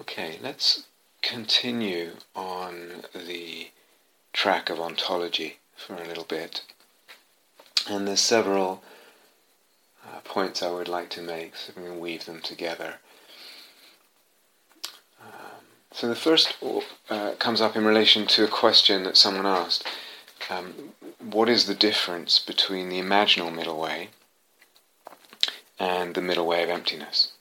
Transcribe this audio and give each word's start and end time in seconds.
Okay, 0.00 0.38
let's 0.42 0.84
continue 1.20 2.12
on 2.34 3.04
the 3.14 3.68
track 4.32 4.70
of 4.70 4.80
ontology 4.80 5.58
for 5.76 5.94
a 5.94 6.06
little 6.06 6.24
bit. 6.24 6.62
And 7.86 8.08
there's 8.08 8.20
several 8.20 8.82
uh, 10.02 10.20
points 10.24 10.62
I 10.62 10.70
would 10.70 10.88
like 10.88 11.10
to 11.10 11.22
make, 11.22 11.54
so 11.54 11.74
we 11.76 11.82
can 11.82 12.00
weave 12.00 12.24
them 12.24 12.40
together. 12.40 12.94
Um, 15.22 15.66
so 15.92 16.08
the 16.08 16.16
first 16.16 16.56
uh, 17.10 17.32
comes 17.38 17.60
up 17.60 17.76
in 17.76 17.84
relation 17.84 18.26
to 18.28 18.44
a 18.44 18.48
question 18.48 19.02
that 19.04 19.18
someone 19.18 19.46
asked. 19.46 19.86
Um, 20.48 20.94
what 21.20 21.50
is 21.50 21.66
the 21.66 21.74
difference 21.74 22.38
between 22.38 22.88
the 22.88 23.00
imaginal 23.00 23.54
middle 23.54 23.78
way 23.78 24.08
and 25.78 26.14
the 26.14 26.22
middle 26.22 26.46
way 26.46 26.62
of 26.62 26.70
emptiness? 26.70 27.32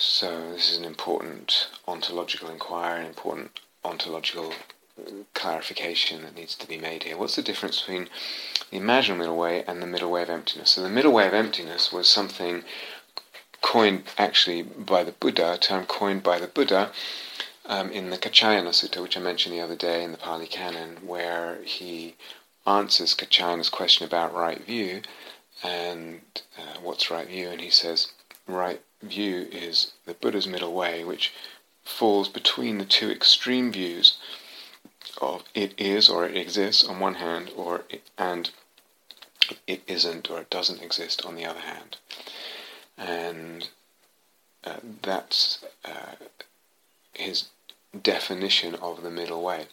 So 0.00 0.52
this 0.52 0.70
is 0.70 0.78
an 0.78 0.84
important 0.84 1.70
ontological 1.88 2.48
inquiry, 2.50 3.00
an 3.00 3.06
important 3.06 3.58
ontological 3.84 4.52
clarification 5.34 6.22
that 6.22 6.36
needs 6.36 6.54
to 6.54 6.68
be 6.68 6.78
made 6.78 7.02
here. 7.02 7.16
What's 7.16 7.34
the 7.34 7.42
difference 7.42 7.80
between 7.80 8.08
the 8.70 8.78
imaginal 8.78 9.16
middle 9.16 9.36
way 9.36 9.64
and 9.66 9.82
the 9.82 9.88
middle 9.88 10.08
way 10.08 10.22
of 10.22 10.30
emptiness? 10.30 10.70
So 10.70 10.82
the 10.84 10.88
middle 10.88 11.10
way 11.10 11.26
of 11.26 11.34
emptiness 11.34 11.90
was 11.90 12.08
something 12.08 12.62
coined 13.60 14.04
actually 14.16 14.62
by 14.62 15.02
the 15.02 15.10
Buddha, 15.10 15.54
a 15.54 15.58
term 15.58 15.84
coined 15.84 16.22
by 16.22 16.38
the 16.38 16.46
Buddha 16.46 16.92
um, 17.66 17.90
in 17.90 18.10
the 18.10 18.18
Kaccayana 18.18 18.70
Sutta, 18.70 19.02
which 19.02 19.16
I 19.16 19.20
mentioned 19.20 19.52
the 19.52 19.60
other 19.60 19.74
day 19.74 20.04
in 20.04 20.12
the 20.12 20.18
Pali 20.18 20.46
Canon, 20.46 20.98
where 21.04 21.60
he 21.64 22.14
answers 22.68 23.16
Kaccayana's 23.16 23.68
question 23.68 24.06
about 24.06 24.32
right 24.32 24.64
view 24.64 25.02
and 25.64 26.20
uh, 26.56 26.78
what's 26.80 27.10
right 27.10 27.26
view, 27.26 27.48
and 27.48 27.60
he 27.60 27.70
says, 27.70 28.12
right 28.48 28.80
view 29.02 29.46
is 29.52 29.92
the 30.06 30.14
Buddha's 30.14 30.46
middle 30.46 30.72
way, 30.72 31.04
which 31.04 31.32
falls 31.84 32.28
between 32.28 32.78
the 32.78 32.84
two 32.84 33.10
extreme 33.10 33.70
views 33.70 34.18
of 35.20 35.44
it 35.54 35.74
is 35.78 36.08
or 36.08 36.26
it 36.26 36.36
exists 36.36 36.84
on 36.84 37.00
one 37.00 37.14
hand, 37.14 37.50
or 37.56 37.84
it, 37.88 38.02
and 38.16 38.50
it 39.66 39.82
isn't 39.86 40.30
or 40.30 40.40
it 40.40 40.50
doesn't 40.50 40.82
exist 40.82 41.24
on 41.24 41.36
the 41.36 41.44
other 41.44 41.60
hand. 41.60 41.96
And 42.96 43.68
uh, 44.64 44.76
that's 45.02 45.64
uh, 45.84 46.16
his 47.12 47.48
definition 48.02 48.74
of 48.76 49.02
the 49.02 49.10
middle 49.10 49.42
way 49.42 49.66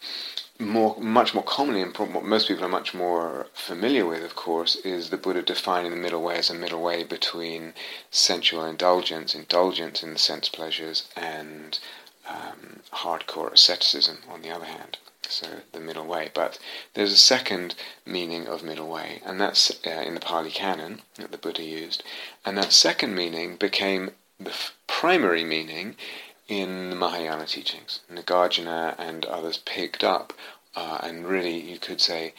more, 0.58 0.96
much 1.00 1.34
more 1.34 1.44
commonly, 1.44 1.82
and 1.82 1.96
what 1.96 2.24
most 2.24 2.48
people 2.48 2.64
are 2.64 2.68
much 2.68 2.94
more 2.94 3.46
familiar 3.52 4.06
with, 4.06 4.24
of 4.24 4.34
course, 4.34 4.76
is 4.76 5.10
the 5.10 5.16
Buddha 5.16 5.42
defining 5.42 5.90
the 5.90 5.96
middle 5.96 6.22
way 6.22 6.36
as 6.36 6.50
a 6.50 6.54
middle 6.54 6.82
way 6.82 7.04
between 7.04 7.74
sensual 8.10 8.64
indulgence, 8.64 9.34
indulgence 9.34 10.02
in 10.02 10.12
the 10.12 10.18
sense 10.18 10.48
pleasures, 10.48 11.08
and 11.16 11.78
um, 12.28 12.80
hardcore 12.92 13.52
asceticism, 13.52 14.18
on 14.28 14.42
the 14.42 14.50
other 14.50 14.64
hand. 14.64 14.98
So 15.28 15.46
the 15.72 15.80
middle 15.80 16.06
way. 16.06 16.30
But 16.32 16.58
there's 16.94 17.12
a 17.12 17.16
second 17.16 17.74
meaning 18.04 18.46
of 18.46 18.62
middle 18.62 18.88
way, 18.88 19.20
and 19.24 19.40
that's 19.40 19.72
uh, 19.84 19.90
in 19.90 20.14
the 20.14 20.20
Pali 20.20 20.50
Canon 20.50 21.02
that 21.16 21.32
the 21.32 21.38
Buddha 21.38 21.64
used. 21.64 22.04
And 22.44 22.56
that 22.56 22.72
second 22.72 23.14
meaning 23.14 23.56
became 23.56 24.10
the 24.38 24.50
f- 24.50 24.76
primary 24.86 25.42
meaning 25.42 25.96
in 26.48 26.90
the 26.90 26.96
Mahayana 26.96 27.46
teachings. 27.46 28.00
Nagarjuna 28.12 28.94
and 28.98 29.24
others 29.24 29.58
picked 29.58 30.04
up, 30.04 30.32
uh, 30.74 30.98
and 31.02 31.26
really 31.26 31.58
you 31.58 31.78
could 31.78 32.00
say 32.00 32.34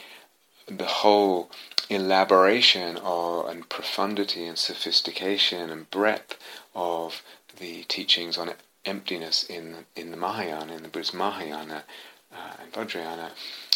the 0.68 0.86
whole 0.86 1.50
elaboration 1.90 2.98
of, 2.98 3.48
and 3.50 3.70
profundity 3.70 4.46
and 4.46 4.58
sophistication 4.58 5.70
and 5.70 5.90
breadth 5.90 6.38
of 6.76 7.22
the 7.58 7.84
teachings 7.84 8.38
on 8.38 8.52
emptiness 8.86 9.44
in 9.44 9.86
in 9.96 10.12
the 10.12 10.18
Mahayana, 10.18 10.76
in 10.76 10.84
the 10.84 10.90
Buddhist 10.90 11.14
Mahayana 11.14 11.84
uh, 12.32 12.54
and 12.62 12.72
Vajrayana, 12.74 13.32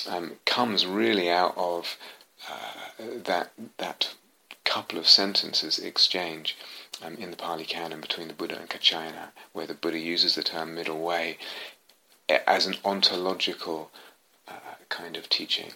um, 0.10 0.34
comes 0.46 0.86
really 0.86 1.30
out 1.30 1.54
of 1.58 1.98
uh, 2.50 3.04
that 3.24 3.52
that 3.78 4.14
couple 4.64 4.98
of 4.98 5.08
sentences 5.08 5.80
exchange 5.80 6.56
um, 7.04 7.16
in 7.16 7.32
the 7.32 7.38
Pali 7.38 7.66
Canon 7.66 8.02
between 8.02 8.28
the 8.28 8.34
Buddha 8.34 8.60
and 8.60 8.70
Kaccayana, 8.70 9.30
where 9.54 9.68
the 9.68 9.74
Buddha 9.74 10.00
uses 10.00 10.36
the 10.36 10.44
term 10.44 10.76
middle 10.76 11.00
way 11.00 11.38
as 12.30 12.66
an 12.66 12.76
ontological 12.86 13.92
uh, 14.48 14.76
kind 14.90 15.18
of 15.18 15.30
teaching. 15.30 15.74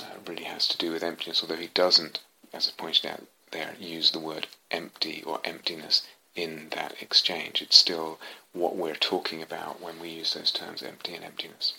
Uh, 0.00 0.18
really 0.26 0.44
has 0.44 0.68
to 0.68 0.76
do 0.76 0.92
with 0.92 1.02
emptiness, 1.02 1.42
although 1.42 1.56
he 1.56 1.68
doesn't, 1.68 2.20
as 2.52 2.68
I 2.68 2.80
pointed 2.80 3.06
out 3.06 3.22
there, 3.50 3.74
use 3.78 4.10
the 4.10 4.18
word 4.18 4.46
empty 4.70 5.22
or 5.24 5.40
emptiness 5.44 6.02
in 6.34 6.68
that 6.70 6.94
exchange. 7.00 7.62
It's 7.62 7.76
still 7.76 8.18
what 8.52 8.76
we're 8.76 8.94
talking 8.94 9.42
about 9.42 9.80
when 9.80 9.98
we 9.98 10.10
use 10.10 10.34
those 10.34 10.50
terms, 10.50 10.82
empty 10.82 11.14
and 11.14 11.24
emptiness. 11.24 11.74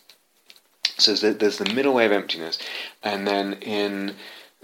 So 0.98 1.14
there's 1.14 1.60
the 1.60 1.74
middle 1.74 1.94
way 1.94 2.06
of 2.06 2.12
emptiness, 2.12 2.58
and 3.04 3.28
then 3.28 3.54
in 3.62 4.16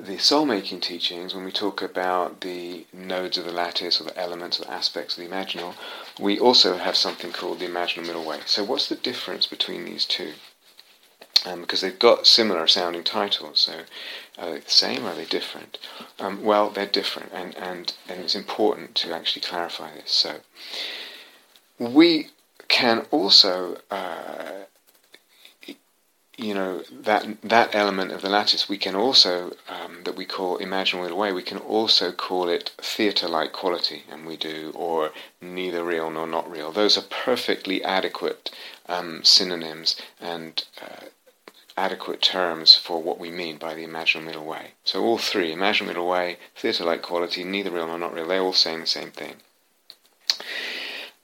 the 0.05 0.17
soul 0.17 0.45
making 0.45 0.81
teachings, 0.81 1.33
when 1.33 1.45
we 1.45 1.51
talk 1.51 1.81
about 1.81 2.41
the 2.41 2.85
nodes 2.91 3.37
of 3.37 3.45
the 3.45 3.51
lattice 3.51 4.01
or 4.01 4.05
the 4.05 4.17
elements 4.19 4.59
or 4.59 4.65
the 4.65 4.71
aspects 4.71 5.17
of 5.17 5.23
the 5.23 5.29
imaginal, 5.29 5.75
we 6.19 6.39
also 6.39 6.77
have 6.77 6.95
something 6.95 7.31
called 7.31 7.59
the 7.59 7.67
imaginal 7.67 8.05
middle 8.05 8.25
way. 8.25 8.39
So, 8.45 8.63
what's 8.63 8.89
the 8.89 8.95
difference 8.95 9.45
between 9.45 9.85
these 9.85 10.05
two? 10.05 10.33
Um, 11.45 11.61
because 11.61 11.81
they've 11.81 11.97
got 11.97 12.27
similar 12.27 12.67
sounding 12.67 13.03
titles, 13.03 13.59
so 13.59 13.81
are 14.37 14.51
they 14.51 14.59
the 14.59 14.69
same 14.69 15.05
or 15.05 15.09
are 15.09 15.15
they 15.15 15.25
different? 15.25 15.77
Um, 16.19 16.43
well, 16.43 16.69
they're 16.69 16.85
different, 16.85 17.31
and, 17.33 17.55
and, 17.57 17.93
and 18.07 18.21
it's 18.21 18.35
important 18.35 18.95
to 18.95 19.13
actually 19.13 19.41
clarify 19.41 19.93
this. 19.93 20.11
So, 20.11 20.39
we 21.79 22.29
can 22.67 23.05
also 23.11 23.77
uh, 23.91 24.63
you 26.43 26.53
know 26.53 26.83
that 26.91 27.25
that 27.41 27.73
element 27.73 28.11
of 28.11 28.21
the 28.21 28.29
lattice 28.29 28.67
we 28.67 28.77
can 28.77 28.95
also 28.95 29.53
um, 29.69 30.03
that 30.03 30.15
we 30.15 30.25
call 30.25 30.59
imaginal 30.59 31.03
middle 31.03 31.17
way 31.17 31.31
we 31.31 31.41
can 31.41 31.57
also 31.57 32.11
call 32.11 32.49
it 32.49 32.71
theatre-like 32.77 33.53
quality 33.53 34.03
and 34.11 34.25
we 34.25 34.35
do 34.35 34.71
or 34.75 35.11
neither 35.41 35.83
real 35.83 36.09
nor 36.11 36.27
not 36.27 36.49
real. 36.51 36.71
Those 36.71 36.97
are 36.97 37.05
perfectly 37.09 37.83
adequate 37.83 38.51
um, 38.87 39.23
synonyms 39.23 39.95
and 40.19 40.65
uh, 40.81 41.05
adequate 41.77 42.21
terms 42.21 42.75
for 42.75 43.01
what 43.01 43.19
we 43.19 43.31
mean 43.31 43.57
by 43.57 43.73
the 43.73 43.85
imaginal 43.85 44.23
middle 44.25 44.45
way 44.45 44.71
so 44.83 45.01
all 45.03 45.17
three 45.17 45.51
imaginal 45.55 45.87
middle 45.87 46.07
way 46.07 46.37
theatre-like 46.55 47.01
quality 47.01 47.43
neither 47.43 47.71
real 47.71 47.87
nor 47.87 47.97
not 47.97 48.13
real 48.13 48.27
they're 48.27 48.41
all 48.41 48.53
saying 48.53 48.81
the 48.81 48.85
same 48.85 49.11
thing. 49.11 49.35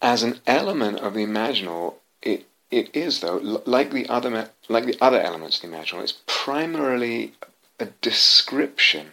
As 0.02 0.24
an 0.24 0.40
element 0.48 1.00
of 1.00 1.14
the 1.14 1.26
imaginal 1.26 1.96
it 2.22 2.46
it 2.72 2.96
is, 2.96 3.22
though, 3.22 3.62
like 3.66 3.92
the 3.92 4.08
other 4.08 4.50
like 4.68 4.86
the 4.86 4.98
other 5.02 5.20
elements 5.20 5.64
of 5.64 5.70
the 5.70 5.76
imaginal, 5.76 6.04
it's 6.04 6.20
primarily 6.28 7.34
a 7.80 7.86
description 8.02 9.12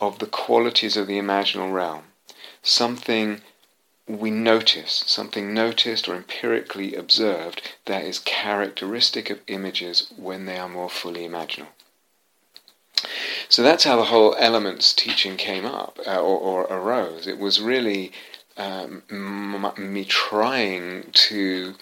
of 0.00 0.18
the 0.18 0.26
qualities 0.26 0.96
of 0.96 1.06
the 1.06 1.18
imaginal 1.18 1.72
realm, 1.72 2.04
something 2.62 3.40
we 4.06 4.30
notice, 4.30 5.02
something 5.06 5.54
noticed 5.54 6.08
or 6.08 6.14
empirically 6.14 6.94
observed 6.94 7.62
that 7.86 8.04
is 8.04 8.18
characteristic 8.18 9.30
of 9.30 9.40
images 9.46 10.12
when 10.16 10.44
they 10.44 10.58
are 10.58 10.68
more 10.68 10.90
fully 10.90 11.26
imaginal. 11.26 11.68
So 13.48 13.62
that's 13.62 13.84
how 13.84 13.96
the 13.96 14.04
whole 14.04 14.34
elements 14.38 14.92
teaching 14.92 15.36
came 15.36 15.64
up 15.64 15.98
uh, 16.06 16.20
or, 16.20 16.38
or, 16.38 16.62
arose. 16.64 17.26
It 17.26 17.38
was 17.38 17.60
really 17.60 18.12
um, 18.56 19.02
me 19.78 20.04
trying 20.04 21.10
to 21.12 21.74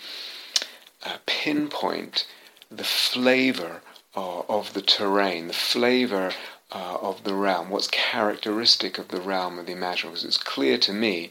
uh, 1.04 1.18
pinpoint 1.26 2.26
the 2.70 2.84
flavor 2.84 3.80
uh, 4.16 4.40
of 4.40 4.74
the 4.74 4.82
terrain, 4.82 5.48
the 5.48 5.54
flavor 5.54 6.32
uh, 6.70 6.96
of 7.00 7.24
the 7.24 7.34
realm, 7.34 7.70
what's 7.70 7.88
characteristic 7.88 8.98
of 8.98 9.08
the 9.08 9.20
realm 9.20 9.58
of 9.58 9.66
the 9.66 9.74
imaginal. 9.74 10.10
Because 10.10 10.24
it's 10.24 10.38
clear 10.38 10.78
to 10.78 10.92
me 10.92 11.30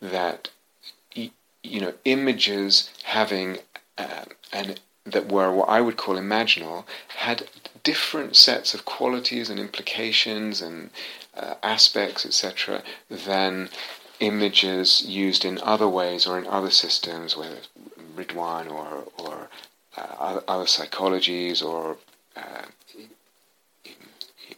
that 0.00 0.50
you 1.14 1.80
know 1.80 1.94
images 2.04 2.90
having 3.04 3.58
uh, 3.96 4.24
an 4.52 4.76
that 5.06 5.30
were 5.30 5.52
what 5.52 5.68
I 5.68 5.80
would 5.80 5.96
call 5.96 6.16
imaginal 6.16 6.84
had 7.08 7.48
different 7.82 8.36
sets 8.36 8.74
of 8.74 8.84
qualities 8.84 9.50
and 9.50 9.60
implications 9.60 10.62
and 10.62 10.90
uh, 11.36 11.54
aspects, 11.62 12.24
etc., 12.24 12.82
than 13.10 13.68
images 14.20 15.04
used 15.06 15.44
in 15.44 15.58
other 15.62 15.88
ways 15.88 16.26
or 16.26 16.38
in 16.38 16.46
other 16.46 16.70
systems, 16.70 17.36
whether 17.36 17.58
Ridwan 18.16 18.70
or 18.70 19.04
or 19.18 19.48
uh, 19.96 20.40
other 20.48 20.64
psychologies 20.64 21.64
or 21.64 21.96
uh, 22.36 22.66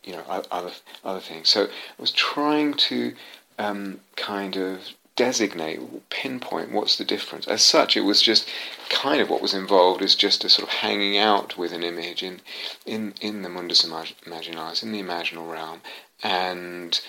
you 0.05 0.13
know 0.13 0.23
other 0.51 0.73
other 1.05 1.21
things. 1.21 1.49
So 1.49 1.65
I 1.65 2.01
was 2.01 2.11
trying 2.11 2.75
to 2.75 3.15
um, 3.59 4.01
kind 4.17 4.57
of 4.57 4.95
designate, 5.17 5.81
pinpoint 6.11 6.71
what's 6.71 6.97
the 6.97 7.05
difference. 7.05 7.49
As 7.49 7.63
such, 7.63 7.97
it 7.97 8.03
was 8.03 8.21
just 8.21 8.49
kind 8.91 9.21
of 9.21 9.31
what 9.31 9.41
was 9.41 9.55
involved 9.55 10.03
is 10.03 10.15
just 10.15 10.45
a 10.45 10.49
sort 10.49 10.69
of 10.69 10.75
hanging 10.75 11.17
out 11.17 11.57
with 11.57 11.73
an 11.73 11.83
image 11.83 12.23
in 12.23 12.41
in 12.85 13.15
in 13.21 13.43
the 13.43 13.49
mundus 13.49 13.85
imaginalis, 13.85 14.83
in 14.83 14.93
the 14.93 15.03
imaginal 15.03 15.51
realm, 15.51 15.81
and 16.23 17.01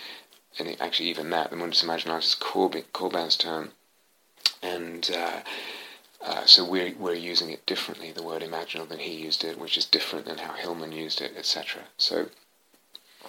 and 0.58 0.76
actually 0.80 1.10
even 1.10 1.30
that, 1.30 1.50
the 1.50 1.56
mundus 1.56 1.84
imaginalis 1.84 2.30
is 2.30 2.36
Corbin's 2.36 3.36
term 3.38 3.72
And 4.64 5.12
uh, 5.16 5.42
uh, 6.22 6.46
so 6.46 6.66
we're, 6.66 6.94
we're 6.98 7.14
using 7.14 7.50
it 7.52 7.66
differently, 7.66 8.12
the 8.12 8.24
word 8.24 8.42
imaginal, 8.42 8.88
than 8.88 9.00
he 9.00 9.14
used 9.14 9.44
it, 9.44 9.60
which 9.60 9.78
is 9.78 9.86
different 9.86 10.26
than 10.26 10.40
how 10.40 10.54
Hillman 10.54 10.92
used 10.92 11.22
it, 11.22 11.34
etc. 11.38 11.84
So, 11.98 12.30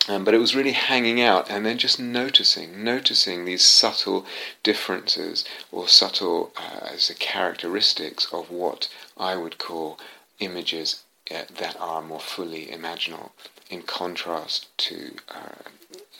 um, 0.08 0.24
but 0.24 0.34
it 0.34 0.38
was 0.38 0.56
really 0.56 0.72
hanging 0.72 1.20
out 1.20 1.50
and 1.50 1.66
then 1.66 1.76
just 1.76 2.00
noticing, 2.00 2.82
noticing 2.82 3.44
these 3.44 3.64
subtle 3.64 4.24
differences 4.62 5.44
or 5.70 5.86
subtle 5.86 6.52
uh, 6.56 6.86
as 6.92 7.12
characteristics 7.18 8.26
of 8.32 8.50
what 8.50 8.88
I 9.18 9.36
would 9.36 9.58
call 9.58 9.98
images 10.38 11.04
uh, 11.30 11.42
that 11.58 11.76
are 11.78 12.00
more 12.00 12.20
fully 12.20 12.66
imaginal, 12.66 13.30
in 13.68 13.82
contrast 13.82 14.66
to 14.78 15.16
uh, 15.28 15.68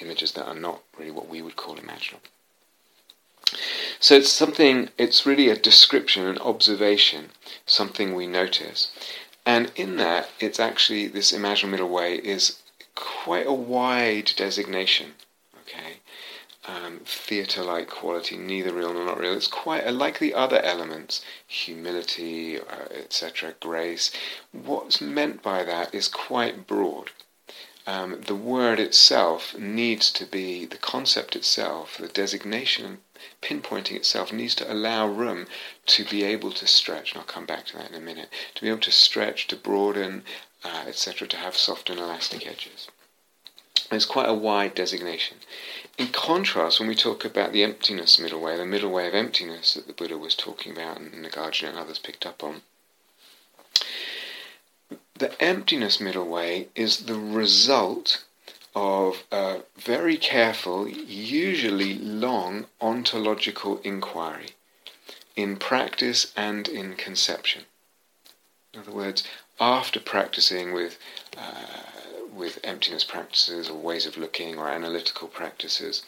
images 0.01 0.33
that 0.33 0.47
are 0.47 0.55
not 0.55 0.83
really 0.99 1.11
what 1.11 1.29
we 1.29 1.41
would 1.41 1.57
call 1.57 1.77
imaginal. 1.77 2.21
So 4.01 4.15
it's 4.15 4.33
something, 4.33 4.91
it's 4.99 5.27
really 5.27 5.49
a 5.49 5.57
description, 5.57 6.27
an 6.27 6.39
observation, 6.39 7.31
something 7.67 8.15
we 8.15 8.27
notice. 8.27 8.91
And 9.47 9.73
in 9.77 9.97
that, 9.97 10.31
it's 10.41 10.61
actually, 10.61 11.07
this 11.09 11.33
imaginal 11.33 11.71
middle 11.71 11.89
way 11.89 12.17
is 12.17 12.61
quite 12.95 13.47
a 13.47 13.53
wide 13.53 14.33
designation, 14.37 15.15
okay? 15.63 16.01
Um, 16.67 17.01
theatre-like 17.05 17.89
quality, 17.89 18.37
neither 18.37 18.75
real 18.75 18.93
nor 18.93 19.07
not 19.07 19.19
real. 19.19 19.33
It's 19.33 19.47
quite 19.47 19.91
like 19.91 20.19
the 20.19 20.35
other 20.35 20.61
elements, 20.61 21.25
humility, 21.47 22.59
uh, 22.59 22.89
etc., 22.93 23.55
grace. 23.61 24.11
What's 24.53 25.01
meant 25.01 25.43
by 25.43 25.65
that 25.65 25.95
is 25.95 26.09
quite 26.09 26.67
broad. 26.67 27.11
Um, 27.87 28.21
the 28.27 28.35
word 28.35 28.79
itself 28.79 29.57
needs 29.57 30.13
to 30.13 30.27
be, 30.27 30.67
the 30.67 30.77
concept 30.77 31.35
itself, 31.35 31.97
the 31.97 32.09
designation 32.09 32.99
pinpointing 33.43 33.97
itself 33.97 34.33
needs 34.33 34.55
to 34.57 34.73
allow 34.73 35.07
room 35.07 35.47
to 35.87 36.05
be 36.05 36.25
able 36.25 36.53
to 36.53 36.67
stretch, 36.67 37.13
and 37.13 37.21
I'll 37.21 37.27
come 37.27 37.47
back 37.47 37.67
to 37.67 37.77
that 37.77 37.91
in 37.91 37.95
a 37.95 38.01
minute, 38.01 38.29
to 38.55 38.63
be 38.63 38.69
able 38.69 38.81
to 38.81 38.93
stretch, 38.93 39.47
to 39.49 39.57
broaden, 39.57 40.25
uh, 40.65 40.85
etc., 40.87 41.29
to 41.29 41.37
have 41.37 41.57
soft 41.57 41.91
and 41.91 41.99
elastic 41.99 42.47
edges. 42.47 42.89
It's 43.91 44.05
quite 44.05 44.29
a 44.29 44.35
wide 44.35 44.75
designation. 44.75 45.39
In 45.97 46.09
contrast, 46.09 46.79
when 46.79 46.89
we 46.89 46.95
talk 46.95 47.25
about 47.25 47.53
the 47.53 47.63
emptiness 47.63 48.19
middle 48.19 48.41
way, 48.41 48.57
the 48.57 48.67
middle 48.67 48.91
way 48.91 49.09
of 49.09 49.15
emptiness 49.15 49.75
that 49.75 49.87
the 49.87 49.95
Buddha 49.95 50.19
was 50.19 50.35
talking 50.35 50.73
about 50.73 50.99
and 50.99 51.13
Nagarjuna 51.25 51.71
and 51.71 51.79
others 51.79 51.99
picked 51.99 52.27
up 52.27 52.45
on, 52.45 52.63
the 55.15 55.41
emptiness 55.43 56.01
middle 56.01 56.27
way 56.27 56.69
is 56.75 57.07
the 57.07 57.19
result 57.19 58.25
of 58.79 59.25
a 59.33 59.63
very 59.77 60.17
careful, 60.17 60.89
usually 60.89 61.95
long 61.95 62.67
ontological 62.81 63.81
inquiry 63.83 64.51
in 65.35 65.57
practice 65.57 66.33
and 66.37 66.69
in 66.69 66.95
conception. 66.95 67.65
In 68.73 68.81
other 68.81 68.93
words, 68.93 69.25
after 69.59 69.99
practicing 69.99 70.73
with 70.73 70.97
uh, 71.37 71.83
with 72.33 72.61
emptiness 72.63 73.03
practices 73.03 73.69
or 73.69 73.77
ways 73.77 74.07
of 74.07 74.17
looking 74.17 74.57
or 74.57 74.69
analytical 74.69 75.27
practices, 75.27 76.05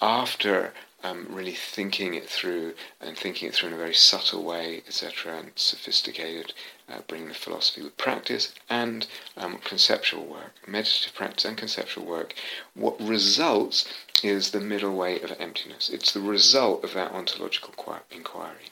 after 0.00 0.72
um, 1.04 1.28
really 1.30 1.54
thinking 1.54 2.14
it 2.14 2.28
through 2.28 2.74
and 3.00 3.16
thinking 3.16 3.48
it 3.48 3.54
through 3.54 3.68
in 3.68 3.74
a 3.74 3.84
very 3.86 3.94
subtle 3.94 4.42
way, 4.42 4.82
etc., 4.88 5.38
and 5.38 5.52
sophisticated, 5.54 6.52
uh, 6.92 7.00
bringing 7.06 7.28
the 7.28 7.34
philosophy 7.34 7.82
with 7.82 7.96
practice 7.96 8.54
and 8.68 9.06
um, 9.36 9.58
conceptual 9.64 10.24
work, 10.24 10.52
meditative 10.66 11.14
practice 11.14 11.44
and 11.44 11.56
conceptual 11.56 12.04
work. 12.04 12.34
What 12.74 13.00
results 13.00 13.86
is 14.22 14.50
the 14.50 14.60
middle 14.60 14.94
way 14.94 15.20
of 15.20 15.32
emptiness. 15.38 15.88
It's 15.88 16.12
the 16.12 16.20
result 16.20 16.84
of 16.84 16.94
that 16.94 17.12
ontological 17.12 17.74
inquiry. 18.10 18.70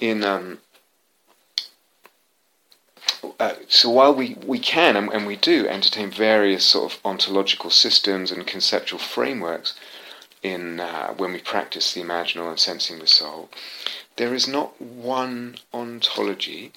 In 0.00 0.24
um, 0.24 0.58
uh, 3.38 3.54
so 3.68 3.88
while 3.90 4.14
we, 4.14 4.36
we 4.46 4.58
can 4.58 4.96
and, 4.96 5.12
and 5.12 5.26
we 5.26 5.36
do 5.36 5.66
entertain 5.68 6.10
various 6.10 6.64
sort 6.64 6.92
of 6.92 7.00
ontological 7.04 7.70
systems 7.70 8.30
and 8.30 8.46
conceptual 8.46 8.98
frameworks, 8.98 9.74
in 10.42 10.78
uh, 10.78 11.14
when 11.14 11.32
we 11.32 11.40
practice 11.40 11.94
the 11.94 12.02
imaginal 12.02 12.50
and 12.50 12.60
sensing 12.60 12.98
the 12.98 13.06
soul, 13.06 13.48
there 14.16 14.34
is 14.34 14.46
not 14.46 14.80
one 14.80 15.56
ontology 15.72 16.72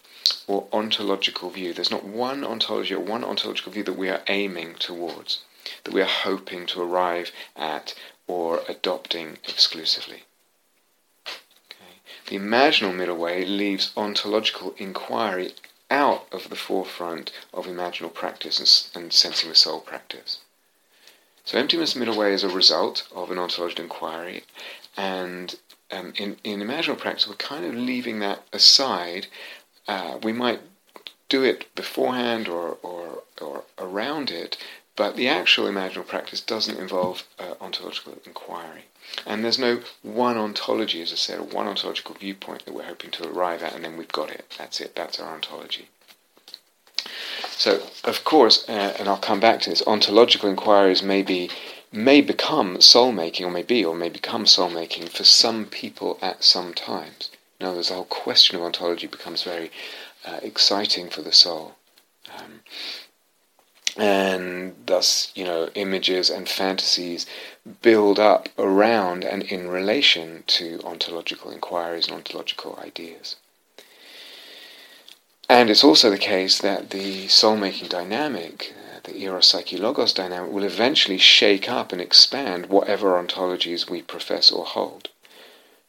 or 0.47 0.67
ontological 0.73 1.49
view. 1.49 1.73
There's 1.73 1.91
not 1.91 2.03
one 2.03 2.43
ontology 2.43 2.95
or 2.95 2.99
one 2.99 3.23
ontological 3.23 3.71
view 3.71 3.83
that 3.83 3.97
we 3.97 4.09
are 4.09 4.23
aiming 4.27 4.75
towards, 4.75 5.43
that 5.83 5.93
we 5.93 6.01
are 6.01 6.05
hoping 6.05 6.65
to 6.67 6.81
arrive 6.81 7.31
at 7.55 7.93
or 8.27 8.61
adopting 8.67 9.37
exclusively. 9.47 10.23
Okay. 11.25 12.01
The 12.27 12.37
imaginal 12.37 12.95
middle 12.95 13.17
way 13.17 13.45
leaves 13.45 13.91
ontological 13.95 14.73
inquiry 14.77 15.53
out 15.89 16.27
of 16.31 16.49
the 16.49 16.55
forefront 16.55 17.31
of 17.53 17.65
imaginal 17.65 18.13
practice 18.13 18.59
and, 18.93 19.03
and 19.03 19.13
sensing 19.13 19.49
the 19.49 19.55
soul 19.55 19.79
practice. 19.79 20.39
So 21.45 21.57
emptiness 21.57 21.95
middle 21.95 22.17
way 22.17 22.33
is 22.33 22.43
a 22.43 22.49
result 22.49 23.07
of 23.15 23.31
an 23.31 23.37
ontological 23.37 23.85
inquiry, 23.85 24.43
and 24.97 25.55
um, 25.91 26.13
in, 26.17 26.37
in 26.43 26.59
imaginal 26.59 26.97
practice, 26.97 27.27
we're 27.27 27.35
kind 27.35 27.65
of 27.65 27.75
leaving 27.75 28.19
that 28.19 28.43
aside. 28.51 29.27
Uh, 29.87 30.17
we 30.21 30.33
might 30.33 30.59
do 31.29 31.43
it 31.43 31.73
beforehand 31.75 32.47
or, 32.47 32.77
or, 32.81 33.23
or 33.41 33.63
around 33.77 34.31
it, 34.31 34.57
but 34.95 35.15
the 35.15 35.27
actual 35.27 35.65
imaginal 35.65 36.07
practice 36.07 36.41
doesn't 36.41 36.79
involve 36.79 37.23
uh, 37.39 37.53
ontological 37.61 38.17
inquiry. 38.25 38.85
And 39.25 39.43
there's 39.43 39.59
no 39.59 39.81
one 40.01 40.37
ontology, 40.37 41.01
as 41.01 41.13
I 41.13 41.15
said, 41.15 41.39
or 41.39 41.43
one 41.43 41.67
ontological 41.67 42.15
viewpoint 42.15 42.65
that 42.65 42.73
we're 42.73 42.83
hoping 42.83 43.11
to 43.11 43.29
arrive 43.29 43.63
at, 43.63 43.73
and 43.73 43.83
then 43.83 43.95
we've 43.97 44.11
got 44.11 44.29
it. 44.29 44.53
That's 44.57 44.81
it. 44.81 44.95
That's 44.95 45.19
our 45.19 45.33
ontology. 45.33 45.87
So, 47.49 47.81
of 48.03 48.23
course, 48.23 48.67
uh, 48.67 48.95
and 48.99 49.07
I'll 49.07 49.17
come 49.17 49.39
back 49.39 49.61
to 49.61 49.69
this, 49.69 49.81
ontological 49.87 50.49
inquiries 50.49 51.01
may 51.01 51.21
be 51.21 51.49
may 51.91 52.21
become 52.21 52.81
soul 52.81 53.11
making, 53.11 53.45
or 53.45 53.51
may 53.51 53.63
be, 53.63 53.83
or 53.83 53.95
may 53.95 54.09
become 54.09 54.45
soul 54.45 54.69
making 54.69 55.07
for 55.07 55.23
some 55.23 55.65
people 55.65 56.17
at 56.21 56.43
some 56.43 56.73
times. 56.73 57.31
Now, 57.59 57.73
there's 57.73 57.89
the 57.89 57.95
whole 57.95 58.05
question 58.05 58.57
of 58.57 58.63
ontology 58.63 59.07
becomes 59.07 59.43
very 59.43 59.71
uh, 60.25 60.39
exciting 60.43 61.09
for 61.09 61.21
the 61.21 61.31
soul. 61.31 61.75
Um, 62.37 62.61
and 63.97 64.75
thus, 64.85 65.31
you 65.33 65.43
know, 65.43 65.69
images 65.73 66.29
and 66.29 66.47
fantasies 66.47 67.25
build 67.81 68.19
up 68.19 68.49
around 68.57 69.23
and 69.23 69.43
in 69.43 69.67
relation 69.69 70.43
to 70.47 70.79
ontological 70.83 71.51
inquiries 71.51 72.07
and 72.07 72.15
ontological 72.15 72.77
ideas. 72.83 73.37
And 75.49 75.69
it's 75.69 75.83
also 75.83 76.09
the 76.09 76.17
case 76.17 76.59
that 76.59 76.91
the 76.91 77.27
soul 77.27 77.57
making 77.57 77.87
dynamic, 77.87 78.73
the 79.07 79.23
eros 79.23 79.47
psyche 79.47 79.77
logos 79.77 80.13
dynamic, 80.13 80.51
will 80.51 80.63
eventually 80.63 81.17
shake 81.17 81.67
up 81.67 81.91
and 81.91 81.99
expand 81.99 82.67
whatever 82.67 83.13
ontologies 83.13 83.89
we 83.89 84.01
profess 84.01 84.51
or 84.51 84.65
hold. 84.65 85.09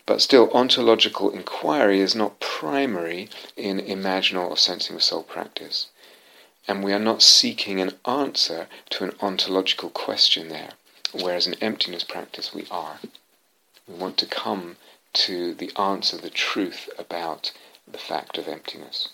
But 0.06 0.22
still, 0.22 0.50
ontological 0.52 1.30
inquiry 1.30 2.00
is 2.00 2.14
not 2.14 2.40
primary 2.40 3.28
in 3.56 3.78
imaginal 3.78 4.48
or 4.48 4.56
sensing 4.56 4.96
the 4.96 5.02
soul 5.02 5.22
practice. 5.22 5.88
And 6.66 6.82
we 6.82 6.92
are 6.92 6.98
not 6.98 7.20
seeking 7.22 7.80
an 7.80 7.98
answer 8.06 8.68
to 8.90 9.04
an 9.04 9.14
ontological 9.20 9.90
question 9.90 10.48
there, 10.48 10.70
whereas 11.12 11.46
in 11.46 11.54
emptiness 11.54 12.04
practice 12.04 12.54
we 12.54 12.66
are. 12.70 13.00
We 13.86 13.94
want 13.94 14.16
to 14.18 14.26
come 14.26 14.76
to 15.24 15.52
the 15.52 15.72
answer, 15.76 16.16
the 16.16 16.30
truth 16.30 16.88
about 16.98 17.52
the 17.86 17.98
fact 17.98 18.38
of 18.38 18.48
emptiness 18.48 19.08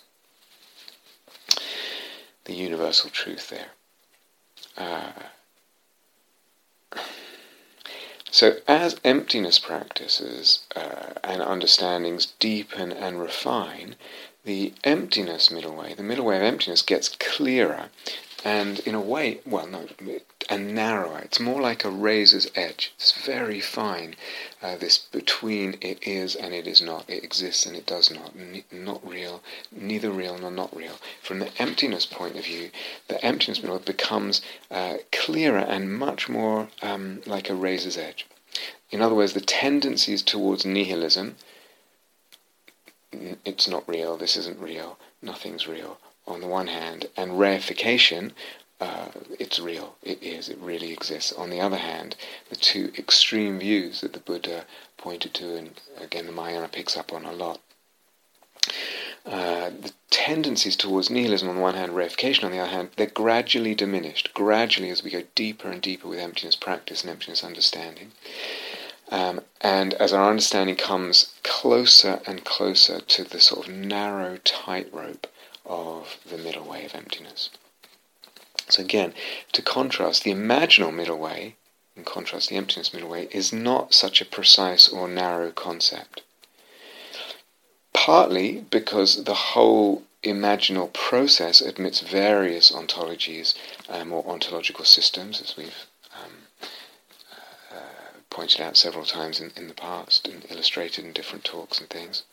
the 2.45 2.53
universal 2.53 3.09
truth 3.09 3.49
there. 3.49 3.71
Uh, 4.77 5.11
so, 8.31 8.57
as 8.67 8.99
emptiness 9.05 9.59
practices 9.59 10.65
uh, 10.75 11.13
and 11.23 11.41
understandings 11.41 12.33
deepen 12.39 12.91
and 12.91 13.19
refine, 13.19 13.95
the 14.43 14.73
emptiness 14.83 15.49
middle 15.49 15.73
way, 15.75 15.93
the 15.93 16.03
middle 16.03 16.25
way 16.25 16.35
of 16.35 16.43
emptiness, 16.43 16.81
gets 16.81 17.09
clearer 17.09 17.89
and 18.45 18.77
in 18.81 18.93
a 18.93 19.01
way, 19.01 19.39
well, 19.43 19.65
no, 19.65 19.87
and 20.49 20.75
narrower. 20.75 21.17
It's 21.17 21.39
more 21.39 21.59
like 21.59 21.83
a 21.83 21.89
razor's 21.89 22.47
edge. 22.53 22.93
It's 22.95 23.11
very 23.11 23.59
fine. 23.59 24.15
Uh, 24.61 24.75
this 24.75 24.99
between 24.99 25.79
it 25.81 26.07
is 26.07 26.35
and 26.35 26.53
it 26.53 26.67
is 26.67 26.79
not. 26.79 27.09
It 27.09 27.23
exists 27.23 27.65
and 27.65 27.75
it 27.75 27.87
does 27.87 28.11
not. 28.11 28.33
N- 28.37 28.63
not 28.71 29.05
real, 29.05 29.41
neither 29.71 30.11
real 30.11 30.37
nor 30.37 30.51
not 30.51 30.75
real. 30.77 30.99
From 31.23 31.39
the 31.39 31.49
emptiness 31.59 32.05
point 32.05 32.37
of 32.37 32.45
view, 32.45 32.69
the 33.07 33.23
emptiness 33.25 33.57
becomes 33.79 34.41
uh, 34.69 34.97
clearer 35.11 35.57
and 35.57 35.97
much 35.97 36.29
more 36.29 36.69
um, 36.83 37.23
like 37.25 37.49
a 37.49 37.55
razor's 37.55 37.97
edge. 37.97 38.27
In 38.91 39.01
other 39.01 39.15
words, 39.15 39.33
the 39.33 39.41
tendencies 39.41 40.21
towards 40.21 40.67
nihilism. 40.67 41.35
It's 43.11 43.67
not 43.67 43.89
real. 43.89 44.17
This 44.17 44.37
isn't 44.37 44.59
real. 44.59 44.99
Nothing's 45.19 45.67
real 45.67 45.97
on 46.27 46.41
the 46.41 46.47
one 46.47 46.67
hand, 46.67 47.07
and 47.15 47.31
reification 47.33 48.31
uh, 48.79 49.07
it's 49.39 49.59
real. 49.59 49.95
It 50.03 50.21
is. 50.21 50.49
It 50.49 50.57
really 50.59 50.91
exists. 50.91 51.31
On 51.31 51.49
the 51.49 51.61
other 51.61 51.77
hand, 51.77 52.15
the 52.49 52.57
two 52.57 52.91
extreme 52.97 53.59
views 53.59 54.01
that 54.01 54.13
the 54.13 54.19
Buddha 54.19 54.65
pointed 54.97 55.33
to, 55.35 55.55
and 55.55 55.79
again 55.97 56.25
the 56.25 56.33
Mahayana 56.33 56.67
picks 56.67 56.97
up 56.97 57.13
on 57.13 57.25
a 57.25 57.31
lot, 57.31 57.61
uh, 59.25 59.69
the 59.69 59.93
tendencies 60.09 60.75
towards 60.75 61.09
nihilism 61.09 61.49
on 61.49 61.55
the 61.55 61.61
one 61.61 61.75
hand, 61.75 61.93
reification 61.93 62.43
on 62.43 62.51
the 62.51 62.59
other 62.59 62.69
hand, 62.69 62.89
they're 62.95 63.07
gradually 63.07 63.73
diminished, 63.73 64.33
gradually 64.33 64.89
as 64.89 65.03
we 65.03 65.09
go 65.09 65.23
deeper 65.35 65.69
and 65.69 65.81
deeper 65.81 66.07
with 66.07 66.19
emptiness 66.19 66.55
practice 66.55 67.01
and 67.01 67.09
emptiness 67.09 67.43
understanding. 67.43 68.11
Um, 69.09 69.41
and 69.61 69.93
as 69.95 70.13
our 70.13 70.29
understanding 70.29 70.75
comes 70.75 71.33
closer 71.43 72.19
and 72.27 72.43
closer 72.43 72.99
to 72.99 73.23
the 73.23 73.39
sort 73.39 73.67
of 73.67 73.73
narrow 73.73 74.37
tightrope 74.43 75.27
of 75.65 76.17
the 76.29 76.37
middle 76.37 76.63
way 76.63 76.85
of 76.85 76.95
emptiness. 76.95 77.49
So 78.69 78.81
again, 78.81 79.13
to 79.51 79.61
contrast, 79.61 80.23
the 80.23 80.31
imaginal 80.31 80.93
middle 80.93 81.17
way, 81.17 81.55
in 81.95 82.03
contrast, 82.03 82.49
the 82.49 82.57
emptiness 82.57 82.93
middle 82.93 83.09
way, 83.09 83.27
is 83.31 83.53
not 83.53 83.93
such 83.93 84.21
a 84.21 84.25
precise 84.25 84.89
or 84.89 85.07
narrow 85.07 85.51
concept. 85.51 86.23
Partly 87.93 88.65
because 88.69 89.23
the 89.23 89.33
whole 89.33 90.03
imaginal 90.23 90.91
process 90.91 91.61
admits 91.61 92.01
various 92.01 92.71
ontologies 92.71 93.53
um, 93.87 94.11
or 94.11 94.27
ontological 94.27 94.83
systems, 94.85 95.41
as 95.41 95.55
we've 95.55 95.85
um, 96.13 96.31
uh, 97.71 98.19
pointed 98.29 98.59
out 98.59 98.75
several 98.75 99.05
times 99.05 99.39
in, 99.39 99.51
in 99.55 99.67
the 99.67 99.73
past 99.73 100.27
and 100.27 100.45
illustrated 100.49 101.05
in 101.05 101.13
different 101.13 101.43
talks 101.43 101.79
and 101.79 101.89
things. 101.89 102.23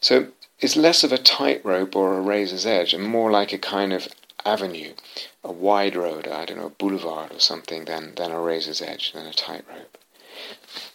So 0.00 0.28
it's 0.60 0.76
less 0.76 1.02
of 1.02 1.12
a 1.12 1.18
tightrope 1.18 1.96
or 1.96 2.16
a 2.16 2.20
razor's 2.20 2.66
edge 2.66 2.92
and 2.92 3.04
more 3.04 3.30
like 3.30 3.52
a 3.52 3.58
kind 3.58 3.92
of 3.92 4.08
avenue, 4.44 4.92
a 5.42 5.52
wide 5.52 5.96
road, 5.96 6.28
I 6.28 6.44
don't 6.44 6.58
know, 6.58 6.66
a 6.66 6.70
boulevard 6.70 7.32
or 7.32 7.40
something, 7.40 7.84
than, 7.86 8.14
than 8.14 8.30
a 8.30 8.40
razor's 8.40 8.82
edge, 8.82 9.12
than 9.12 9.26
a 9.26 9.32
tightrope. 9.32 9.98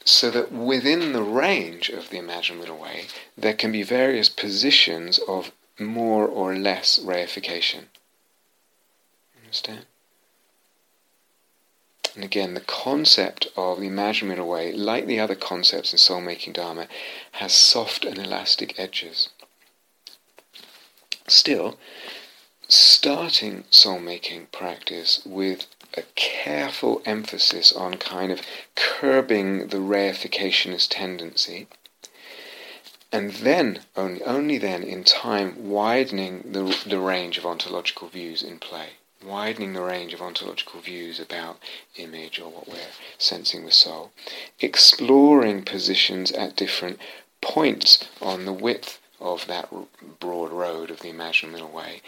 So 0.04 0.30
that 0.32 0.52
within 0.52 1.14
the 1.14 1.24
range 1.24 1.90
of 1.90 2.10
the 2.10 2.18
imaginal 2.18 2.60
middle 2.60 2.78
way, 2.78 3.06
there 3.38 3.54
can 3.54 3.72
be 3.72 3.84
various 3.84 4.30
positions 4.30 5.20
of 5.28 5.52
more 5.80 6.28
or 6.28 6.56
less 6.56 7.00
reification. 7.00 7.86
Understand? 9.44 9.86
And 12.16 12.24
again, 12.24 12.54
the 12.54 12.62
concept 12.62 13.48
of 13.58 13.80
the 13.80 13.90
imaginal 13.90 14.30
middle 14.30 14.48
way, 14.48 14.72
like 14.72 15.06
the 15.06 15.20
other 15.20 15.36
concepts 15.36 15.92
in 15.92 15.98
soul 15.98 16.22
making 16.22 16.54
Dharma, 16.54 16.88
has 17.34 17.54
soft 17.54 18.06
and 18.06 18.18
elastic 18.18 18.80
edges. 18.80 19.30
Still, 21.28 21.78
starting 22.68 23.64
soul 23.70 24.00
making 24.00 24.48
practice 24.52 25.22
with 25.26 25.66
a 25.96 26.04
careful 26.16 27.02
emphasis 27.06 27.72
on 27.72 27.96
kind 27.96 28.32
of 28.32 28.42
curbing 28.76 29.68
the 29.70 29.78
reificationist 29.78 30.90
tendency, 30.90 31.68
and 33.12 33.32
then, 33.32 33.80
only, 33.96 34.22
only 34.24 34.58
then, 34.58 34.84
in 34.84 35.04
time, 35.04 35.70
widening 35.70 36.52
the, 36.52 36.78
the 36.86 37.00
range 37.00 37.38
of 37.38 37.46
ontological 37.46 38.10
views 38.10 38.44
in 38.44 38.60
play, 38.60 38.90
widening 39.24 39.74
the 39.74 39.82
range 39.82 40.14
of 40.14 40.22
ontological 40.22 40.82
views 40.82 41.20
about 41.20 41.58
image 41.96 42.40
or 42.40 42.52
what 42.52 42.68
we're 42.68 42.94
sensing 43.18 43.64
with 43.64 43.74
soul, 43.74 44.12
exploring 44.60 45.64
positions 45.64 46.32
at 46.34 46.56
different 46.56 47.00
points 47.42 48.08
on 48.22 48.46
the 48.46 48.54
width 48.54 49.00
of 49.26 49.48
that 49.48 49.70
broad 50.20 50.52
road 50.52 50.92
of 50.92 51.00
the 51.00 51.12
imaginal 51.12 51.52
middle 51.52 51.72
way, 51.72 52.02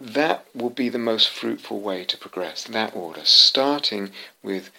that 0.00 0.46
will 0.54 0.70
be 0.70 0.88
the 0.88 0.98
most 0.98 1.28
fruitful 1.28 1.80
way 1.80 2.04
to 2.04 2.16
progress, 2.16 2.64
that 2.64 2.96
order, 2.96 3.24
starting 3.24 4.10
with 4.42 4.70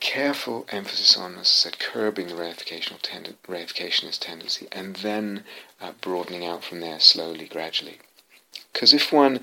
careful 0.00 0.66
emphasis 0.70 1.16
on, 1.16 1.34
as 1.34 1.38
I 1.38 1.42
said, 1.44 1.78
curbing 1.78 2.26
the 2.26 2.34
reificational 2.34 2.98
tend- 3.00 3.36
reificationist 3.48 4.18
tendency, 4.18 4.66
and 4.72 4.96
then 4.96 5.44
uh, 5.80 5.92
broadening 6.00 6.44
out 6.44 6.64
from 6.64 6.80
there 6.80 6.98
slowly, 6.98 7.46
gradually. 7.46 7.98
Because 8.72 8.92
if 8.92 9.12
one 9.12 9.40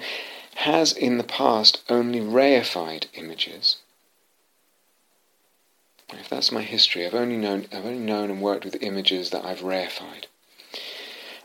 has 0.55 0.91
in 0.93 1.17
the 1.17 1.23
past 1.23 1.81
only 1.89 2.19
reified 2.19 3.05
images, 3.13 3.77
if 6.11 6.29
that's 6.29 6.51
my 6.51 6.61
history, 6.61 7.05
I've 7.05 7.15
only 7.15 7.37
known 7.37 7.67
I've 7.71 7.85
only 7.85 7.97
known 7.97 8.29
and 8.29 8.41
worked 8.41 8.65
with 8.65 8.83
images 8.83 9.31
that 9.31 9.43
I've 9.43 9.61
reified, 9.61 10.25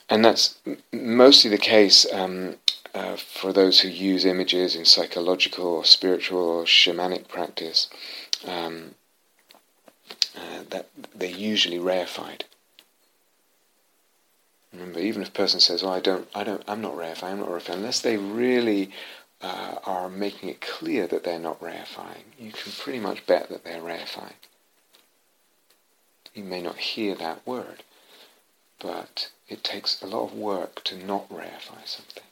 and 0.09 0.25
that's 0.25 0.59
mostly 0.93 1.51
the 1.51 1.59
case 1.59 2.07
um, 2.13 2.57
uh, 2.95 3.17
for 3.17 3.53
those 3.53 3.81
who 3.81 3.89
use 3.89 4.25
images 4.25 4.75
in 4.75 4.85
psychological 4.85 5.67
or 5.67 5.85
spiritual 5.85 6.41
or 6.41 6.65
shamanic 6.65 7.29
practice, 7.29 7.89
um, 8.47 8.95
uh, 10.37 10.63
that 10.71 10.89
they're 11.15 11.29
usually 11.29 11.79
reified. 11.79 12.43
Remember, 14.73 15.01
even 15.01 15.23
if 15.23 15.29
a 15.29 15.33
person 15.33 15.61
says, 15.61 15.83
"Oh, 15.83 15.91
I 15.91 16.01
don't, 16.01 16.29
I 16.35 16.45
don't, 16.45 16.63
I'm 16.69 16.81
not 16.81 16.95
reified, 16.95 17.25
I'm 17.25 17.41
not 17.41 17.49
reifying," 17.49 17.75
unless 17.75 18.01
they 18.01 18.17
really 18.17 18.91
uh, 19.41 19.77
are 19.85 20.09
making 20.09 20.49
it 20.49 20.61
clear 20.61 21.07
that 21.07 21.25
they're 21.25 21.39
not 21.39 21.61
reifying, 21.61 22.25
you 22.39 22.53
can 22.53 22.73
pretty 22.73 22.99
much 22.99 23.27
bet 23.27 23.49
that 23.49 23.65
they're 23.65 23.81
reifying. 23.81 24.35
You 26.35 26.45
may 26.45 26.63
not 26.63 26.77
hear 26.77 27.15
that 27.15 27.47
word, 27.47 27.83
but 28.79 29.31
it 29.49 29.65
takes 29.65 30.03
a 30.03 30.07
lot 30.07 30.25
of 30.25 30.35
work 30.35 30.83
to 30.85 30.97
not 30.97 31.29
reify 31.29 31.87
something. 31.87 32.25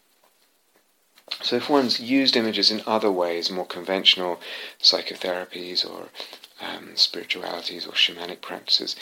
So 1.42 1.56
if 1.56 1.68
one's 1.68 1.99
used 1.99 2.37
images 2.37 2.70
in 2.70 2.82
other 2.87 3.11
ways, 3.11 3.50
more 3.50 3.66
conventional 3.66 4.40
psychotherapies 4.80 5.85
or 5.85 6.08
um, 6.61 6.96
spiritualities 6.96 7.87
or 7.87 7.92
shamanic 7.92 8.40
practices, 8.40 8.96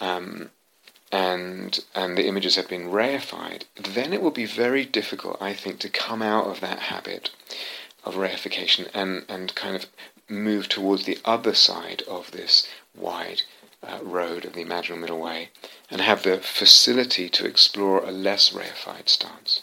um, 0.00 0.50
and 1.12 1.78
and 1.94 2.16
the 2.16 2.26
images 2.26 2.56
have 2.56 2.68
been 2.68 2.90
reified, 2.90 3.62
then 3.76 4.12
it 4.12 4.22
will 4.22 4.30
be 4.30 4.46
very 4.46 4.84
difficult, 4.84 5.40
I 5.40 5.52
think, 5.52 5.78
to 5.80 5.88
come 5.88 6.22
out 6.22 6.46
of 6.46 6.60
that 6.60 6.78
habit 6.78 7.30
of 8.04 8.14
reification 8.14 8.88
and, 8.94 9.24
and 9.28 9.54
kind 9.54 9.76
of 9.76 9.86
move 10.28 10.68
towards 10.68 11.04
the 11.04 11.18
other 11.24 11.54
side 11.54 12.02
of 12.08 12.30
this 12.30 12.66
wide 12.94 13.42
uh, 13.82 13.98
road 14.02 14.44
of 14.44 14.52
the 14.52 14.64
imaginal 14.64 14.98
middle 14.98 15.20
way 15.20 15.50
and 15.90 16.00
have 16.00 16.22
the 16.22 16.38
facility 16.38 17.28
to 17.28 17.46
explore 17.46 18.04
a 18.04 18.10
less 18.10 18.50
reified 18.50 19.08
stance. 19.08 19.62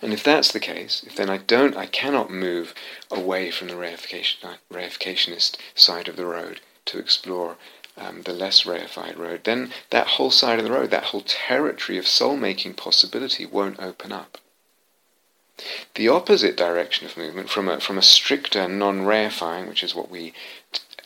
And 0.00 0.12
if 0.12 0.22
that's 0.22 0.52
the 0.52 0.60
case, 0.60 1.02
if 1.06 1.16
then 1.16 1.30
I 1.30 1.38
don't, 1.38 1.76
I 1.76 1.86
cannot 1.86 2.30
move 2.30 2.74
away 3.10 3.50
from 3.50 3.68
the 3.68 3.74
reification, 3.74 4.56
reificationist 4.72 5.56
side 5.74 6.08
of 6.08 6.16
the 6.16 6.26
road 6.26 6.60
to 6.86 6.98
explore 6.98 7.56
um, 7.96 8.22
the 8.22 8.32
less 8.32 8.64
reified 8.64 9.16
road, 9.16 9.44
then 9.44 9.70
that 9.90 10.08
whole 10.08 10.30
side 10.30 10.58
of 10.58 10.64
the 10.64 10.72
road, 10.72 10.90
that 10.90 11.04
whole 11.04 11.22
territory 11.22 11.98
of 11.98 12.06
soul-making 12.06 12.74
possibility 12.74 13.46
won't 13.46 13.80
open 13.80 14.12
up. 14.12 14.38
The 15.94 16.08
opposite 16.08 16.56
direction 16.56 17.06
of 17.06 17.16
movement, 17.16 17.48
from 17.48 17.68
a, 17.68 17.78
from 17.78 17.96
a 17.96 18.02
stricter 18.02 18.66
non-reifying, 18.68 19.68
which 19.68 19.84
is 19.84 19.94
what 19.94 20.10
we 20.10 20.32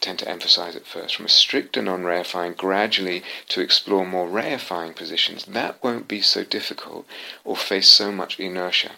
tend 0.00 0.18
to 0.20 0.28
emphasize 0.28 0.76
at 0.76 0.86
first, 0.86 1.16
from 1.16 1.26
a 1.26 1.28
stricter 1.28 1.82
non 1.82 2.02
reifying 2.02 2.56
gradually 2.56 3.22
to 3.48 3.60
explore 3.60 4.06
more 4.06 4.28
reifying 4.28 4.94
positions, 4.94 5.44
that 5.44 5.82
won't 5.82 6.08
be 6.08 6.20
so 6.20 6.44
difficult 6.44 7.06
or 7.44 7.56
face 7.56 7.88
so 7.88 8.12
much 8.12 8.38
inertia 8.38 8.92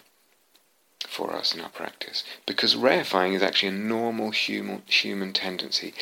for 1.07 1.33
us 1.33 1.53
in 1.53 1.61
our 1.61 1.69
practice. 1.69 2.23
Because 2.45 2.75
reifying 2.75 3.33
is 3.33 3.41
actually 3.41 3.69
a 3.69 3.73
normal 3.73 4.31
human, 4.31 4.83
human 4.85 5.33
tendency, 5.33 5.93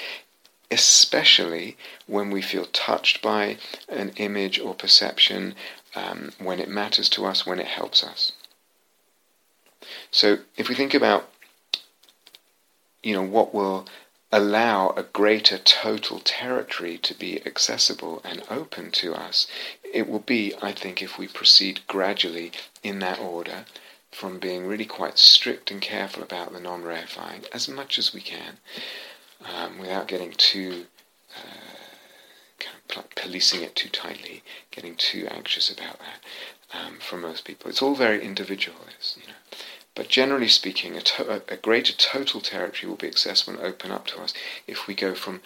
especially 0.69 1.77
when 2.05 2.29
we 2.29 2.41
feel 2.41 2.65
touched 2.65 3.21
by 3.21 3.57
an 3.87 4.11
image 4.17 4.59
or 4.59 4.75
perception, 4.75 5.55
um, 5.95 6.31
when 6.37 6.59
it 6.59 6.69
matters 6.69 7.09
to 7.09 7.25
us, 7.25 7.45
when 7.45 7.59
it 7.59 7.67
helps 7.67 8.03
us. 8.03 8.33
So 10.11 10.39
if 10.57 10.69
we 10.69 10.75
think 10.75 10.93
about, 10.93 11.29
you 13.01 13.13
know, 13.13 13.23
what 13.23 13.53
will 13.53 13.87
allow 14.31 14.89
a 14.91 15.03
greater 15.03 15.57
total 15.57 16.19
territory 16.19 16.97
to 16.99 17.13
be 17.13 17.45
accessible 17.45 18.21
and 18.23 18.43
open 18.49 18.91
to 18.91 19.13
us, 19.15 19.47
it 19.93 20.07
will 20.07 20.19
be, 20.19 20.53
I 20.61 20.71
think, 20.71 21.01
if 21.01 21.17
we 21.17 21.27
proceed 21.27 21.81
gradually 21.87 22.51
in 22.83 22.99
that 22.99 23.19
order 23.19 23.65
from 24.11 24.39
being 24.39 24.67
really 24.67 24.85
quite 24.85 25.17
strict 25.17 25.71
and 25.71 25.81
careful 25.81 26.23
about 26.23 26.53
the 26.53 26.59
non 26.59 26.83
reifying 26.83 27.45
as 27.53 27.67
much 27.67 27.97
as 27.97 28.13
we 28.13 28.21
can 28.21 28.57
um, 29.45 29.77
without 29.79 30.07
getting 30.07 30.31
too. 30.31 30.85
Uh, 31.35 31.69
kind 32.59 33.05
of 33.05 33.15
policing 33.15 33.61
it 33.61 33.75
too 33.75 33.87
tightly, 33.87 34.43
getting 34.71 34.95
too 34.95 35.27
anxious 35.31 35.69
about 35.69 35.97
that. 35.99 36.19
Um, 36.77 36.97
for 36.99 37.17
most 37.17 37.45
people, 37.45 37.69
it's 37.69 37.81
all 37.81 37.95
very 37.95 38.21
individualist, 38.23 39.17
you 39.17 39.27
know. 39.27 39.28
But 39.99 40.07
generally 40.07 40.47
speaking, 40.47 40.95
a, 40.95 41.01
to- 41.01 41.43
a 41.49 41.57
greater 41.57 41.91
total 41.91 42.39
territory 42.39 42.89
will 42.89 42.95
be 42.95 43.09
accessible 43.09 43.59
and 43.59 43.61
open 43.61 43.91
up 43.91 44.07
to 44.07 44.21
us 44.21 44.33
if 44.65 44.87
we 44.87 44.95
go 44.95 45.13
from 45.13 45.41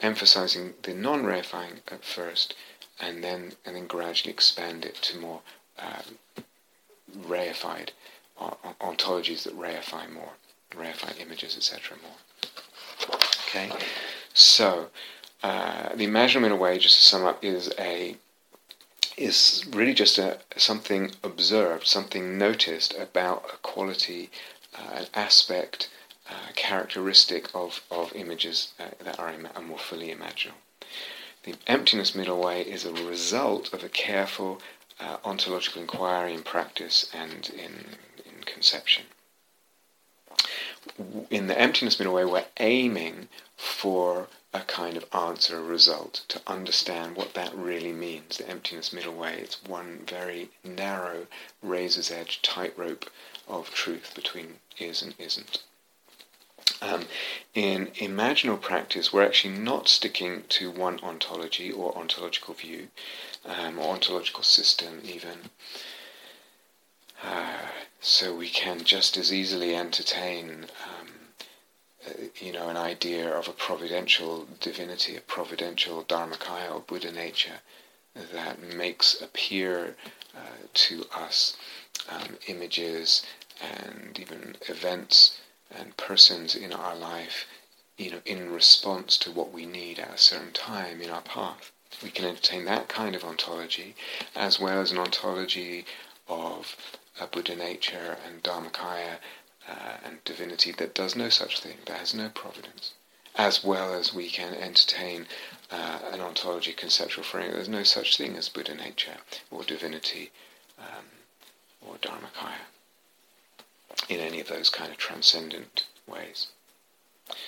emphasizing 0.00 0.72
the 0.82 0.94
non-reifying 0.94 1.80
at 1.92 2.06
first 2.06 2.54
and 2.98 3.22
then 3.22 3.52
and 3.66 3.76
then 3.76 3.86
gradually 3.86 4.32
expand 4.32 4.86
it 4.86 4.94
to 4.94 5.18
more 5.18 5.42
uh, 5.78 6.00
reified 7.20 7.90
ontologies 8.80 9.42
that 9.42 9.54
reify 9.54 10.10
more, 10.10 10.32
reify 10.74 11.20
images, 11.20 11.54
etc. 11.54 11.98
more. 12.02 13.18
Okay, 13.46 13.70
so 14.32 14.88
uh, 15.42 15.94
the 15.94 16.06
imaginal 16.06 16.40
middle 16.40 16.56
way, 16.56 16.78
just 16.78 16.96
to 16.96 17.02
sum 17.02 17.26
up, 17.26 17.44
is 17.44 17.70
a 17.78 18.16
is 19.18 19.64
really 19.70 19.94
just 19.94 20.18
a 20.18 20.38
something 20.56 21.12
observed, 21.22 21.86
something 21.86 22.38
noticed 22.38 22.94
about 22.96 23.44
a 23.52 23.56
quality, 23.58 24.30
uh, 24.74 25.00
an 25.00 25.06
aspect, 25.14 25.90
uh, 26.30 26.52
characteristic 26.54 27.48
of, 27.54 27.82
of 27.90 28.14
images 28.14 28.72
uh, 28.78 28.84
that 29.02 29.18
are, 29.18 29.34
are 29.56 29.62
more 29.62 29.78
fully 29.78 30.14
imaginal. 30.14 30.52
The 31.44 31.54
emptiness 31.66 32.14
middle 32.14 32.40
way 32.40 32.62
is 32.62 32.84
a 32.84 32.92
result 32.92 33.72
of 33.72 33.82
a 33.82 33.88
careful 33.88 34.60
uh, 35.00 35.16
ontological 35.24 35.80
inquiry 35.82 36.34
in 36.34 36.42
practice 36.42 37.08
and 37.14 37.48
in, 37.50 37.96
in 38.24 38.44
conception. 38.44 39.04
In 41.30 41.46
the 41.46 41.58
emptiness 41.58 41.98
middle 41.98 42.14
way, 42.14 42.24
we're 42.24 42.44
aiming 42.58 43.28
for 43.56 44.28
a 44.54 44.60
kind 44.60 44.96
of 44.96 45.04
answer, 45.14 45.58
a 45.58 45.62
result, 45.62 46.24
to 46.28 46.40
understand 46.46 47.16
what 47.16 47.34
that 47.34 47.54
really 47.54 47.92
means. 47.92 48.38
The 48.38 48.48
emptiness 48.48 48.92
middle 48.92 49.14
way, 49.14 49.38
it's 49.38 49.62
one 49.64 50.04
very 50.06 50.50
narrow, 50.64 51.26
razor's 51.62 52.10
edge 52.10 52.40
tightrope 52.42 53.10
of 53.46 53.70
truth 53.70 54.12
between 54.14 54.56
is 54.78 55.02
and 55.02 55.14
isn't. 55.18 55.62
Um, 56.80 57.06
in 57.54 57.88
imaginal 57.96 58.60
practice, 58.60 59.12
we're 59.12 59.24
actually 59.24 59.58
not 59.58 59.88
sticking 59.88 60.44
to 60.50 60.70
one 60.70 61.00
ontology 61.02 61.72
or 61.72 61.96
ontological 61.96 62.54
view 62.54 62.88
um, 63.44 63.78
or 63.78 63.94
ontological 63.94 64.44
system, 64.44 65.00
even. 65.04 65.50
Uh, 67.22 67.66
so 68.00 68.34
we 68.34 68.48
can 68.48 68.84
just 68.84 69.16
as 69.16 69.32
easily 69.32 69.74
entertain, 69.74 70.66
um, 70.84 70.97
you 72.36 72.52
know, 72.52 72.68
an 72.68 72.76
idea 72.76 73.30
of 73.30 73.48
a 73.48 73.52
providential 73.52 74.46
divinity, 74.60 75.16
a 75.16 75.20
providential 75.20 76.04
dharmakaya 76.04 76.74
or 76.74 76.80
Buddha 76.80 77.12
nature 77.12 77.60
that 78.32 78.62
makes 78.62 79.20
appear 79.20 79.96
uh, 80.36 80.40
to 80.74 81.04
us 81.14 81.56
um, 82.08 82.36
images 82.46 83.24
and 83.60 84.18
even 84.18 84.56
events 84.68 85.38
and 85.70 85.96
persons 85.96 86.54
in 86.54 86.72
our 86.72 86.96
life, 86.96 87.46
you 87.96 88.10
know, 88.10 88.20
in 88.24 88.50
response 88.52 89.18
to 89.18 89.30
what 89.30 89.52
we 89.52 89.66
need 89.66 89.98
at 89.98 90.14
a 90.14 90.18
certain 90.18 90.52
time 90.52 91.00
in 91.00 91.10
our 91.10 91.22
path. 91.22 91.72
We 92.02 92.10
can 92.10 92.24
entertain 92.24 92.64
that 92.66 92.88
kind 92.88 93.14
of 93.14 93.24
ontology, 93.24 93.94
as 94.36 94.60
well 94.60 94.80
as 94.80 94.92
an 94.92 94.98
ontology 94.98 95.84
of 96.28 96.76
a 97.20 97.26
Buddha 97.26 97.56
nature 97.56 98.16
and 98.26 98.42
Dharmakaya 98.42 99.18
uh, 99.68 99.96
and 100.04 100.24
divinity 100.24 100.72
that 100.72 100.94
does 100.94 101.14
no 101.14 101.28
such 101.28 101.60
thing, 101.60 101.76
that 101.86 101.98
has 101.98 102.14
no 102.14 102.28
providence, 102.30 102.92
as 103.36 103.62
well 103.62 103.92
as 103.94 104.14
we 104.14 104.28
can 104.28 104.54
entertain 104.54 105.26
uh, 105.70 105.98
an 106.12 106.20
ontology 106.20 106.72
conceptual 106.72 107.24
framework. 107.24 107.54
There's 107.54 107.68
no 107.68 107.82
such 107.82 108.16
thing 108.16 108.36
as 108.36 108.48
Buddha 108.48 108.74
nature 108.74 109.18
or 109.50 109.62
divinity 109.62 110.30
um, 110.78 111.04
or 111.86 111.96
Dharmakaya 111.96 112.66
in 114.08 114.20
any 114.20 114.40
of 114.40 114.48
those 114.48 114.70
kind 114.70 114.90
of 114.90 114.96
transcendent 114.96 115.86
ways. 116.06 116.48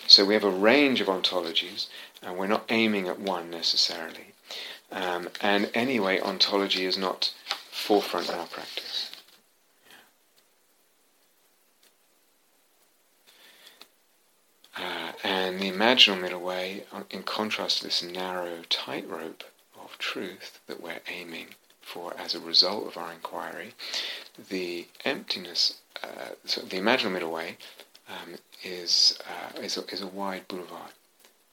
So 0.06 0.24
we 0.24 0.34
have 0.34 0.44
a 0.44 0.50
range 0.50 1.00
of 1.00 1.06
ontologies, 1.06 1.86
and 2.22 2.36
we're 2.36 2.46
not 2.46 2.66
aiming 2.68 3.08
at 3.08 3.18
one 3.18 3.50
necessarily. 3.50 4.34
Um, 4.92 5.28
and 5.40 5.70
anyway, 5.72 6.20
ontology 6.20 6.84
is 6.84 6.98
not 6.98 7.32
forefront 7.70 8.28
in 8.28 8.34
our 8.34 8.46
practice. 8.46 9.10
Uh, 14.76 15.09
and 15.22 15.60
the 15.60 15.70
imaginal 15.70 16.20
middle 16.20 16.40
way, 16.40 16.84
in 17.10 17.22
contrast 17.22 17.78
to 17.78 17.84
this 17.84 18.02
narrow 18.02 18.62
tightrope 18.68 19.44
of 19.82 19.98
truth 19.98 20.60
that 20.66 20.82
we're 20.82 21.00
aiming 21.08 21.48
for 21.80 22.14
as 22.18 22.34
a 22.34 22.40
result 22.40 22.86
of 22.86 22.96
our 22.96 23.12
inquiry, 23.12 23.74
the 24.48 24.86
emptiness 25.04 25.80
uh, 26.02 26.34
so 26.44 26.62
the 26.62 26.78
imaginal 26.78 27.12
middle 27.12 27.30
way 27.30 27.56
um, 28.08 28.36
is, 28.64 29.18
uh, 29.28 29.60
is, 29.60 29.76
a, 29.76 29.84
is 29.86 30.00
a 30.00 30.06
wide 30.06 30.48
boulevard. 30.48 30.92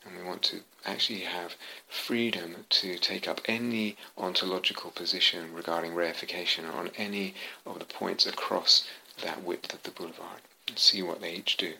And 0.05 0.17
we 0.17 0.23
want 0.23 0.41
to 0.43 0.61
actually 0.85 1.21
have 1.21 1.55
freedom 1.87 2.65
to 2.69 2.97
take 2.97 3.27
up 3.27 3.41
any 3.45 3.97
ontological 4.17 4.91
position 4.91 5.53
regarding 5.53 5.91
reification 5.91 6.73
on 6.73 6.91
any 6.97 7.33
of 7.65 7.79
the 7.79 7.85
points 7.85 8.25
across 8.25 8.87
that 9.21 9.43
width 9.43 9.73
of 9.73 9.83
the 9.83 9.91
boulevard 9.91 10.41
and 10.67 10.79
see 10.79 11.01
what 11.01 11.19
they 11.19 11.33
each 11.33 11.57
do. 11.57 11.73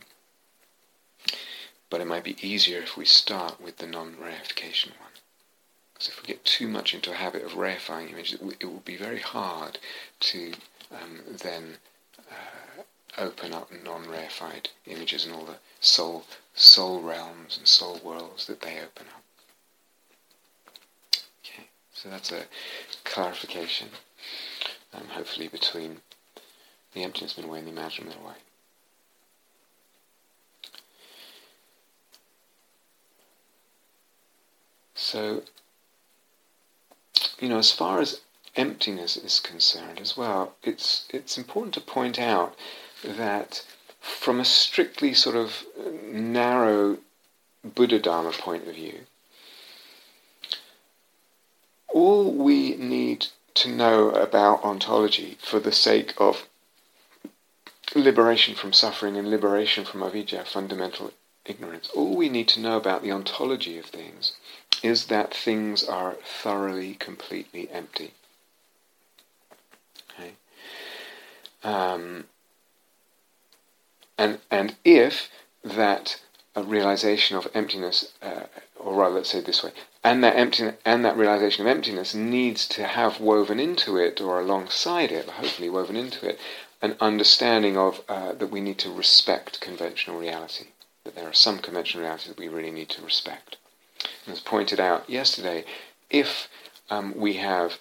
But 1.90 2.02
it 2.02 2.08
might 2.08 2.24
be 2.24 2.38
easier 2.42 2.80
if 2.82 2.98
we 2.98 3.06
start 3.06 3.62
with 3.62 3.78
the 3.78 3.88
non-reification 3.88 4.92
one. 5.00 5.16
Because 5.94 6.10
if 6.10 6.22
we 6.22 6.28
get 6.28 6.46
too 6.46 6.68
much 6.68 6.94
into 6.94 7.12
a 7.12 7.16
habit 7.16 7.44
of 7.44 7.54
reifying 7.54 8.12
images, 8.12 8.34
it, 8.34 8.40
w- 8.40 8.58
it 8.60 8.66
will 8.66 8.84
be 8.86 8.98
very 8.98 9.20
hard 9.20 9.80
to 10.20 10.54
um, 10.92 11.22
then 11.44 11.78
uh, 12.30 12.84
open 13.18 13.54
up 13.54 13.72
non-reified 13.84 14.68
images 14.86 15.26
and 15.26 15.34
all 15.34 15.46
the 15.46 15.58
soul 15.80 16.26
soul 16.54 17.02
realms 17.02 17.58
and 17.58 17.68
soul 17.68 18.00
worlds 18.04 18.48
that 18.48 18.62
they 18.62 18.80
open 18.80 19.06
up. 19.16 19.24
Okay, 21.44 21.68
so 21.94 22.10
that's 22.10 22.32
a 22.32 22.46
clarification, 23.04 23.90
um, 24.94 25.08
hopefully 25.10 25.48
between 25.48 25.98
the 26.94 27.04
emptiness 27.04 27.38
middle 27.38 27.52
way 27.52 27.60
and 27.60 27.68
the 27.68 27.72
imaginal 27.72 28.06
middle 28.06 28.28
way. 28.28 28.34
So, 34.98 35.44
you 37.40 37.48
know, 37.48 37.60
as 37.60 37.72
far 37.72 38.02
as 38.02 38.22
emptiness 38.56 39.16
is 39.16 39.40
concerned 39.40 40.02
as 40.02 40.18
well, 40.18 40.56
it's 40.64 41.06
it's 41.10 41.38
important 41.38 41.76
to 41.76 41.82
point 41.82 42.18
out 42.18 42.56
that 43.04 43.64
from 44.02 44.40
a 44.40 44.46
strictly 44.46 45.14
sort 45.14 45.36
of 45.36 45.66
narrow 46.12 46.98
Buddha 47.64 48.00
Dharma 48.00 48.32
point 48.32 48.68
of 48.68 48.74
view, 48.74 49.02
all 51.90 52.34
we 52.34 52.76
need 52.76 53.28
to 53.54 53.70
know 53.70 54.10
about 54.10 54.64
ontology 54.64 55.38
for 55.40 55.60
the 55.60 55.72
sake 55.72 56.16
of 56.18 56.48
liberation 57.94 58.56
from 58.56 58.74
suffering 58.74 59.16
and 59.16 59.30
liberation 59.30 59.86
from 59.86 60.02
avidya, 60.02 60.44
fundamental 60.44 61.14
ignorance, 61.46 61.88
all 61.96 62.16
we 62.16 62.30
need 62.30 62.48
to 62.48 62.60
know 62.60 62.78
about 62.78 63.04
the 63.04 63.12
ontology 63.12 63.78
of 63.78 63.86
things 63.86 64.34
is 64.84 65.06
that 65.06 65.34
things 65.34 65.84
are 65.84 66.18
thoroughly, 66.24 66.94
completely 66.94 67.70
empty. 67.72 68.14
Um, 71.64 72.26
and, 74.18 74.40
and 74.50 74.76
if 74.86 75.30
that 75.64 76.22
realization 76.56 77.38
of 77.38 77.48
emptiness, 77.54 78.14
uh, 78.22 78.44
or 78.80 78.96
rather, 78.96 79.16
let's 79.16 79.30
say 79.30 79.42
this 79.42 79.64
way, 79.64 79.72
and 80.04 80.24
that 80.24 80.38
emptiness, 80.38 80.76
and 80.86 81.04
that 81.04 81.18
realization 81.18 81.66
of 81.66 81.72
emptiness 81.72 82.16
needs 82.16 82.68
to 82.70 82.86
have 82.86 83.20
woven 83.20 83.60
into 83.60 83.98
it, 83.98 84.22
or 84.22 84.40
alongside 84.40 85.12
it, 85.12 85.30
hopefully 85.30 85.70
woven 85.70 85.96
into 85.96 86.28
it, 86.28 86.40
an 86.82 86.96
understanding 87.02 87.78
of 87.78 88.02
uh, 88.08 88.34
that 88.34 88.50
we 88.52 88.62
need 88.62 88.78
to 88.80 88.92
respect 88.92 89.60
conventional 89.60 90.20
reality. 90.20 90.68
That 91.04 91.16
there 91.16 91.28
are 91.28 91.34
some 91.34 91.60
conventional 91.60 92.04
realities 92.04 92.28
that 92.30 92.40
we 92.40 92.48
really 92.48 92.72
need 92.72 92.90
to 92.90 93.02
respect. 93.02 93.58
As 94.28 94.42
pointed 94.42 94.80
out 94.80 95.10
yesterday, 95.10 95.64
if 96.10 96.50
um, 96.90 97.16
we 97.18 97.34
have 97.36 97.80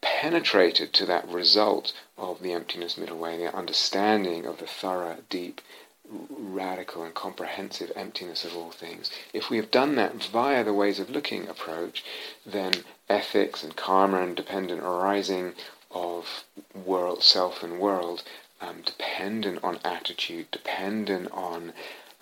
penetrated 0.00 0.92
to 0.92 1.06
that 1.06 1.28
result 1.28 1.92
of 2.16 2.42
the 2.42 2.52
emptiness 2.52 2.96
middle 2.96 3.18
way, 3.18 3.36
the 3.36 3.54
understanding 3.54 4.46
of 4.46 4.58
the 4.58 4.66
thorough, 4.66 5.16
deep, 5.28 5.60
radical 6.08 7.02
and 7.02 7.14
comprehensive 7.14 7.90
emptiness 7.96 8.44
of 8.44 8.56
all 8.56 8.70
things. 8.70 9.10
If 9.32 9.50
we 9.50 9.56
have 9.56 9.70
done 9.70 9.96
that 9.96 10.22
via 10.22 10.62
the 10.62 10.74
ways 10.74 10.98
of 10.98 11.10
looking 11.10 11.48
approach, 11.48 12.04
then 12.44 12.84
ethics 13.08 13.64
and 13.64 13.74
karma 13.74 14.22
and 14.22 14.36
dependent 14.36 14.82
arising 14.82 15.54
of 15.90 16.44
world, 16.74 17.22
self 17.22 17.62
and 17.62 17.78
world, 17.78 18.22
um, 18.60 18.82
dependent 18.84 19.64
on 19.64 19.78
attitude, 19.84 20.50
dependent 20.50 21.30
on 21.32 21.72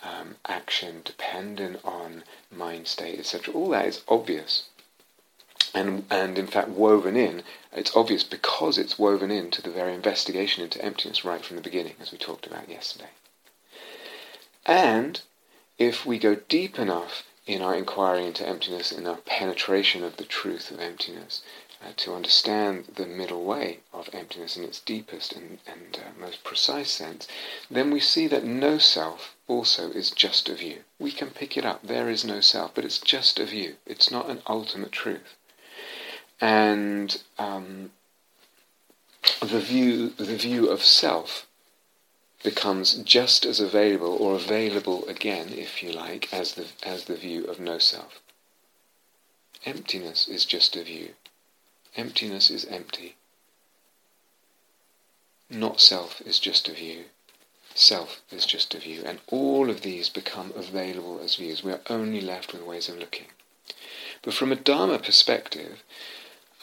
um, 0.03 0.37
action, 0.47 1.03
dependent 1.05 1.81
on 1.85 2.25
mind 2.51 2.87
state, 2.87 3.19
etc. 3.19 3.55
All 3.55 3.71
that 3.71 3.87
is 3.87 4.03
obvious 4.09 4.65
and, 5.75 6.05
and 6.11 6.39
in 6.39 6.47
fact 6.47 6.69
woven 6.69 7.17
in, 7.17 7.43
it's 7.73 7.97
obvious 7.97 8.25
because 8.25 8.79
it's 8.79 8.99
woven 8.99 9.31
into 9.31 9.63
the 9.63 9.71
very 9.71 9.95
investigation 9.95 10.63
into 10.63 10.83
emptiness 10.85 11.25
right 11.25 11.45
from 11.45 11.57
the 11.57 11.63
beginning, 11.63 11.95
as 12.01 12.13
we 12.13 12.19
talked 12.19 12.47
about 12.47 12.69
yesterday. 12.69 13.09
And 14.67 15.21
if 15.79 16.05
we 16.05 16.19
go 16.19 16.37
deep 16.49 16.79
enough 16.79 17.25
in 17.47 17.63
our 17.63 17.75
inquiry 17.75 18.27
into 18.27 18.47
emptiness, 18.47 18.93
in 18.93 19.07
our 19.07 19.17
penetration 19.17 20.05
of 20.05 20.17
the 20.17 20.25
truth 20.25 20.71
of 20.71 20.79
emptiness, 20.79 21.43
uh, 21.83 21.93
to 21.97 22.15
understand 22.15 22.85
the 22.97 23.07
middle 23.07 23.45
way 23.45 23.81
of 23.93 24.09
emptiness 24.13 24.57
in 24.57 24.65
its 24.65 24.81
deepest 24.81 25.33
and, 25.33 25.59
and 25.67 25.99
uh, 25.99 26.21
most 26.21 26.45
precise 26.45 26.91
sense, 26.91 27.27
then 27.71 27.91
we 27.91 28.01
see 28.01 28.27
that 28.29 28.45
no 28.45 28.79
self 28.79 29.35
also 29.49 29.91
is 29.91 30.11
just 30.11 30.49
a 30.49 30.55
view. 30.55 30.81
We 30.99 31.11
can 31.13 31.31
pick 31.31 31.57
it 31.57 31.65
up. 31.65 31.83
There 31.83 32.09
is 32.09 32.25
no 32.25 32.41
self, 32.41 32.75
but 32.75 32.85
it's 32.85 32.99
just 32.99 33.39
a 33.39 33.47
view. 33.47 33.75
It's 33.87 34.11
not 34.11 34.31
an 34.31 34.43
ultimate 34.47 34.93
truth. 34.93 35.37
And 36.41 37.23
um, 37.39 37.91
the 39.41 39.61
view, 39.61 40.11
the 40.11 40.37
view 40.37 40.69
of 40.69 40.83
self 40.83 41.47
becomes 42.43 42.95
just 42.95 43.45
as 43.45 43.61
available, 43.61 44.17
or 44.17 44.35
available 44.35 45.07
again, 45.07 45.49
if 45.51 45.83
you 45.83 45.93
like, 45.93 46.33
as 46.33 46.55
the, 46.55 46.67
as 46.83 47.05
the 47.05 47.17
view 47.17 47.45
of 47.45 47.61
no 47.61 47.79
self. 47.79 48.21
Emptiness 49.65 50.27
is 50.27 50.45
just 50.45 50.75
a 50.75 50.83
view. 50.83 51.11
Emptiness 51.97 52.51
is 52.51 52.65
empty. 52.65 53.17
Not 55.51 55.81
self 55.81 56.23
is 56.23 56.39
just 56.39 56.69
a 56.69 56.73
view. 56.73 57.05
Self 57.75 58.23
is 58.31 58.47
just 58.47 58.75
a 58.75 58.79
view. 58.79 59.03
And 59.05 59.21
all 59.27 59.69
of 59.69 59.83
these 59.83 60.09
become 60.09 60.53
available 60.57 61.21
as 61.23 61.37
views. 61.37 61.63
We 61.63 61.73
are 61.73 61.81
only 61.91 62.21
left 62.21 62.53
with 62.53 62.63
ways 62.63 62.89
of 62.89 62.99
looking. 62.99 63.27
But 64.23 64.35
from 64.35 64.53
a 64.53 64.57
Dharma 64.57 64.99
perspective, 64.99 65.83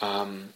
um, 0.00 0.54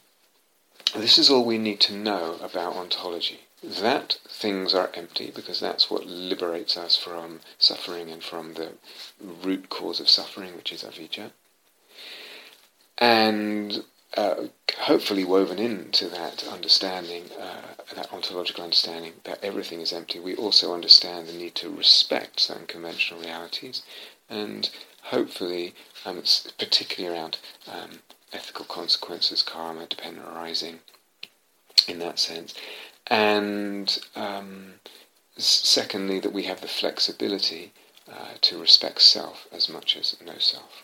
this 0.97 1.19
is 1.19 1.31
all 1.31 1.45
we 1.45 1.59
need 1.59 1.81
to 1.81 1.95
know 1.95 2.39
about 2.43 2.77
ontology. 2.77 3.41
That 3.63 4.19
things 4.29 4.75
are 4.75 4.91
empty 4.95 5.31
because 5.31 5.61
that's 5.61 5.91
what 5.91 6.07
liberates 6.07 6.77
us 6.77 6.97
from 6.97 7.41
suffering 7.59 8.11
and 8.11 8.23
from 8.23 8.55
the 8.55 8.73
root 9.21 9.69
cause 9.71 10.01
of 10.01 10.09
suffering, 10.09 10.57
which 10.57 10.73
is 10.73 10.83
avijja. 10.83 11.31
And 12.99 13.85
uh, 14.17 14.47
hopefully 14.79 15.25
woven 15.25 15.59
into 15.59 16.09
that 16.09 16.47
understanding, 16.49 17.25
uh, 17.41 17.75
that 17.95 18.13
ontological 18.13 18.65
understanding 18.65 19.13
that 19.25 19.43
everything 19.43 19.81
is 19.81 19.93
empty, 19.93 20.21
we 20.21 20.37
also 20.37 20.73
understand 20.73 21.27
the 21.27 21.33
need 21.33 21.55
to 21.55 21.71
respect 21.71 22.41
certain 22.41 22.67
conventional 22.67 23.21
realities, 23.21 23.83
and 24.29 24.71
hopefully, 25.05 25.75
um, 26.05 26.23
particularly 26.59 27.17
around 27.17 27.39
um, 27.71 27.91
ethical 28.33 28.65
consequences, 28.65 29.43
karma, 29.43 29.87
dependent 29.87 30.27
arising, 30.27 30.79
in 31.89 31.99
that 31.99 32.19
sense, 32.19 32.55
and 33.09 33.99
um, 34.15 34.75
secondly, 35.37 36.21
that 36.21 36.33
we 36.33 36.45
have 36.45 36.61
the 36.61 36.69
flexibility 36.69 37.73
uh, 38.11 38.35
to 38.41 38.61
respect 38.61 39.03
self 39.03 39.47
as 39.53 39.69
much 39.69 39.97
as 39.97 40.17
no 40.25 40.39
self 40.39 40.83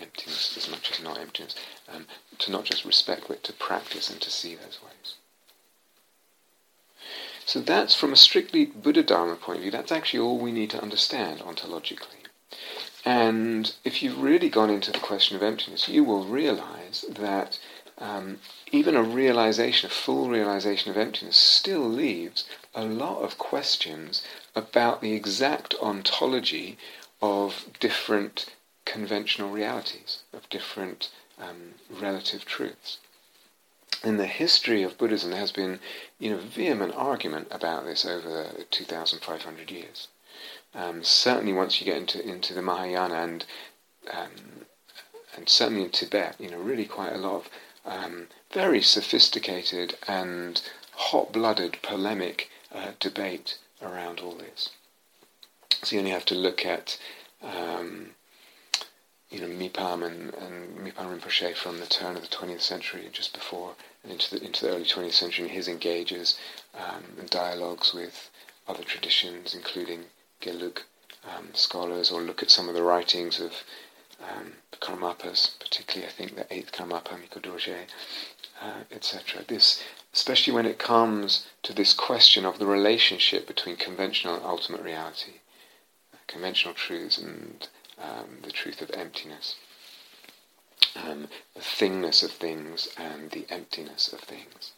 emptiness 0.00 0.56
as 0.56 0.68
much 0.70 0.90
as 0.90 1.02
not 1.02 1.18
emptiness, 1.18 1.54
um, 1.92 2.06
to 2.38 2.50
not 2.50 2.64
just 2.64 2.84
respect 2.84 3.24
but 3.28 3.42
to 3.44 3.52
practice 3.52 4.10
and 4.10 4.20
to 4.20 4.30
see 4.30 4.54
those 4.54 4.78
ways. 4.84 5.14
So 7.44 7.60
that's 7.60 7.94
from 7.94 8.12
a 8.12 8.16
strictly 8.16 8.66
Buddha 8.66 9.02
Dharma 9.02 9.36
point 9.36 9.58
of 9.58 9.62
view, 9.62 9.70
that's 9.70 9.92
actually 9.92 10.20
all 10.20 10.38
we 10.38 10.50
need 10.52 10.70
to 10.70 10.82
understand 10.82 11.40
ontologically. 11.40 12.26
And 13.04 13.72
if 13.84 14.02
you've 14.02 14.20
really 14.20 14.48
gone 14.48 14.68
into 14.68 14.90
the 14.90 14.98
question 14.98 15.36
of 15.36 15.42
emptiness, 15.42 15.88
you 15.88 16.02
will 16.02 16.24
realize 16.24 17.04
that 17.08 17.60
um, 17.98 18.40
even 18.72 18.96
a 18.96 19.02
realization, 19.02 19.88
a 19.88 19.92
full 19.92 20.28
realization 20.28 20.90
of 20.90 20.96
emptiness, 20.96 21.36
still 21.36 21.88
leaves 21.88 22.44
a 22.74 22.84
lot 22.84 23.22
of 23.22 23.38
questions 23.38 24.26
about 24.56 25.00
the 25.00 25.12
exact 25.12 25.74
ontology 25.80 26.76
of 27.22 27.66
different 27.78 28.46
conventional 28.86 29.50
realities, 29.50 30.22
of 30.32 30.48
different 30.48 31.10
um, 31.38 31.74
relative 31.90 32.46
truths. 32.46 32.98
In 34.02 34.16
the 34.16 34.26
history 34.26 34.82
of 34.82 34.96
Buddhism, 34.96 35.30
there 35.30 35.40
has 35.40 35.52
been 35.52 35.80
you 36.18 36.30
know, 36.30 36.38
vehement 36.38 36.94
argument 36.94 37.48
about 37.50 37.84
this 37.84 38.06
over 38.06 38.64
2,500 38.70 39.70
years. 39.70 40.08
Um, 40.74 41.02
certainly 41.02 41.52
once 41.52 41.80
you 41.80 41.86
get 41.86 41.96
into, 41.96 42.26
into 42.26 42.54
the 42.54 42.62
Mahayana 42.62 43.14
and, 43.14 43.44
um, 44.10 44.66
and 45.36 45.48
certainly 45.48 45.84
in 45.84 45.90
Tibet, 45.90 46.36
you 46.38 46.50
know, 46.50 46.58
really 46.58 46.84
quite 46.84 47.12
a 47.12 47.18
lot 47.18 47.36
of 47.36 47.50
um, 47.84 48.28
very 48.52 48.82
sophisticated 48.82 49.96
and 50.06 50.62
hot-blooded 50.92 51.78
polemic 51.82 52.50
uh, 52.74 52.92
debate 53.00 53.58
around 53.82 54.20
all 54.20 54.34
this. 54.34 54.70
So 55.82 55.94
you 55.94 56.00
only 56.00 56.12
have 56.12 56.24
to 56.26 56.34
look 56.34 56.64
at 56.64 56.98
um, 57.42 58.10
you 59.30 59.40
know, 59.40 59.48
Mipam 59.48 60.04
and, 60.06 60.32
and 60.34 60.78
Mipam 60.78 61.18
Rinpoche 61.18 61.54
from 61.56 61.80
the 61.80 61.86
turn 61.86 62.16
of 62.16 62.22
the 62.22 62.28
20th 62.28 62.60
century, 62.60 63.08
just 63.12 63.34
before 63.34 63.74
and 64.02 64.12
into 64.12 64.36
the, 64.36 64.44
into 64.44 64.64
the 64.64 64.72
early 64.72 64.84
20th 64.84 65.12
century, 65.12 65.46
and 65.46 65.54
his 65.54 65.68
engages 65.68 66.38
um, 66.74 67.02
and 67.18 67.28
dialogues 67.28 67.92
with 67.92 68.30
other 68.68 68.84
traditions, 68.84 69.54
including 69.54 70.04
Gelug 70.40 70.82
um, 71.24 71.48
scholars, 71.54 72.10
or 72.10 72.20
look 72.22 72.42
at 72.42 72.50
some 72.50 72.68
of 72.68 72.74
the 72.74 72.82
writings 72.82 73.40
of 73.40 73.52
um, 74.22 74.52
the 74.70 74.76
Karmapas, 74.78 75.58
particularly 75.58 76.06
I 76.06 76.12
think 76.12 76.36
the 76.36 76.44
8th 76.44 76.70
Karmapa, 76.70 77.18
Mikyö 77.18 77.42
Dorje, 77.42 77.86
uh, 78.62 78.84
etc. 78.90 79.44
This, 79.46 79.82
especially 80.14 80.52
when 80.52 80.66
it 80.66 80.78
comes 80.78 81.46
to 81.64 81.72
this 81.72 81.92
question 81.92 82.44
of 82.44 82.58
the 82.58 82.66
relationship 82.66 83.46
between 83.46 83.76
conventional 83.76 84.36
and 84.36 84.44
ultimate 84.44 84.82
reality, 84.82 85.40
conventional 86.26 86.74
truths 86.74 87.18
and 87.18 87.68
um, 88.02 88.38
the 88.42 88.50
truth 88.50 88.82
of 88.82 88.90
emptiness, 88.92 89.56
um, 90.96 91.28
the 91.54 91.60
thingness 91.60 92.22
of 92.22 92.30
things 92.30 92.88
and 92.96 93.30
the 93.30 93.46
emptiness 93.50 94.12
of 94.12 94.20
things. 94.20 94.72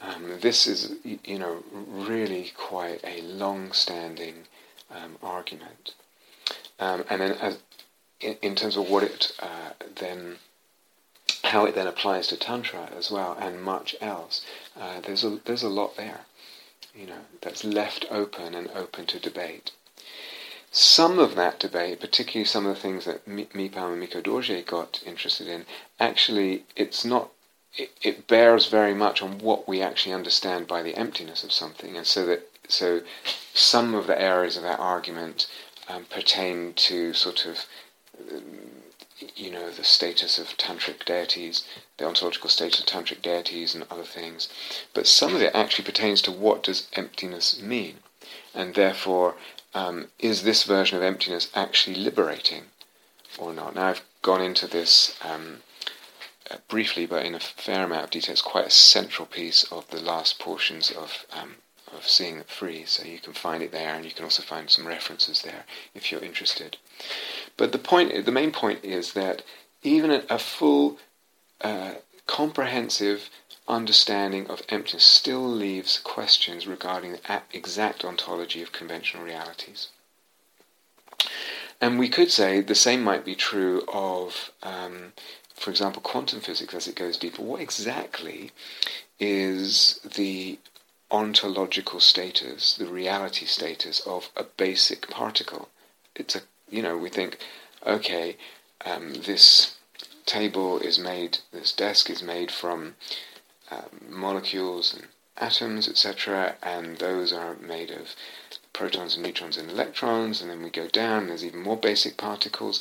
Um, 0.00 0.38
this 0.40 0.66
is, 0.66 0.94
you 1.04 1.38
know, 1.38 1.62
really 1.72 2.52
quite 2.56 3.00
a 3.04 3.20
long-standing 3.22 4.46
um, 4.90 5.16
argument. 5.22 5.94
Um, 6.78 7.04
and 7.10 7.20
then, 7.20 7.32
as, 7.32 7.58
in, 8.20 8.36
in, 8.40 8.54
terms 8.54 8.76
of 8.76 8.88
what 8.88 9.02
it 9.02 9.32
uh, 9.40 9.72
then, 9.96 10.36
how 11.44 11.66
it 11.66 11.74
then 11.74 11.86
applies 11.86 12.28
to 12.28 12.36
tantra 12.36 12.88
as 12.96 13.10
well, 13.10 13.36
and 13.38 13.62
much 13.62 13.94
else, 14.00 14.44
uh, 14.80 15.00
there's 15.00 15.22
a 15.22 15.38
there's 15.44 15.62
a 15.62 15.68
lot 15.68 15.96
there, 15.96 16.20
you 16.94 17.06
know, 17.06 17.20
that's 17.42 17.62
left 17.62 18.06
open 18.10 18.54
and 18.54 18.70
open 18.74 19.04
to 19.06 19.20
debate 19.20 19.72
some 20.72 21.18
of 21.18 21.34
that 21.34 21.58
debate, 21.58 22.00
particularly 22.00 22.44
some 22.44 22.64
of 22.64 22.74
the 22.74 22.80
things 22.80 23.04
that 23.04 23.26
Mipam 23.26 23.54
and 23.54 24.02
Mikyö 24.02 24.22
Dorje 24.22 24.64
got 24.64 25.02
interested 25.04 25.48
in, 25.48 25.66
actually 25.98 26.64
it's 26.76 27.04
not 27.04 27.30
it, 27.76 27.90
it, 28.02 28.26
bears 28.26 28.66
very 28.66 28.94
much 28.94 29.22
on 29.22 29.38
what 29.38 29.68
we 29.68 29.80
actually 29.80 30.12
understand 30.12 30.66
by 30.66 30.82
the 30.82 30.96
emptiness 30.96 31.44
of 31.44 31.52
something, 31.52 31.96
and 31.96 32.06
so 32.06 32.26
that 32.26 32.48
so 32.68 33.00
some 33.54 33.94
of 33.94 34.06
the 34.06 34.20
areas 34.20 34.56
of 34.56 34.62
that 34.62 34.78
argument 34.78 35.46
um, 35.88 36.04
pertain 36.04 36.72
to 36.74 37.12
sort 37.12 37.46
of 37.46 37.66
you 39.36 39.50
know 39.50 39.70
the 39.70 39.84
status 39.84 40.38
of 40.38 40.56
tantric 40.56 41.04
deities, 41.04 41.64
the 41.98 42.06
ontological 42.06 42.50
status 42.50 42.80
of 42.80 42.86
tantric 42.86 43.22
deities, 43.22 43.74
and 43.74 43.84
other 43.90 44.04
things, 44.04 44.48
but 44.94 45.06
some 45.06 45.34
of 45.34 45.42
it 45.42 45.54
actually 45.54 45.84
pertains 45.84 46.22
to 46.22 46.32
what 46.32 46.62
does 46.62 46.88
emptiness 46.94 47.60
mean, 47.60 47.98
and 48.54 48.74
therefore 48.74 49.34
um, 49.74 50.08
is 50.18 50.42
this 50.42 50.64
version 50.64 50.96
of 50.96 51.04
emptiness 51.04 51.50
actually 51.54 51.96
liberating 51.96 52.64
or 53.38 53.52
not? 53.52 53.74
Now, 53.74 53.86
I've 53.88 54.02
gone 54.22 54.42
into 54.42 54.66
this 54.66 55.18
um, 55.22 55.58
uh, 56.50 56.56
briefly, 56.68 57.06
but 57.06 57.24
in 57.24 57.34
a 57.34 57.40
fair 57.40 57.84
amount 57.84 58.04
of 58.04 58.10
detail. 58.10 58.32
It's 58.32 58.42
quite 58.42 58.66
a 58.66 58.70
central 58.70 59.26
piece 59.26 59.64
of 59.64 59.88
the 59.90 60.00
last 60.00 60.38
portions 60.38 60.90
of 60.90 61.26
um, 61.32 61.56
of 61.92 62.08
Seeing 62.08 62.38
It 62.38 62.48
Free, 62.48 62.84
so 62.84 63.04
you 63.04 63.18
can 63.18 63.32
find 63.32 63.62
it 63.62 63.72
there, 63.72 63.94
and 63.94 64.04
you 64.04 64.12
can 64.12 64.24
also 64.24 64.42
find 64.42 64.70
some 64.70 64.86
references 64.86 65.42
there 65.42 65.64
if 65.94 66.10
you're 66.10 66.22
interested. 66.22 66.76
But 67.56 67.72
the 67.72 67.78
point, 67.78 68.24
the 68.24 68.32
main 68.32 68.52
point, 68.52 68.84
is 68.84 69.12
that 69.14 69.42
even 69.82 70.10
a, 70.28 70.38
full, 70.38 70.98
uh, 71.60 71.94
comprehensive 72.26 73.30
understanding 73.70 74.46
of 74.48 74.62
emptiness 74.68 75.04
still 75.04 75.48
leaves 75.48 75.98
questions 75.98 76.66
regarding 76.66 77.12
the 77.12 77.42
exact 77.52 78.04
ontology 78.04 78.62
of 78.62 78.72
conventional 78.72 79.24
realities. 79.24 79.88
And 81.80 81.98
we 81.98 82.08
could 82.08 82.30
say 82.30 82.60
the 82.60 82.74
same 82.74 83.02
might 83.02 83.24
be 83.24 83.34
true 83.34 83.82
of, 83.88 84.50
um, 84.62 85.12
for 85.54 85.70
example, 85.70 86.02
quantum 86.02 86.40
physics 86.40 86.74
as 86.74 86.88
it 86.88 86.96
goes 86.96 87.16
deeper. 87.16 87.42
What 87.42 87.60
exactly 87.60 88.50
is 89.18 90.00
the 90.16 90.58
ontological 91.10 92.00
status, 92.00 92.74
the 92.76 92.86
reality 92.86 93.46
status 93.46 94.00
of 94.00 94.30
a 94.36 94.44
basic 94.44 95.08
particle? 95.08 95.70
It's 96.14 96.36
a, 96.36 96.42
you 96.68 96.82
know, 96.82 96.98
we 96.98 97.08
think, 97.08 97.38
okay, 97.86 98.36
um, 98.84 99.14
this 99.14 99.76
table 100.26 100.78
is 100.78 100.98
made, 100.98 101.38
this 101.52 101.72
desk 101.72 102.10
is 102.10 102.22
made 102.22 102.50
from 102.50 102.94
um, 103.70 104.06
molecules 104.08 104.94
and 104.94 105.06
atoms, 105.36 105.88
etc., 105.88 106.56
and 106.62 106.98
those 106.98 107.32
are 107.32 107.54
made 107.56 107.90
of 107.90 108.14
protons 108.72 109.14
and 109.14 109.24
neutrons 109.24 109.56
and 109.56 109.70
electrons, 109.70 110.40
and 110.40 110.50
then 110.50 110.62
we 110.62 110.70
go 110.70 110.88
down, 110.88 111.26
there's 111.26 111.44
even 111.44 111.60
more 111.60 111.76
basic 111.76 112.16
particles, 112.16 112.80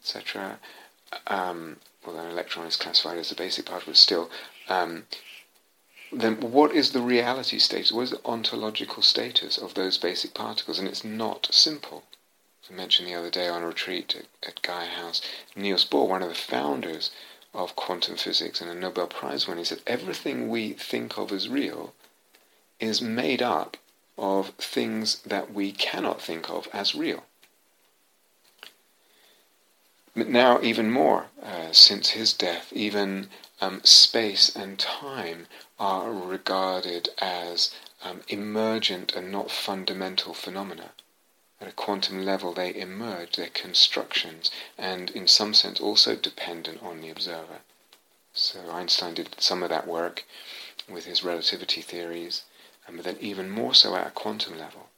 etc. 0.00 0.58
Um, 1.26 1.76
although 2.04 2.20
an 2.20 2.30
electron 2.30 2.66
is 2.66 2.76
classified 2.76 3.18
as 3.18 3.30
a 3.30 3.36
basic 3.36 3.66
particle, 3.66 3.94
still, 3.94 4.30
um, 4.68 5.06
then 6.10 6.40
what 6.40 6.72
is 6.72 6.92
the 6.92 7.02
reality 7.02 7.58
status? 7.58 7.92
What 7.92 8.02
is 8.02 8.10
the 8.10 8.24
ontological 8.24 9.02
status 9.02 9.58
of 9.58 9.74
those 9.74 9.98
basic 9.98 10.32
particles? 10.32 10.78
And 10.78 10.88
it's 10.88 11.04
not 11.04 11.48
simple. 11.52 12.04
As 12.64 12.70
I 12.70 12.74
mentioned 12.74 13.08
the 13.08 13.14
other 13.14 13.30
day 13.30 13.48
on 13.48 13.62
a 13.62 13.66
retreat 13.66 14.16
at, 14.16 14.26
at 14.48 14.66
House, 14.66 15.20
Niels 15.54 15.84
Bohr, 15.84 16.08
one 16.08 16.22
of 16.22 16.30
the 16.30 16.34
founders 16.34 17.10
of 17.54 17.76
quantum 17.76 18.16
physics 18.16 18.60
and 18.60 18.70
a 18.70 18.74
Nobel 18.74 19.06
Prize 19.06 19.46
winner, 19.46 19.60
he 19.60 19.64
said 19.64 19.80
everything 19.86 20.48
we 20.48 20.72
think 20.72 21.18
of 21.18 21.32
as 21.32 21.48
real 21.48 21.94
is 22.78 23.02
made 23.02 23.42
up 23.42 23.76
of 24.16 24.50
things 24.50 25.20
that 25.22 25.52
we 25.52 25.72
cannot 25.72 26.20
think 26.20 26.50
of 26.50 26.68
as 26.72 26.94
real. 26.94 27.24
But 30.14 30.28
now, 30.28 30.60
even 30.62 30.90
more, 30.90 31.26
uh, 31.42 31.70
since 31.72 32.10
his 32.10 32.32
death, 32.32 32.72
even 32.72 33.28
um, 33.60 33.80
space 33.84 34.54
and 34.54 34.78
time 34.78 35.46
are 35.78 36.10
regarded 36.12 37.08
as 37.18 37.72
um, 38.02 38.22
emergent 38.28 39.14
and 39.14 39.30
not 39.30 39.50
fundamental 39.50 40.34
phenomena. 40.34 40.90
At 41.60 41.68
a 41.68 41.72
quantum 41.72 42.24
level, 42.24 42.52
they 42.52 42.72
emerge, 42.74 43.36
they're 43.36 43.48
constructions, 43.48 44.50
and 44.76 45.10
in 45.10 45.26
some 45.26 45.54
sense 45.54 45.80
also 45.80 46.14
dependent 46.14 46.82
on 46.82 47.00
the 47.00 47.10
observer. 47.10 47.62
So 48.32 48.70
Einstein 48.70 49.14
did 49.14 49.34
some 49.40 49.64
of 49.64 49.68
that 49.70 49.86
work 49.86 50.24
with 50.88 51.06
his 51.06 51.24
relativity 51.24 51.82
theories, 51.82 52.42
and 52.86 52.96
but 52.96 53.04
then 53.04 53.18
even 53.20 53.50
more 53.50 53.74
so 53.74 53.96
at 53.96 54.06
a 54.06 54.10
quantum 54.10 54.56
level. 54.56 54.88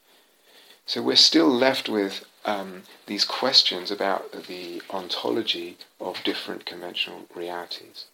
So 0.85 1.01
we're 1.01 1.17
still 1.17 1.49
left 1.49 1.89
with 1.89 2.27
um, 2.45 2.83
these 3.07 3.25
questions 3.25 3.91
about 3.91 4.33
the 4.47 4.83
ontology 4.91 5.79
of 5.99 6.23
different 6.25 6.67
conventional 6.67 7.27
realities. 7.35 8.07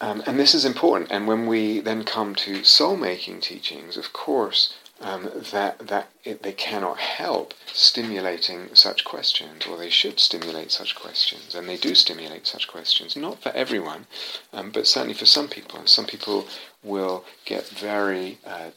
Um, 0.00 0.22
and 0.26 0.38
this 0.38 0.54
is 0.54 0.64
important. 0.64 1.10
And 1.10 1.26
when 1.26 1.46
we 1.46 1.80
then 1.80 2.04
come 2.04 2.34
to 2.36 2.64
soul 2.64 2.96
making 2.96 3.40
teachings, 3.40 3.96
of 3.96 4.12
course, 4.12 4.74
um, 5.00 5.30
that 5.52 5.78
that 5.88 6.08
it, 6.24 6.42
they 6.42 6.52
cannot 6.52 6.98
help 6.98 7.52
stimulating 7.72 8.74
such 8.74 9.04
questions, 9.04 9.66
or 9.66 9.76
they 9.76 9.90
should 9.90 10.20
stimulate 10.20 10.70
such 10.70 10.94
questions, 10.94 11.54
and 11.54 11.68
they 11.68 11.76
do 11.76 11.94
stimulate 11.94 12.46
such 12.46 12.68
questions. 12.68 13.16
Not 13.16 13.42
for 13.42 13.50
everyone, 13.50 14.06
um, 14.52 14.70
but 14.70 14.86
certainly 14.86 15.14
for 15.14 15.26
some 15.26 15.48
people. 15.48 15.78
And 15.78 15.88
some 15.88 16.06
people 16.06 16.46
will 16.82 17.24
get 17.44 17.68
very 17.68 18.38
uh, 18.46 18.70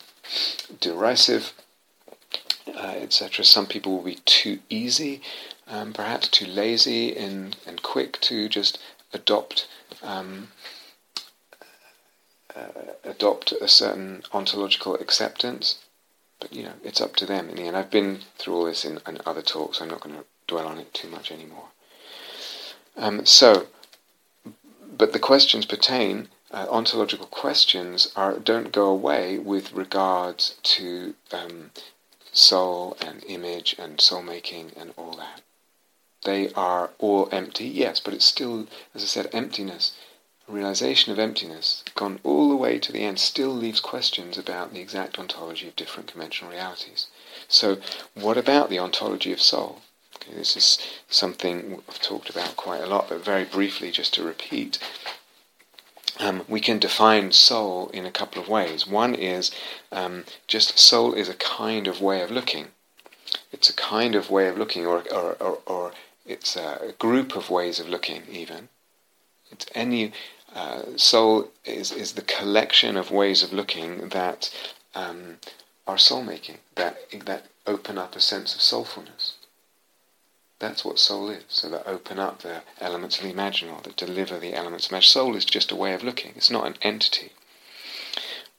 derisive, 0.80 1.54
uh, 2.68 2.96
etc. 2.98 3.46
Some 3.46 3.66
people 3.66 3.96
will 3.96 4.04
be 4.04 4.20
too 4.26 4.60
easy, 4.70 5.22
um, 5.68 5.94
perhaps 5.94 6.28
too 6.28 6.46
lazy 6.46 7.16
and, 7.16 7.56
and 7.66 7.82
quick 7.82 8.20
to 8.22 8.50
just 8.50 8.80
adopt 9.14 9.68
um, 10.04 10.50
uh, 12.58 12.94
adopt 13.04 13.52
a 13.52 13.68
certain 13.68 14.24
ontological 14.34 14.96
acceptance. 14.96 15.80
But 16.40 16.54
you 16.54 16.64
know, 16.64 16.74
it's 16.84 17.02
up 17.02 17.16
to 17.18 17.26
them 17.26 17.50
in 17.50 17.56
the 17.56 17.64
end. 17.64 17.78
I've 17.78 17.92
been 17.92 18.20
through 18.38 18.56
all 18.56 18.66
this 18.66 18.86
in, 18.86 19.00
in 19.08 19.20
other 19.26 19.42
talks. 19.42 19.82
I'm 19.82 19.90
not 19.90 20.02
going 20.02 20.16
to 20.16 20.26
dwell 20.48 20.68
on 20.68 20.80
it 20.80 20.94
too 20.94 21.10
much 21.10 21.32
anymore. 21.32 21.70
Um, 22.96 23.26
so, 23.26 23.68
but 24.98 25.14
the 25.14 25.20
questions 25.20 25.66
pertain. 25.66 26.30
Uh, 26.50 26.66
ontological 26.70 27.28
questions 27.28 28.12
are 28.16 28.40
don't 28.40 28.72
go 28.72 28.86
away 28.88 29.38
with 29.38 29.74
regards 29.74 30.58
to 30.64 31.14
um, 31.34 31.72
soul 32.32 32.96
and 33.02 33.24
image 33.26 33.76
and 33.78 34.00
soul 34.00 34.24
making 34.24 34.72
and 34.78 34.94
all 34.96 35.16
that. 35.18 35.42
They 36.24 36.52
are 36.54 36.92
all 37.00 37.30
empty, 37.32 37.66
yes, 37.66 38.00
but 38.00 38.14
it's 38.14 38.26
still, 38.26 38.68
as 38.96 39.04
I 39.04 39.08
said, 39.08 39.30
emptiness 39.34 39.96
realization 40.48 41.12
of 41.12 41.20
emptiness, 41.20 41.84
gone 41.96 42.20
all 42.24 42.50
the 42.50 42.56
way 42.56 42.80
to 42.80 42.92
the 42.92 43.04
end, 43.04 43.20
still 43.20 43.50
leaves 43.50 43.80
questions 43.80 44.38
about 44.38 44.74
the 44.74 44.80
exact 44.80 45.20
ontology 45.20 45.68
of 45.68 45.76
different 45.76 46.12
conventional 46.12 46.52
realities. 46.52 47.08
So, 47.48 47.78
what 48.14 48.38
about 48.38 48.70
the 48.70 48.80
ontology 48.80 49.34
of 49.34 49.42
soul? 49.42 49.82
Okay, 50.16 50.34
this 50.34 50.56
is 50.56 50.80
something 51.10 51.82
I've 51.88 52.02
talked 52.02 52.30
about 52.30 52.56
quite 52.56 52.82
a 52.82 52.88
lot, 52.88 53.10
but 53.10 53.24
very 53.24 53.44
briefly, 53.44 53.92
just 53.92 54.14
to 54.16 54.24
repeat. 54.24 54.80
Um, 56.20 56.44
we 56.48 56.60
can 56.60 56.80
define 56.80 57.32
soul 57.32 57.90
in 57.90 58.06
a 58.06 58.12
couple 58.12 58.42
of 58.42 58.50
ways. 58.50 58.88
One 58.88 59.14
is 59.14 59.52
um, 59.92 60.24
just 60.48 60.80
soul 60.80 61.14
is 61.14 61.30
a 61.30 61.36
kind 61.36 61.88
of 61.88 62.02
way 62.02 62.22
of 62.22 62.32
looking. 62.32 62.70
It's 63.52 63.70
a 63.70 63.74
kind 63.74 64.16
of 64.16 64.32
way 64.32 64.48
of 64.48 64.58
looking, 64.58 64.86
or, 64.86 65.04
or, 65.12 65.34
or, 65.40 65.60
or 65.66 65.92
it's 66.26 66.56
a 66.56 66.94
group 66.98 67.36
of 67.36 67.50
ways 67.50 67.80
of 67.80 67.88
looking, 67.88 68.24
even. 68.32 68.70
It's 69.52 69.66
any 69.76 70.12
uh, 70.56 70.84
soul 70.96 71.50
is, 71.66 71.92
is 71.92 72.14
the 72.14 72.22
collection 72.22 72.98
of 72.98 73.12
ways 73.12 73.44
of 73.44 73.54
looking 73.54 74.10
that 74.10 74.50
um, 74.96 75.38
are 75.86 75.98
soul 75.98 76.24
making, 76.24 76.58
that, 76.76 76.98
that 77.26 77.46
open 77.66 77.98
up 77.98 78.16
a 78.16 78.20
sense 78.20 78.56
of 78.56 78.62
soulfulness. 78.62 79.34
That's 80.60 80.84
what 80.84 81.00
soul 81.00 81.30
is. 81.30 81.44
So 81.50 81.70
that 81.70 81.86
open 81.86 82.18
up 82.18 82.42
the 82.42 82.64
elements 82.80 83.18
of 83.18 83.24
the 83.24 83.34
imaginal, 83.34 83.84
that 83.84 83.96
deliver 83.96 84.40
the 84.40 84.56
elements 84.56 84.88
of 84.88 84.94
imaginal. 84.94 85.04
Soul 85.04 85.36
is 85.36 85.46
just 85.46 85.72
a 85.72 85.76
way 85.76 85.94
of 85.94 86.04
looking. 86.04 86.34
It's 86.36 86.50
not 86.50 86.66
an 86.66 86.78
entity. 86.82 87.34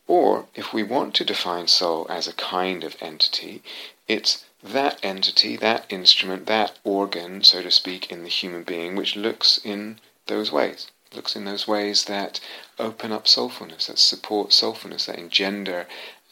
Or, 0.07 0.47
if 0.55 0.73
we 0.73 0.83
want 0.83 1.15
to 1.17 1.25
define 1.25 1.67
soul 1.67 2.07
as 2.09 2.29
a 2.29 2.33
kind 2.33 2.85
of 2.85 2.97
entity, 3.01 3.63
it's 4.07 4.45
that 4.63 4.99
entity, 5.03 5.57
that 5.57 5.85
instrument, 5.91 6.47
that 6.47 6.79
organ, 6.85 7.43
so 7.43 7.63
to 7.63 7.71
speak, 7.71 8.11
in 8.11 8.23
the 8.23 8.31
human 8.31 8.63
being, 8.63 8.97
which 8.97 9.17
looks 9.17 9.59
in 9.65 9.99
those 10.27 10.51
ways 10.53 10.87
looks 11.15 11.37
in 11.37 11.45
those 11.45 11.67
ways 11.67 12.05
that 12.05 12.41
open 12.79 13.13
up 13.13 13.27
soulfulness, 13.27 13.87
that 13.87 13.99
support 13.99 14.51
soulfulness, 14.51 15.07
that 15.07 15.19
engender 15.19 15.87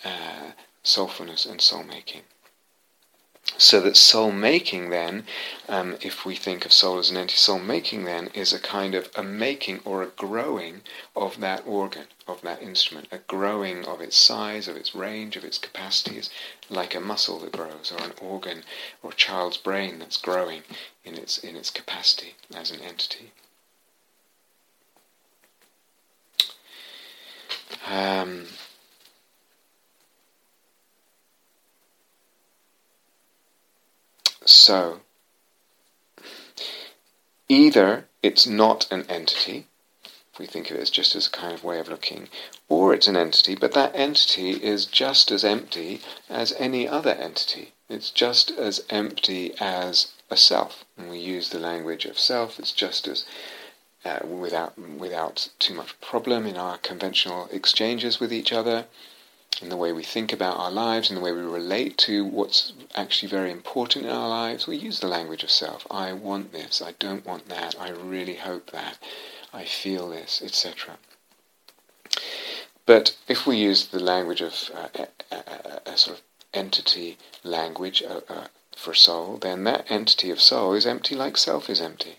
uh, 0.05 0.53
soulfulness 0.85 1.49
and 1.49 1.61
soul 1.61 1.83
making. 1.83 2.23
So 3.59 3.81
that 3.81 3.97
soul 3.97 4.33
making 4.33 4.91
then, 4.91 5.25
um, 5.69 5.97
if 6.03 6.27
we 6.27 6.35
think 6.35 6.67
of 6.67 6.73
soul 6.73 6.99
as 6.99 7.11
an 7.11 7.17
entity, 7.17 7.39
soul 7.39 7.61
making 7.61 8.05
then 8.05 8.27
is 8.35 8.53
a 8.53 8.59
kind 8.59 8.95
of 8.95 9.09
a 9.15 9.23
making 9.23 9.81
or 9.85 10.03
a 10.03 10.09
growing 10.09 10.83
of 11.15 11.39
that 11.41 11.65
organ, 11.65 12.09
of 12.27 12.43
that 12.43 12.61
instrument, 12.61 13.09
a 13.13 13.19
growing 13.19 13.87
of 13.87 14.01
its 14.01 14.17
size, 14.17 14.67
of 14.69 14.77
its 14.77 14.97
range, 14.97 15.37
of 15.37 15.45
its 15.45 15.59
capacities, 15.59 16.29
like 16.69 16.95
a 16.95 17.01
muscle 17.01 17.39
that 17.39 17.53
grows, 17.53 17.93
or 17.93 18.05
an 18.05 18.13
organ, 18.21 18.65
or 19.03 19.13
a 19.13 19.15
child's 19.15 19.57
brain 19.57 20.01
that's 20.01 20.17
growing 20.19 20.63
in 21.05 21.15
its 21.15 21.39
in 21.39 21.57
its 21.57 21.71
capacity 21.71 22.35
as 22.55 22.71
an 22.71 22.81
entity. 22.81 23.33
Um, 27.89 28.47
so, 34.45 35.01
either 37.49 38.07
it's 38.23 38.47
not 38.47 38.91
an 38.91 39.05
entity, 39.09 39.67
if 40.33 40.39
we 40.39 40.47
think 40.47 40.71
of 40.71 40.77
it 40.77 40.83
as 40.83 40.91
just 40.91 41.15
as 41.15 41.29
a 41.29 41.31
kind 41.31 41.55
of 41.55 41.65
way 41.65 41.79
of 41.79 41.89
looking, 41.89 42.29
or 42.69 42.93
it's 42.93 43.07
an 43.07 43.17
entity, 43.17 43.55
but 43.55 43.73
that 43.73 43.93
entity 43.95 44.51
is 44.51 44.85
just 44.85 45.31
as 45.31 45.45
empty 45.45 46.01
as 46.29 46.53
any 46.59 46.87
other 46.87 47.13
entity. 47.13 47.73
It's 47.89 48.11
just 48.11 48.51
as 48.51 48.85
empty 48.91 49.55
as 49.61 50.13
a 50.29 50.37
self. 50.37 50.85
And 50.99 51.09
we 51.09 51.19
use 51.19 51.51
the 51.51 51.61
language 51.61 52.05
of 52.05 52.19
self, 52.19 52.59
it's 52.59 52.73
just 52.73 53.07
as 53.07 53.25
uh, 54.07 54.25
without 54.25 54.79
without 54.79 55.49
too 55.59 55.75
much 55.75 56.01
problem 56.01 56.47
in 56.47 56.57
our 56.57 56.79
conventional 56.79 57.49
exchanges 57.51 58.21
with 58.21 58.33
each 58.33 58.53
other, 58.53 58.87
in 59.61 59.69
the 59.69 59.77
way 59.77 59.93
we 59.93 60.05
think 60.05 60.33
about 60.33 60.57
our 60.59 60.71
lives, 60.71 61.11
in 61.11 61.17
the 61.17 61.21
way 61.21 61.33
we 61.33 61.41
relate 61.41 61.99
to 61.99 62.25
what's 62.25 62.73
actually 62.95 63.29
very 63.29 63.51
important 63.51 64.05
in 64.05 64.13
our 64.13 64.29
lives. 64.29 64.67
We 64.67 64.77
use 64.77 65.01
the 65.01 65.09
language 65.09 65.43
of 65.43 65.51
self. 65.51 65.87
I 65.91 66.13
want 66.13 66.53
this. 66.53 66.81
I 66.81 66.93
don't 66.99 67.27
want 67.27 67.49
that. 67.49 67.75
I 67.81 67.91
really 67.91 68.37
hope 68.37 68.71
that. 68.71 68.99
I 69.53 69.65
feel 69.65 70.09
this, 70.11 70.41
etc. 70.41 70.99
But 72.85 73.17
if 73.27 73.47
we 73.47 73.57
use 73.57 73.87
the 73.87 73.99
language 73.99 74.41
of 74.41 74.71
uh, 74.73 74.89
a, 74.95 75.35
a, 75.35 75.81
a, 75.87 75.97
sort 75.97 76.19
of 76.19 76.23
entity 76.55 77.19
language 77.43 78.03
uh, 78.03 78.21
uh, 78.29 78.47
for 78.77 78.95
soul, 78.95 79.39
then 79.39 79.65
that 79.65 79.91
entity 79.91 80.31
of 80.31 80.41
soul 80.41 80.75
is 80.75 80.87
empty 80.87 81.17
like 81.17 81.37
self 81.37 81.69
is 81.69 81.81
empty 81.81 82.19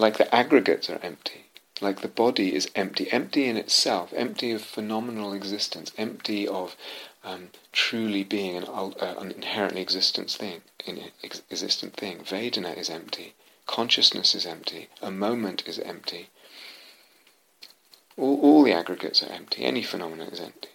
like 0.00 0.16
the 0.16 0.34
aggregates 0.34 0.88
are 0.88 0.98
empty, 1.02 1.44
like 1.80 2.00
the 2.00 2.08
body 2.08 2.54
is 2.54 2.70
empty, 2.74 3.12
empty 3.12 3.44
in 3.46 3.56
itself, 3.56 4.12
empty 4.16 4.50
of 4.50 4.62
phenomenal 4.62 5.34
existence, 5.34 5.92
empty 5.98 6.48
of 6.48 6.74
um, 7.22 7.48
truly 7.72 8.24
being 8.24 8.56
an, 8.56 8.64
uh, 8.64 9.14
an 9.18 9.30
inherently 9.30 9.82
existent 9.82 10.30
thing. 10.30 10.62
In, 10.86 10.98
ex- 11.22 11.42
existent 11.50 11.94
thing. 11.94 12.20
Vedana 12.20 12.76
is 12.76 12.88
empty. 12.88 13.34
Consciousness 13.66 14.34
is 14.34 14.46
empty. 14.46 14.88
A 15.02 15.10
moment 15.10 15.62
is 15.66 15.78
empty. 15.78 16.30
All, 18.16 18.40
all 18.40 18.62
the 18.62 18.72
aggregates 18.72 19.22
are 19.22 19.30
empty. 19.30 19.64
Any 19.64 19.82
phenomenon 19.82 20.28
is 20.28 20.40
empty. 20.40 20.70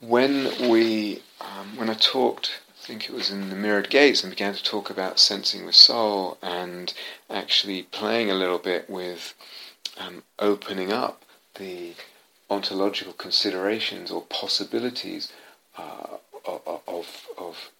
When 0.00 0.70
we, 0.70 1.22
um, 1.40 1.76
when 1.76 1.90
I 1.90 1.94
talked 1.94 2.60
I 2.84 2.86
think 2.86 3.08
it 3.08 3.14
was 3.14 3.30
in 3.30 3.48
the 3.48 3.56
Mirrored 3.56 3.88
Gates, 3.88 4.22
and 4.22 4.30
began 4.30 4.52
to 4.52 4.62
talk 4.62 4.90
about 4.90 5.18
sensing 5.18 5.64
with 5.64 5.74
soul 5.74 6.36
and 6.42 6.92
actually 7.30 7.84
playing 7.84 8.30
a 8.30 8.34
little 8.34 8.58
bit 8.58 8.90
with 8.90 9.32
um, 9.96 10.22
opening 10.38 10.92
up 10.92 11.22
the 11.54 11.94
ontological 12.50 13.14
considerations 13.14 14.10
or 14.10 14.20
possibilities 14.20 15.32
uh, 15.78 16.18
of, 16.46 17.26
of, 17.38 17.70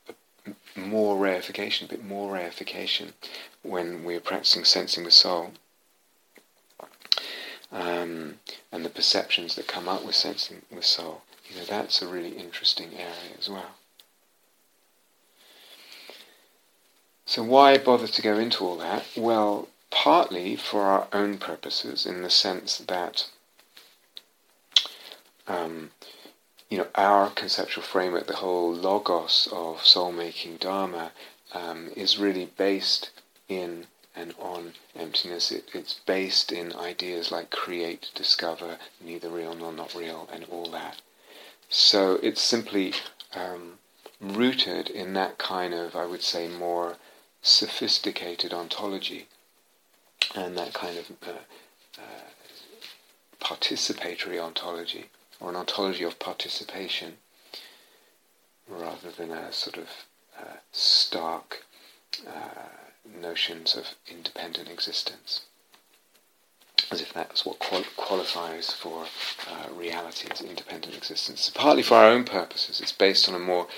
more 0.75 1.17
reification, 1.17 1.83
a 1.83 1.89
bit 1.89 2.03
more 2.03 2.33
reification 2.33 3.13
when 3.61 4.05
we're 4.05 4.21
practicing 4.21 4.65
sensing 4.65 5.05
with 5.05 5.13
soul. 5.13 5.53
Um, 7.71 8.37
and 8.73 8.87
the 8.87 8.89
perceptions 8.89 9.55
that 9.57 9.67
come 9.67 9.87
up 9.87 10.03
with 10.03 10.15
sensing 10.15 10.63
with 10.75 10.87
soul. 10.87 11.21
You 11.51 11.59
know, 11.59 11.67
that's 11.67 12.01
a 12.01 12.09
really 12.09 12.39
interesting 12.39 12.95
area 12.95 13.37
as 13.39 13.51
well. 13.51 13.75
So 17.27 17.43
why 17.43 17.79
bother 17.79 18.07
to 18.07 18.23
go 18.23 18.39
into 18.39 18.65
all 18.65 18.77
that? 18.77 19.07
Well, 19.17 19.69
partly 19.91 20.57
for 20.57 20.83
our 20.83 21.09
own 21.13 21.39
purposes, 21.39 22.05
in 22.05 22.23
the 22.23 22.31
sense 22.31 22.79
that 22.79 23.29
um, 25.49 25.91
you 26.69 26.79
know 26.79 26.89
our 26.95 27.31
conceptual 27.31 27.83
framework, 27.83 28.27
the 28.27 28.37
whole 28.37 28.73
logos 28.73 29.49
of 29.53 29.85
soul-making 29.85 30.57
dharma, 30.59 31.13
um, 31.53 31.91
is 31.97 32.19
really 32.19 32.47
based 32.57 33.11
in 33.49 33.87
and 34.17 34.35
on 34.39 34.75
emptiness. 34.95 35.51
It, 35.51 35.71
it's 35.73 36.01
based 36.07 36.53
in 36.53 36.75
ideas 36.75 37.33
like 37.33 37.51
create, 37.51 38.11
discover, 38.15 38.79
neither 39.01 39.29
real 39.29 39.55
nor 39.55 39.73
not 39.73 39.95
real, 39.95 40.29
and 40.33 40.45
all 40.51 40.67
that. 40.67 41.01
So 41.69 42.19
it's 42.23 42.41
simply 42.41 42.93
um, 43.35 43.79
rooted 44.21 44.89
in 44.91 45.15
that 45.15 45.39
kind 45.39 45.75
of, 45.75 45.97
I 45.97 46.07
would 46.07 46.23
say, 46.23 46.49
more 46.49 46.97
sophisticated 47.45 48.55
ontology 48.55 49.29
and 50.35 50.57
that 50.57 50.73
kind 50.73 50.97
of 50.97 51.11
uh, 51.23 51.31
uh, 51.99 52.31
participatory 53.39 54.43
ontology, 54.43 55.11
or 55.39 55.51
an 55.51 55.57
ontology 55.57 56.03
of 56.03 56.19
participation, 56.19 57.19
rather 58.67 59.11
than 59.11 59.31
a 59.31 59.53
sort 59.53 59.77
of 59.77 59.89
uh, 60.41 60.57
stark 60.73 61.65
uh, 62.27 63.21
notions 63.21 63.77
of 63.77 63.95
independent 64.11 64.69
existence. 64.71 65.43
As 66.91 67.03
if 67.03 67.13
that's 67.13 67.45
what 67.45 67.59
qual- 67.59 67.85
qualifies 67.97 68.71
for 68.73 69.05
uh, 69.51 69.73
reality 69.75 70.29
as 70.31 70.41
independent 70.41 70.97
existence. 70.97 71.51
Partly 71.55 71.83
for 71.83 71.97
our 71.97 72.09
own 72.11 72.25
purposes, 72.25 72.81
it's 72.81 72.93
based 72.93 73.29
on 73.29 73.35
a 73.35 73.39
more 73.39 73.69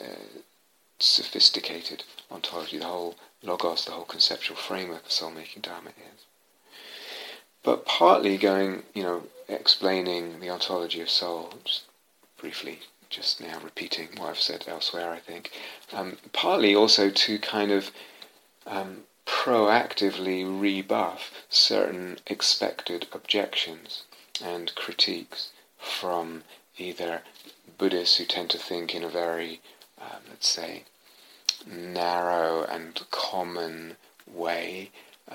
uh, 0.00 0.40
sophisticated 0.98 2.02
ontology, 2.30 2.78
the 2.78 2.84
whole 2.84 3.16
logos, 3.42 3.84
the 3.84 3.92
whole 3.92 4.04
conceptual 4.04 4.56
framework 4.56 5.04
of 5.06 5.12
soul-making 5.12 5.62
dharma 5.62 5.90
is. 5.90 6.24
But 7.62 7.84
partly 7.84 8.36
going, 8.36 8.82
you 8.94 9.02
know, 9.02 9.22
explaining 9.48 10.40
the 10.40 10.50
ontology 10.50 11.00
of 11.00 11.10
soul, 11.10 11.54
just 11.64 11.84
briefly, 12.36 12.80
just 13.08 13.40
now 13.40 13.58
repeating 13.62 14.08
what 14.16 14.30
I've 14.30 14.40
said 14.40 14.64
elsewhere, 14.66 15.10
I 15.10 15.18
think. 15.18 15.50
Um, 15.92 16.18
partly 16.32 16.74
also 16.74 17.10
to 17.10 17.38
kind 17.38 17.70
of 17.70 17.90
um, 18.66 19.04
proactively 19.26 20.44
rebuff 20.44 21.30
certain 21.48 22.18
expected 22.26 23.06
objections 23.12 24.02
and 24.42 24.74
critiques 24.74 25.50
from 25.78 26.44
either 26.76 27.22
Buddhists 27.78 28.16
who 28.16 28.24
tend 28.24 28.50
to 28.50 28.58
think 28.58 28.94
in 28.94 29.04
a 29.04 29.08
very 29.08 29.60
um, 30.00 30.22
let's 30.28 30.48
say, 30.48 30.84
narrow 31.66 32.64
and 32.64 33.00
common 33.10 33.96
way, 34.26 34.90
uh, 35.30 35.34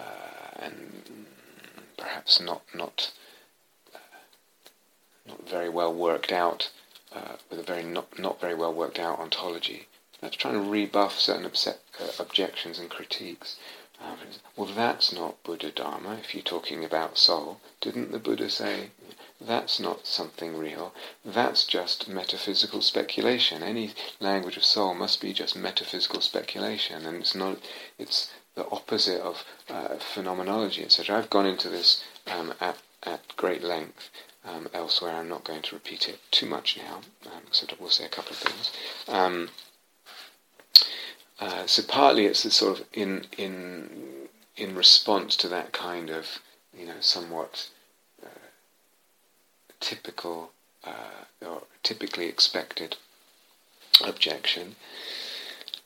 and 0.57 1.25
perhaps 1.97 2.39
not 2.39 2.61
not 2.73 3.11
uh, 3.93 3.97
not 5.27 5.49
very 5.49 5.69
well 5.69 5.93
worked 5.93 6.31
out, 6.31 6.71
uh, 7.13 7.35
with 7.49 7.59
a 7.59 7.63
very 7.63 7.83
not 7.83 8.17
not 8.19 8.39
very 8.39 8.55
well 8.55 8.73
worked 8.73 8.99
out 8.99 9.19
ontology. 9.19 9.87
That's 10.21 10.35
trying 10.35 10.55
to 10.55 10.69
rebuff 10.69 11.17
certain 11.17 11.45
uh, 11.45 12.07
objections 12.19 12.77
and 12.77 12.89
critiques. 12.89 13.55
Um, 14.01 14.17
well, 14.55 14.67
that's 14.73 15.11
not 15.13 15.41
Buddha 15.43 15.71
Dharma. 15.71 16.15
If 16.15 16.33
you're 16.33 16.43
talking 16.43 16.83
about 16.85 17.17
soul, 17.17 17.59
didn't 17.81 18.11
the 18.11 18.19
Buddha 18.19 18.49
say 18.49 18.91
that's 19.41 19.79
not 19.79 20.05
something 20.05 20.57
real. 20.57 20.93
That's 21.23 21.63
just 21.63 22.09
metaphysical 22.09 22.81
speculation. 22.81 23.63
Any 23.63 23.93
language 24.19 24.57
of 24.57 24.65
soul 24.65 24.93
must 24.93 25.21
be 25.21 25.31
just 25.33 25.55
metaphysical 25.55 26.21
speculation, 26.21 27.05
and 27.05 27.17
it's 27.17 27.35
not. 27.35 27.57
It's 27.97 28.31
the 28.55 28.67
opposite 28.69 29.21
of 29.21 29.45
uh, 29.69 29.95
phenomenology, 29.97 30.83
etc. 30.83 31.17
I've 31.17 31.29
gone 31.29 31.45
into 31.45 31.69
this 31.69 32.03
um, 32.27 32.53
at 32.59 32.77
at 33.03 33.35
great 33.37 33.63
length 33.63 34.09
um, 34.43 34.67
elsewhere. 34.73 35.13
I'm 35.13 35.29
not 35.29 35.45
going 35.45 35.61
to 35.61 35.75
repeat 35.75 36.09
it 36.09 36.19
too 36.31 36.45
much 36.45 36.77
now, 36.77 37.01
um, 37.25 37.43
except 37.47 37.73
I 37.73 37.81
will 37.81 37.89
say 37.89 38.05
a 38.05 38.09
couple 38.09 38.31
of 38.31 38.37
things. 38.37 38.71
Um, 39.07 39.49
uh, 41.39 41.65
so 41.65 41.83
partly 41.83 42.25
it's 42.25 42.43
the 42.43 42.51
sort 42.51 42.79
of 42.79 42.85
in 42.91 43.25
in 43.37 44.27
in 44.57 44.75
response 44.75 45.37
to 45.37 45.47
that 45.47 45.71
kind 45.71 46.09
of 46.09 46.39
you 46.77 46.85
know 46.85 46.99
somewhat 46.99 47.69
typical 49.79 50.51
uh, 50.83 51.25
or 51.45 51.63
typically 51.83 52.27
expected 52.27 52.97
objection, 54.03 54.75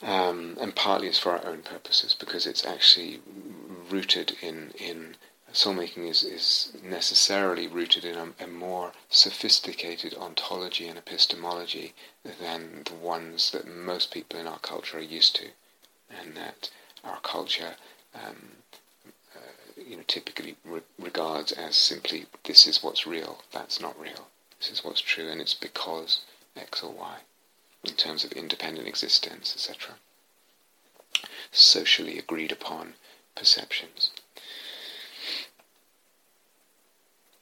um, 0.01 0.58
and 0.60 0.75
partly 0.75 1.08
it's 1.08 1.19
for 1.19 1.32
our 1.32 1.45
own 1.45 1.62
purposes 1.62 2.15
because 2.19 2.45
it's 2.45 2.65
actually 2.65 3.21
rooted 3.89 4.36
in 4.41 4.71
in 4.77 5.15
soul-making 5.53 6.08
is, 6.08 6.23
is 6.23 6.73
necessarily 6.84 7.67
rooted 7.67 8.03
in 8.03 8.17
a, 8.17 8.43
a, 8.43 8.47
more 8.47 8.91
sophisticated 9.10 10.15
ontology 10.15 10.88
and 10.88 10.97
epistemology 10.97 11.93
than 12.41 12.82
the 12.86 12.95
ones 12.95 13.51
that 13.51 13.67
most 13.67 14.12
people 14.12 14.39
in 14.39 14.47
our 14.47 14.58
culture 14.60 14.97
are 14.97 15.01
used 15.01 15.36
to, 15.36 15.45
and 16.10 16.36
that 16.36 16.71
our 17.03 17.19
culture 17.19 17.75
um, 18.15 18.53
you 19.88 19.98
know, 19.98 20.04
typically 20.08 20.56
re- 20.65 20.82
regards 21.00 21.52
as 21.52 21.76
simply 21.76 22.26
this 22.43 22.67
is 22.67 22.84
what's 22.84 23.08
real, 23.08 23.39
that's 23.52 23.80
not 23.80 24.00
real, 24.00 24.28
this 24.60 24.72
is 24.72 24.84
what's 24.84 25.02
true, 25.02 25.30
and 25.30 25.41
it's 25.41 25.54
because 25.54 26.22
X 26.56 26.84
or 26.84 26.91
Y, 26.91 27.17
in 27.84 27.93
terms 27.93 28.24
of 28.24 28.32
independent 28.34 28.88
existence, 28.88 29.54
etc. 29.56 29.96
Socially 31.52 32.17
agreed 32.17 32.52
upon 32.52 32.93
perceptions. 33.36 34.12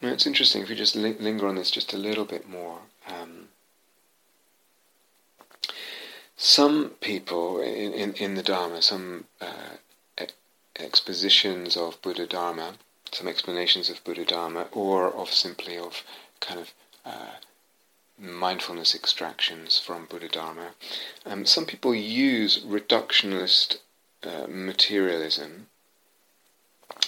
Now 0.02 0.10
it's 0.10 0.26
interesting 0.26 0.64
if 0.64 0.70
we 0.70 0.76
just 0.76 0.96
li- 0.96 1.16
linger 1.20 1.48
on 1.48 1.56
this 1.56 1.70
just 1.70 1.94
a 1.94 1.98
little 1.98 2.26
bit 2.26 2.50
more. 2.50 2.80
Um, 3.08 3.50
some 6.36 6.92
people 7.02 7.62
in, 7.62 7.94
in, 7.94 8.14
in 8.14 8.36
the 8.36 8.42
Dharma, 8.42 8.82
some 8.82 9.26
uh, 9.40 9.78
expositions 10.82 11.78
of 11.78 12.02
Buddha 12.02 12.28
Dharma, 12.28 12.76
some 13.12 13.28
explanations 13.28 13.90
of 13.90 14.04
Buddha 14.04 14.26
Dharma, 14.26 14.68
or 14.72 15.14
of 15.14 15.32
simply 15.32 15.78
of 15.78 16.04
kind 16.40 16.60
of 16.60 16.74
uh, 17.06 17.36
mindfulness 18.18 18.94
extractions 18.94 19.80
from 19.80 20.06
Buddha 20.06 20.28
Dharma. 20.28 20.72
Um, 21.26 21.46
some 21.46 21.66
people 21.66 21.96
use 21.96 22.64
reductionist 22.64 23.78
uh, 24.24 24.46
materialism 24.48 25.68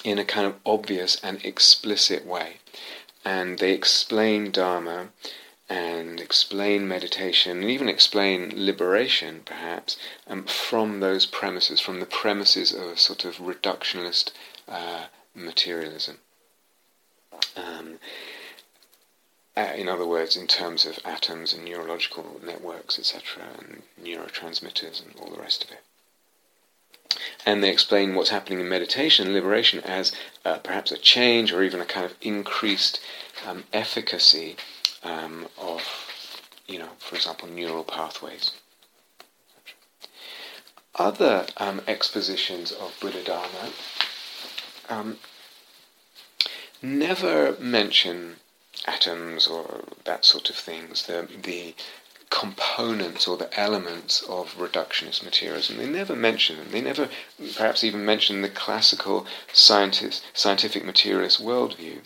in 0.04 0.18
a 0.18 0.26
kind 0.26 0.48
of 0.48 0.56
obvious 0.66 1.20
and 1.24 1.44
explicit 1.46 2.26
way, 2.26 2.58
and 3.24 3.60
they 3.60 3.72
explain 3.72 4.52
Dharma 4.52 5.10
and 5.70 6.20
explain 6.20 6.88
meditation 6.88 7.62
and 7.62 7.70
even 7.70 7.88
explain 7.88 8.52
liberation, 8.56 9.42
perhaps, 9.46 9.98
um, 10.28 10.44
from 10.44 11.00
those 11.00 11.26
premises, 11.26 11.80
from 11.80 12.00
the 12.00 12.06
premises 12.06 12.74
of 12.74 12.82
a 12.82 12.98
sort 12.98 13.26
of 13.26 13.38
reductionist 13.38 14.32
uh, 14.68 15.06
materialism. 15.34 16.18
Um, 17.56 18.00
uh, 19.56 19.72
in 19.76 19.88
other 19.88 20.06
words, 20.06 20.36
in 20.36 20.48
terms 20.48 20.86
of 20.86 21.00
atoms 21.06 21.54
and 21.54 21.64
neurological 21.64 22.42
networks, 22.44 22.98
etc., 22.98 23.44
and 23.60 23.84
neurotransmitters 24.02 25.04
and 25.04 25.16
all 25.20 25.30
the 25.30 25.42
rest 25.42 25.64
of 25.64 25.72
it. 25.72 25.82
And 27.46 27.64
they 27.64 27.70
explain 27.70 28.16
what's 28.16 28.32
happening 28.32 28.60
in 28.60 28.70
meditation 28.70 29.28
and 29.28 29.36
liberation 29.36 29.80
as 29.82 30.12
uh, 30.44 30.58
perhaps 30.58 30.92
a 30.92 30.98
change 30.98 31.52
or 31.52 31.62
even 31.62 31.80
a 31.80 31.86
kind 31.86 32.06
of 32.06 32.16
increased 32.22 33.00
um, 33.46 33.66
efficacy 33.72 34.56
um, 35.04 35.48
of, 35.60 35.82
you 36.68 36.80
know, 36.80 36.90
for 37.00 37.16
example, 37.16 37.48
neural 37.48 37.84
pathways. 37.84 38.52
Other 40.96 41.48
um, 41.58 41.82
expositions 41.88 42.72
of 42.72 42.96
Buddha 43.02 43.24
Dharma 43.24 43.72
um, 44.90 45.18
never 46.82 47.56
mention 47.60 48.36
atoms 48.86 49.48
or 49.48 49.86
that 50.06 50.26
sort 50.26 50.50
of 50.50 50.56
things. 50.56 51.08
The, 51.08 51.28
the 51.42 51.74
components 52.34 53.28
or 53.28 53.38
the 53.38 53.60
elements 53.60 54.24
of 54.24 54.56
reductionist 54.58 55.24
materialism. 55.24 55.78
They 55.78 55.86
never 55.86 56.16
mention 56.16 56.58
them. 56.58 56.72
They 56.72 56.82
never, 56.82 57.08
perhaps, 57.56 57.84
even 57.84 58.04
mention 58.04 58.42
the 58.42 58.50
classical 58.50 59.28
scientist, 59.54 60.26
scientific 60.34 60.84
materialist 60.84 61.40
worldview. 61.40 62.00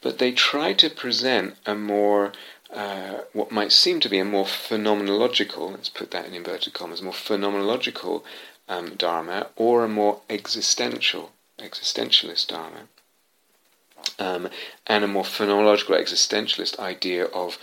But 0.00 0.18
they 0.18 0.32
try 0.32 0.72
to 0.74 0.90
present 0.90 1.56
a 1.66 1.74
more, 1.74 2.32
uh, 2.72 3.20
what 3.32 3.50
might 3.50 3.72
seem 3.72 4.00
to 4.00 4.08
be 4.08 4.18
a 4.18 4.24
more 4.24 4.44
phenomenological, 4.44 5.72
let's 5.72 5.88
put 5.88 6.10
that 6.10 6.26
in 6.26 6.34
inverted 6.34 6.72
commas, 6.72 7.02
more 7.02 7.12
phenomenological 7.12 8.22
um, 8.68 8.94
Dharma 8.94 9.48
or 9.56 9.84
a 9.84 9.88
more 9.88 10.20
existential, 10.30 11.32
existentialist 11.58 12.46
Dharma. 12.46 12.88
Um, 14.18 14.48
and 14.86 15.04
a 15.04 15.08
more 15.08 15.24
phenomenological 15.24 16.00
existentialist 16.00 16.78
idea 16.78 17.26
of 17.26 17.58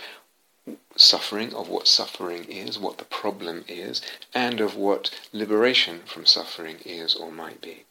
suffering, 0.96 1.54
of 1.54 1.68
what 1.68 1.88
suffering 1.88 2.44
is, 2.44 2.78
what 2.78 2.98
the 2.98 3.04
problem 3.04 3.64
is, 3.68 4.02
and 4.34 4.60
of 4.60 4.76
what 4.76 5.10
liberation 5.32 6.00
from 6.06 6.26
suffering 6.26 6.78
is 6.84 7.14
or 7.14 7.32
might 7.32 7.60
be. 7.60 7.84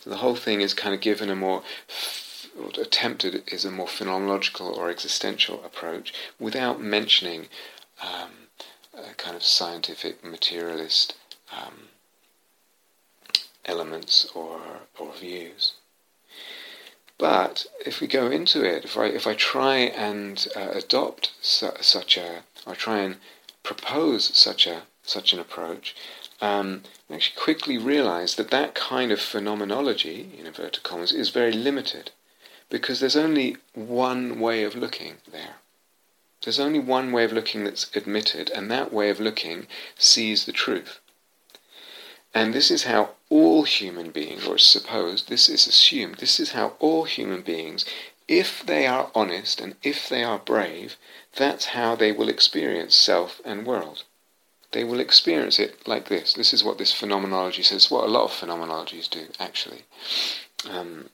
So 0.00 0.10
the 0.10 0.16
whole 0.16 0.36
thing 0.36 0.60
is 0.60 0.74
kind 0.74 0.94
of 0.94 1.00
given 1.00 1.30
a 1.30 1.36
more 1.36 1.62
attempted 2.78 3.42
is 3.46 3.64
a 3.64 3.70
more 3.70 3.86
phenomenological 3.86 4.76
or 4.76 4.90
existential 4.90 5.62
approach 5.64 6.12
without 6.38 6.80
mentioning 6.80 7.48
um, 8.02 8.30
kind 9.16 9.36
of 9.36 9.42
scientific 9.42 10.24
materialist 10.24 11.14
um, 11.52 11.88
elements 13.64 14.26
or, 14.34 14.60
or 14.98 15.12
views. 15.12 15.72
But 17.18 17.66
if 17.86 18.00
we 18.00 18.06
go 18.06 18.30
into 18.30 18.64
it, 18.64 18.84
if 18.84 18.96
I 18.98 19.06
if 19.06 19.26
I 19.26 19.34
try 19.34 19.76
and 19.76 20.46
uh, 20.56 20.70
adopt 20.72 21.32
su- 21.40 21.70
such 21.80 22.18
or 22.66 22.74
try 22.74 22.98
and 22.98 23.16
propose 23.62 24.36
such 24.36 24.66
a 24.66 24.82
such 25.02 25.32
an 25.32 25.38
approach, 25.38 25.94
um, 26.40 26.82
I 27.08 27.14
actually 27.14 27.40
quickly 27.40 27.78
realize 27.78 28.34
that 28.34 28.50
that 28.50 28.74
kind 28.74 29.12
of 29.12 29.20
phenomenology, 29.20 30.30
in 30.36 30.46
inverted 30.46 30.82
commas, 30.82 31.12
is 31.12 31.30
very 31.30 31.52
limited, 31.52 32.10
because 32.70 33.00
there's 33.00 33.16
only 33.16 33.56
one 33.74 34.40
way 34.40 34.64
of 34.64 34.74
looking 34.74 35.16
there. 35.30 35.56
There's 36.42 36.60
only 36.60 36.78
one 36.78 37.12
way 37.12 37.24
of 37.24 37.32
looking 37.32 37.64
that's 37.64 37.94
admitted, 37.96 38.50
and 38.50 38.70
that 38.70 38.92
way 38.92 39.08
of 39.08 39.18
looking 39.18 39.66
sees 39.96 40.44
the 40.44 40.52
truth. 40.52 41.00
And 42.34 42.52
this 42.52 42.70
is 42.70 42.84
how 42.84 43.10
all 43.30 43.62
human 43.62 44.10
beings, 44.10 44.46
or 44.46 44.58
supposed, 44.58 45.28
this 45.28 45.48
is 45.48 45.66
assumed, 45.66 46.16
this 46.16 46.40
is 46.40 46.52
how 46.52 46.74
all 46.80 47.04
human 47.04 47.42
beings, 47.42 47.84
if 48.26 48.64
they 48.66 48.86
are 48.86 49.10
honest 49.14 49.60
and 49.60 49.76
if 49.82 50.08
they 50.08 50.24
are 50.24 50.38
brave, 50.38 50.96
that's 51.36 51.66
how 51.66 51.94
they 51.94 52.12
will 52.12 52.28
experience 52.28 52.96
self 52.96 53.40
and 53.44 53.66
world. 53.66 54.02
They 54.72 54.82
will 54.82 54.98
experience 54.98 55.60
it 55.60 55.86
like 55.86 56.08
this. 56.08 56.32
This 56.32 56.52
is 56.52 56.64
what 56.64 56.78
this 56.78 56.92
phenomenology 56.92 57.62
says, 57.62 57.90
what 57.90 58.04
a 58.04 58.10
lot 58.10 58.24
of 58.24 58.32
phenomenologies 58.32 59.08
do, 59.08 59.28
actually. 59.38 59.82
Um, 60.68 61.10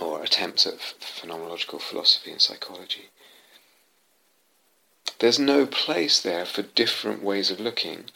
or 0.00 0.22
attempts 0.22 0.66
at 0.66 0.78
phenomenological 0.78 1.80
philosophy 1.80 2.30
and 2.30 2.40
psychology. 2.40 3.10
There's 5.18 5.38
no 5.38 5.66
place 5.66 6.20
there 6.20 6.44
for 6.44 6.62
different 6.62 7.22
ways 7.22 7.50
of 7.50 7.60
looking, 7.60 8.06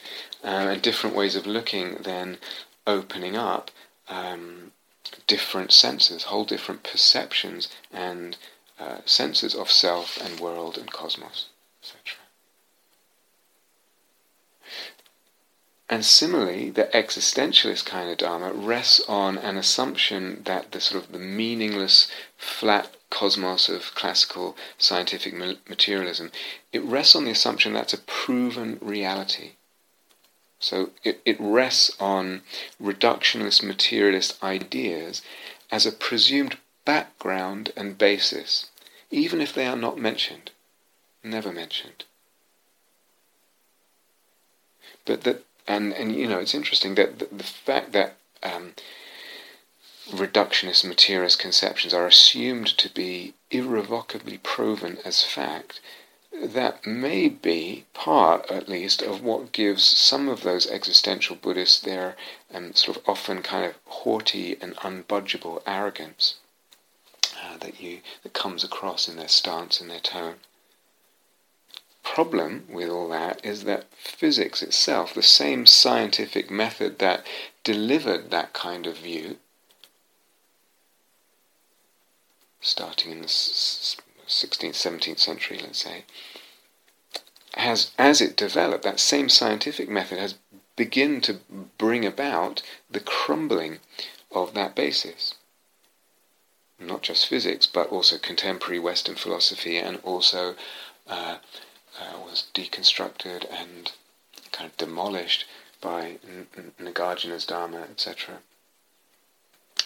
uh, 0.42 0.48
and 0.72 0.82
different 0.82 1.14
ways 1.14 1.36
of 1.36 1.46
looking 1.46 1.98
then 2.02 2.38
opening 2.86 3.36
up 3.36 3.70
um, 4.08 4.72
different 5.26 5.72
senses, 5.72 6.24
whole 6.24 6.44
different 6.44 6.82
perceptions 6.82 7.68
and 7.92 8.36
uh, 8.78 8.98
senses 9.04 9.54
of 9.54 9.70
self 9.70 10.16
and 10.20 10.40
world 10.40 10.76
and 10.78 10.90
cosmos, 10.90 11.46
etc. 11.82 12.17
And 15.90 16.04
similarly, 16.04 16.68
the 16.68 16.90
existentialist 16.92 17.86
kind 17.86 18.10
of 18.10 18.18
Dharma 18.18 18.52
rests 18.52 19.00
on 19.08 19.38
an 19.38 19.56
assumption 19.56 20.42
that 20.44 20.72
the 20.72 20.80
sort 20.80 21.02
of 21.02 21.12
the 21.12 21.18
meaningless, 21.18 22.08
flat 22.36 22.90
cosmos 23.08 23.70
of 23.70 23.94
classical 23.94 24.54
scientific 24.76 25.34
materialism, 25.66 26.30
it 26.72 26.82
rests 26.82 27.16
on 27.16 27.24
the 27.24 27.30
assumption 27.30 27.72
that's 27.72 27.94
a 27.94 27.98
proven 27.98 28.78
reality. 28.82 29.52
So 30.60 30.90
it, 31.04 31.22
it 31.24 31.36
rests 31.40 31.96
on 31.98 32.42
reductionist 32.82 33.62
materialist 33.62 34.42
ideas 34.42 35.22
as 35.70 35.86
a 35.86 35.92
presumed 35.92 36.58
background 36.84 37.72
and 37.76 37.96
basis, 37.96 38.70
even 39.10 39.40
if 39.40 39.54
they 39.54 39.66
are 39.66 39.76
not 39.76 39.98
mentioned, 39.98 40.50
never 41.22 41.52
mentioned. 41.52 42.04
But 45.06 45.22
that, 45.22 45.44
and, 45.68 45.92
and 45.92 46.16
you 46.16 46.26
know, 46.26 46.38
it's 46.38 46.54
interesting 46.54 46.94
that 46.96 47.18
the, 47.18 47.28
the 47.30 47.44
fact 47.44 47.92
that 47.92 48.16
um, 48.42 48.72
reductionist 50.10 50.84
materialist 50.84 51.38
conceptions 51.38 51.92
are 51.92 52.06
assumed 52.06 52.66
to 52.78 52.88
be 52.88 53.34
irrevocably 53.50 54.38
proven 54.38 54.98
as 55.04 55.22
fact, 55.22 55.80
that 56.32 56.86
may 56.86 57.28
be 57.28 57.84
part, 57.92 58.50
at 58.50 58.68
least, 58.68 59.02
of 59.02 59.22
what 59.22 59.52
gives 59.52 59.82
some 59.84 60.28
of 60.28 60.42
those 60.42 60.66
existential 60.66 61.36
Buddhists 61.36 61.80
their 61.80 62.16
um, 62.52 62.74
sort 62.74 62.96
of 62.96 63.02
often 63.06 63.42
kind 63.42 63.66
of 63.66 63.74
haughty 63.86 64.56
and 64.60 64.74
unbudgeable 64.76 65.62
arrogance 65.66 66.36
uh, 67.42 67.58
that 67.58 67.80
you 67.80 68.00
that 68.22 68.32
comes 68.32 68.64
across 68.64 69.08
in 69.08 69.16
their 69.16 69.28
stance 69.28 69.80
and 69.80 69.90
their 69.90 70.00
tone. 70.00 70.36
Problem 72.14 72.64
with 72.70 72.88
all 72.88 73.08
that 73.10 73.44
is 73.44 73.64
that 73.64 73.84
physics 73.92 74.62
itself, 74.62 75.14
the 75.14 75.22
same 75.22 75.66
scientific 75.66 76.50
method 76.50 76.98
that 76.98 77.24
delivered 77.64 78.30
that 78.30 78.52
kind 78.52 78.86
of 78.86 78.96
view, 78.98 79.36
starting 82.60 83.12
in 83.12 83.20
the 83.20 83.28
16th, 83.28 84.06
17th 84.26 85.18
century, 85.18 85.58
let's 85.62 85.78
say, 85.78 86.04
has, 87.54 87.92
as 87.98 88.20
it 88.20 88.36
developed, 88.36 88.84
that 88.84 89.00
same 89.00 89.28
scientific 89.28 89.88
method 89.88 90.18
has 90.18 90.34
begun 90.76 91.20
to 91.20 91.40
bring 91.76 92.04
about 92.06 92.62
the 92.90 93.00
crumbling 93.00 93.78
of 94.32 94.54
that 94.54 94.74
basis. 94.74 95.34
Not 96.80 97.02
just 97.02 97.26
physics, 97.26 97.66
but 97.66 97.88
also 97.88 98.18
contemporary 98.18 98.78
Western 98.78 99.16
philosophy, 99.16 99.76
and 99.76 99.98
also 100.02 100.54
uh, 101.06 101.38
uh, 102.00 102.18
was 102.18 102.46
deconstructed 102.54 103.46
and 103.50 103.92
kind 104.52 104.70
of 104.70 104.76
demolished 104.76 105.44
by 105.80 106.18
Nagarjuna's 106.80 107.46
Dharma, 107.46 107.82
etc. 107.82 108.38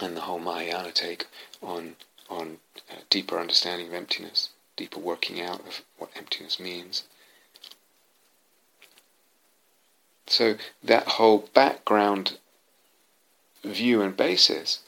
And 0.00 0.16
the 0.16 0.22
whole 0.22 0.38
Mahayana 0.38 0.92
take 0.92 1.26
on 1.62 1.96
on 2.28 2.58
uh, 2.90 2.94
deeper 3.10 3.38
understanding 3.38 3.88
of 3.88 3.94
emptiness, 3.94 4.50
deeper 4.76 4.98
working 4.98 5.40
out 5.40 5.60
of 5.60 5.82
what 5.98 6.10
emptiness 6.16 6.58
means. 6.58 7.04
So 10.26 10.56
that 10.82 11.08
whole 11.08 11.48
background 11.52 12.38
view 13.62 14.00
and 14.00 14.16
basis, 14.16 14.80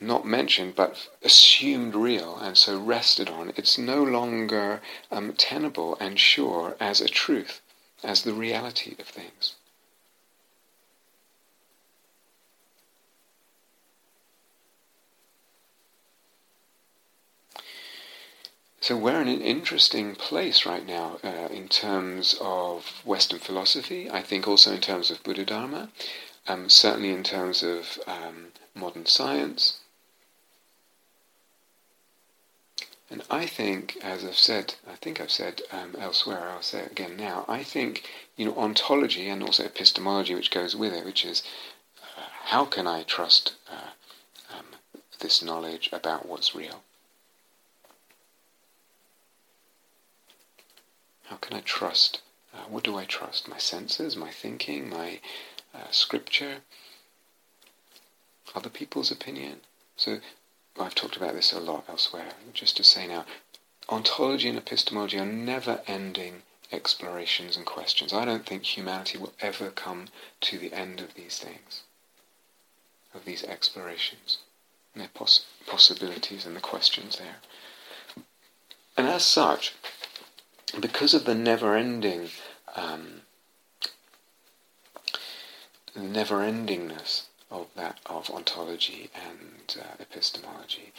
not 0.00 0.26
mentioned 0.26 0.74
but 0.74 1.08
assumed 1.22 1.94
real 1.94 2.36
and 2.38 2.56
so 2.56 2.78
rested 2.80 3.28
on, 3.28 3.52
it's 3.56 3.76
no 3.78 4.02
longer 4.02 4.80
um, 5.10 5.32
tenable 5.34 5.96
and 6.00 6.18
sure 6.18 6.76
as 6.80 7.00
a 7.00 7.08
truth, 7.08 7.60
as 8.02 8.22
the 8.22 8.32
reality 8.32 8.96
of 8.98 9.06
things. 9.06 9.54
So 18.82 18.96
we're 18.96 19.20
in 19.20 19.28
an 19.28 19.42
interesting 19.42 20.14
place 20.14 20.64
right 20.64 20.86
now 20.86 21.18
uh, 21.22 21.48
in 21.52 21.68
terms 21.68 22.34
of 22.40 23.02
Western 23.04 23.38
philosophy. 23.38 24.10
I 24.10 24.22
think 24.22 24.48
also 24.48 24.72
in 24.72 24.80
terms 24.80 25.10
of 25.10 25.22
Buddha 25.22 25.44
Dharma, 25.44 25.90
um, 26.48 26.70
certainly 26.70 27.10
in 27.10 27.22
terms 27.22 27.62
of 27.62 27.98
um, 28.06 28.52
modern 28.74 29.04
science. 29.04 29.79
And 33.10 33.24
I 33.28 33.44
think, 33.46 33.98
as 34.02 34.24
I've 34.24 34.38
said, 34.38 34.74
I 34.88 34.94
think 34.94 35.20
I've 35.20 35.32
said 35.32 35.62
um, 35.72 35.96
elsewhere, 35.98 36.48
I'll 36.48 36.62
say 36.62 36.82
it 36.82 36.92
again 36.92 37.16
now. 37.16 37.44
I 37.48 37.64
think 37.64 38.08
you 38.36 38.44
know 38.44 38.56
ontology 38.56 39.28
and 39.28 39.42
also 39.42 39.64
epistemology, 39.64 40.34
which 40.34 40.52
goes 40.52 40.76
with 40.76 40.92
it, 40.92 41.04
which 41.04 41.24
is 41.24 41.42
uh, 42.02 42.22
how 42.44 42.64
can 42.64 42.86
I 42.86 43.02
trust 43.02 43.54
uh, 43.68 44.56
um, 44.56 44.66
this 45.18 45.42
knowledge 45.42 45.90
about 45.92 46.28
what's 46.28 46.54
real? 46.54 46.84
How 51.24 51.36
can 51.36 51.56
I 51.56 51.60
trust? 51.60 52.20
Uh, 52.54 52.64
what 52.68 52.84
do 52.84 52.96
I 52.96 53.06
trust? 53.06 53.48
My 53.48 53.58
senses, 53.58 54.16
my 54.16 54.30
thinking, 54.30 54.88
my 54.88 55.18
uh, 55.74 55.90
scripture, 55.90 56.58
other 58.54 58.70
people's 58.70 59.10
opinion? 59.10 59.60
So 59.96 60.20
I've 60.78 60.94
talked 60.94 61.16
about 61.16 61.34
this 61.34 61.52
a 61.52 61.60
lot 61.60 61.84
elsewhere. 61.88 62.32
Just 62.52 62.76
to 62.76 62.84
say 62.84 63.06
now, 63.06 63.24
ontology 63.88 64.48
and 64.48 64.58
epistemology 64.58 65.18
are 65.18 65.26
never-ending 65.26 66.42
explorations 66.72 67.56
and 67.56 67.66
questions. 67.66 68.12
I 68.12 68.24
don't 68.24 68.46
think 68.46 68.64
humanity 68.64 69.18
will 69.18 69.32
ever 69.40 69.70
come 69.70 70.06
to 70.42 70.58
the 70.58 70.72
end 70.72 71.00
of 71.00 71.14
these 71.14 71.38
things, 71.38 71.82
of 73.14 73.24
these 73.24 73.42
explorations, 73.44 74.38
and 74.94 75.02
their 75.02 75.10
poss- 75.12 75.46
possibilities 75.66 76.46
and 76.46 76.54
the 76.54 76.60
questions 76.60 77.18
there. 77.18 77.36
And 78.96 79.08
as 79.08 79.24
such, 79.24 79.74
because 80.78 81.14
of 81.14 81.24
the 81.24 81.34
never-ending, 81.34 82.30
um, 82.76 83.22
never-endingness 85.96 87.24
of 87.50 87.66
that 87.76 87.98
of 88.06 88.30
ontology 88.30 89.10
and 89.14 89.76
uh, 89.80 89.96
epistemology, 89.98 90.92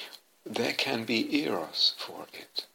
there 0.45 0.73
can 0.73 1.05
be 1.05 1.43
eros 1.43 1.93
for 1.97 2.25
it 2.33 2.65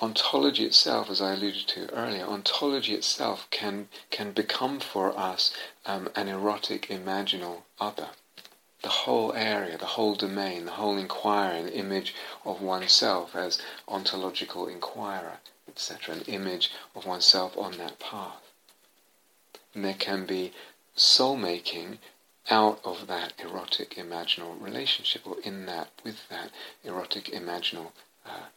ontology 0.00 0.64
itself, 0.64 1.10
as 1.10 1.20
I 1.20 1.32
alluded 1.32 1.66
to 1.68 1.92
earlier, 1.92 2.24
ontology 2.24 2.94
itself 2.94 3.46
can 3.50 3.88
can 4.10 4.32
become 4.32 4.80
for 4.80 5.16
us 5.18 5.52
um, 5.84 6.08
an 6.16 6.28
erotic 6.28 6.88
imaginal 6.88 7.62
other. 7.78 8.08
The 8.82 8.88
whole 8.88 9.34
area, 9.34 9.76
the 9.76 9.94
whole 9.96 10.14
domain, 10.14 10.64
the 10.64 10.72
whole 10.72 10.96
inquiry, 10.96 11.58
an 11.58 11.68
image 11.68 12.14
of 12.46 12.62
oneself 12.62 13.36
as 13.36 13.60
ontological 13.86 14.66
inquirer, 14.68 15.40
etc., 15.68 16.14
an 16.14 16.22
image 16.22 16.70
of 16.94 17.04
oneself 17.04 17.58
on 17.58 17.76
that 17.76 17.98
path. 17.98 18.40
And 19.74 19.84
there 19.84 19.94
can 19.94 20.24
be 20.24 20.52
soul 20.94 21.36
making 21.36 21.98
out 22.50 22.80
of 22.84 23.06
that 23.06 23.32
erotic 23.38 23.90
imaginal 23.96 24.60
relationship, 24.60 25.26
or 25.26 25.36
in 25.44 25.66
that, 25.66 25.88
with 26.04 26.28
that 26.28 26.50
erotic 26.84 27.26
imaginal 27.26 27.92
uh, 28.26 28.48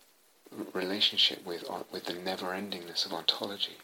relationship 0.74 1.46
with, 1.46 1.64
uh, 1.70 1.84
with 1.92 2.06
the 2.06 2.14
never-endingness 2.14 3.06
of 3.06 3.14
ontology 3.14 3.78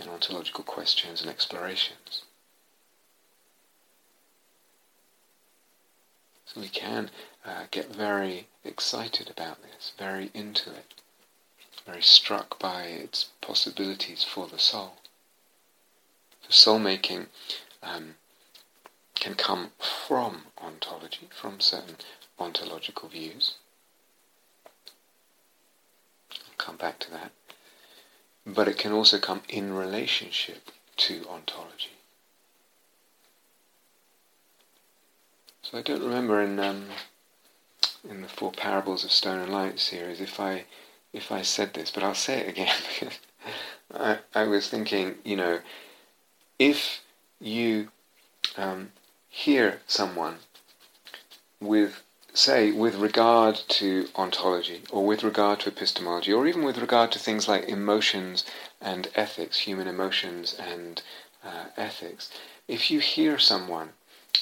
and 0.00 0.08
ontological 0.08 0.64
questions 0.64 1.20
and 1.20 1.30
explorations. 1.30 2.22
So 6.46 6.60
we 6.60 6.68
can 6.68 7.10
uh, 7.44 7.64
get 7.70 7.94
very 7.94 8.46
excited 8.64 9.30
about 9.30 9.62
this, 9.62 9.92
very 9.98 10.30
into 10.34 10.70
it, 10.70 10.94
very 11.86 12.02
struck 12.02 12.58
by 12.58 12.84
its 12.84 13.30
possibilities 13.40 14.22
for 14.22 14.46
the 14.46 14.58
soul. 14.58 14.94
So 16.52 16.72
soul 16.72 16.78
making 16.80 17.28
um, 17.82 18.16
can 19.14 19.34
come 19.34 19.70
from 20.06 20.42
ontology, 20.62 21.30
from 21.30 21.60
certain 21.60 21.96
ontological 22.38 23.08
views, 23.08 23.54
I'll 26.30 26.58
come 26.58 26.76
back 26.76 26.98
to 27.00 27.10
that. 27.10 27.32
But 28.44 28.68
it 28.68 28.76
can 28.76 28.92
also 28.92 29.18
come 29.18 29.40
in 29.48 29.72
relationship 29.72 30.70
to 30.98 31.24
ontology. 31.30 31.96
So 35.62 35.78
I 35.78 35.82
don't 35.82 36.02
remember 36.02 36.42
in 36.42 36.60
um, 36.60 36.84
in 38.06 38.20
the 38.20 38.28
Four 38.28 38.52
Parables 38.52 39.04
of 39.04 39.12
Stone 39.12 39.38
and 39.38 39.52
Light 39.52 39.80
series 39.80 40.20
if 40.20 40.38
I 40.38 40.66
if 41.14 41.32
I 41.32 41.40
said 41.40 41.72
this, 41.72 41.90
but 41.90 42.02
I'll 42.02 42.14
say 42.14 42.40
it 42.40 42.48
again 42.50 42.74
because 43.00 43.18
I, 43.94 44.18
I 44.34 44.44
was 44.44 44.68
thinking, 44.68 45.14
you 45.24 45.36
know, 45.36 45.60
if 46.62 47.00
you 47.40 47.88
um, 48.56 48.92
hear 49.28 49.80
someone 49.86 50.36
with 51.60 52.02
say, 52.34 52.70
with 52.70 52.94
regard 52.94 53.56
to 53.68 54.08
ontology, 54.16 54.80
or 54.90 55.04
with 55.04 55.22
regard 55.22 55.60
to 55.60 55.68
epistemology, 55.68 56.32
or 56.32 56.46
even 56.46 56.62
with 56.64 56.78
regard 56.78 57.12
to 57.12 57.18
things 57.18 57.46
like 57.46 57.68
emotions 57.68 58.44
and 58.80 59.08
ethics, 59.14 59.58
human 59.58 59.86
emotions 59.86 60.54
and 60.54 61.02
uh, 61.44 61.64
ethics, 61.76 62.30
if 62.68 62.90
you 62.90 63.00
hear 63.00 63.38
someone 63.38 63.90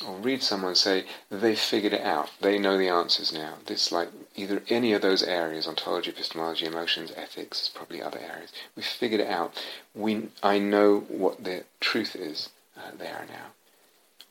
or 0.07 0.17
read 0.17 0.43
someone 0.43 0.75
say 0.75 1.05
they 1.31 1.55
figured 1.55 1.93
it 1.93 2.01
out, 2.01 2.31
they 2.41 2.59
know 2.59 2.79
the 2.79 2.89
answers 2.89 3.33
now, 3.33 3.55
this 3.67 3.93
like 3.93 4.09
either 4.37 4.63
any 4.69 4.93
of 4.93 5.03
those 5.03 5.23
areas, 5.23 5.67
ontology, 5.67 6.11
epistemology, 6.11 6.67
emotions, 6.67 7.13
ethics, 7.17 7.71
probably 7.75 8.01
other 8.01 8.19
areas, 8.19 8.53
we 8.77 8.83
figured 8.83 9.21
it 9.21 9.29
out. 9.29 9.53
We, 9.95 10.29
I 10.43 10.59
know 10.59 11.01
what 11.09 11.45
the 11.45 11.65
truth 11.81 12.17
is 12.17 12.51
uh, 12.77 12.93
there 12.97 13.27
now. 13.29 13.53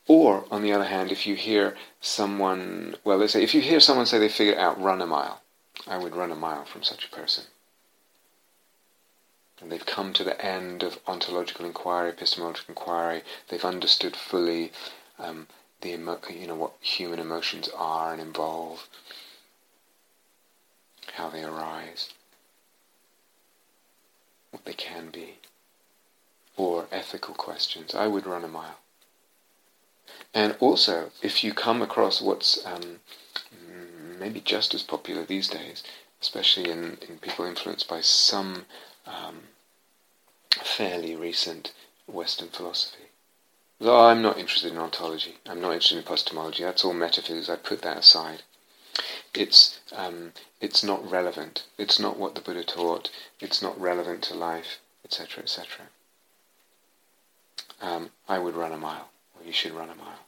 Or, 0.08 0.44
on 0.50 0.62
the 0.62 0.72
other 0.72 0.86
hand, 0.86 1.12
if 1.12 1.26
you 1.26 1.36
hear 1.36 1.76
someone, 2.00 2.96
well, 3.04 3.18
let's 3.18 3.32
say, 3.32 3.44
if 3.44 3.54
you 3.54 3.60
hear 3.60 3.78
someone 3.78 4.06
say 4.06 4.18
they 4.18 4.28
figured 4.28 4.56
it 4.56 4.60
out 4.60 4.80
run 4.80 5.00
a 5.00 5.06
mile, 5.06 5.40
I 5.86 5.98
would 5.98 6.16
run 6.16 6.32
a 6.32 6.36
mile 6.36 6.64
from 6.64 6.82
such 6.82 7.04
a 7.04 7.14
person. 7.14 7.44
And 9.60 9.70
they've 9.70 9.86
come 9.86 10.12
to 10.14 10.24
the 10.24 10.42
end 10.44 10.82
of 10.82 10.98
ontological 11.06 11.66
inquiry, 11.66 12.08
epistemological 12.08 12.72
inquiry. 12.72 13.22
They've 13.48 13.64
understood 13.64 14.16
fully 14.16 14.72
um, 15.20 15.46
the 15.80 15.92
emo- 15.94 16.20
you 16.28 16.46
know 16.46 16.54
what 16.54 16.72
human 16.80 17.18
emotions 17.18 17.68
are 17.76 18.12
and 18.12 18.20
involve, 18.20 18.88
how 21.14 21.28
they 21.28 21.42
arise, 21.42 22.10
what 24.50 24.64
they 24.64 24.72
can 24.72 25.10
be, 25.10 25.38
or 26.56 26.86
ethical 26.90 27.34
questions. 27.34 27.94
I 27.94 28.06
would 28.06 28.26
run 28.26 28.44
a 28.44 28.48
mile. 28.48 28.78
And 30.32 30.56
also, 30.60 31.10
if 31.22 31.42
you 31.42 31.52
come 31.52 31.82
across 31.82 32.20
what's 32.20 32.64
um, 32.64 33.00
maybe 34.18 34.40
just 34.40 34.74
as 34.74 34.82
popular 34.82 35.24
these 35.24 35.48
days, 35.48 35.82
especially 36.20 36.70
in, 36.70 36.98
in 37.08 37.18
people 37.20 37.46
influenced 37.46 37.88
by 37.88 38.00
some 38.00 38.66
um, 39.06 39.40
fairly 40.50 41.16
recent 41.16 41.72
Western 42.06 42.48
philosophy. 42.48 43.09
I'm 43.82 44.20
not 44.20 44.38
interested 44.38 44.72
in 44.72 44.78
ontology, 44.78 45.36
I'm 45.46 45.60
not 45.60 45.72
interested 45.72 45.96
in 45.96 46.04
epistemology, 46.04 46.62
that's 46.62 46.84
all 46.84 46.92
metaphysics, 46.92 47.48
I 47.48 47.56
put 47.56 47.82
that 47.82 47.98
aside. 47.98 48.42
It's, 49.34 49.80
um, 49.92 50.32
it's 50.60 50.84
not 50.84 51.08
relevant, 51.10 51.64
it's 51.78 51.98
not 51.98 52.18
what 52.18 52.34
the 52.34 52.42
Buddha 52.42 52.64
taught, 52.64 53.10
it's 53.40 53.62
not 53.62 53.80
relevant 53.80 54.22
to 54.24 54.34
life, 54.34 54.80
etc., 55.04 55.42
etc. 55.42 55.86
Um, 57.80 58.10
I 58.28 58.38
would 58.38 58.54
run 58.54 58.72
a 58.72 58.76
mile 58.76 59.08
or 59.38 59.46
you 59.46 59.52
should 59.52 59.72
run 59.72 59.88
a 59.88 59.94
mile. 59.94 60.26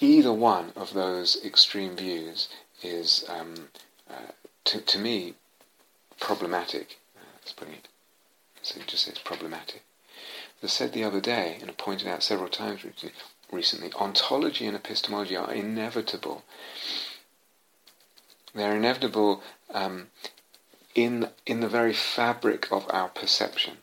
Either 0.00 0.32
one 0.32 0.72
of 0.74 0.92
those 0.92 1.42
extreme 1.44 1.96
views 1.96 2.48
is, 2.82 3.24
um, 3.28 3.68
uh, 4.10 4.32
to, 4.64 4.80
to 4.80 4.98
me, 4.98 5.34
problematic. 6.18 6.98
Uh, 7.16 7.24
let's 7.36 7.52
bring 7.52 7.72
it. 7.72 7.88
So 8.62 8.80
just 8.86 9.04
say 9.04 9.12
it's 9.12 9.20
problematic. 9.20 9.82
I 10.62 10.66
said 10.66 10.92
the 10.92 11.04
other 11.04 11.20
day, 11.20 11.58
and 11.60 11.70
I 11.70 11.74
pointed 11.74 12.08
out 12.08 12.22
several 12.22 12.48
times 12.48 12.84
recently, 13.50 13.92
ontology 13.94 14.66
and 14.66 14.76
epistemology 14.76 15.36
are 15.36 15.52
inevitable. 15.52 16.42
They're 18.54 18.76
inevitable 18.76 19.42
um, 19.72 20.08
in 20.94 21.28
in 21.44 21.60
the 21.60 21.68
very 21.68 21.92
fabric 21.92 22.70
of 22.70 22.86
our 22.90 23.08
perception. 23.08 23.78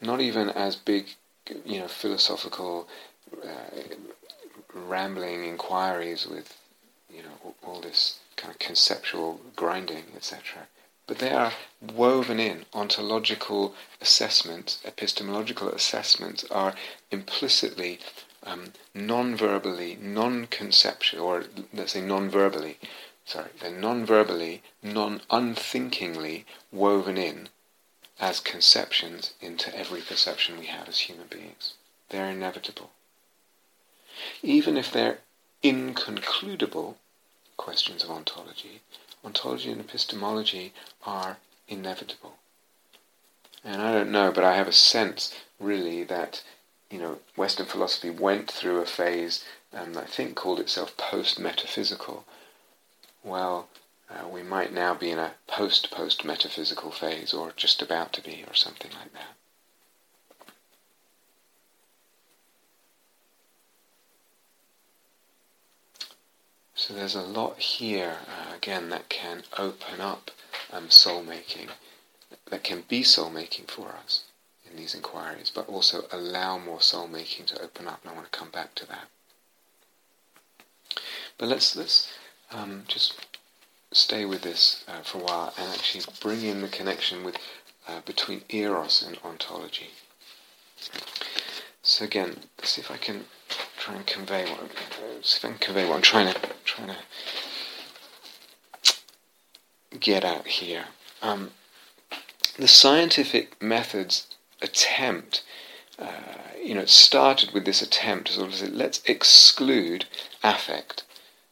Not 0.00 0.20
even 0.20 0.48
as 0.48 0.76
big 0.76 1.08
you 1.64 1.78
know, 1.78 1.88
philosophical 1.88 2.88
uh, 3.44 3.80
rambling 4.74 5.44
inquiries 5.44 6.26
with, 6.26 6.56
you 7.12 7.22
know, 7.22 7.54
all 7.66 7.80
this 7.80 8.18
kind 8.36 8.52
of 8.52 8.58
conceptual 8.58 9.40
grinding, 9.56 10.04
etc. 10.16 10.66
But 11.10 11.18
they 11.18 11.32
are 11.32 11.54
woven 11.82 12.38
in. 12.38 12.66
Ontological 12.72 13.74
assessments, 14.00 14.78
epistemological 14.84 15.68
assessments 15.70 16.44
are 16.52 16.76
implicitly, 17.10 17.98
um, 18.44 18.74
non-verbally, 18.94 19.98
non-conceptual, 20.00 21.20
or 21.20 21.46
let's 21.74 21.94
say 21.94 22.00
non-verbally, 22.00 22.78
sorry, 23.24 23.50
they're 23.58 23.72
non-verbally, 23.72 24.62
non-unthinkingly 24.84 26.46
woven 26.70 27.18
in 27.18 27.48
as 28.20 28.38
conceptions 28.38 29.34
into 29.40 29.76
every 29.76 30.02
perception 30.02 30.60
we 30.60 30.66
have 30.66 30.88
as 30.88 31.00
human 31.00 31.26
beings. 31.26 31.74
They're 32.10 32.30
inevitable. 32.30 32.92
Even 34.44 34.76
if 34.76 34.92
they're 34.92 35.18
inconcludable 35.64 36.94
questions 37.56 38.04
of 38.04 38.12
ontology, 38.12 38.82
ontology 39.24 39.70
and 39.70 39.80
epistemology 39.80 40.72
are 41.04 41.38
inevitable. 41.68 42.34
And 43.64 43.80
I 43.82 43.92
don't 43.92 44.10
know, 44.10 44.32
but 44.32 44.44
I 44.44 44.56
have 44.56 44.68
a 44.68 44.72
sense, 44.72 45.34
really, 45.58 46.02
that 46.04 46.42
you 46.90 46.98
know 46.98 47.18
Western 47.36 47.66
philosophy 47.66 48.10
went 48.10 48.50
through 48.50 48.80
a 48.80 48.86
phase, 48.86 49.44
um, 49.72 49.96
I 49.96 50.04
think 50.04 50.34
called 50.34 50.60
itself 50.60 50.96
post-metaphysical. 50.96 52.24
Well, 53.22 53.68
uh, 54.10 54.26
we 54.26 54.42
might 54.42 54.72
now 54.72 54.94
be 54.94 55.10
in 55.10 55.18
a 55.18 55.34
post-post 55.46 56.24
metaphysical 56.24 56.90
phase, 56.90 57.34
or 57.34 57.52
just 57.54 57.82
about 57.82 58.12
to 58.14 58.22
be, 58.22 58.44
or 58.48 58.54
something 58.54 58.90
like 58.92 59.12
that. 59.12 59.36
So 66.80 66.94
there's 66.94 67.14
a 67.14 67.20
lot 67.20 67.58
here, 67.58 68.16
uh, 68.26 68.56
again, 68.56 68.88
that 68.88 69.10
can 69.10 69.42
open 69.58 70.00
up 70.00 70.30
um, 70.72 70.88
soul 70.88 71.22
making, 71.22 71.68
that 72.46 72.64
can 72.64 72.84
be 72.88 73.02
soul 73.02 73.28
making 73.28 73.66
for 73.66 73.88
us 73.88 74.24
in 74.64 74.78
these 74.78 74.94
inquiries, 74.94 75.52
but 75.54 75.68
also 75.68 76.06
allow 76.10 76.56
more 76.56 76.80
soul 76.80 77.06
making 77.06 77.44
to 77.46 77.60
open 77.60 77.86
up, 77.86 78.00
and 78.00 78.10
I 78.10 78.14
want 78.14 78.32
to 78.32 78.38
come 78.38 78.48
back 78.48 78.74
to 78.76 78.86
that. 78.86 79.08
But 81.36 81.50
let's 81.50 81.76
let's 81.76 82.10
um, 82.50 82.84
just 82.88 83.26
stay 83.92 84.24
with 84.24 84.40
this 84.40 84.82
uh, 84.88 85.02
for 85.02 85.18
a 85.18 85.24
while 85.24 85.52
and 85.58 85.70
actually 85.74 86.04
bring 86.22 86.42
in 86.42 86.62
the 86.62 86.68
connection 86.68 87.24
with 87.24 87.36
uh, 87.88 88.00
between 88.06 88.40
eros 88.48 89.02
and 89.06 89.18
ontology. 89.22 89.90
So 91.82 92.06
again, 92.06 92.38
let's 92.56 92.70
see 92.70 92.80
if 92.80 92.90
I 92.90 92.96
can 92.96 93.26
try 93.76 93.96
and 93.96 94.06
convey 94.06 94.50
what 94.50 94.60
uh, 94.60 95.20
see 95.20 95.38
if 95.38 95.44
I 95.44 95.48
can 95.48 95.58
convey 95.58 95.86
what 95.86 95.96
I'm 95.96 96.02
trying 96.02 96.32
to 96.32 96.49
trying 96.70 96.96
to 98.82 98.96
get 99.98 100.24
at 100.24 100.46
here. 100.46 100.84
Um, 101.22 101.50
the 102.58 102.68
scientific 102.68 103.60
methods 103.60 104.26
attempt, 104.62 105.42
uh, 105.98 106.10
you 106.62 106.74
know, 106.74 106.82
it 106.82 106.88
started 106.88 107.52
with 107.52 107.64
this 107.64 107.82
attempt 107.82 108.28
sort 108.28 108.48
of 108.48 108.54
say, 108.54 108.66
let's 108.66 109.02
exclude 109.06 110.04
affect, 110.44 111.04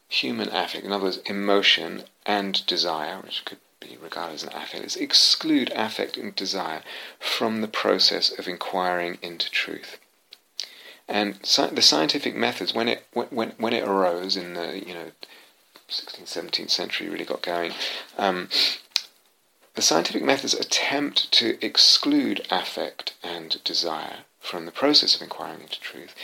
human 0.09 0.49
affect, 0.51 0.85
in 0.85 0.93
other 0.93 1.05
words, 1.05 1.19
emotion 1.27 2.05
and 2.25 2.65
desire, 2.67 3.19
which 3.19 3.45
could 3.45 3.59
be 3.81 3.97
regarded 4.01 4.35
as 4.35 4.43
an 4.45 4.51
affect, 4.51 4.83
let's 4.83 4.97
exclude 4.97 5.73
affect 5.75 6.17
and 6.17 6.35
desire 6.37 6.83
from 7.19 7.61
the 7.61 7.69
process 7.69 8.37
of 8.39 8.47
inquiring 8.47 9.19
into 9.23 9.51
truth. 9.51 9.99
And 11.09 11.39
sci- 11.43 11.75
the 11.75 11.83
scientific 11.83 12.37
methods, 12.37 12.75
when 12.75 12.89
it 12.89 13.07
when 13.13 13.53
when 13.59 13.73
it 13.73 13.87
arose 13.89 14.37
in 14.37 14.55
the 14.55 14.87
you 14.87 14.95
know 14.95 15.11
16th, 15.89 16.25
17th 16.25 16.71
century, 16.71 17.09
really 17.09 17.25
got 17.25 17.43
going. 17.43 17.73
Um, 18.19 18.49
the 19.75 19.83
scientific 19.83 20.23
methods 20.23 20.55
attempt 20.55 21.31
to 21.33 21.65
exclude 21.65 22.47
affect 22.51 23.15
and 23.23 23.63
desire 23.65 24.25
from 24.41 24.67
the 24.67 24.73
process 24.73 25.15
of 25.15 25.23
inquiring 25.23 25.63
into 25.63 25.81
truth, 25.81 26.15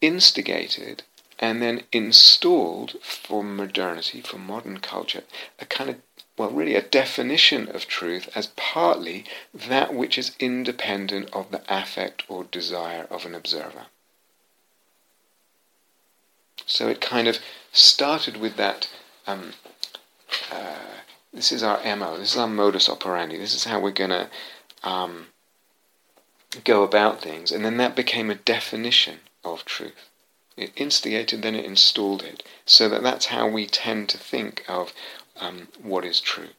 instigated 0.00 1.02
and 1.40 1.62
then 1.62 1.82
installed 1.90 2.96
for 3.02 3.42
modernity, 3.42 4.20
for 4.20 4.36
modern 4.36 4.78
culture, 4.78 5.24
a 5.58 5.64
kind 5.64 5.88
of, 5.88 5.96
well, 6.40 6.48
really 6.48 6.74
a 6.74 6.80
definition 6.80 7.68
of 7.68 7.86
truth 7.86 8.30
as 8.34 8.46
partly 8.56 9.26
that 9.52 9.92
which 9.92 10.16
is 10.16 10.34
independent 10.40 11.28
of 11.34 11.50
the 11.50 11.60
affect 11.68 12.22
or 12.28 12.44
desire 12.44 13.06
of 13.10 13.26
an 13.26 13.34
observer. 13.34 13.88
So 16.64 16.88
it 16.88 16.98
kind 16.98 17.28
of 17.28 17.40
started 17.72 18.38
with 18.38 18.56
that. 18.56 18.88
Um, 19.26 19.52
uh, 20.50 21.02
this 21.30 21.52
is 21.52 21.62
our 21.62 21.78
MO, 21.94 22.16
this 22.16 22.32
is 22.32 22.38
our 22.38 22.48
modus 22.48 22.88
operandi, 22.88 23.36
this 23.36 23.54
is 23.54 23.64
how 23.64 23.78
we're 23.78 23.90
going 23.90 24.08
to 24.08 24.30
um, 24.82 25.26
go 26.64 26.84
about 26.84 27.20
things. 27.20 27.52
And 27.52 27.62
then 27.66 27.76
that 27.76 27.94
became 27.94 28.30
a 28.30 28.34
definition 28.34 29.18
of 29.44 29.66
truth. 29.66 30.08
It 30.56 30.72
instigated, 30.74 31.42
then 31.42 31.54
it 31.54 31.66
installed 31.66 32.22
it. 32.22 32.42
So 32.64 32.88
that 32.88 33.02
that's 33.02 33.26
how 33.26 33.46
we 33.46 33.66
tend 33.66 34.08
to 34.08 34.18
think 34.18 34.64
of 34.68 34.94
um, 35.40 35.68
what 35.82 36.04
is 36.04 36.20
true. 36.20 36.50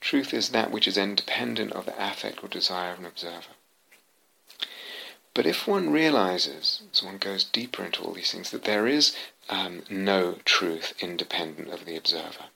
Truth 0.00 0.32
is 0.32 0.50
that 0.50 0.70
which 0.70 0.86
is 0.86 0.96
independent 0.96 1.72
of 1.72 1.86
the 1.86 1.94
affect 1.98 2.42
or 2.44 2.48
desire 2.48 2.92
of 2.92 3.00
an 3.00 3.06
observer. 3.06 3.54
But 5.34 5.46
if 5.46 5.66
one 5.66 5.90
realizes, 5.90 6.82
as 6.92 7.02
one 7.02 7.18
goes 7.18 7.44
deeper 7.44 7.84
into 7.84 8.02
all 8.02 8.12
these 8.12 8.32
things, 8.32 8.50
that 8.50 8.64
there 8.64 8.86
is 8.86 9.16
um, 9.48 9.82
no 9.88 10.38
truth 10.44 10.94
independent 11.00 11.68
of 11.68 11.84
the 11.84 11.96
observer, 11.96 12.46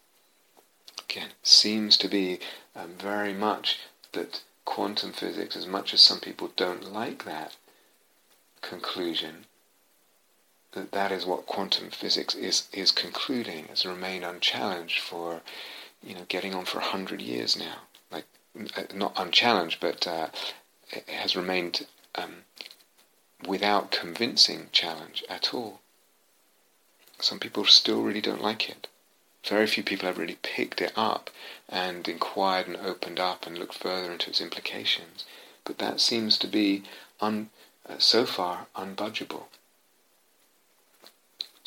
again, 1.09 1.31
seems 1.43 1.97
to 1.99 2.09
be 2.09 2.41
um, 2.75 2.95
very 2.99 3.33
much 3.33 3.79
that 4.13 4.43
quantum 4.65 5.13
physics, 5.13 5.57
as 5.57 5.67
much 5.67 5.95
as 5.95 6.01
some 6.01 6.21
people 6.21 6.51
don't 6.57 6.93
like 6.93 7.25
that 7.25 7.57
conclusion, 8.63 9.47
that 10.73 10.93
that 10.93 11.13
is 11.13 11.27
what 11.27 11.47
quantum 11.47 11.91
physics 11.91 12.35
is 12.35 12.69
is 12.73 12.91
concluding 12.91 13.67
has 13.67 13.85
remained 13.87 14.25
unchallenged 14.25 15.01
for 15.01 15.43
you 16.03 16.15
know 16.15 16.25
getting 16.29 16.55
on 16.55 16.65
for 16.65 16.79
a 16.79 16.91
hundred 16.95 17.21
years 17.21 17.57
now 17.57 17.79
like 18.11 18.27
uh, 18.77 18.83
not 18.95 19.13
unchallenged 19.17 19.79
but 19.81 20.07
uh, 20.07 20.29
it 20.91 21.09
has 21.09 21.37
remained 21.37 21.87
um, 22.15 22.45
without 23.47 23.91
convincing 23.91 24.69
challenge 24.73 25.25
at 25.29 25.53
all 25.53 25.81
some 27.19 27.39
people 27.39 27.65
still 27.65 28.03
really 28.03 28.21
don't 28.21 28.43
like 28.43 28.69
it 28.69 28.89
very 29.45 29.67
few 29.67 29.83
people 29.83 30.07
have 30.07 30.19
really 30.19 30.39
picked 30.43 30.81
it 30.81 30.93
up 30.97 31.31
and 31.69 32.07
inquired 32.07 32.69
and 32.69 32.77
opened 32.77 33.19
up 33.19 33.47
and 33.47 33.59
looked 33.59 33.75
further 33.75 34.13
into 34.13 34.31
its 34.31 34.41
implications. 34.41 35.25
But 35.65 35.79
that 35.79 36.01
seems 36.01 36.39
to 36.39 36.47
be, 36.47 36.85
un, 37.21 37.51
uh, 37.89 37.99
so 37.99 38.25
far, 38.25 38.67
unbudgeable. 38.77 39.47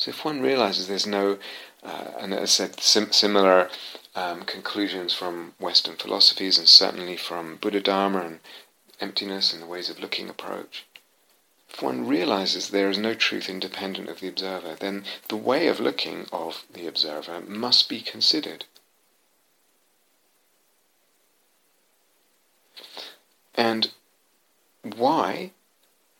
So 0.06 0.10
if 0.10 0.24
one 0.24 0.40
realizes 0.40 0.86
there's 0.86 1.04
no, 1.04 1.36
uh, 1.82 2.12
and 2.20 2.32
as 2.32 2.40
I 2.40 2.44
said, 2.44 2.78
sim- 2.80 3.10
similar 3.10 3.68
um, 4.14 4.44
conclusions 4.44 5.12
from 5.12 5.54
Western 5.58 5.96
philosophies 5.96 6.58
and 6.58 6.68
certainly 6.68 7.16
from 7.16 7.56
Buddha 7.56 7.80
Dharma 7.80 8.20
and 8.20 8.38
emptiness 9.00 9.52
and 9.52 9.60
the 9.60 9.66
ways 9.66 9.90
of 9.90 9.98
looking 9.98 10.28
approach, 10.28 10.86
if 11.68 11.82
one 11.82 12.06
realizes 12.06 12.70
there 12.70 12.88
is 12.88 12.98
no 12.98 13.14
truth 13.14 13.48
independent 13.48 14.08
of 14.08 14.20
the 14.20 14.28
observer, 14.28 14.76
then 14.76 15.02
the 15.26 15.36
way 15.36 15.66
of 15.66 15.80
looking 15.80 16.28
of 16.30 16.66
the 16.72 16.86
observer 16.86 17.40
must 17.40 17.88
be 17.88 18.00
considered. 18.00 18.64
And 23.56 23.90
why, 24.84 25.50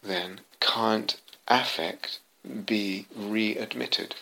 then, 0.03 0.41
can't 0.59 1.20
affect 1.47 2.18
be 2.65 3.07
readmitted? 3.15 4.17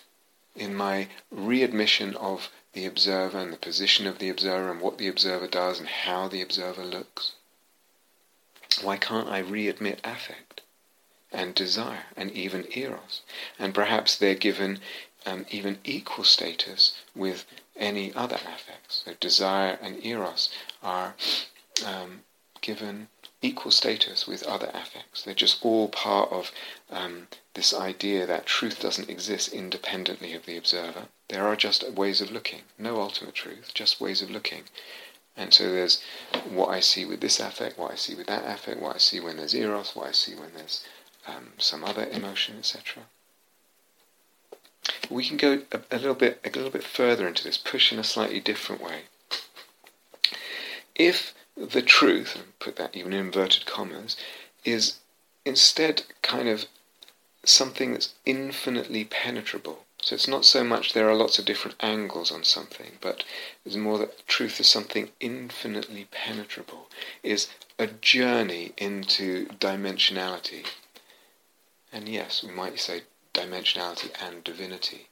In 0.55 0.75
my 0.75 1.09
readmission 1.31 2.15
of 2.17 2.51
the 2.73 2.87
observer 2.87 3.39
and 3.39 3.53
the 3.53 3.57
position 3.57 4.07
of 4.07 4.19
the 4.19 4.29
observer 4.29 4.71
and 4.71 4.81
what 4.81 4.99
the 4.99 5.09
observer 5.09 5.47
does 5.47 5.79
and 5.79 5.89
how 5.89 6.29
the 6.29 6.43
observer 6.43 6.85
looks, 6.85 7.33
why 8.83 8.97
can't 8.97 9.29
I 9.29 9.43
readmit 9.43 9.99
affect? 10.05 10.63
and 11.35 11.55
desire, 11.55 12.05
and 12.17 12.31
even 12.31 12.67
eros. 12.75 13.23
And 13.59 13.75
perhaps 13.75 14.17
they're 14.17 14.37
given 14.37 14.79
um, 15.27 15.45
even 15.51 15.79
equal 15.85 16.25
status 16.25 16.93
with 17.15 17.45
any 17.77 18.15
other 18.15 18.37
affects. 18.37 19.03
So 19.05 19.15
desire 19.19 19.79
and 19.83 20.05
eros 20.07 20.49
are 20.83 21.15
um, 21.85 22.21
given 22.61 23.09
equal 23.43 23.73
status 23.73 24.27
with 24.27 24.45
other 24.45 24.71
affects. 24.73 25.23
They're 25.23 25.35
just 25.35 25.65
all 25.65 25.89
part 25.89 26.31
of 26.31 26.53
um, 26.89 27.27
this 27.55 27.73
idea 27.73 28.27
that 28.27 28.47
truth 28.47 28.81
doesn't 28.81 29.09
exist 29.09 29.53
independently 29.53 30.35
of 30.35 30.45
the 30.45 30.57
observer. 30.57 31.07
There 31.29 31.47
are 31.47 31.57
just 31.57 31.89
ways 31.91 32.21
of 32.21 32.31
looking, 32.31 32.63
no 32.79 33.01
ultimate 33.01 33.35
truth, 33.35 33.71
just 33.75 34.01
ways 34.01 34.23
of 34.23 34.31
looking. 34.31 34.65
And 35.37 35.53
so 35.53 35.71
there's 35.71 36.03
what 36.49 36.69
I 36.69 36.81
see 36.81 37.05
with 37.05 37.21
this 37.21 37.41
affect, 37.41 37.79
what 37.79 37.93
I 37.93 37.97
see 37.97 38.15
with 38.15 38.27
that 38.27 38.45
affect, 38.47 38.81
what 38.81 38.97
I 38.97 38.99
see 38.99 39.21
when 39.21 39.37
there's 39.37 39.55
eros, 39.55 39.95
what 39.95 40.09
I 40.09 40.13
see 40.13 40.35
when 40.35 40.53
there's 40.55 40.85
um, 41.27 41.53
some 41.59 41.85
other 41.85 42.07
emotion, 42.07 42.57
etc. 42.59 43.05
We 45.09 45.27
can 45.27 45.37
go 45.37 45.63
a, 45.73 45.81
a 45.91 45.99
little 45.99 46.15
bit 46.15 46.41
a 46.45 46.51
little 46.51 46.71
bit 46.71 46.85
further 46.85 47.27
into 47.27 47.45
this, 47.45 47.57
push 47.57 47.93
in 47.93 47.99
a 47.99 48.05
slightly 48.05 48.41
different 48.41 48.83
way. 48.83 49.03
If 50.95 51.35
the 51.57 51.83
truth, 51.83 52.37
and 52.37 52.59
put 52.59 52.77
that 52.77 52.97
even 52.97 53.13
in 53.13 53.27
inverted 53.27 53.67
commas, 53.67 54.17
is 54.65 54.99
instead 55.45 56.03
kind 56.23 56.49
of 56.49 56.67
something 57.49 57.93
that's 57.93 58.15
infinitely 58.25 59.05
penetrable. 59.05 59.85
So 60.03 60.15
it's 60.15 60.29
not 60.29 60.45
so 60.45 60.63
much 60.63 60.93
there 60.93 61.09
are 61.09 61.15
lots 61.15 61.39
of 61.39 61.47
different 61.47 61.79
angles 61.81 62.31
on 62.31 62.45
something, 62.45 62.99
but 63.01 63.25
it's 63.65 63.77
more 63.77 63.99
that 63.99 64.27
truth 64.27 64.61
is 64.61 64.69
something 64.69 65.11
infinitely 65.19 66.09
penetrable, 66.11 66.91
is 67.23 67.49
a 67.79 67.87
journey 67.87 68.75
into 68.77 69.47
dimensionality, 69.47 70.67
and 71.91 72.09
yes, 72.09 72.43
we 72.43 72.51
might 72.51 72.79
say 72.81 73.03
dimensionality 73.33 74.11
and 74.21 74.45
divinity. 74.45 75.09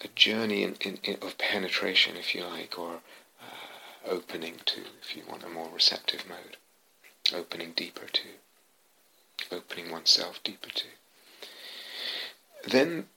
A 0.00 0.08
journey 0.08 0.62
in, 0.62 0.76
in, 0.80 0.98
in 1.04 1.18
of 1.22 1.36
penetration, 1.38 2.16
if 2.16 2.34
you 2.34 2.44
like, 2.44 2.78
or 2.78 3.00
uh, 3.40 4.08
opening 4.08 4.56
to, 4.64 4.80
if 5.02 5.14
you 5.14 5.22
want 5.28 5.44
a 5.44 5.48
more 5.48 5.68
receptive 5.72 6.24
mode. 6.28 6.56
Opening 7.34 7.72
deeper 7.76 8.06
to. 8.06 8.28
Opening 9.52 9.90
oneself 9.90 10.42
deeper 10.42 10.70
to. 10.70 10.86
Then, 12.66 13.08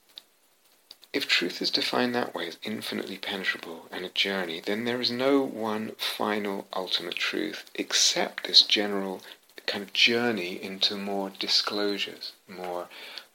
if 1.12 1.28
truth 1.28 1.62
is 1.62 1.70
defined 1.70 2.16
that 2.16 2.34
way 2.34 2.48
as 2.48 2.58
infinitely 2.64 3.18
penetrable 3.18 3.88
and 3.92 4.04
a 4.06 4.10
journey, 4.10 4.62
then 4.66 4.86
there 4.86 5.02
is 5.02 5.12
no 5.12 5.42
one 5.42 5.92
final 5.98 6.68
ultimate 6.74 7.16
truth 7.16 7.70
except 7.76 8.48
this 8.48 8.64
general 8.64 9.22
kind 9.66 9.84
of 9.84 9.94
journey 9.94 10.62
into 10.62 10.96
more 10.98 11.32
disclosures, 11.40 12.34
more 12.48 12.88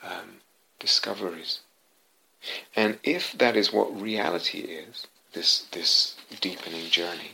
um, 0.03 0.41
discoveries. 0.79 1.61
And 2.75 2.99
if 3.03 3.33
that 3.33 3.57
is 3.57 3.73
what 3.73 4.01
reality 4.01 4.59
is, 4.59 5.07
this, 5.33 5.67
this 5.73 6.17
deepening 6.41 6.89
journey, 6.91 7.33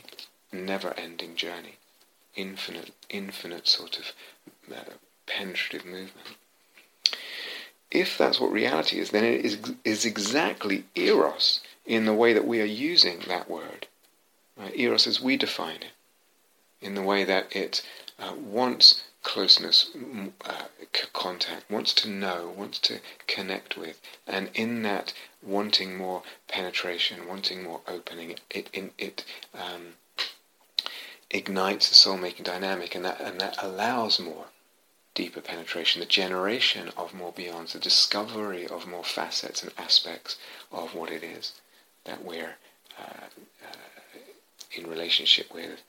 never-ending 0.51 1.35
journey, 1.35 1.77
infinite, 2.35 2.91
infinite 3.09 3.67
sort 3.67 3.99
of 3.99 4.13
uh, 4.71 4.93
penetrative 5.25 5.85
movement, 5.85 6.27
if 7.91 8.17
that's 8.17 8.39
what 8.39 8.51
reality 8.51 8.99
is, 8.99 9.11
then 9.11 9.23
it 9.23 9.45
is, 9.45 9.57
is 9.83 10.05
exactly 10.05 10.85
eros 10.95 11.61
in 11.85 12.05
the 12.05 12.13
way 12.13 12.33
that 12.33 12.47
we 12.47 12.61
are 12.61 12.65
using 12.65 13.19
that 13.27 13.49
word. 13.49 13.87
Right? 14.57 14.77
Eros 14.77 15.07
as 15.07 15.21
we 15.21 15.37
define 15.37 15.77
it, 15.77 15.93
in 16.81 16.95
the 16.95 17.01
way 17.01 17.23
that 17.23 17.55
it 17.55 17.85
uh, 18.19 18.33
wants 18.35 19.03
closeness, 19.23 19.89
uh, 20.45 20.65
contact, 21.13 21.69
wants 21.69 21.93
to 21.93 22.09
know, 22.09 22.53
wants 22.55 22.79
to 22.79 22.99
connect 23.27 23.77
with, 23.77 23.99
and 24.27 24.49
in 24.53 24.83
that 24.83 25.13
wanting 25.41 25.97
more 25.97 26.21
penetration, 26.47 27.27
wanting 27.27 27.63
more 27.63 27.81
opening, 27.87 28.31
it 28.49 28.69
it, 28.73 28.93
it 28.97 29.25
um, 29.53 29.93
ignites 31.31 31.89
the 31.89 31.95
soul-making 31.95 32.43
dynamic, 32.43 32.93
and 32.95 33.03
that 33.03 33.19
and 33.19 33.39
that 33.41 33.61
allows 33.61 34.19
more 34.19 34.45
deeper 35.15 35.41
penetration, 35.41 36.01
the 36.01 36.05
generation 36.05 36.91
of 36.97 37.13
more 37.13 37.33
beyonds, 37.33 37.71
the 37.71 37.79
discovery 37.79 38.67
of 38.67 38.85
more 38.85 39.03
facets 39.03 39.63
and 39.63 39.71
aspects 39.77 40.37
of 40.71 40.93
what 40.93 41.09
it 41.09 41.23
is 41.23 41.53
that 42.03 42.23
we're 42.23 42.55
uh, 42.99 43.25
uh, 43.65 44.19
in 44.77 44.87
relationship 44.87 45.51
with 45.53 45.81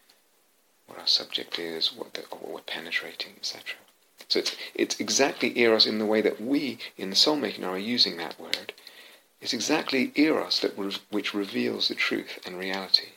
what 0.87 0.99
our 0.99 1.07
subject 1.07 1.59
is, 1.59 1.93
what, 1.93 2.15
the, 2.15 2.23
what 2.31 2.49
we're 2.49 2.61
penetrating, 2.61 3.33
etc. 3.37 3.75
So 4.29 4.39
it's, 4.39 4.57
it's 4.75 5.01
exactly 5.01 5.59
eros 5.59 5.87
in 5.87 5.99
the 5.99 6.07
way 6.07 6.21
that 6.21 6.41
we, 6.41 6.79
in 6.97 7.11
the 7.11 7.17
soul 7.17 7.37
making, 7.37 7.65
are 7.65 7.79
using 7.79 8.17
that 8.17 8.39
word. 8.41 8.73
It's 9.41 9.53
exactly 9.53 10.13
eros 10.15 10.61
that 10.61 10.79
re- 10.79 10.97
which 11.11 11.35
reveals 11.35 11.89
the 11.89 11.95
truth 11.95 12.39
and 12.47 12.59
reality. 12.59 13.11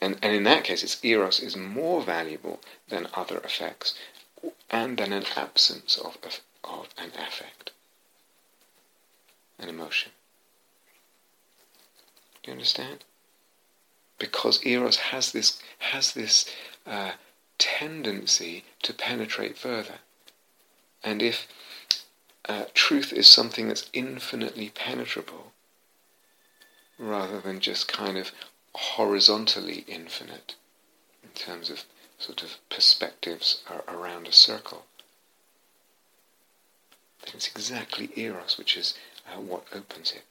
And, 0.00 0.18
and 0.22 0.34
in 0.34 0.44
that 0.44 0.64
case, 0.64 0.82
it's 0.82 1.02
eros 1.04 1.40
is 1.40 1.56
more 1.56 2.02
valuable 2.02 2.60
than 2.88 3.08
other 3.14 3.38
affects 3.38 3.94
and 4.70 4.98
then 4.98 5.12
an 5.12 5.24
absence 5.36 5.96
of, 5.98 6.18
of, 6.64 6.88
an 6.98 7.10
affect, 7.18 7.72
an 9.58 9.68
emotion. 9.68 10.12
You 12.44 12.52
understand? 12.52 13.04
because 14.20 14.64
eros 14.64 14.96
has 14.96 15.32
this 15.32 15.60
has 15.80 16.12
this 16.12 16.48
uh, 16.86 17.12
tendency 17.58 18.62
to 18.84 18.94
penetrate 18.94 19.58
further. 19.58 19.98
And 21.02 21.20
if 21.20 21.48
uh, 22.48 22.66
truth 22.74 23.12
is 23.12 23.26
something 23.26 23.66
that's 23.66 23.90
infinitely 23.92 24.70
penetrable, 24.72 25.52
rather 26.98 27.40
than 27.40 27.58
just 27.58 27.88
kind 27.88 28.16
of 28.16 28.30
horizontally 28.74 29.84
infinite 29.88 30.54
in 31.24 31.30
terms 31.30 31.70
of 31.70 31.84
sort 32.20 32.42
of 32.42 32.58
perspectives 32.68 33.62
around 33.88 34.28
a 34.28 34.32
circle, 34.32 34.84
then 37.24 37.34
it's 37.34 37.48
exactly 37.48 38.10
eros 38.14 38.56
which 38.56 38.76
is 38.76 38.94
uh, 39.26 39.40
what 39.40 39.64
opens 39.74 40.12
it. 40.12 40.22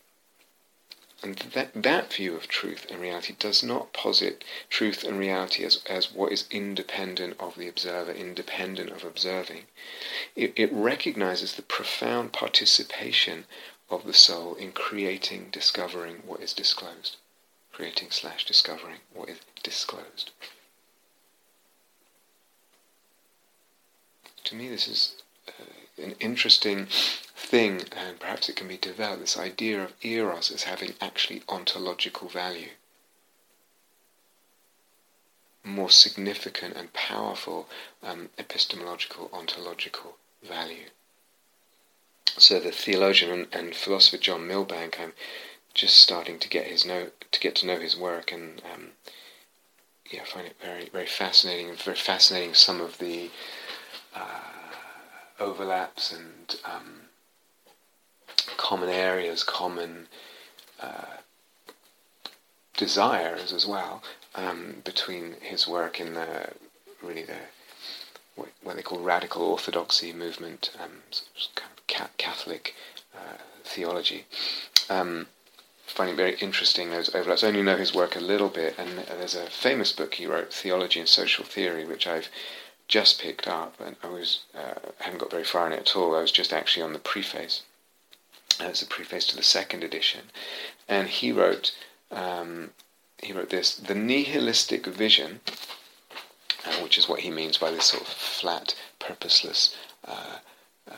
And 1.22 1.36
that, 1.36 1.72
that 1.74 2.14
view 2.14 2.36
of 2.36 2.48
truth 2.48 2.86
and 2.90 3.02
reality 3.02 3.36
does 3.38 3.62
not 3.62 3.92
posit 3.92 4.46
truth 4.70 5.04
and 5.04 5.20
reality 5.20 5.66
as, 5.66 5.84
as 5.86 6.14
what 6.14 6.32
is 6.32 6.46
independent 6.50 7.36
of 7.42 7.56
the 7.56 7.68
observer, 7.68 8.14
independent 8.14 8.90
of 8.92 9.04
observing. 9.04 9.64
It, 10.38 10.54
it 10.56 10.72
recognizes 10.72 11.56
the 11.56 11.62
profound 11.62 12.32
participation 12.32 13.46
of 13.90 14.06
the 14.06 14.14
soul 14.14 14.56
in 14.56 14.72
creating, 14.72 15.50
discovering 15.52 16.24
what 16.26 16.40
is 16.40 16.54
disclosed. 16.54 17.18
Creating 17.74 18.12
slash 18.12 18.46
discovering 18.46 19.00
what 19.14 19.28
is 19.28 19.40
disclosed. 19.62 20.32
To 24.50 24.56
me, 24.56 24.68
this 24.68 24.88
is 24.88 25.14
uh, 25.48 26.04
an 26.04 26.16
interesting 26.20 26.88
thing, 26.88 27.84
and 27.96 28.20
perhaps 28.20 28.50
it 28.50 28.56
can 28.56 28.68
be 28.68 28.78
developed, 28.78 29.22
this 29.22 29.38
idea 29.38 29.84
of 29.84 29.94
eros 30.02 30.50
as 30.50 30.64
having 30.64 30.96
actually 31.00 31.44
ontological 31.48 32.30
value. 32.30 32.70
More 35.64 35.92
significant 35.92 36.76
and 36.76 36.92
powerful 36.94 37.70
um, 38.02 38.30
epistemological, 38.40 39.30
ontological 39.32 40.18
value. 40.42 40.88
So 42.40 42.60
the 42.60 42.72
theologian 42.72 43.32
and, 43.32 43.48
and, 43.54 43.76
philosopher 43.76 44.18
John 44.18 44.48
Milbank, 44.48 45.00
I'm 45.00 45.14
just 45.76 46.00
starting 46.00 46.40
to 46.40 46.50
get 46.50 46.66
his 46.66 46.88
know, 46.88 47.10
to 47.32 47.40
get 47.40 47.54
to 47.58 47.68
know 47.68 47.78
his 47.78 47.96
work, 47.96 48.32
and 48.32 48.64
um, 48.74 48.88
yeah, 50.10 50.24
I 50.24 50.26
find 50.26 50.48
it 50.48 50.56
very, 50.60 50.90
very 50.90 51.06
fascinating. 51.06 51.76
Very 51.76 51.96
fascinating. 51.96 52.56
Some 52.56 52.82
of 52.82 52.98
the 52.98 53.30
uh, 54.16 54.40
overlaps 55.40 56.12
and 56.12 56.56
um, 56.66 57.02
common 58.58 58.90
areas, 58.90 59.44
common 59.44 60.08
uh, 60.82 61.18
desires 62.78 63.52
as 63.52 63.66
well 63.66 64.02
um, 64.36 64.78
between 64.84 65.36
his 65.42 65.68
work 65.68 66.00
in 66.00 66.14
the 66.14 66.50
really 67.02 67.24
the 67.24 67.38
what, 68.64 68.76
they 68.76 68.82
call 68.82 69.00
radical 69.00 69.44
orthodoxy 69.44 70.14
movement, 70.14 70.72
um, 70.82 71.02
of 71.12 71.88
Catholic 72.18 72.74
uh, 73.14 73.38
theology. 73.64 74.26
Um, 74.90 75.28
finding 75.86 76.16
very 76.16 76.36
interesting 76.36 76.92
those 76.92 77.14
overlaps. 77.14 77.44
I 77.44 77.48
only 77.48 77.64
know 77.64 77.76
his 77.76 77.94
work 77.94 78.16
a 78.16 78.22
little 78.22 78.50
bit, 78.50 78.76
and 78.78 79.00
there's 79.00 79.36
a 79.36 79.48
famous 79.48 79.92
book 79.92 80.14
he 80.14 80.26
wrote, 80.26 80.54
Theology 80.54 81.00
and 81.00 81.10
Social 81.10 81.44
Theory, 81.44 81.86
which 81.86 82.08
I've 82.08 82.30
just 82.90 83.22
picked 83.22 83.48
up, 83.48 83.80
and 83.80 83.96
I 84.04 84.08
was 84.08 84.42
uh, 84.54 84.74
hadn't 85.00 85.20
got 85.20 85.32
very 85.32 85.46
far 85.46 85.66
in 85.68 85.72
it 85.72 85.80
at 85.80 85.96
all. 85.96 86.16
I 86.16 86.22
was 86.22 86.32
just 86.32 86.52
actually 86.52 86.84
on 86.84 86.92
the 86.92 87.00
preface. 87.00 87.62
It's 88.60 88.82
a 88.82 88.88
preface 88.88 89.26
to 89.28 89.38
the 89.38 89.44
second 89.44 89.84
edition, 89.84 90.32
and 90.90 91.08
he 91.08 91.32
wrote 91.32 91.74
um, 92.12 92.72
he 93.22 93.32
wrote 93.32 93.52
this: 93.52 93.76
the 93.76 93.96
nihilistic 93.96 94.88
vision, 94.88 95.40
uh, 96.66 96.74
which 96.82 96.98
is 96.98 97.08
what 97.08 97.22
he 97.22 97.30
means 97.30 97.58
by 97.58 97.72
this 97.72 97.86
sort 97.86 98.02
of 98.04 98.10
flat, 98.10 98.76
purposeless 98.98 99.78
uh, 100.06 100.40
uh 100.90 100.96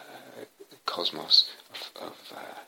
cosmos 0.85 1.51
of 1.69 2.07
of, 2.07 2.33
uh, 2.35 2.59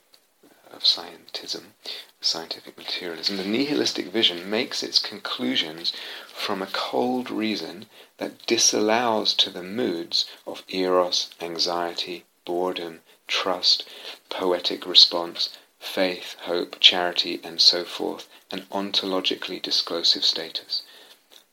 of 0.74 0.84
scientism, 0.84 1.74
scientific 2.20 2.78
materialism. 2.78 3.38
The 3.38 3.46
nihilistic 3.46 4.08
vision 4.08 4.50
makes 4.50 4.84
its 4.84 5.00
conclusions 5.00 5.94
from 6.28 6.62
a 6.62 6.68
cold 6.68 7.30
reason 7.30 7.86
that 8.18 8.46
disallows 8.46 9.34
to 9.36 9.50
the 9.50 9.64
moods 9.64 10.26
of 10.46 10.64
eros, 10.68 11.30
anxiety, 11.40 12.26
boredom, 12.46 13.02
trust, 13.28 13.86
poetic 14.30 14.86
response, 14.86 15.50
faith, 15.80 16.36
hope, 16.42 16.80
charity, 16.80 17.40
and 17.44 17.62
so 17.62 17.84
forth, 17.84 18.28
an 18.52 18.66
ontologically 18.72 19.62
disclosive 19.62 20.26
status. 20.26 20.82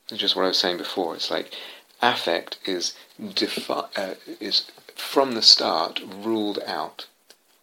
It's 0.09 0.21
just 0.21 0.35
what 0.35 0.45
I 0.45 0.49
was 0.49 0.59
saying 0.59 0.79
before. 0.79 1.15
It's 1.15 1.31
like 1.31 1.55
affect 2.03 2.59
is 2.65 2.95
defi- 3.35 3.73
uh, 3.97 4.15
is 4.41 4.71
from 4.97 5.33
the 5.33 5.43
start 5.43 6.01
ruled 6.05 6.59
out 6.67 7.07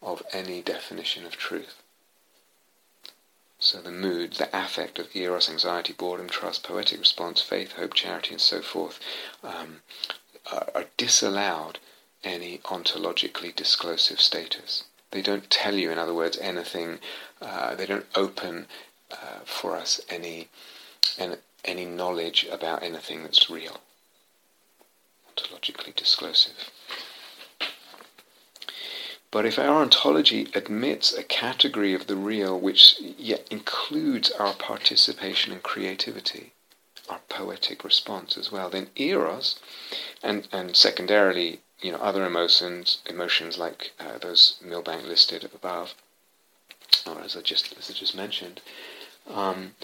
of 0.07 0.23
any 0.31 0.61
definition 0.61 1.25
of 1.25 1.35
truth. 1.37 1.81
So 3.59 3.81
the 3.81 3.91
mood, 3.91 4.33
the 4.33 4.49
affect 4.57 4.99
of 4.99 5.15
eros, 5.15 5.49
anxiety, 5.49 5.93
boredom, 5.93 6.29
trust, 6.29 6.63
poetic 6.63 6.99
response, 6.99 7.41
faith, 7.41 7.73
hope, 7.73 7.93
charity, 7.93 8.31
and 8.31 8.41
so 8.41 8.61
forth 8.61 8.99
um, 9.43 9.81
are, 10.51 10.69
are 10.73 10.85
disallowed 10.95 11.79
any 12.23 12.59
ontologically 12.59 13.53
disclosive 13.53 14.21
status. 14.21 14.85
They 15.11 15.21
don't 15.21 15.49
tell 15.49 15.75
you, 15.75 15.91
in 15.91 15.97
other 15.97 16.13
words, 16.13 16.37
anything. 16.37 16.99
Uh, 17.41 17.75
they 17.75 17.85
don't 17.85 18.05
open 18.15 18.67
uh, 19.11 19.39
for 19.45 19.75
us 19.75 20.01
any, 20.09 20.49
any 21.17 21.35
any 21.65 21.85
knowledge 21.85 22.47
about 22.49 22.81
anything 22.81 23.23
that's 23.23 23.49
real. 23.49 23.81
Ontologically 25.29 25.93
disclosive. 25.93 26.71
But 29.29 29.45
if 29.45 29.59
our 29.59 29.81
ontology 29.81 30.49
admits 30.55 31.13
a 31.13 31.23
category 31.23 31.93
of 31.93 32.07
the 32.07 32.15
real 32.15 32.59
which 32.59 32.99
yet 32.99 33.47
includes 33.51 34.31
our 34.31 34.53
participation 34.53 35.51
and 35.51 35.61
creativity, 35.61 36.53
our 37.09 37.19
poetic 37.27 37.83
response 37.83 38.37
as 38.37 38.51
well, 38.51 38.69
then 38.69 38.89
eros, 38.95 39.59
and, 40.23 40.47
and 40.51 40.75
secondarily 40.75 41.61
you 41.81 41.91
know 41.91 41.99
other 41.99 42.25
emotions 42.25 42.99
emotions 43.05 43.57
like 43.57 43.91
uh, 43.99 44.17
those 44.17 44.57
Milbank 44.61 45.05
listed 45.05 45.43
above, 45.43 45.93
or 47.05 47.21
as 47.21 47.35
I 47.35 47.41
just 47.41 47.77
as 47.77 47.89
I 47.89 47.93
just 47.93 48.15
mentioned, 48.15 48.61
um, 49.29 49.75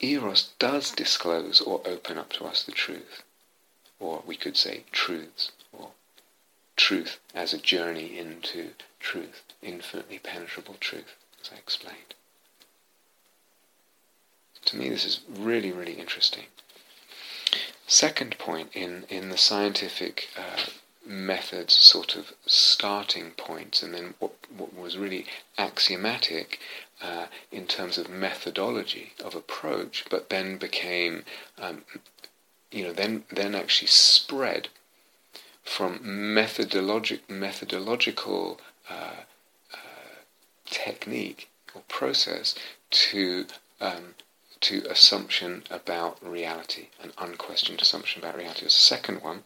eros 0.00 0.50
does 0.58 0.90
disclose 0.90 1.60
or 1.60 1.80
open 1.86 2.18
up 2.18 2.32
to 2.34 2.44
us 2.44 2.62
the 2.64 2.72
truth, 2.72 3.22
or 3.98 4.22
we 4.26 4.36
could 4.36 4.56
say 4.56 4.84
truths, 4.92 5.52
truth 6.76 7.18
as 7.34 7.52
a 7.52 7.58
journey 7.58 8.18
into 8.18 8.70
truth, 9.00 9.42
infinitely 9.62 10.18
penetrable 10.18 10.76
truth, 10.78 11.16
as 11.40 11.50
I 11.52 11.56
explained. 11.56 12.14
To 14.66 14.76
me, 14.76 14.88
this 14.88 15.04
is 15.04 15.20
really, 15.28 15.72
really 15.72 15.94
interesting. 15.94 16.44
Second 17.86 18.36
point 18.38 18.70
in, 18.74 19.04
in 19.08 19.28
the 19.28 19.38
scientific 19.38 20.28
uh, 20.36 20.70
methods 21.06 21.76
sort 21.76 22.16
of 22.16 22.32
starting 22.46 23.30
points, 23.30 23.82
and 23.82 23.94
then 23.94 24.14
what, 24.18 24.32
what 24.56 24.74
was 24.76 24.98
really 24.98 25.24
axiomatic 25.56 26.58
uh, 27.00 27.26
in 27.52 27.66
terms 27.66 27.96
of 27.96 28.08
methodology 28.08 29.12
of 29.24 29.34
approach, 29.34 30.04
but 30.10 30.30
then 30.30 30.58
became, 30.58 31.24
um, 31.58 31.82
you 32.72 32.82
know, 32.82 32.92
then 32.92 33.24
then 33.30 33.54
actually 33.54 33.86
spread 33.86 34.68
from 35.66 35.98
methodologic 35.98 37.20
methodological 37.28 38.60
uh, 38.88 39.24
uh, 39.74 39.76
technique 40.64 41.50
or 41.74 41.82
process 41.88 42.54
to 42.90 43.46
um, 43.80 44.14
to 44.60 44.86
assumption 44.88 45.64
about 45.70 46.16
reality, 46.26 46.86
an 47.02 47.12
unquestioned 47.18 47.82
assumption 47.82 48.22
about 48.22 48.36
reality. 48.36 48.64
The 48.64 48.70
second 48.70 49.22
one, 49.22 49.42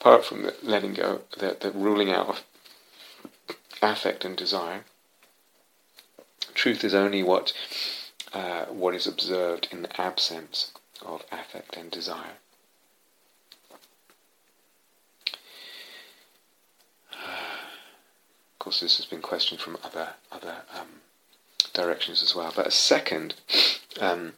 apart 0.00 0.24
from 0.24 0.42
the 0.42 0.54
letting 0.62 0.94
go, 0.94 1.20
the, 1.36 1.56
the 1.60 1.70
ruling 1.70 2.10
out 2.10 2.28
of 2.28 2.44
affect 3.82 4.24
and 4.24 4.36
desire, 4.36 4.84
truth 6.54 6.82
is 6.82 6.94
only 6.94 7.22
what 7.22 7.52
uh, 8.32 8.64
what 8.66 8.94
is 8.94 9.06
observed 9.06 9.68
in 9.70 9.82
the 9.82 10.00
absence 10.00 10.72
of 11.04 11.24
affect 11.30 11.76
and 11.76 11.90
desire. 11.90 12.38
Course, 18.62 18.80
this 18.80 18.96
has 18.96 19.06
been 19.06 19.20
questioned 19.20 19.60
from 19.60 19.76
other 19.82 20.10
other 20.30 20.58
um, 20.78 20.86
directions 21.74 22.22
as 22.22 22.34
well. 22.34 22.52
But 22.54 22.68
a 22.68 22.70
second, 22.70 23.34
um, 24.00 24.34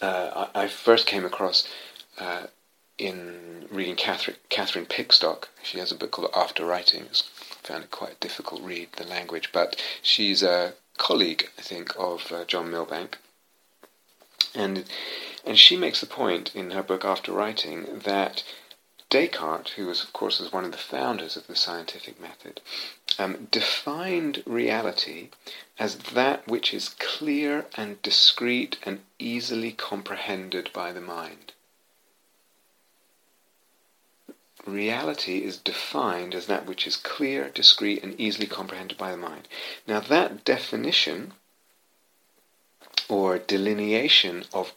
uh, 0.00 0.48
I, 0.54 0.62
I, 0.62 0.68
first 0.68 1.06
came 1.06 1.26
across 1.26 1.68
uh, 2.18 2.46
in 2.96 3.66
reading 3.70 3.94
Catherine, 3.94 4.38
Catherine 4.48 4.86
Pickstock. 4.86 5.48
She 5.62 5.78
has 5.78 5.92
a 5.92 5.96
book 5.96 6.12
called 6.12 6.30
After 6.34 6.64
Writing. 6.64 7.04
I 7.12 7.66
found 7.66 7.84
it 7.84 7.90
quite 7.90 8.20
difficult 8.20 8.62
read, 8.62 8.88
the 8.96 9.04
language, 9.04 9.50
but 9.52 9.76
she's 10.00 10.42
a 10.42 10.72
colleague, 10.96 11.50
I 11.58 11.62
think, 11.62 11.92
of 11.98 12.32
uh, 12.32 12.44
John 12.46 12.70
Milbank. 12.70 13.18
And, 14.54 14.84
and 15.44 15.58
she 15.58 15.76
makes 15.76 16.00
the 16.00 16.06
point 16.06 16.56
in 16.56 16.70
her 16.70 16.82
book 16.82 17.04
After 17.04 17.32
Writing 17.32 18.00
that 18.04 18.44
Descartes, 19.10 19.72
who 19.72 19.86
was, 19.86 20.02
of 20.02 20.12
course, 20.12 20.38
was 20.38 20.52
one 20.52 20.64
of 20.64 20.72
the 20.72 20.76
founders 20.76 21.36
of 21.36 21.46
the 21.46 21.56
scientific 21.56 22.20
method, 22.20 22.60
um, 23.18 23.48
defined 23.50 24.42
reality 24.46 25.30
as 25.78 25.96
that 25.96 26.46
which 26.46 26.74
is 26.74 26.90
clear 26.90 27.66
and 27.74 28.02
discrete 28.02 28.76
and 28.84 29.00
easily 29.18 29.72
comprehended 29.72 30.70
by 30.74 30.92
the 30.92 31.00
mind. 31.00 31.52
Reality 34.66 35.42
is 35.42 35.56
defined 35.56 36.34
as 36.34 36.46
that 36.46 36.66
which 36.66 36.86
is 36.86 36.96
clear, 36.96 37.48
discrete, 37.48 38.02
and 38.02 38.20
easily 38.20 38.46
comprehended 38.46 38.98
by 38.98 39.10
the 39.10 39.16
mind. 39.16 39.48
Now, 39.86 40.00
that 40.00 40.44
definition 40.44 41.32
or 43.08 43.38
delineation 43.38 44.44
of 44.52 44.74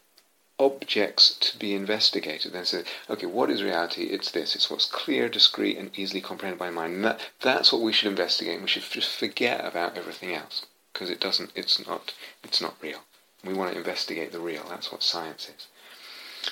objects 0.62 1.36
to 1.40 1.58
be 1.58 1.74
investigated. 1.74 2.54
Then 2.54 2.66
say, 2.66 2.84
okay, 3.10 3.26
what 3.26 3.50
is 3.50 3.64
reality? 3.64 4.04
It's 4.04 4.32
this. 4.32 4.56
It's 4.56 4.70
what's 4.70 4.86
clear, 4.86 5.28
discrete, 5.28 5.78
and 5.78 5.98
easily 5.98 6.22
comprehended 6.22 6.60
by 6.60 6.70
mind. 6.70 6.96
And 6.96 7.06
that, 7.06 7.20
that's 7.42 7.74
what 7.74 7.82
we 7.82 7.92
should 7.92 8.10
investigate. 8.10 8.62
We 8.62 8.68
should 8.68 8.84
just 8.84 9.16
forget 9.16 9.66
about 9.66 9.98
everything 9.98 10.34
else 10.36 10.66
because 10.94 11.10
it 11.10 11.20
doesn't. 11.20 11.52
It's 11.56 11.86
not. 11.86 12.14
It's 12.44 12.62
not 12.62 12.76
real. 12.82 13.00
We 13.44 13.54
want 13.54 13.72
to 13.72 13.78
investigate 13.78 14.32
the 14.32 14.40
real. 14.40 14.64
That's 14.70 14.92
what 14.92 15.04
science 15.04 15.50
is. 15.50 15.68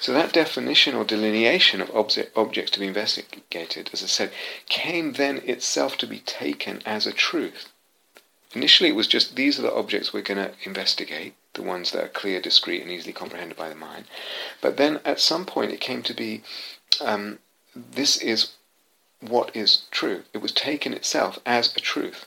So 0.02 0.14
that 0.14 0.34
definition 0.34 0.96
or 0.96 1.04
delineation 1.04 1.82
of 1.82 1.96
object, 1.96 2.38
objects 2.38 2.72
to 2.72 2.80
be 2.80 2.88
investigated, 2.88 3.90
as 3.92 4.04
I 4.04 4.08
said, 4.08 4.32
came 4.68 5.14
then 5.14 5.38
itself 5.46 5.98
to 5.98 6.08
be 6.08 6.20
taken 6.20 6.82
as 6.86 7.08
a 7.08 7.12
truth. 7.12 7.70
Initially, 8.54 8.90
it 8.90 8.96
was 8.96 9.08
just 9.08 9.36
these 9.36 9.60
are 9.60 9.64
the 9.64 9.74
objects 9.74 10.14
we're 10.14 10.22
going 10.22 10.38
to 10.44 10.54
investigate, 10.64 11.36
the 11.60 11.68
ones 11.68 11.92
that 11.92 12.04
are 12.04 12.08
clear, 12.08 12.40
discrete, 12.40 12.82
and 12.82 12.90
easily 12.90 13.12
comprehended 13.12 13.58
by 13.58 13.68
the 13.68 13.76
mind. 13.76 14.06
But 14.62 14.78
then 14.78 15.02
at 15.04 15.20
some 15.20 15.46
point 15.46 15.74
it 15.74 15.82
came 15.82 16.02
to 16.04 16.14
be 16.14 16.42
um, 17.02 17.40
this 17.76 18.18
is 18.18 18.54
what 19.20 19.54
is 19.54 19.84
true. 19.92 20.24
It 20.34 20.42
was 20.42 20.54
taken 20.54 20.94
itself 20.94 21.38
as 21.46 21.76
a 21.76 21.80
truth. 21.80 22.26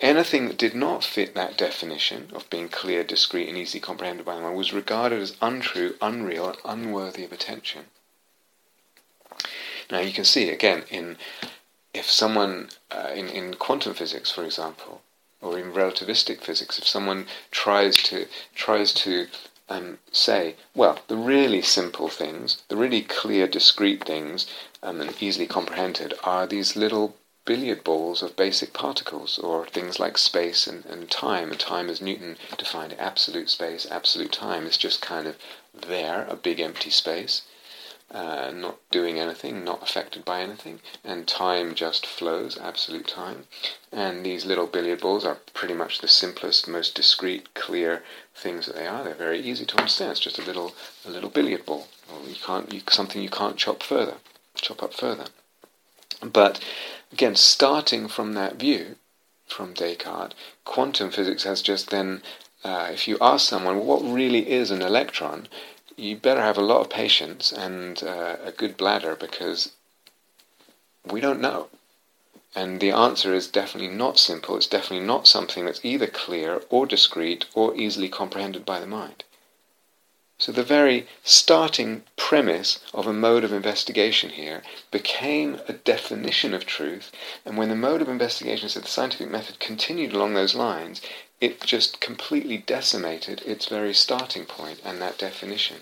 Anything 0.00 0.46
that 0.46 0.58
did 0.58 0.76
not 0.76 1.02
fit 1.02 1.34
that 1.34 1.58
definition 1.58 2.30
of 2.32 2.48
being 2.50 2.68
clear, 2.68 3.02
discrete, 3.02 3.48
and 3.48 3.58
easily 3.58 3.80
comprehended 3.80 4.24
by 4.24 4.36
the 4.36 4.40
mind 4.40 4.56
was 4.56 4.72
regarded 4.72 5.20
as 5.20 5.36
untrue, 5.42 5.96
unreal, 6.00 6.50
and 6.50 6.58
unworthy 6.64 7.24
of 7.24 7.32
attention. 7.32 7.86
Now 9.90 9.98
you 9.98 10.12
can 10.12 10.24
see 10.24 10.50
again 10.50 10.84
in 10.88 11.16
if 11.92 12.08
someone 12.08 12.68
uh, 12.92 13.10
in 13.14 13.28
in 13.28 13.54
quantum 13.54 13.94
physics, 13.94 14.30
for 14.30 14.44
example, 14.44 15.02
or 15.40 15.58
in 15.58 15.72
relativistic 15.72 16.40
physics, 16.40 16.78
if 16.78 16.86
someone 16.86 17.26
tries 17.50 17.96
to 17.96 18.26
tries 18.54 18.92
to 18.92 19.26
um, 19.68 19.98
say, 20.10 20.56
well, 20.74 20.98
the 21.08 21.16
really 21.16 21.62
simple 21.62 22.08
things, 22.08 22.62
the 22.68 22.76
really 22.76 23.02
clear, 23.02 23.46
discrete 23.46 24.04
things, 24.04 24.46
um, 24.82 25.00
and 25.00 25.22
easily 25.22 25.46
comprehended, 25.46 26.14
are 26.24 26.46
these 26.46 26.74
little 26.74 27.16
billiard 27.44 27.84
balls 27.84 28.22
of 28.22 28.36
basic 28.36 28.72
particles, 28.72 29.38
or 29.38 29.66
things 29.66 29.98
like 29.98 30.18
space 30.18 30.66
and, 30.66 30.84
and 30.86 31.10
time. 31.10 31.50
And 31.50 31.60
time, 31.60 31.88
as 31.88 32.00
Newton 32.00 32.36
defined 32.56 32.94
absolute 32.98 33.50
space, 33.50 33.86
absolute 33.90 34.32
time, 34.32 34.66
is 34.66 34.76
just 34.76 35.00
kind 35.00 35.26
of 35.26 35.36
there, 35.74 36.26
a 36.28 36.36
big 36.36 36.60
empty 36.60 36.90
space 36.90 37.42
uh, 38.10 38.50
not 38.54 38.78
doing 38.90 39.18
anything, 39.18 39.64
not 39.64 39.82
affected 39.82 40.24
by 40.24 40.40
anything, 40.40 40.80
and 41.04 41.28
time 41.28 41.74
just 41.74 42.06
flows, 42.06 42.58
absolute 42.58 43.06
time. 43.06 43.44
And 43.92 44.24
these 44.24 44.46
little 44.46 44.66
billiard 44.66 45.00
balls 45.00 45.24
are 45.24 45.38
pretty 45.52 45.74
much 45.74 46.00
the 46.00 46.08
simplest, 46.08 46.68
most 46.68 46.94
discrete, 46.94 47.54
clear 47.54 48.02
things 48.34 48.66
that 48.66 48.76
they 48.76 48.86
are. 48.86 49.04
They're 49.04 49.14
very 49.14 49.40
easy 49.40 49.66
to 49.66 49.78
understand. 49.78 50.12
It's 50.12 50.20
just 50.20 50.38
a 50.38 50.44
little, 50.44 50.74
a 51.06 51.10
little 51.10 51.30
billiard 51.30 51.66
ball. 51.66 51.88
you 52.26 52.36
can't, 52.42 52.72
you, 52.72 52.80
something 52.88 53.22
you 53.22 53.30
can't 53.30 53.56
chop 53.56 53.82
further, 53.82 54.14
chop 54.54 54.82
up 54.82 54.94
further. 54.94 55.26
But 56.22 56.60
again, 57.12 57.36
starting 57.36 58.08
from 58.08 58.32
that 58.34 58.56
view, 58.56 58.96
from 59.46 59.74
Descartes, 59.74 60.34
quantum 60.64 61.10
physics 61.10 61.44
has 61.44 61.62
just 61.62 61.90
then 61.90 62.22
uh, 62.64 62.88
if 62.92 63.06
you 63.06 63.16
ask 63.20 63.48
someone 63.48 63.76
well, 63.76 63.84
what 63.84 64.14
really 64.14 64.50
is 64.50 64.70
an 64.70 64.82
electron, 64.82 65.48
you 65.98 66.16
better 66.16 66.42
have 66.42 66.56
a 66.56 66.62
lot 66.62 66.80
of 66.80 66.90
patience 66.90 67.52
and 67.52 68.02
uh, 68.02 68.36
a 68.44 68.52
good 68.52 68.76
bladder 68.76 69.16
because 69.16 69.72
we 71.04 71.20
don't 71.20 71.40
know. 71.40 71.68
And 72.54 72.80
the 72.80 72.90
answer 72.90 73.34
is 73.34 73.46
definitely 73.46 73.94
not 73.94 74.18
simple. 74.18 74.56
It's 74.56 74.66
definitely 74.66 75.06
not 75.06 75.28
something 75.28 75.66
that's 75.66 75.84
either 75.84 76.06
clear 76.06 76.62
or 76.70 76.86
discrete 76.86 77.44
or 77.54 77.74
easily 77.76 78.08
comprehended 78.08 78.64
by 78.64 78.80
the 78.80 78.86
mind. 78.86 79.24
So 80.40 80.52
the 80.52 80.62
very 80.62 81.08
starting 81.24 82.04
premise 82.16 82.78
of 82.94 83.08
a 83.08 83.12
mode 83.12 83.42
of 83.42 83.52
investigation 83.52 84.30
here 84.30 84.62
became 84.92 85.60
a 85.66 85.72
definition 85.72 86.54
of 86.54 86.64
truth, 86.64 87.10
and 87.44 87.58
when 87.58 87.68
the 87.68 87.74
mode 87.74 88.00
of 88.02 88.08
investigation, 88.08 88.68
so 88.68 88.78
the 88.78 88.86
scientific 88.86 89.28
method, 89.28 89.58
continued 89.58 90.12
along 90.12 90.34
those 90.34 90.54
lines, 90.54 91.02
it 91.40 91.60
just 91.60 92.00
completely 92.00 92.58
decimated 92.58 93.42
its 93.42 93.66
very 93.66 93.94
starting 93.94 94.44
point 94.44 94.80
and 94.84 95.00
that 95.00 95.18
definition. 95.18 95.78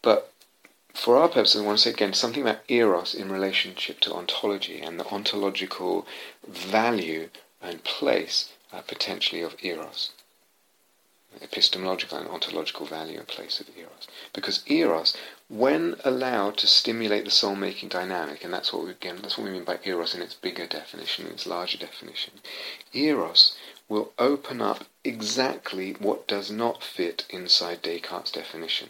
But 0.00 0.32
for 0.94 1.16
our 1.16 1.28
purposes, 1.28 1.60
I 1.60 1.64
want 1.64 1.78
to 1.78 1.84
say 1.84 1.90
again 1.90 2.12
something 2.12 2.42
about 2.42 2.60
eros 2.68 3.14
in 3.14 3.32
relationship 3.32 4.00
to 4.00 4.14
ontology 4.14 4.80
and 4.80 4.98
the 4.98 5.06
ontological 5.06 6.06
value 6.46 7.30
and 7.60 7.82
place 7.84 8.50
uh, 8.72 8.82
potentially 8.82 9.42
of 9.42 9.56
eros 9.62 10.10
epistemological 11.40 12.18
and 12.18 12.28
ontological 12.28 12.84
value 12.84 13.18
and 13.18 13.26
place 13.26 13.60
of 13.60 13.68
eros. 13.76 14.06
Because 14.32 14.62
eros, 14.66 15.16
when 15.52 15.96
allowed 16.02 16.56
to 16.56 16.66
stimulate 16.66 17.26
the 17.26 17.30
soul-making 17.30 17.90
dynamic, 17.90 18.42
and 18.42 18.54
that's 18.54 18.72
what 18.72 18.84
we 18.84 18.90
again 18.90 19.18
that's 19.20 19.36
what 19.36 19.44
we 19.44 19.50
mean 19.50 19.64
by 19.64 19.78
eros 19.84 20.14
in 20.14 20.22
its 20.22 20.32
bigger 20.34 20.66
definition, 20.66 21.26
in 21.26 21.32
its 21.32 21.46
larger 21.46 21.76
definition, 21.76 22.32
eros 22.94 23.54
will 23.86 24.12
open 24.18 24.62
up 24.62 24.84
exactly 25.04 25.92
what 25.92 26.26
does 26.26 26.50
not 26.50 26.82
fit 26.82 27.26
inside 27.28 27.82
Descartes' 27.82 28.32
definition. 28.32 28.88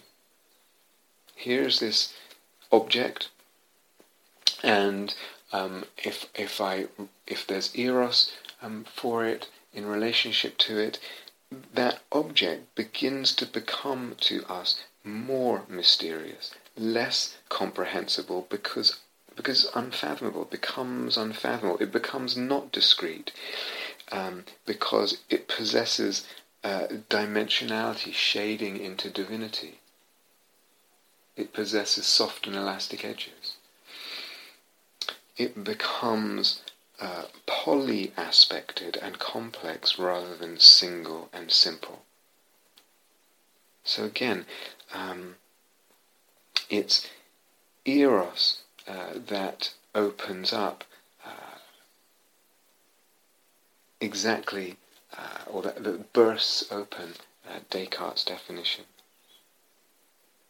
Here's 1.34 1.80
this 1.80 2.14
object, 2.70 3.28
and 4.62 5.12
um, 5.52 5.86
if 5.98 6.26
if 6.36 6.60
I 6.60 6.86
if 7.26 7.44
there's 7.44 7.74
eros 7.74 8.30
um, 8.62 8.84
for 8.94 9.24
it 9.26 9.48
in 9.74 9.86
relationship 9.86 10.58
to 10.58 10.78
it, 10.78 11.00
that 11.74 12.02
object 12.12 12.72
begins 12.76 13.34
to 13.34 13.46
become 13.46 14.14
to 14.20 14.44
us 14.44 14.84
more 15.05 15.62
mysterious 15.68 16.53
less 16.76 17.36
comprehensible 17.48 18.46
because 18.48 19.00
because 19.34 19.70
unfathomable 19.74 20.44
becomes 20.44 21.16
unfathomable. 21.16 21.78
It 21.78 21.90
becomes 21.90 22.36
not 22.36 22.70
discrete 22.70 23.32
um, 24.11 24.44
because 24.66 25.18
it 25.30 25.48
possesses 25.48 26.26
uh, 26.62 26.86
dimensionality, 27.09 28.12
shading 28.12 28.78
into 28.78 29.09
divinity. 29.09 29.80
It 31.34 31.55
possesses 31.55 32.07
soft 32.07 32.46
and 32.46 32.55
elastic 32.55 33.05
edges. 33.07 33.57
It 35.38 35.64
becomes 35.64 36.61
uh, 37.00 37.24
poly-aspected 37.46 38.98
and 39.00 39.18
complex 39.18 39.98
rather 39.98 40.36
than 40.36 40.61
single 40.61 41.30
and 41.32 41.50
simple. 41.50 42.03
So 43.82 44.05
again, 44.05 44.44
um, 44.95 45.36
it's 46.70 47.09
eros 47.84 48.62
uh, 48.86 49.14
that 49.26 49.74
opens 49.95 50.53
up 50.53 50.84
uh, 51.24 51.59
exactly, 54.01 54.76
uh, 55.16 55.51
or 55.51 55.62
that, 55.62 55.82
that, 55.84 56.12
bursts 56.12 56.64
open 56.70 57.14
uh, 57.49 57.61
Descartes' 57.70 58.24
definition 58.24 58.84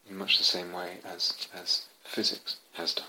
in 0.09 0.17
much 0.17 0.39
the 0.39 0.45
same 0.45 0.73
way 0.73 0.99
as, 1.05 1.49
as 1.55 1.87
physics 2.05 2.57
has 2.75 2.95
done. 2.95 3.07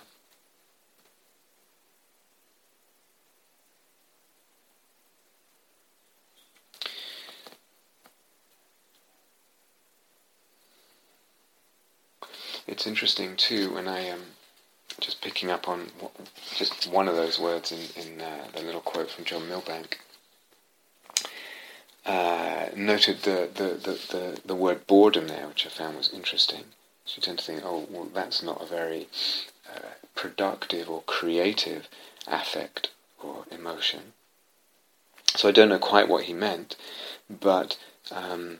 It's 12.67 12.87
interesting 12.87 13.35
too 13.35 13.73
when 13.73 13.87
I 13.87 13.99
am 13.99 14.19
um, 14.19 14.25
just 14.99 15.21
picking 15.21 15.49
up 15.49 15.67
on 15.67 15.91
just 16.55 16.87
one 16.87 17.07
of 17.07 17.15
those 17.15 17.39
words 17.39 17.71
in, 17.71 17.79
in 18.01 18.21
uh, 18.21 18.47
the 18.53 18.61
little 18.61 18.81
quote 18.81 19.09
from 19.09 19.25
John 19.25 19.47
Milbank. 19.49 19.99
Uh, 22.05 22.67
noted 22.75 23.21
the, 23.23 23.49
the, 23.53 23.63
the, 23.63 23.91
the, 24.11 24.41
the 24.45 24.55
word 24.55 24.85
boredom 24.87 25.27
there, 25.27 25.47
which 25.47 25.65
I 25.65 25.69
found 25.69 25.97
was 25.97 26.13
interesting. 26.13 26.65
So 27.05 27.17
you 27.17 27.21
tend 27.21 27.39
to 27.39 27.45
think, 27.45 27.61
oh, 27.63 27.87
well, 27.89 28.09
that's 28.13 28.43
not 28.43 28.61
a 28.61 28.65
very 28.65 29.07
uh, 29.69 29.79
productive 30.15 30.89
or 30.89 31.01
creative 31.05 31.87
affect 32.27 32.91
or 33.21 33.45
emotion. 33.51 34.13
So 35.35 35.47
I 35.49 35.51
don't 35.51 35.69
know 35.69 35.79
quite 35.79 36.07
what 36.07 36.25
he 36.25 36.33
meant, 36.33 36.75
but 37.29 37.77
um, 38.11 38.59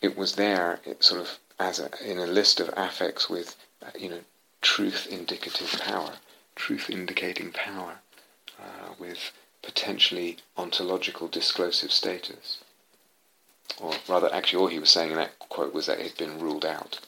it 0.00 0.16
was 0.16 0.34
there, 0.34 0.80
it 0.84 1.04
sort 1.04 1.20
of 1.20 1.38
as 1.60 1.78
a, 1.78 1.90
in 2.04 2.18
a 2.18 2.26
list 2.26 2.58
of 2.58 2.70
affects 2.74 3.28
with, 3.28 3.54
you 3.96 4.08
know, 4.08 4.20
truth 4.62 5.06
indicative 5.10 5.78
power, 5.80 6.14
truth 6.56 6.88
indicating 6.88 7.52
power, 7.52 7.96
uh, 8.58 8.94
with 8.98 9.30
potentially 9.62 10.38
ontological 10.56 11.28
disclosive 11.28 11.92
status. 11.92 12.58
Or 13.78 13.92
rather, 14.08 14.32
actually, 14.34 14.60
all 14.60 14.68
he 14.68 14.78
was 14.78 14.90
saying 14.90 15.10
in 15.10 15.16
that 15.18 15.38
quote 15.38 15.74
was 15.74 15.86
that 15.86 16.00
it 16.00 16.08
had 16.08 16.16
been 16.16 16.40
ruled 16.40 16.64
out. 16.64 16.98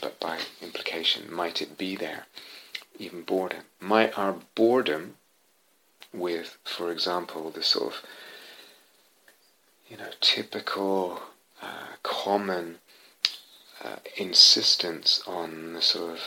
But 0.00 0.20
by 0.20 0.38
implication, 0.62 1.32
might 1.32 1.60
it 1.60 1.76
be 1.76 1.96
there? 1.96 2.26
Even 2.98 3.22
boredom. 3.22 3.64
Might 3.80 4.16
our 4.16 4.36
boredom 4.54 5.16
with, 6.12 6.58
for 6.64 6.92
example, 6.92 7.50
the 7.50 7.62
sort 7.62 7.94
of, 7.94 8.02
you 9.88 9.96
know, 9.96 10.10
typical, 10.20 11.22
uh, 11.60 11.96
common 12.04 12.78
uh, 13.84 13.96
insistence 14.16 15.22
on 15.26 15.74
the 15.74 15.82
sort 15.82 16.12
of 16.12 16.20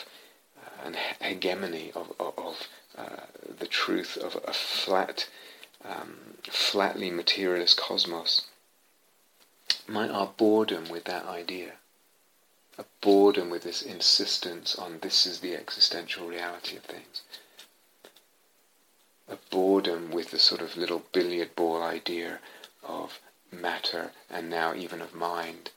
uh, 0.57 0.87
an 0.87 0.95
hegemony 1.19 1.91
of, 1.95 2.13
of, 2.19 2.33
of 2.37 2.67
uh, 2.97 3.25
the 3.59 3.67
truth 3.67 4.17
of 4.17 4.37
a 4.47 4.53
flat, 4.53 5.27
um, 5.83 6.15
flatly 6.49 7.09
materialist 7.09 7.77
cosmos. 7.77 8.45
Might 9.87 10.11
our 10.11 10.27
boredom 10.27 10.89
with 10.89 11.05
that 11.05 11.25
idea, 11.25 11.73
a 12.77 12.85
boredom 13.01 13.49
with 13.49 13.63
this 13.63 13.81
insistence 13.81 14.75
on 14.75 14.99
this 15.01 15.25
is 15.25 15.39
the 15.39 15.55
existential 15.55 16.27
reality 16.27 16.77
of 16.77 16.83
things, 16.83 17.21
a 19.27 19.37
boredom 19.49 20.11
with 20.11 20.31
the 20.31 20.39
sort 20.39 20.61
of 20.61 20.77
little 20.77 21.03
billiard 21.11 21.55
ball 21.55 21.81
idea 21.81 22.39
of 22.83 23.19
matter 23.51 24.11
and 24.29 24.49
now 24.49 24.73
even 24.73 25.01
of 25.01 25.15
mind, 25.15 25.71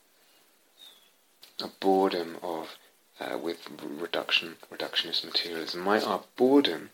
a 1.63 1.69
boredom 1.69 2.39
of 2.43 2.77
uh, 3.21 3.37
with 3.37 3.69
reduction 3.83 4.57
reductionist 4.73 5.25
materialism. 5.25 5.81
Might 5.81 6.07
our 6.07 6.23
boredom 6.37 6.91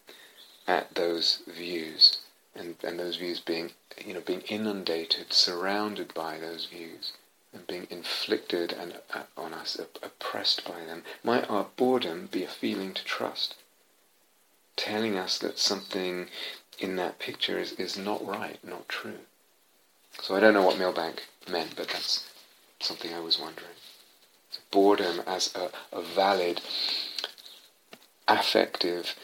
at 0.66 0.94
those 0.94 1.42
views 1.46 2.18
and, 2.54 2.76
and 2.82 2.98
those 2.98 3.16
views 3.16 3.40
being 3.40 3.72
you 4.04 4.14
know 4.14 4.20
being 4.20 4.42
inundated, 4.42 5.32
surrounded 5.32 6.12
by 6.14 6.38
those 6.38 6.66
views 6.66 7.12
and 7.52 7.66
being 7.66 7.86
inflicted 7.90 8.72
and 8.72 8.98
uh, 9.14 9.22
on 9.36 9.54
us, 9.54 9.78
oppressed 10.02 10.64
by 10.64 10.84
them, 10.84 11.02
might 11.22 11.48
our 11.48 11.66
boredom 11.76 12.26
be 12.26 12.42
a 12.44 12.48
feeling 12.48 12.92
to 12.92 13.04
trust, 13.04 13.54
telling 14.76 15.16
us 15.16 15.38
that 15.38 15.58
something 15.58 16.28
in 16.78 16.96
that 16.96 17.18
picture 17.18 17.58
is, 17.58 17.72
is 17.72 17.96
not 17.96 18.26
right, 18.26 18.58
not 18.62 18.88
true. 18.88 19.20
So 20.20 20.34
I 20.34 20.40
don't 20.40 20.54
know 20.54 20.62
what 20.62 20.78
Milbank 20.78 21.26
meant, 21.48 21.76
but 21.76 21.88
that's 21.88 22.28
something 22.80 23.14
I 23.14 23.20
was 23.20 23.38
wondering 23.38 23.75
boredom 24.70 25.20
as 25.26 25.54
a, 25.54 25.70
a 25.96 26.02
valid 26.02 26.60
affective 28.28 29.14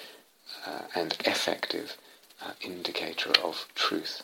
uh, 0.66 0.82
and 0.94 1.16
effective 1.24 1.96
uh, 2.44 2.52
indicator 2.60 3.32
of 3.42 3.66
truth. 3.74 4.22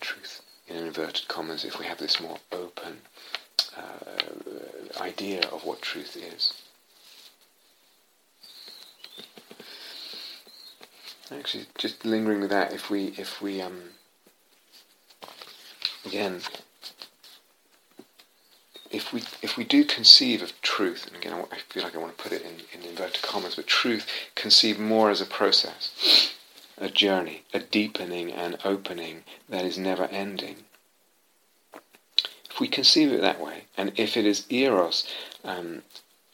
Truth, 0.00 0.42
in 0.68 0.76
inverted 0.76 1.26
commas, 1.26 1.64
if 1.64 1.78
we 1.78 1.86
have 1.86 1.98
this 1.98 2.20
more 2.20 2.38
open 2.52 2.98
uh, 3.76 5.02
idea 5.02 5.40
of 5.50 5.64
what 5.64 5.82
truth 5.82 6.16
is. 6.16 6.54
Actually, 11.30 11.66
just 11.76 12.04
lingering 12.04 12.40
with 12.40 12.50
that, 12.50 12.72
if 12.72 12.90
we, 12.90 13.08
if 13.18 13.42
we, 13.42 13.60
um, 13.60 13.80
again, 16.06 16.40
if 18.90 19.12
we 19.12 19.22
if 19.42 19.56
we 19.56 19.64
do 19.64 19.84
conceive 19.84 20.42
of 20.42 20.60
truth, 20.62 21.06
and 21.06 21.16
again 21.16 21.32
I 21.52 21.56
feel 21.68 21.82
like 21.82 21.94
I 21.94 21.98
want 21.98 22.16
to 22.16 22.22
put 22.22 22.32
it 22.32 22.42
in, 22.42 22.62
in 22.72 22.88
inverted 22.88 23.22
commas, 23.22 23.56
but 23.56 23.66
truth 23.66 24.06
conceived 24.34 24.78
more 24.78 25.10
as 25.10 25.20
a 25.20 25.26
process, 25.26 26.32
a 26.78 26.88
journey, 26.88 27.42
a 27.52 27.60
deepening 27.60 28.32
and 28.32 28.58
opening 28.64 29.24
that 29.48 29.64
is 29.64 29.76
never 29.76 30.04
ending. 30.06 30.64
If 32.50 32.60
we 32.60 32.68
conceive 32.68 33.12
it 33.12 33.20
that 33.20 33.40
way, 33.40 33.64
and 33.76 33.92
if 33.96 34.16
it 34.16 34.24
is 34.24 34.46
eros 34.50 35.06
um, 35.44 35.82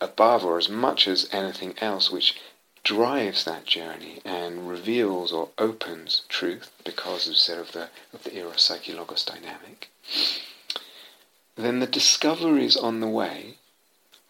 above 0.01 0.45
or 0.45 0.59
as 0.59 0.69
much 0.69 1.09
as 1.09 1.29
anything 1.33 1.75
else 1.81 2.11
which 2.11 2.41
drives 2.85 3.45
that 3.45 3.65
journey 3.65 4.21
and 4.25 4.69
reveals 4.69 5.33
or 5.33 5.49
opens 5.59 6.23
truth 6.29 6.71
because 6.85 7.27
of, 7.27 7.59
of 7.59 7.73
the 7.73 7.89
of 8.13 8.23
the 8.25 8.37
eros 8.37 8.63
psyche 8.63 8.93
logos 8.93 9.25
dynamic 9.25 9.89
then 11.57 11.81
the 11.81 11.87
discoveries 11.87 12.77
on 12.77 13.01
the 13.01 13.09
way 13.09 13.59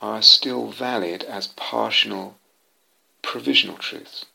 are 0.01 0.23
still 0.23 0.71
valid 0.71 1.23
as 1.25 1.47
partial, 1.47 2.37
provisional 3.23 3.77
truths. 3.77 4.27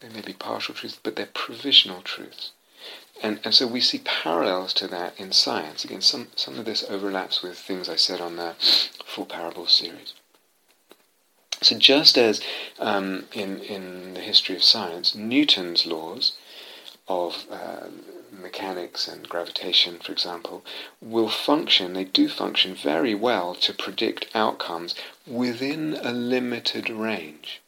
They 0.00 0.08
may 0.08 0.22
be 0.22 0.32
partial 0.32 0.74
truths, 0.74 0.98
but 1.02 1.16
they're 1.16 1.26
provisional 1.26 2.02
truths. 2.02 2.52
And, 3.22 3.40
and 3.44 3.54
so 3.54 3.66
we 3.66 3.80
see 3.80 4.00
parallels 4.04 4.72
to 4.74 4.88
that 4.88 5.18
in 5.18 5.32
science. 5.32 5.84
Again, 5.84 6.00
some, 6.00 6.28
some 6.34 6.58
of 6.58 6.64
this 6.64 6.84
overlaps 6.88 7.42
with 7.42 7.58
things 7.58 7.88
I 7.88 7.96
said 7.96 8.20
on 8.20 8.36
the 8.36 8.54
Four 9.04 9.26
Parables 9.26 9.72
series. 9.72 10.14
So 11.60 11.78
just 11.78 12.18
as 12.18 12.40
um, 12.80 13.26
in, 13.32 13.60
in 13.60 14.14
the 14.14 14.20
history 14.20 14.56
of 14.56 14.64
science, 14.64 15.14
Newton's 15.14 15.86
laws 15.86 16.32
of 17.06 17.46
uh, 17.50 17.86
mechanics 18.42 19.08
and 19.08 19.28
gravitation, 19.28 19.98
for 19.98 20.12
example, 20.12 20.64
will 21.00 21.28
function, 21.28 21.92
they 21.92 22.04
do 22.04 22.28
function 22.28 22.74
very 22.74 23.14
well 23.14 23.54
to 23.54 23.72
predict 23.72 24.26
outcomes 24.34 24.94
within 25.26 25.94
a 26.02 26.12
limited 26.12 26.90
range. 26.90 27.62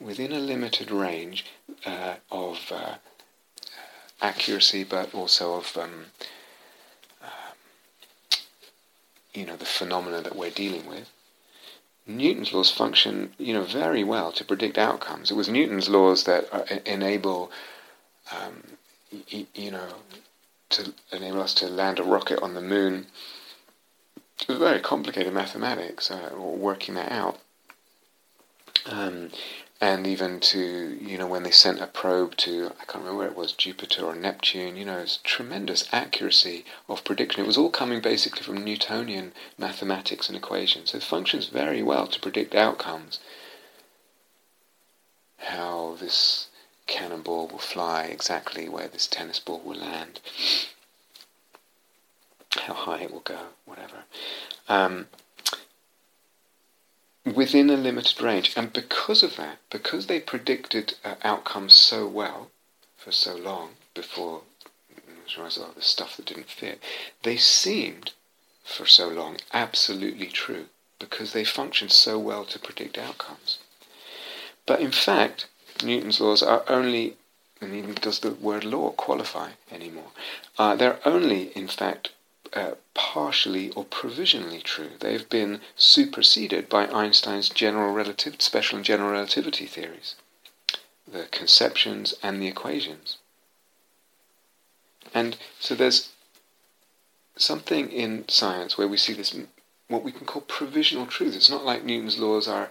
Within 0.00 0.32
a 0.32 0.40
limited 0.40 0.90
range 0.90 1.46
uh, 1.86 2.16
of 2.30 2.72
uh, 2.72 2.96
accuracy, 4.20 4.84
but 4.84 5.14
also 5.14 5.54
of 5.54 5.76
um, 5.76 6.06
uh, 7.22 7.52
you 9.32 9.46
know 9.46 9.56
the 9.56 9.64
phenomena 9.64 10.20
that 10.20 10.36
we're 10.36 10.50
dealing 10.50 10.86
with. 10.86 11.10
Newton's 12.06 12.52
laws 12.52 12.70
function, 12.70 13.32
you 13.38 13.54
know, 13.54 13.64
very 13.64 14.04
well 14.04 14.30
to 14.32 14.44
predict 14.44 14.76
outcomes. 14.76 15.30
It 15.30 15.36
was 15.36 15.48
Newton's 15.48 15.88
laws 15.88 16.24
that 16.24 16.52
uh, 16.52 16.64
enable 16.84 17.50
um, 18.30 18.73
you 19.54 19.70
know, 19.70 19.88
to 20.70 20.92
enable 21.12 21.40
us 21.40 21.54
to 21.54 21.66
land 21.66 21.98
a 21.98 22.02
rocket 22.02 22.40
on 22.42 22.54
the 22.54 22.60
moon. 22.60 23.06
It 24.42 24.48
was 24.48 24.58
very 24.58 24.80
complicated 24.80 25.32
mathematics, 25.32 26.10
uh, 26.10 26.30
working 26.36 26.94
that 26.94 27.12
out. 27.12 27.38
Um, 28.86 29.30
and 29.80 30.06
even 30.06 30.40
to 30.40 30.98
you 31.00 31.18
know 31.18 31.26
when 31.26 31.42
they 31.42 31.50
sent 31.50 31.80
a 31.80 31.86
probe 31.86 32.36
to 32.36 32.66
I 32.80 32.84
can't 32.84 33.04
remember 33.04 33.18
where 33.18 33.28
it 33.28 33.36
was 33.36 33.52
Jupiter 33.52 34.04
or 34.04 34.14
Neptune 34.14 34.76
you 34.76 34.84
know 34.84 34.98
it's 34.98 35.18
tremendous 35.24 35.88
accuracy 35.92 36.64
of 36.88 37.04
prediction 37.04 37.42
it 37.42 37.46
was 37.46 37.58
all 37.58 37.70
coming 37.70 38.00
basically 38.00 38.42
from 38.42 38.64
Newtonian 38.64 39.32
mathematics 39.58 40.28
and 40.28 40.36
equations 40.36 40.90
so 40.90 40.98
it 40.98 41.02
functions 41.02 41.48
very 41.48 41.82
well 41.82 42.06
to 42.06 42.20
predict 42.20 42.54
outcomes 42.54 43.20
how 45.38 45.96
this 46.00 46.48
cannonball 46.86 47.48
will 47.48 47.58
fly 47.58 48.04
exactly 48.04 48.68
where 48.68 48.88
this 48.88 49.06
tennis 49.06 49.40
ball 49.40 49.60
will 49.64 49.78
land 49.78 50.20
how 52.50 52.74
high 52.74 53.00
it 53.00 53.12
will 53.12 53.20
go 53.20 53.38
whatever 53.64 54.04
um, 54.68 55.06
within 57.24 57.70
a 57.70 57.76
limited 57.76 58.20
range. 58.20 58.52
And 58.56 58.72
because 58.72 59.22
of 59.22 59.36
that, 59.36 59.58
because 59.70 60.06
they 60.06 60.20
predicted 60.20 60.94
uh, 61.04 61.14
outcomes 61.22 61.74
so 61.74 62.06
well 62.06 62.50
for 62.96 63.12
so 63.12 63.34
long 63.34 63.70
before 63.94 64.42
oh, 65.38 65.70
the 65.74 65.82
stuff 65.82 66.16
that 66.16 66.26
didn't 66.26 66.48
fit, 66.48 66.80
they 67.22 67.36
seemed 67.36 68.12
for 68.62 68.86
so 68.86 69.08
long 69.08 69.36
absolutely 69.52 70.26
true 70.26 70.66
because 70.98 71.32
they 71.32 71.44
functioned 71.44 71.92
so 71.92 72.18
well 72.18 72.44
to 72.44 72.58
predict 72.58 72.96
outcomes. 72.96 73.58
But 74.66 74.80
in 74.80 74.92
fact, 74.92 75.48
Newton's 75.82 76.20
laws 76.20 76.42
are 76.42 76.64
only, 76.68 77.16
and 77.60 77.74
even 77.74 77.94
does 77.94 78.20
the 78.20 78.32
word 78.32 78.64
law 78.64 78.90
qualify 78.90 79.50
anymore? 79.70 80.10
Uh, 80.58 80.74
they're 80.76 81.00
only, 81.04 81.50
in 81.56 81.68
fact, 81.68 82.10
uh, 82.52 82.72
partially 82.94 83.70
or 83.70 83.84
provisionally 83.84 84.60
true. 84.60 84.90
They've 85.00 85.28
been 85.28 85.60
superseded 85.76 86.68
by 86.68 86.86
Einstein's 86.86 87.48
general 87.48 87.92
relativity, 87.92 88.42
special 88.42 88.76
and 88.76 88.84
general 88.84 89.10
relativity 89.10 89.66
theories, 89.66 90.14
the 91.10 91.26
conceptions 91.30 92.14
and 92.22 92.40
the 92.40 92.46
equations. 92.46 93.18
And 95.12 95.36
so 95.58 95.74
there's 95.74 96.10
something 97.36 97.90
in 97.90 98.28
science 98.28 98.78
where 98.78 98.88
we 98.88 98.96
see 98.96 99.12
this, 99.12 99.36
what 99.88 100.04
we 100.04 100.12
can 100.12 100.26
call 100.26 100.42
provisional 100.42 101.06
truth. 101.06 101.34
It's 101.34 101.50
not 101.50 101.64
like 101.64 101.84
Newton's 101.84 102.18
laws 102.18 102.46
are 102.46 102.70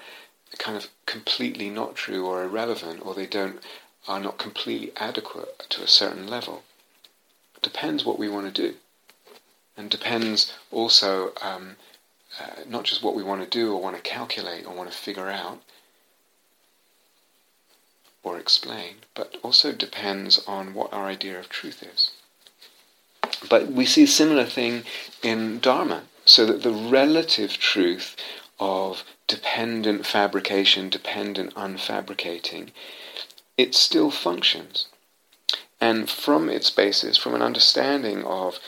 kind 0.58 0.78
of 0.78 0.90
completely 1.06 1.70
not 1.70 1.96
true 1.96 2.26
or 2.26 2.44
irrelevant, 2.44 3.06
or 3.06 3.14
they 3.14 3.28
don't 3.28 3.60
are 4.08 4.20
not 4.20 4.38
completely 4.38 4.92
adequate 4.98 5.66
to 5.70 5.82
a 5.82 5.88
certain 5.88 6.28
level. 6.28 6.64
Depends 7.62 8.04
what 8.04 8.20
we 8.20 8.28
want 8.28 8.54
to 8.54 8.62
do 8.62 8.76
and 9.78 9.90
depends 9.90 10.54
also 10.72 11.34
um, 11.42 11.76
uh, 12.40 12.62
not 12.68 12.84
just 12.84 13.04
what 13.04 13.16
we 13.16 13.24
want 13.24 13.44
to 13.44 13.50
do 13.50 13.74
or 13.74 13.82
want 13.82 13.96
to 13.96 14.02
calculate 14.02 14.66
or 14.66 14.74
want 14.74 14.92
to 14.92 14.98
figure 14.98 15.30
out 15.30 15.62
or 18.24 18.40
explain, 18.40 18.96
but 19.16 19.36
also 19.44 19.74
depends 19.74 20.40
on 20.48 20.74
what 20.74 20.94
our 20.94 21.06
idea 21.06 21.38
of 21.38 21.50
truth 21.50 21.84
is. 21.84 22.12
But 23.50 23.68
we 23.68 23.86
see 23.86 24.04
a 24.04 24.08
similar 24.08 24.46
thing 24.46 24.84
in 25.22 25.60
Dharma, 25.60 26.04
so 26.24 26.46
that 26.46 26.64
the 26.64 26.72
relative 26.72 27.58
truth 27.58 28.16
of 28.62 29.04
dependent 29.28 30.06
fabrication, 30.06 30.90
dependent 30.90 31.54
unfabricating, 31.56 32.72
it 33.58 33.76
still 33.76 34.12
functions. 34.12 34.88
And 35.80 36.10
from 36.10 36.50
its 36.50 36.70
basis, 36.70 37.18
from 37.18 37.36
an 37.36 37.42
understanding 37.42 38.24
of 38.24 38.60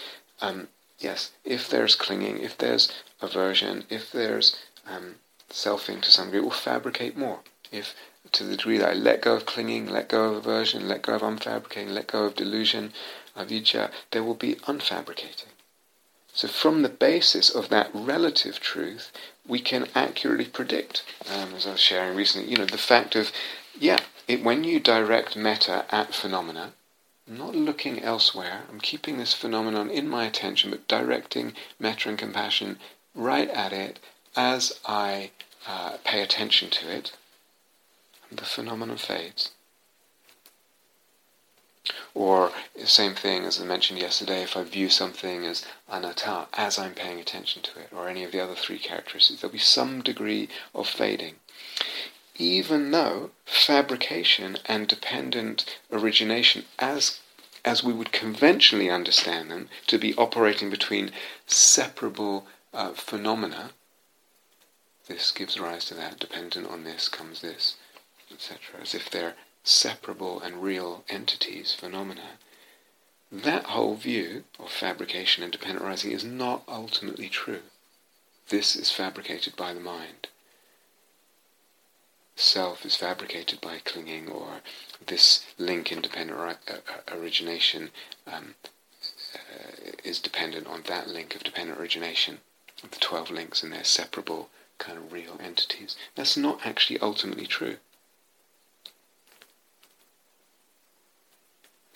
um, 0.42 0.68
yes, 1.00 1.32
if 1.44 1.70
there's 1.70 1.96
clinging, 1.96 2.40
if 2.40 2.58
there's 2.58 2.92
aversion, 3.22 3.86
if 3.90 4.12
there's 4.12 4.56
um, 4.88 5.16
selfing 5.50 6.02
to 6.02 6.12
some 6.12 6.26
degree, 6.28 6.40
it 6.40 6.44
will 6.44 6.52
fabricate 6.52 7.18
more. 7.18 7.40
If 7.72 7.96
to 8.32 8.44
the 8.44 8.58
degree 8.58 8.78
that 8.80 8.90
I 8.90 8.94
let 8.94 9.22
go 9.22 9.36
of 9.36 9.46
clinging, 9.46 9.88
let 9.88 10.10
go 10.10 10.32
of 10.32 10.38
aversion, 10.38 10.88
let 10.88 11.04
go 11.04 11.16
of 11.16 11.22
unfabricating, 11.22 11.92
let 11.92 12.08
go 12.08 12.26
of 12.26 12.36
delusion, 12.36 12.94
avijja, 13.38 13.92
there 14.12 14.24
will 14.24 14.36
be 14.36 14.56
unfabricating. 14.56 15.54
So 16.34 16.48
from 16.48 16.82
the 16.82 16.90
basis 16.90 17.50
of 17.50 17.70
that 17.70 17.90
relative 17.94 18.60
truth, 18.60 19.12
we 19.48 19.60
can 19.60 19.88
accurately 19.94 20.46
predict, 20.46 21.04
um, 21.32 21.54
as 21.54 21.68
I 21.68 21.72
was 21.72 21.80
sharing 21.80 22.16
recently, 22.16 22.50
you 22.50 22.58
know, 22.58 22.66
the 22.66 22.78
fact 22.78 23.16
of, 23.16 23.32
yeah, 23.80 24.00
it, 24.28 24.44
when 24.44 24.64
you 24.64 24.80
direct 24.80 25.36
metta 25.36 25.86
at 25.92 26.14
phenomena, 26.14 26.74
I'm 27.28 27.38
not 27.38 27.56
looking 27.56 28.04
elsewhere. 28.04 28.64
I'm 28.70 28.80
keeping 28.80 29.18
this 29.18 29.34
phenomenon 29.34 29.90
in 29.90 30.08
my 30.08 30.26
attention, 30.26 30.70
but 30.70 30.88
directing 30.88 31.54
metta 31.80 32.10
and 32.10 32.18
compassion 32.18 32.78
right 33.16 33.50
at 33.50 33.74
it 33.74 34.00
as 34.36 34.80
I 34.86 35.32
uh, 35.68 35.98
pay 36.04 36.22
attention 36.22 36.70
to 36.70 36.92
it. 36.92 37.14
The 38.32 38.46
phenomenon 38.46 38.98
fades. 38.98 39.52
Or 42.14 42.52
same 42.84 43.16
thing 43.16 43.46
as 43.46 43.60
I 43.60 43.66
mentioned 43.66 44.00
yesterday, 44.00 44.44
if 44.44 44.58
I 44.58 44.64
view 44.64 44.90
something 44.90 45.46
as 45.46 45.66
anatta 45.90 46.48
as 46.54 46.80
I'm 46.80 46.94
paying 46.94 47.20
attention 47.20 47.62
to 47.64 47.80
it, 47.80 47.90
or 47.96 48.08
any 48.08 48.24
of 48.24 48.32
the 48.32 48.40
other 48.40 48.56
three 48.56 48.80
characteristics, 48.80 49.42
there'll 49.42 49.52
be 49.52 49.60
some 49.60 50.02
degree 50.02 50.50
of 50.74 50.88
fading 50.88 51.36
even 52.38 52.92
though 52.92 53.32
fabrication 53.46 54.58
and 54.66 54.88
dependent 54.88 55.80
origination, 55.92 56.66
as 56.80 57.20
as 57.64 57.84
we 57.84 57.94
would 57.94 58.12
conventionally 58.12 58.92
understand 58.92 59.50
them, 59.50 59.68
to 59.88 59.98
be 59.98 60.14
operating 60.16 60.70
between 60.70 61.12
separable 61.48 62.46
uh, 62.72 62.94
phenomena, 62.94 63.72
this 65.08 65.32
gives 65.32 65.60
rise 65.60 65.86
to 65.86 65.96
that, 65.96 66.20
dependent 66.20 66.68
on 66.68 66.84
this 66.84 67.10
comes 67.10 67.42
this, 67.42 67.76
etc., 68.32 68.80
as 68.80 68.94
if 68.94 69.10
they're 69.10 69.34
separable 69.66 70.40
and 70.40 70.64
real 70.64 71.04
entities, 71.10 71.74
phenomena. 71.74 72.40
That 73.30 73.66
whole 73.66 73.96
view 73.96 74.46
of 74.58 74.72
fabrication 74.72 75.44
and 75.44 75.52
dependent 75.52 75.86
arising 75.86 76.12
is 76.12 76.24
not 76.24 76.64
ultimately 76.70 77.28
true. 77.28 77.64
This 78.48 78.78
is 78.78 78.92
fabricated 78.92 79.58
by 79.58 79.74
the 79.74 79.82
mind 79.82 80.30
self 82.36 82.86
is 82.86 82.96
fabricated 82.96 83.62
by 83.62 83.80
clinging, 83.80 84.28
or 84.28 84.62
this 85.08 85.46
link 85.58 85.92
independent 85.92 86.38
uh, 86.40 86.54
uh, 86.68 87.16
origination 87.16 87.92
um, 88.28 88.56
uh, 89.34 89.92
is 90.04 90.20
dependent 90.20 90.68
on 90.68 90.84
that 90.84 91.08
link 91.08 91.36
of 91.36 91.44
dependent 91.44 91.80
origination, 91.80 92.40
the 92.82 93.00
12 93.00 93.32
links, 93.32 93.64
and 93.64 93.72
they're 93.72 93.84
separable 93.84 94.50
kind 94.78 94.98
of 94.98 95.14
real 95.14 95.40
entities. 95.42 95.96
That's 96.16 96.36
not 96.36 96.66
actually 96.66 97.00
ultimately 97.00 97.48
true. 97.48 97.78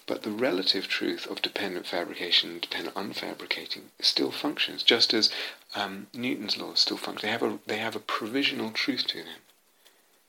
But 0.10 0.24
the 0.24 0.32
relative 0.32 0.88
truth 0.88 1.28
of 1.28 1.44
dependent 1.44 1.86
fabrication 1.86 2.50
and 2.50 2.62
dependent 2.62 2.96
unfabricating 2.96 3.92
still 4.02 4.32
functions, 4.32 4.82
just 4.82 5.14
as 5.14 5.30
um, 5.76 6.08
Newton's 6.16 6.58
laws 6.58 6.80
still 6.80 6.98
function. 6.98 7.28
They 7.28 7.32
have 7.32 7.44
a 7.44 7.60
they 7.68 7.78
have 7.78 7.96
a 7.96 8.00
provisional 8.00 8.72
truth 8.72 9.06
to 9.10 9.20
them. 9.20 9.42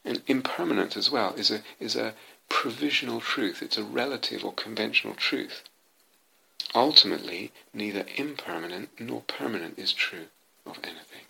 And 0.05 0.21
impermanent 0.27 0.99
as 0.99 1.11
well 1.11 1.33
is 1.33 1.51
a, 1.51 1.63
is 1.79 1.97
a 1.97 2.15
provisional 2.51 3.23
truth, 3.23 3.63
it's 3.63 3.79
a 3.79 3.83
relative 3.83 4.45
or 4.45 4.53
conventional 4.53 5.15
truth. 5.15 5.63
Ultimately, 6.75 7.51
neither 7.73 8.05
impermanent 8.17 8.91
nor 9.01 9.23
permanent 9.23 9.79
is 9.79 9.95
true 9.95 10.27
of 10.67 10.79
anything, 10.85 11.25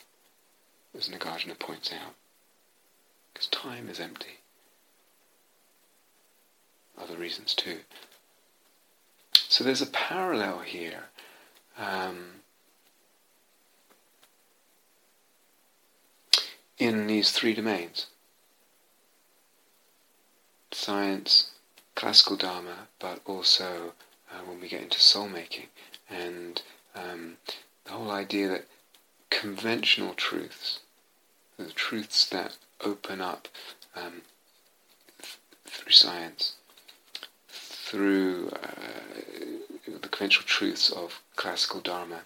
as 0.92 1.08
Nagarjuna 1.08 1.56
points 1.56 1.92
out, 1.92 2.16
because 3.32 3.46
time 3.46 3.88
is 3.88 4.00
empty. 4.00 4.40
Other 6.98 7.16
reasons 7.16 7.54
too. 7.54 7.82
So 9.32 9.64
there's 9.64 9.82
a 9.82 9.86
parallel 9.86 10.60
here. 10.60 11.04
Um, 11.78 12.40
in 16.78 17.06
these 17.06 17.30
three 17.30 17.54
domains 17.54 18.06
science, 20.72 21.50
classical 21.94 22.36
Dharma, 22.36 22.88
but 22.98 23.20
also 23.26 23.92
uh, 24.32 24.38
when 24.46 24.60
we 24.60 24.68
get 24.68 24.82
into 24.82 25.00
soul 25.00 25.28
making 25.28 25.66
and 26.08 26.62
um, 26.94 27.36
the 27.84 27.92
whole 27.92 28.10
idea 28.10 28.48
that 28.48 28.66
conventional 29.30 30.14
truths, 30.14 30.80
the 31.56 31.70
truths 31.70 32.24
that 32.26 32.56
open 32.84 33.20
up 33.20 33.48
um, 33.94 34.22
th- 35.20 35.38
through 35.66 35.92
science, 35.92 36.54
through 37.90 38.50
uh, 38.52 39.90
the 40.00 40.08
conventional 40.08 40.46
truths 40.46 40.90
of 40.90 41.20
classical 41.36 41.80
Dharma, 41.80 42.20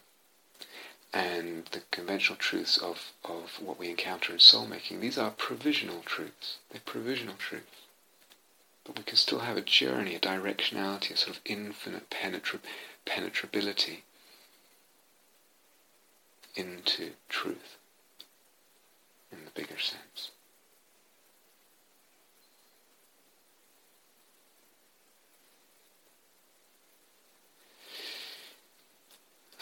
and 1.13 1.67
the 1.73 1.83
conventional 1.91 2.37
truths 2.37 2.77
of, 2.77 3.13
of 3.25 3.61
what 3.61 3.79
we 3.79 3.89
encounter 3.89 4.33
in 4.33 4.39
soul 4.39 4.67
making, 4.67 5.01
these 5.01 5.17
are 5.17 5.31
provisional 5.31 6.03
truths. 6.05 6.59
They're 6.71 6.83
provisional 6.85 7.37
truths 7.37 7.85
but 8.85 8.99
we 8.99 9.03
can 9.03 9.17
still 9.17 9.41
have 9.41 9.57
a 9.57 9.63
journey, 9.63 10.15
a 10.15 10.21
directionality, 10.21 11.13
a 11.13 11.17
sort 11.17 11.37
of 11.37 11.43
infinite 11.45 12.11
penetra- 12.11 12.61
penetrability 13.07 14.05
into 16.55 17.13
truth 17.29 17.77
in 19.33 19.45
the 19.45 19.51
bigger 19.51 19.79
sense. 19.79 20.31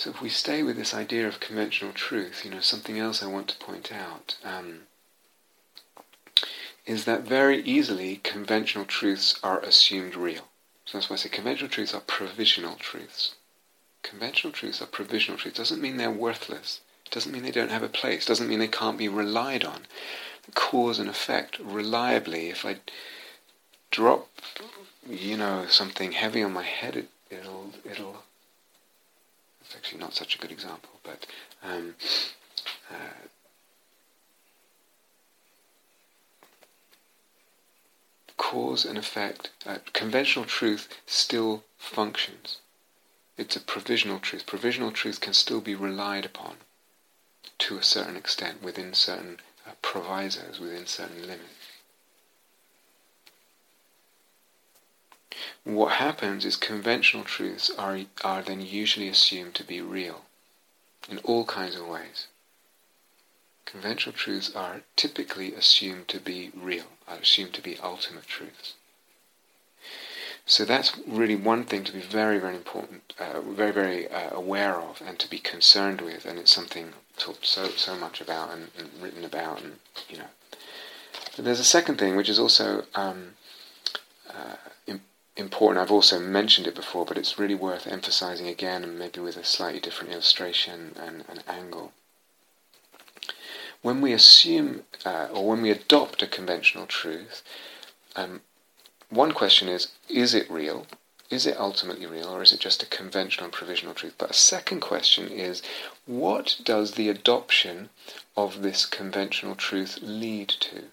So 0.03 0.11
if 0.11 0.20
we 0.20 0.31
stay 0.31 0.65
with 0.65 0.77
this 0.77 0.95
idea 0.95 1.29
of 1.29 1.39
conventional 1.39 1.93
truth, 1.93 2.45
you 2.45 2.51
know, 2.51 2.59
something 2.59 2.99
else 2.99 3.23
I 3.23 3.29
want 3.29 3.47
to 3.47 3.65
point 3.65 3.93
out 3.93 4.37
um, 4.45 4.81
is 6.85 7.05
that 7.05 7.23
very 7.23 7.62
easily 7.62 8.16
conventional 8.16 8.85
truths 8.85 9.39
are 9.45 9.61
assumed 9.61 10.16
real. 10.16 10.49
So 10.87 10.99
that's 10.99 11.09
why 11.09 11.15
I 11.15 11.19
say 11.19 11.29
conventional 11.29 11.70
truths 11.70 11.95
are 11.95 12.01
provisional 12.01 12.74
truths. 12.74 13.37
Conventional 14.03 14.53
truths 14.53 14.83
are 14.83 14.87
provisional 14.87 15.39
truths. 15.39 15.59
Doesn't 15.59 15.81
mean 15.81 15.99
they're 15.99 16.11
worthless. 16.11 16.81
Doesn't 17.12 17.31
mean 17.31 17.45
they 17.45 17.53
don't 17.53 17.70
have 17.70 17.85
a 17.85 17.89
place. 17.89 18.27
Doesn't 18.27 18.49
mean 18.49 18.59
they 18.59 18.66
can't 18.66 18.99
be 18.99 19.07
relied 19.07 19.65
on. 19.65 19.83
Cause 20.53 20.99
and 20.99 21.09
effect 21.09 21.61
reliably. 21.61 22.51
If 22.51 22.66
I 22.66 22.79
drop, 23.93 24.27
you 25.09 25.37
know, 25.37 25.66
something 25.69 26.11
heavy 26.11 26.43
on 26.43 26.53
my 26.53 26.65
head, 26.65 26.97
it, 26.97 27.09
it'll 27.31 27.70
it'll 27.89 28.24
actually 29.77 30.01
not 30.01 30.15
such 30.15 30.35
a 30.35 30.39
good 30.39 30.53
example, 30.53 30.90
but 31.03 31.27
um, 31.62 31.94
uh, 32.90 33.27
cause 38.36 38.85
and 38.85 38.99
effect, 38.99 39.51
uh, 39.66 39.78
conventional 39.93 40.44
truth 40.44 40.89
still 41.07 41.65
functions. 41.78 42.59
It's 43.39 43.57
a 43.57 43.61
provisional 43.61 44.19
truth. 44.19 44.47
Provisional 44.47 44.93
truth 44.93 45.20
can 45.20 45.32
still 45.32 45.61
be 45.61 45.74
relied 45.74 46.27
upon 46.27 46.57
to 47.59 47.78
a 47.78 47.82
certain 47.82 48.16
extent 48.16 48.62
within 48.62 48.93
certain 48.93 49.39
uh, 49.66 49.70
provisos, 49.81 50.61
within 50.61 50.86
certain 50.86 51.23
limits. 51.23 51.62
What 55.65 55.93
happens 55.93 56.45
is 56.45 56.57
conventional 56.57 57.25
truths 57.25 57.71
are, 57.79 58.01
are 58.25 58.43
then 58.43 58.61
usually 58.61 59.09
assumed 59.09 59.55
to 59.57 59.65
be 59.65 59.81
real 59.81 60.23
in 61.09 61.19
all 61.19 61.45
kinds 61.45 61.77
of 61.77 61.87
ways. 61.87 62.27
Conventional 63.65 64.13
truths 64.13 64.55
are 64.55 64.83
typically 64.97 65.55
assumed 65.55 66.09
to 66.09 66.21
be 66.21 66.51
real, 66.55 66.87
are 67.09 67.17
assumed 67.17 67.55
to 67.55 67.63
be 67.63 67.79
ultimate 67.83 68.27
truths. 68.27 68.75
So 70.45 70.65
that's 70.65 70.99
really 71.07 71.37
one 71.37 71.65
thing 71.65 71.85
to 71.85 71.93
be 71.93 72.01
very, 72.01 72.39
very 72.39 72.57
important, 72.57 73.13
uh, 73.19 73.41
very, 73.41 73.71
very 73.71 74.09
uh, 74.09 74.31
aware 74.33 74.81
of, 74.81 75.01
and 75.01 75.19
to 75.21 75.31
be 75.31 75.39
concerned 75.39 76.01
with. 76.01 76.27
And 76.27 76.39
it's 76.39 76.53
something 76.53 76.93
talked 77.17 77.47
so, 77.47 77.69
so 77.69 77.97
much 77.97 78.21
about 78.21 78.53
and, 78.53 78.69
and 78.77 78.91
written 79.01 79.25
about, 79.25 79.63
and 79.63 79.77
you 80.09 80.19
know. 80.19 80.31
But 81.37 81.45
there's 81.45 81.61
a 81.61 81.65
second 81.65 81.99
thing 81.99 82.17
which 82.17 82.29
is 82.29 82.39
also 82.39 82.85
um, 82.95 83.35
uh, 84.29 84.57
important. 85.37 85.83
I've 85.83 85.91
also 85.91 86.19
mentioned 86.19 86.67
it 86.67 86.75
before, 86.75 87.05
but 87.05 87.17
it's 87.17 87.39
really 87.39 87.55
worth 87.55 87.87
emphasizing 87.87 88.47
again, 88.49 88.85
and 88.85 88.99
maybe 88.99 89.21
with 89.21 89.37
a 89.37 89.45
slightly 89.45 89.81
different 89.81 90.13
illustration 90.13 90.95
and, 91.01 91.25
and 91.29 91.43
angle. 91.49 91.93
When 93.81 94.01
we 94.01 94.13
assume 94.13 94.85
uh, 95.05 95.29
or 95.33 95.49
when 95.49 95.63
we 95.63 95.71
adopt 95.71 96.23
a 96.23 96.27
conventional 96.27 96.87
truth, 96.87 97.43
um, 98.15 98.43
one 99.09 99.33
question 99.33 99.69
is: 99.69 99.89
Is 100.09 100.35
it 100.35 100.51
real? 100.51 100.87
Is 101.31 101.47
it 101.47 101.59
ultimately 101.59 102.07
real, 102.07 102.29
or 102.29 102.43
is 102.43 102.53
it 102.53 102.61
just 102.61 102.83
a 102.83 102.87
conventional 102.87 103.49
provisional 103.49 103.95
truth? 103.95 104.15
But 104.19 104.31
a 104.31 104.35
second 104.35 104.81
question 104.81 105.29
is: 105.29 105.63
What 106.07 106.59
does 106.63 106.93
the 106.93 107.09
adoption 107.09 107.89
of 108.37 108.63
this 108.63 108.87
conventional 108.87 109.57
truth 109.57 109.99
lead 110.03 110.49
to? 110.61 110.85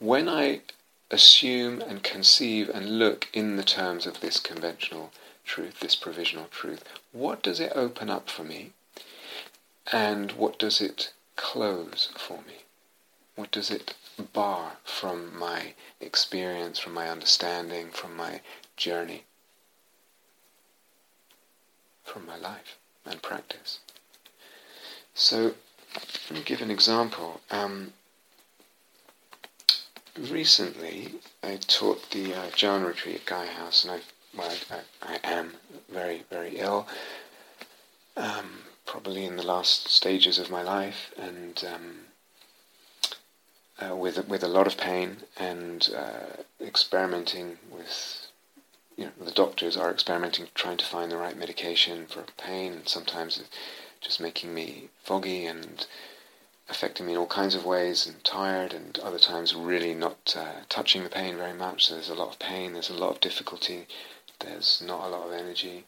When 0.00 0.28
I 0.28 0.62
assume 1.10 1.80
and 1.80 2.02
conceive 2.02 2.68
and 2.68 2.98
look 2.98 3.28
in 3.32 3.56
the 3.56 3.64
terms 3.64 4.06
of 4.06 4.20
this 4.20 4.38
conventional 4.38 5.12
truth, 5.44 5.80
this 5.80 5.96
provisional 5.96 6.46
truth, 6.50 6.84
what 7.12 7.42
does 7.42 7.58
it 7.58 7.72
open 7.74 8.08
up 8.08 8.30
for 8.30 8.44
me? 8.44 8.72
And 9.92 10.32
what 10.32 10.58
does 10.58 10.80
it 10.80 11.12
close 11.36 12.10
for 12.16 12.38
me? 12.46 12.64
What 13.34 13.50
does 13.50 13.70
it 13.70 13.94
bar 14.32 14.72
from 14.84 15.36
my 15.36 15.74
experience, 16.00 16.78
from 16.78 16.94
my 16.94 17.08
understanding, 17.08 17.90
from 17.90 18.16
my 18.16 18.40
journey, 18.76 19.24
from 22.04 22.26
my 22.26 22.36
life 22.36 22.78
and 23.04 23.20
practice? 23.22 23.80
So, 25.14 25.54
let 25.94 26.30
me 26.30 26.42
give 26.44 26.60
an 26.60 26.70
example. 26.70 27.40
Um, 27.50 27.94
recently 30.28 31.14
I 31.42 31.56
taught 31.56 32.10
the 32.10 32.34
uh, 32.34 32.50
jhana 32.50 32.86
retreat 32.86 33.16
at 33.16 33.26
Gaia 33.26 33.48
House, 33.48 33.84
and 33.84 33.92
I, 33.92 34.00
well, 34.36 34.52
I, 34.70 35.14
I 35.14 35.18
am 35.24 35.52
very, 35.88 36.24
very 36.30 36.58
ill, 36.58 36.86
um, 38.16 38.62
probably 38.86 39.24
in 39.24 39.36
the 39.36 39.46
last 39.46 39.88
stages 39.88 40.38
of 40.38 40.50
my 40.50 40.62
life, 40.62 41.12
and 41.16 41.64
um, 41.72 41.96
uh, 43.80 43.96
with 43.96 44.28
with 44.28 44.42
a 44.42 44.48
lot 44.48 44.66
of 44.66 44.76
pain, 44.76 45.18
and 45.36 45.88
uh, 45.96 46.42
experimenting 46.60 47.58
with, 47.70 48.26
you 48.96 49.06
know, 49.06 49.24
the 49.24 49.30
doctors 49.30 49.76
are 49.76 49.90
experimenting, 49.90 50.48
trying 50.54 50.76
to 50.76 50.84
find 50.84 51.10
the 51.10 51.16
right 51.16 51.38
medication 51.38 52.06
for 52.06 52.24
pain, 52.36 52.72
and 52.72 52.88
sometimes 52.88 53.42
just 54.00 54.20
making 54.20 54.54
me 54.54 54.88
foggy 55.02 55.46
and 55.46 55.86
affecting 56.70 57.06
me 57.06 57.12
in 57.12 57.18
all 57.18 57.26
kinds 57.26 57.54
of 57.54 57.66
ways 57.66 58.06
and 58.06 58.22
tired 58.24 58.72
and 58.72 58.98
other 59.00 59.18
times 59.18 59.54
really 59.54 59.92
not 59.92 60.34
uh, 60.38 60.62
touching 60.68 61.02
the 61.02 61.10
pain 61.10 61.36
very 61.36 61.52
much. 61.52 61.86
So 61.86 61.94
there's 61.94 62.08
a 62.08 62.14
lot 62.14 62.32
of 62.32 62.38
pain, 62.38 62.72
there's 62.72 62.90
a 62.90 62.94
lot 62.94 63.10
of 63.10 63.20
difficulty, 63.20 63.86
there's 64.38 64.82
not 64.86 65.04
a 65.04 65.08
lot 65.08 65.26
of 65.26 65.32
energy. 65.32 65.84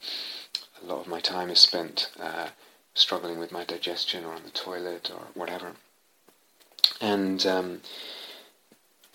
A 0.82 0.86
lot 0.86 1.00
of 1.00 1.06
my 1.06 1.20
time 1.20 1.48
is 1.50 1.60
spent 1.60 2.10
uh, 2.20 2.48
struggling 2.94 3.38
with 3.38 3.52
my 3.52 3.64
digestion 3.64 4.24
or 4.24 4.34
on 4.34 4.42
the 4.44 4.50
toilet 4.50 5.10
or 5.14 5.28
whatever. 5.34 5.72
And 7.00 7.46
um, 7.46 7.80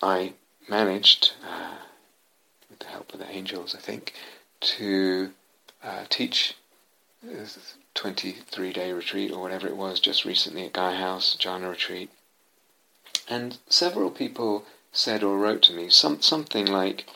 I 0.02 0.32
managed, 0.68 1.32
uh, 1.46 1.76
with 2.70 2.78
the 2.80 2.86
help 2.86 3.12
of 3.12 3.20
the 3.20 3.30
angels, 3.30 3.74
I 3.74 3.78
think, 3.78 4.14
to 4.60 5.30
uh, 5.84 6.04
teach 6.08 6.54
23 7.98 8.72
day 8.72 8.92
retreat 8.92 9.32
or 9.32 9.42
whatever 9.42 9.66
it 9.66 9.76
was 9.76 9.98
just 9.98 10.24
recently 10.24 10.64
at 10.64 10.72
Gaia 10.72 10.94
House, 10.94 11.36
jhana 11.36 11.68
retreat. 11.68 12.08
And 13.28 13.58
several 13.68 14.12
people 14.12 14.64
said 14.92 15.24
or 15.24 15.36
wrote 15.36 15.62
to 15.62 15.72
me 15.72 15.90
some, 15.90 16.22
something 16.22 16.64
like, 16.64 17.06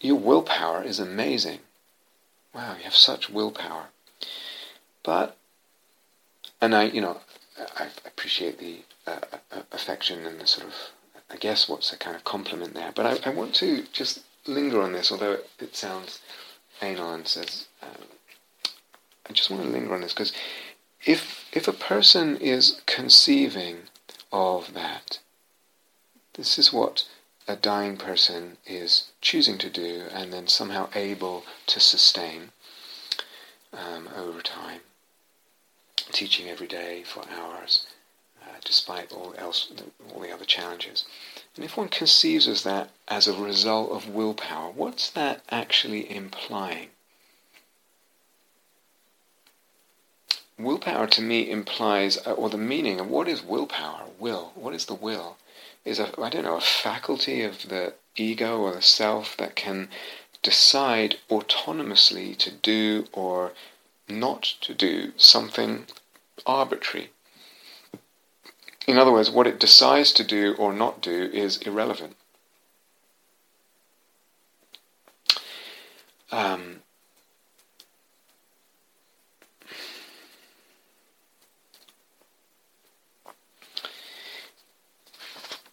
Your 0.00 0.16
willpower 0.16 0.82
is 0.82 0.98
amazing. 0.98 1.58
Wow, 2.54 2.76
you 2.78 2.84
have 2.84 2.96
such 2.96 3.28
willpower. 3.28 3.88
But, 5.02 5.36
and 6.62 6.74
I, 6.74 6.84
you 6.84 7.02
know, 7.02 7.20
I 7.76 7.88
appreciate 8.06 8.58
the 8.58 8.78
uh, 9.06 9.20
uh, 9.52 9.60
affection 9.72 10.24
and 10.24 10.40
the 10.40 10.46
sort 10.46 10.68
of, 10.68 10.74
I 11.30 11.36
guess 11.36 11.68
what's 11.68 11.92
a 11.92 11.98
kind 11.98 12.16
of 12.16 12.24
compliment 12.24 12.72
there. 12.72 12.92
But 12.94 13.04
I, 13.04 13.28
I 13.28 13.34
want 13.34 13.54
to 13.56 13.84
just 13.92 14.20
linger 14.46 14.80
on 14.80 14.92
this, 14.92 15.12
although 15.12 15.32
it, 15.32 15.50
it 15.58 15.76
sounds 15.76 16.22
anal 16.80 17.12
and 17.12 17.28
says, 17.28 17.66
um, 17.82 18.06
I 19.28 19.32
just 19.32 19.50
want 19.50 19.62
to 19.62 19.68
linger 19.68 19.94
on 19.94 20.00
this 20.00 20.12
because 20.12 20.32
if 21.04 21.46
if 21.52 21.68
a 21.68 21.72
person 21.72 22.36
is 22.36 22.80
conceiving 22.86 23.88
of 24.32 24.74
that, 24.74 25.18
this 26.34 26.58
is 26.58 26.72
what 26.72 27.06
a 27.46 27.56
dying 27.56 27.96
person 27.96 28.58
is 28.66 29.10
choosing 29.22 29.56
to 29.58 29.70
do 29.70 30.04
and 30.12 30.32
then 30.32 30.46
somehow 30.46 30.88
able 30.94 31.44
to 31.66 31.80
sustain 31.80 32.52
um, 33.72 34.08
over 34.14 34.42
time, 34.42 34.80
teaching 36.12 36.48
every 36.48 36.66
day 36.66 37.02
for 37.04 37.24
hours, 37.30 37.86
uh, 38.42 38.56
despite 38.64 39.12
all 39.12 39.34
else, 39.38 39.72
all 40.12 40.20
the 40.20 40.32
other 40.32 40.44
challenges. 40.44 41.04
And 41.56 41.64
if 41.64 41.76
one 41.76 41.88
conceives 41.88 42.46
of 42.46 42.62
that 42.64 42.90
as 43.08 43.26
a 43.26 43.32
result 43.32 43.90
of 43.90 44.08
willpower, 44.08 44.70
what's 44.70 45.10
that 45.10 45.42
actually 45.50 46.14
implying? 46.14 46.88
Willpower 50.58 51.06
to 51.06 51.22
me 51.22 51.50
implies, 51.50 52.18
uh, 52.26 52.32
or 52.32 52.50
the 52.50 52.58
meaning 52.58 53.00
of 53.00 53.08
what 53.08 53.28
is 53.28 53.42
willpower, 53.42 54.04
will, 54.18 54.52
what 54.54 54.74
is 54.74 54.86
the 54.86 54.94
will? 54.94 55.36
Is 55.84 55.98
a, 55.98 56.08
I 56.20 56.28
don't 56.28 56.44
know, 56.44 56.56
a 56.56 56.60
faculty 56.60 57.42
of 57.42 57.68
the 57.68 57.94
ego 58.16 58.60
or 58.60 58.72
the 58.72 58.82
self 58.82 59.36
that 59.36 59.54
can 59.54 59.88
decide 60.42 61.16
autonomously 61.30 62.36
to 62.38 62.50
do 62.50 63.06
or 63.12 63.52
not 64.08 64.42
to 64.62 64.74
do 64.74 65.12
something 65.16 65.86
arbitrary. 66.46 67.10
In 68.86 68.98
other 68.98 69.12
words, 69.12 69.30
what 69.30 69.46
it 69.46 69.60
decides 69.60 70.12
to 70.12 70.24
do 70.24 70.54
or 70.54 70.72
not 70.72 71.02
do 71.02 71.30
is 71.32 71.58
irrelevant. 71.58 72.16
Um, 76.30 76.80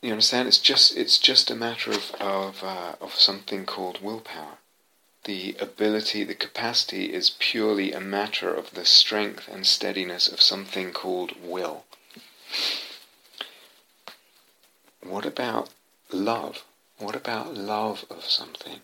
You 0.06 0.12
understand? 0.12 0.48
It's 0.48 0.60
just 0.60 0.96
it's 0.96 1.18
just 1.18 1.50
a 1.50 1.56
matter 1.56 1.90
of 1.90 2.12
of 2.22 2.64
uh, 2.64 2.94
of 3.02 3.16
something 3.16 3.66
called 3.66 4.04
willpower. 4.04 4.60
the 5.24 5.56
ability, 5.60 6.24
the 6.24 6.36
capacity 6.36 7.12
is 7.12 7.32
purely 7.40 7.92
a 7.92 8.00
matter 8.00 8.54
of 8.54 8.76
the 8.76 8.86
strength 8.86 9.48
and 9.48 9.66
steadiness 9.66 10.28
of 10.28 10.42
something 10.42 10.94
called 10.94 11.32
will. 11.42 11.86
What 15.02 15.26
about 15.26 15.70
love? 16.12 16.64
What 17.00 17.16
about 17.16 17.56
love 17.56 18.06
of 18.08 18.26
something? 18.26 18.82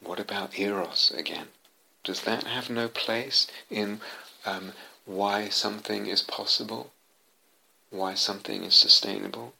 What 0.00 0.20
about 0.20 0.56
eros 0.56 1.12
again? 1.16 1.48
Does 2.04 2.20
that 2.20 2.44
have 2.44 2.70
no 2.70 2.86
place 2.86 3.48
in 3.68 4.00
um, 4.46 4.72
why 5.04 5.48
something 5.48 6.06
is 6.06 6.22
possible? 6.22 6.92
Why 7.90 8.14
something 8.14 8.62
is 8.62 8.76
sustainable? 8.76 9.54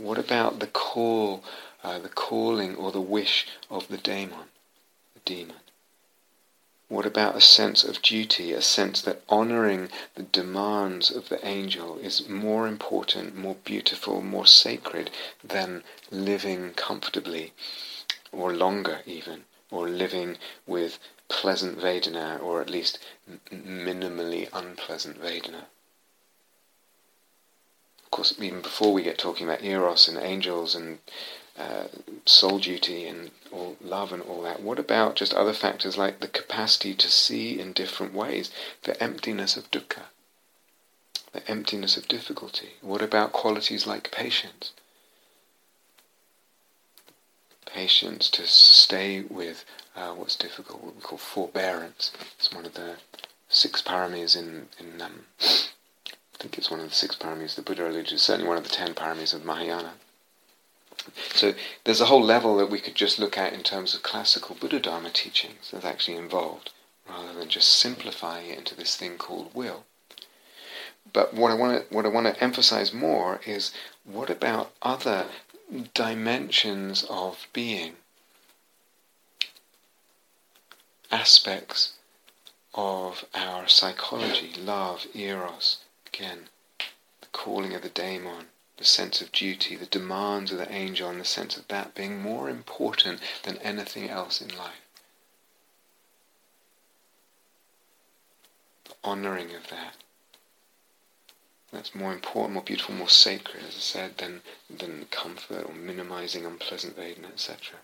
What 0.00 0.16
about 0.16 0.60
the 0.60 0.66
call, 0.66 1.44
uh, 1.84 1.98
the 1.98 2.08
calling 2.08 2.74
or 2.74 2.90
the 2.90 3.02
wish 3.02 3.46
of 3.68 3.88
the 3.88 3.98
daemon, 3.98 4.48
the 5.12 5.20
demon? 5.26 5.60
What 6.88 7.04
about 7.04 7.36
a 7.36 7.42
sense 7.42 7.84
of 7.84 8.00
duty, 8.00 8.52
a 8.52 8.62
sense 8.62 9.02
that 9.02 9.22
honoring 9.28 9.90
the 10.14 10.22
demands 10.22 11.10
of 11.10 11.28
the 11.28 11.46
angel 11.46 11.98
is 11.98 12.26
more 12.30 12.66
important, 12.66 13.36
more 13.36 13.56
beautiful, 13.56 14.22
more 14.22 14.46
sacred 14.46 15.10
than 15.44 15.84
living 16.10 16.72
comfortably 16.72 17.52
or 18.32 18.54
longer 18.54 19.02
even, 19.04 19.44
or 19.70 19.86
living 19.86 20.38
with 20.66 20.98
pleasant 21.28 21.78
Vedana, 21.78 22.42
or 22.42 22.62
at 22.62 22.70
least 22.70 22.98
minimally 23.52 24.48
unpleasant 24.54 25.20
Vedana? 25.20 25.66
Of 28.10 28.16
course, 28.16 28.34
even 28.40 28.60
before 28.60 28.92
we 28.92 29.04
get 29.04 29.18
talking 29.18 29.46
about 29.46 29.62
Eros 29.62 30.08
and 30.08 30.18
angels 30.18 30.74
and 30.74 30.98
uh, 31.56 31.84
soul 32.24 32.58
duty 32.58 33.06
and 33.06 33.30
all 33.52 33.76
love 33.80 34.12
and 34.12 34.20
all 34.20 34.42
that. 34.42 34.62
What 34.62 34.80
about 34.80 35.14
just 35.14 35.32
other 35.32 35.52
factors 35.52 35.96
like 35.96 36.18
the 36.18 36.26
capacity 36.26 36.92
to 36.94 37.08
see 37.08 37.60
in 37.60 37.72
different 37.72 38.12
ways, 38.12 38.50
the 38.82 39.00
emptiness 39.00 39.56
of 39.56 39.70
dukkha, 39.70 40.06
the 41.32 41.48
emptiness 41.48 41.96
of 41.96 42.08
difficulty? 42.08 42.70
What 42.80 43.00
about 43.00 43.30
qualities 43.30 43.86
like 43.86 44.10
patience? 44.10 44.72
Patience 47.64 48.28
to 48.30 48.44
stay 48.48 49.22
with 49.22 49.64
uh, 49.94 50.14
what's 50.14 50.34
difficult, 50.34 50.82
what 50.82 50.96
we 50.96 51.02
call 51.02 51.18
forbearance. 51.18 52.10
It's 52.38 52.52
one 52.52 52.66
of 52.66 52.74
the 52.74 52.96
six 53.48 53.82
paramis 53.82 54.34
in, 54.36 54.68
in 54.80 55.00
um, 55.00 55.26
I 56.40 56.42
think 56.42 56.56
it's 56.56 56.70
one 56.70 56.80
of 56.80 56.88
the 56.88 56.94
six 56.94 57.14
paramis 57.16 57.54
the 57.54 57.60
Buddha 57.60 57.86
alleges, 57.86 58.22
certainly 58.22 58.48
one 58.48 58.56
of 58.56 58.64
the 58.64 58.70
ten 58.70 58.94
paramis 58.94 59.34
of 59.34 59.44
Mahayana. 59.44 59.92
So 61.34 61.52
there's 61.84 62.00
a 62.00 62.06
whole 62.06 62.22
level 62.22 62.56
that 62.56 62.70
we 62.70 62.80
could 62.80 62.94
just 62.94 63.18
look 63.18 63.36
at 63.36 63.52
in 63.52 63.62
terms 63.62 63.94
of 63.94 64.02
classical 64.02 64.56
Buddha 64.58 64.80
Dharma 64.80 65.10
teachings 65.10 65.70
that's 65.70 65.84
actually 65.84 66.16
involved, 66.16 66.70
rather 67.06 67.34
than 67.34 67.50
just 67.50 67.68
simplifying 67.68 68.48
it 68.48 68.56
into 68.56 68.74
this 68.74 68.96
thing 68.96 69.18
called 69.18 69.50
will. 69.54 69.84
But 71.12 71.34
what 71.34 71.50
I 71.50 71.54
want 71.56 71.90
to 71.90 71.94
what 71.94 72.06
I 72.06 72.08
want 72.08 72.26
to 72.26 72.42
emphasize 72.42 72.90
more 72.94 73.42
is 73.44 73.72
what 74.04 74.30
about 74.30 74.72
other 74.80 75.26
dimensions 75.92 77.04
of 77.10 77.48
being, 77.52 77.96
aspects 81.10 81.92
of 82.72 83.26
our 83.34 83.68
psychology, 83.68 84.54
love, 84.58 85.06
eros, 85.14 85.80
again, 86.12 86.48
the 87.20 87.26
calling 87.32 87.74
of 87.74 87.82
the 87.82 87.88
daemon, 87.88 88.46
the 88.76 88.84
sense 88.84 89.20
of 89.20 89.32
duty, 89.32 89.76
the 89.76 89.86
demands 89.86 90.52
of 90.52 90.58
the 90.58 90.72
angel, 90.72 91.08
and 91.10 91.20
the 91.20 91.24
sense 91.24 91.56
of 91.56 91.68
that 91.68 91.94
being 91.94 92.20
more 92.20 92.48
important 92.48 93.20
than 93.42 93.58
anything 93.58 94.08
else 94.08 94.40
in 94.40 94.48
life. 94.56 94.80
The 98.84 98.94
honouring 99.04 99.54
of 99.54 99.68
that. 99.68 99.96
That's 101.72 101.94
more 101.94 102.12
important, 102.12 102.54
more 102.54 102.64
beautiful, 102.64 102.94
more 102.94 103.08
sacred, 103.08 103.62
as 103.62 103.76
I 103.76 103.80
said, 103.80 104.18
than, 104.18 104.42
than 104.68 105.06
comfort 105.10 105.64
or 105.68 105.74
minimizing 105.74 106.44
unpleasant 106.44 106.96
Vedana, 106.96 107.32
etc. 107.32 107.78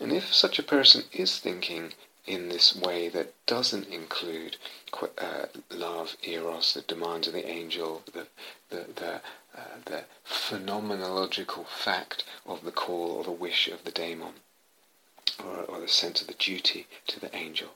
And 0.00 0.12
if 0.12 0.32
such 0.32 0.58
a 0.58 0.62
person 0.62 1.04
is 1.12 1.38
thinking 1.38 1.92
in 2.26 2.48
this 2.48 2.74
way 2.74 3.08
that 3.08 3.34
doesn't 3.46 3.88
include 3.88 4.56
uh, 5.18 5.46
love, 5.70 6.16
eros, 6.22 6.74
the 6.74 6.82
demands 6.82 7.26
of 7.26 7.32
the 7.32 7.46
angel, 7.46 8.02
the, 8.12 8.26
the, 8.70 8.86
the, 8.94 9.14
uh, 9.56 9.78
the 9.86 10.04
phenomenological 10.24 11.66
fact 11.66 12.24
of 12.46 12.64
the 12.64 12.70
call 12.70 13.10
or 13.12 13.24
the 13.24 13.30
wish 13.30 13.68
of 13.68 13.84
the 13.84 13.90
daemon, 13.90 14.34
or, 15.44 15.62
or 15.62 15.80
the 15.80 15.88
sense 15.88 16.20
of 16.20 16.28
the 16.28 16.34
duty 16.34 16.86
to 17.06 17.18
the 17.18 17.34
angel. 17.34 17.70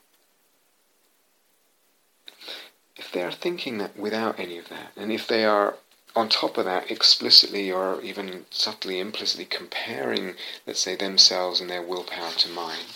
If 2.97 3.13
they 3.13 3.23
are 3.23 3.33
thinking 3.33 3.79
that 3.79 3.97
without 3.97 4.39
any 4.39 4.59
of 4.59 4.69
that, 4.69 4.93
and 4.97 5.13
if 5.13 5.27
they 5.27 5.45
are 5.45 5.77
on 6.15 6.31
top 6.31 6.57
of 6.57 6.65
that 6.65 6.91
explicitly 6.91 7.71
or 7.71 8.01
even 8.01 8.47
subtly, 8.51 8.99
implicitly 8.99 9.45
comparing, 9.45 10.35
let's 10.67 10.81
say, 10.81 10.97
themselves 10.97 11.61
and 11.61 11.69
their 11.69 11.83
willpower 11.83 12.33
to 12.33 12.49
mine, 12.49 12.87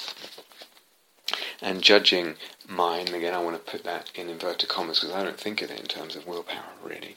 and 1.63 1.83
judging 1.83 2.37
mine, 2.69 3.09
again, 3.09 3.35
I 3.35 3.43
want 3.43 3.65
to 3.65 3.71
put 3.71 3.85
that 3.85 4.11
in 4.15 4.29
inverted 4.29 4.69
commas 4.69 5.01
because 5.01 5.15
I 5.15 5.23
don't 5.23 5.39
think 5.39 5.63
of 5.63 5.71
it 5.71 5.81
in 5.81 5.87
terms 5.87 6.17
of 6.17 6.27
willpower, 6.27 6.73
really, 6.83 7.17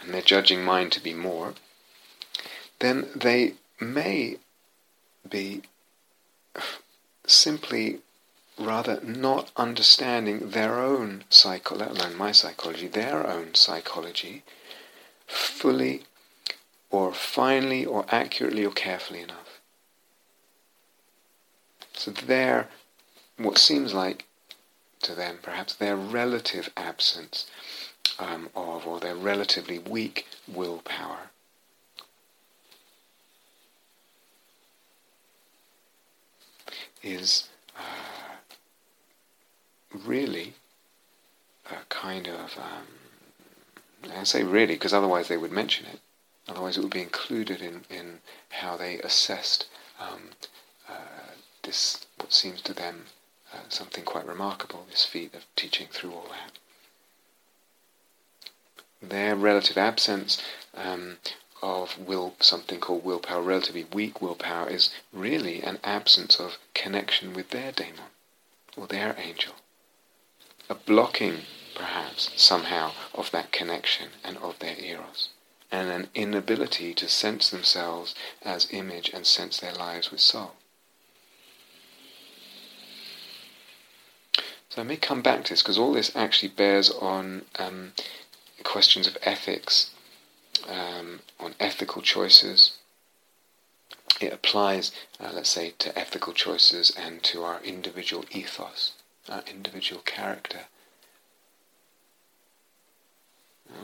and 0.00 0.12
they're 0.12 0.22
judging 0.22 0.64
mine 0.64 0.90
to 0.90 1.02
be 1.02 1.14
more, 1.14 1.54
then 2.78 3.08
they 3.14 3.54
may 3.80 4.36
be 5.28 5.62
simply 7.26 8.00
rather 8.58 9.00
not 9.02 9.50
understanding 9.56 10.50
their 10.50 10.78
own 10.78 11.24
psycho, 11.30 11.76
let 11.76 11.90
alone 11.90 12.16
my 12.16 12.32
psychology, 12.32 12.86
their 12.86 13.26
own 13.26 13.54
psychology 13.54 14.42
fully 15.26 16.02
or 16.90 17.12
finely 17.12 17.84
or 17.86 18.04
accurately 18.10 18.64
or 18.64 18.72
carefully 18.72 19.20
enough. 19.20 19.49
So 22.00 22.12
their, 22.12 22.68
what 23.36 23.58
seems 23.58 23.92
like 23.92 24.24
to 25.02 25.14
them 25.14 25.38
perhaps 25.42 25.74
their 25.74 25.96
relative 25.96 26.70
absence 26.74 27.44
um, 28.18 28.48
of 28.56 28.86
or 28.86 29.00
their 29.00 29.14
relatively 29.14 29.78
weak 29.78 30.26
willpower 30.48 31.28
is 37.02 37.50
uh, 37.76 38.36
really 39.92 40.54
a 41.70 41.84
kind 41.90 42.28
of, 42.28 42.56
um, 42.56 44.10
I 44.16 44.24
say 44.24 44.42
really 44.42 44.72
because 44.72 44.94
otherwise 44.94 45.28
they 45.28 45.36
would 45.36 45.52
mention 45.52 45.84
it. 45.84 46.00
Otherwise 46.48 46.78
it 46.78 46.80
would 46.80 46.94
be 46.94 47.02
included 47.02 47.60
in, 47.60 47.82
in 47.90 48.20
how 48.48 48.78
they 48.78 49.00
assessed 49.00 49.66
um, 50.00 50.30
this, 51.70 52.04
what 52.18 52.32
seems 52.32 52.60
to 52.60 52.74
them 52.74 53.04
uh, 53.52 53.58
something 53.68 54.02
quite 54.02 54.26
remarkable, 54.26 54.86
this 54.90 55.04
feat 55.04 55.32
of 55.36 55.46
teaching 55.54 55.86
through 55.92 56.12
all 56.12 56.26
that. 56.30 56.58
Their 59.00 59.36
relative 59.36 59.78
absence 59.78 60.42
um, 60.74 61.18
of 61.62 61.96
will, 61.96 62.34
something 62.40 62.80
called 62.80 63.04
willpower, 63.04 63.40
relatively 63.40 63.84
weak 63.84 64.20
willpower, 64.20 64.68
is 64.68 64.90
really 65.12 65.62
an 65.62 65.78
absence 65.84 66.40
of 66.40 66.58
connection 66.74 67.34
with 67.34 67.50
their 67.50 67.70
daemon 67.70 68.10
or 68.76 68.88
their 68.88 69.14
angel. 69.16 69.54
A 70.68 70.74
blocking, 70.74 71.42
perhaps, 71.76 72.30
somehow, 72.34 72.90
of 73.14 73.30
that 73.30 73.52
connection 73.52 74.08
and 74.24 74.36
of 74.38 74.58
their 74.58 74.76
eros, 74.76 75.28
and 75.70 75.88
an 75.88 76.10
inability 76.16 76.94
to 76.94 77.08
sense 77.08 77.48
themselves 77.48 78.16
as 78.42 78.66
image 78.72 79.10
and 79.10 79.24
sense 79.24 79.58
their 79.58 79.74
lives 79.74 80.10
with 80.10 80.20
soul. 80.20 80.56
So 84.70 84.80
I 84.80 84.84
may 84.84 84.96
come 84.96 85.20
back 85.20 85.44
to 85.44 85.52
this 85.52 85.62
because 85.62 85.78
all 85.78 85.92
this 85.92 86.14
actually 86.14 86.48
bears 86.48 86.90
on 86.90 87.42
um, 87.58 87.92
questions 88.62 89.08
of 89.08 89.18
ethics, 89.22 89.90
um, 90.68 91.20
on 91.40 91.54
ethical 91.58 92.02
choices. 92.02 92.76
It 94.20 94.32
applies, 94.32 94.92
uh, 95.18 95.30
let's 95.32 95.50
say, 95.50 95.74
to 95.80 95.98
ethical 95.98 96.32
choices 96.32 96.92
and 96.96 97.20
to 97.24 97.42
our 97.42 97.60
individual 97.64 98.24
ethos, 98.30 98.92
our 99.28 99.42
individual 99.52 100.02
character. 100.02 100.66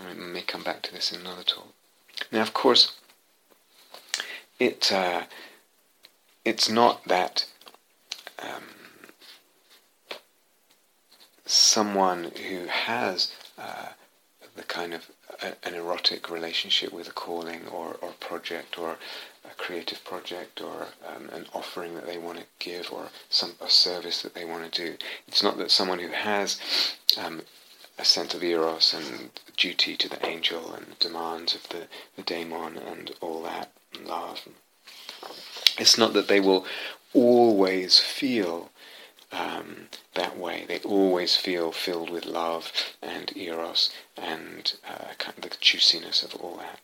I 0.08 0.14
may 0.14 0.42
come 0.42 0.62
back 0.62 0.82
to 0.82 0.92
this 0.92 1.10
in 1.10 1.20
another 1.20 1.42
talk. 1.42 1.72
Now, 2.30 2.42
of 2.42 2.54
course, 2.54 2.92
it 4.60 4.92
uh, 4.92 5.24
it's 6.44 6.68
not 6.68 7.04
that 7.06 7.46
um, 8.38 8.75
someone 11.47 12.32
who 12.48 12.66
has 12.66 13.32
uh, 13.59 13.86
the 14.56 14.62
kind 14.62 14.93
of 14.93 15.10
a, 15.43 15.55
an 15.66 15.74
erotic 15.74 16.31
relationship 16.31 16.93
with 16.93 17.09
a 17.09 17.12
calling 17.12 17.66
or, 17.68 17.97
or 18.02 18.10
project 18.20 18.78
or 18.78 18.97
a 19.44 19.55
creative 19.56 20.02
project 20.05 20.60
or 20.60 20.89
um, 21.06 21.28
an 21.32 21.47
offering 21.55 21.94
that 21.94 22.06
they 22.06 22.18
want 22.18 22.39
to 22.39 22.44
give 22.59 22.93
or 22.93 23.09
some 23.31 23.52
a 23.60 23.70
service 23.70 24.23
that 24.23 24.35
they 24.35 24.44
want 24.44 24.70
to 24.70 24.82
do. 24.82 24.97
It's 25.28 25.43
not 25.43 25.56
that 25.59 25.70
someone 25.70 26.01
who 26.01 26.09
has 26.09 26.60
um, 27.16 27.43
a 27.98 28.05
sense 28.05 28.35
of 28.35 28.43
eros 28.43 28.93
and 28.93 29.31
duty 29.56 29.97
to 29.97 30.09
the 30.09 30.24
angel 30.27 30.73
and 30.74 30.98
demands 30.98 31.55
of 31.55 31.68
the, 31.68 31.86
the 32.16 32.23
daemon 32.23 32.77
and 32.77 33.12
all 33.20 33.43
that 33.44 33.70
and 33.94 34.06
love. 34.06 34.48
It's 35.78 35.98
not 35.98 36.12
that 36.14 36.28
they 36.28 36.40
will 36.40 36.66
always 37.14 37.98
feel 37.98 38.70
um, 39.32 39.88
that 40.14 40.36
way. 40.38 40.64
They 40.66 40.78
always 40.80 41.36
feel 41.36 41.72
filled 41.72 42.10
with 42.10 42.26
love 42.26 42.72
and 43.02 43.36
eros 43.36 43.90
and 44.16 44.72
uh, 44.88 45.14
kind 45.18 45.44
of 45.44 45.50
the 45.50 45.56
juiciness 45.60 46.22
of 46.22 46.34
all 46.36 46.56
that. 46.58 46.80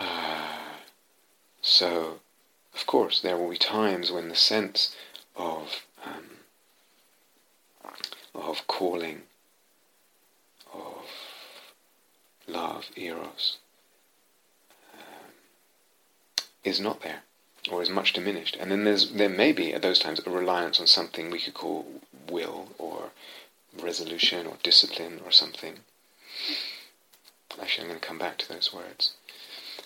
Uh, 0.00 0.58
so, 1.60 2.20
of 2.74 2.86
course, 2.86 3.20
there 3.20 3.36
will 3.36 3.50
be 3.50 3.58
times 3.58 4.12
when 4.12 4.28
the 4.28 4.36
sense 4.36 4.94
of 5.36 5.82
um, 6.04 6.38
of 8.34 8.66
calling, 8.68 9.22
of 10.72 11.04
love, 12.46 12.86
eros, 12.96 13.58
is 16.64 16.80
not 16.80 17.02
there 17.02 17.22
or 17.70 17.82
is 17.82 17.90
much 17.90 18.12
diminished. 18.12 18.56
And 18.58 18.70
then 18.70 18.84
there's 18.84 19.10
there 19.10 19.28
may 19.28 19.52
be 19.52 19.72
at 19.72 19.82
those 19.82 19.98
times 19.98 20.20
a 20.24 20.30
reliance 20.30 20.80
on 20.80 20.86
something 20.86 21.30
we 21.30 21.40
could 21.40 21.54
call 21.54 21.86
will 22.28 22.68
or 22.78 23.10
resolution 23.80 24.46
or 24.46 24.56
discipline 24.62 25.20
or 25.24 25.30
something. 25.30 25.80
Actually, 27.60 27.84
I'm 27.84 27.90
going 27.90 28.00
to 28.00 28.06
come 28.06 28.18
back 28.18 28.38
to 28.38 28.48
those 28.48 28.72
words. 28.72 29.14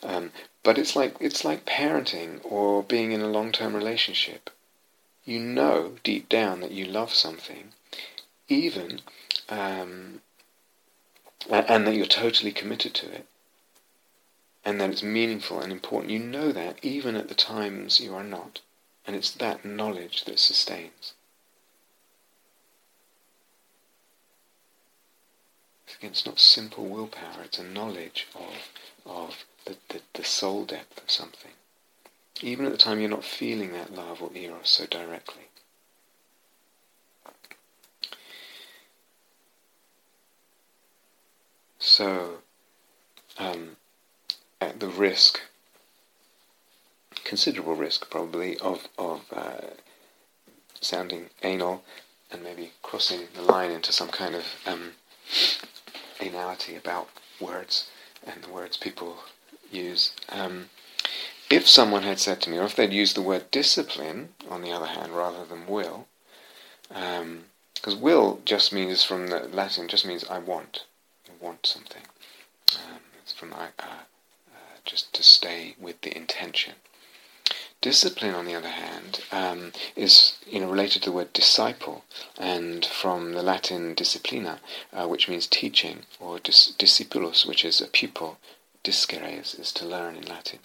Um, 0.02 0.32
but 0.62 0.78
it's 0.78 0.94
like 0.96 1.16
it's 1.20 1.44
like 1.44 1.64
parenting 1.64 2.40
or 2.44 2.82
being 2.82 3.12
in 3.12 3.22
a 3.22 3.28
long-term 3.28 3.74
relationship. 3.74 4.50
You 5.24 5.38
know 5.38 5.96
deep 6.02 6.28
down 6.28 6.60
that 6.60 6.72
you 6.72 6.84
love 6.84 7.14
something, 7.14 7.72
even 8.48 9.00
um, 9.48 10.20
and 11.48 11.86
that 11.86 11.94
you're 11.94 12.06
totally 12.06 12.50
committed 12.50 12.94
to 12.94 13.10
it 13.10 13.26
and 14.64 14.80
that 14.80 14.90
it's 14.90 15.02
meaningful 15.02 15.60
and 15.60 15.72
important. 15.72 16.12
You 16.12 16.18
know 16.18 16.52
that 16.52 16.78
even 16.82 17.16
at 17.16 17.28
the 17.28 17.34
times 17.34 18.00
you 18.00 18.14
are 18.14 18.24
not. 18.24 18.60
And 19.06 19.16
it's 19.16 19.30
that 19.32 19.64
knowledge 19.64 20.24
that 20.24 20.38
sustains. 20.38 21.14
It's 26.00 26.26
not 26.26 26.40
simple 26.40 26.86
willpower, 26.86 27.42
it's 27.44 27.58
a 27.58 27.64
knowledge 27.64 28.26
of, 28.34 28.70
of 29.06 29.44
the, 29.64 29.76
the, 29.88 30.00
the 30.14 30.24
soul 30.24 30.64
depth 30.64 31.02
of 31.02 31.10
something. 31.10 31.52
Even 32.40 32.66
at 32.66 32.72
the 32.72 32.78
time 32.78 32.98
you're 32.98 33.08
not 33.08 33.24
feeling 33.24 33.72
that 33.72 33.94
love 33.94 34.20
or 34.20 34.30
eros 34.34 34.68
so 34.68 34.86
directly. 34.86 35.44
So, 41.78 42.41
risk, 45.02 45.40
considerable 47.24 47.74
risk 47.74 48.08
probably, 48.08 48.56
of, 48.58 48.86
of 48.96 49.22
uh, 49.32 49.70
sounding 50.80 51.24
anal 51.42 51.82
and 52.30 52.44
maybe 52.44 52.70
crossing 52.82 53.22
the 53.34 53.42
line 53.42 53.72
into 53.72 53.92
some 53.92 54.08
kind 54.08 54.36
of 54.36 54.44
um, 54.64 54.92
anality 56.20 56.78
about 56.78 57.08
words 57.40 57.90
and 58.24 58.44
the 58.44 58.50
words 58.50 58.76
people 58.76 59.16
use. 59.72 60.12
Um, 60.28 60.70
if 61.50 61.68
someone 61.68 62.04
had 62.04 62.20
said 62.20 62.40
to 62.42 62.50
me, 62.50 62.58
or 62.58 62.64
if 62.64 62.76
they'd 62.76 62.92
used 62.92 63.16
the 63.16 63.22
word 63.22 63.50
discipline, 63.50 64.28
on 64.48 64.62
the 64.62 64.70
other 64.70 64.86
hand, 64.86 65.12
rather 65.12 65.44
than 65.44 65.66
will, 65.66 66.06
because 66.88 67.94
um, 67.94 68.00
will 68.00 68.40
just 68.44 68.72
means 68.72 69.02
from 69.02 69.26
the 69.26 69.48
Latin 69.52 69.88
just 69.88 70.06
means 70.06 70.24
I 70.30 70.38
want, 70.38 70.84
I 71.28 71.44
want 71.44 71.66
something. 71.66 72.02
Um, 72.76 73.00
it's 73.20 73.32
from 73.32 73.52
I, 73.52 73.66
uh, 73.80 74.04
just 74.84 75.12
to 75.14 75.22
stay 75.22 75.74
with 75.78 76.00
the 76.02 76.16
intention. 76.16 76.74
Discipline, 77.80 78.34
on 78.34 78.46
the 78.46 78.54
other 78.54 78.68
hand, 78.68 79.24
um, 79.32 79.72
is 79.96 80.38
you 80.46 80.60
know 80.60 80.70
related 80.70 81.02
to 81.02 81.10
the 81.10 81.16
word 81.16 81.32
disciple, 81.32 82.04
and 82.38 82.86
from 82.86 83.32
the 83.32 83.42
Latin 83.42 83.94
disciplina, 83.94 84.60
uh, 84.92 85.08
which 85.08 85.28
means 85.28 85.46
teaching, 85.46 86.06
or 86.20 86.38
dis- 86.38 86.72
discipulus, 86.78 87.44
which 87.44 87.64
is 87.64 87.80
a 87.80 87.88
pupil. 87.88 88.38
Discere 88.84 89.40
is, 89.40 89.54
is 89.54 89.72
to 89.72 89.84
learn 89.84 90.16
in 90.16 90.26
Latin. 90.26 90.60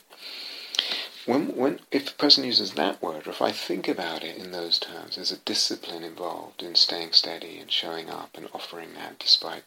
When, 1.26 1.56
when, 1.56 1.80
if 1.92 2.12
a 2.12 2.16
person 2.16 2.46
uses 2.46 2.72
that 2.74 3.02
word, 3.02 3.28
or 3.28 3.32
if 3.32 3.42
I 3.42 3.52
think 3.52 3.88
about 3.88 4.24
it 4.24 4.38
in 4.38 4.52
those 4.52 4.80
terms, 4.80 5.16
there's 5.16 5.32
a 5.32 5.38
discipline 5.38 6.04
involved 6.04 6.64
in 6.64 6.76
staying 6.76 7.12
steady 7.12 7.60
and 7.60 7.70
showing 7.70 8.10
up 8.10 8.38
and 8.38 8.48
offering 8.54 8.94
that 8.94 9.20
despite 9.20 9.64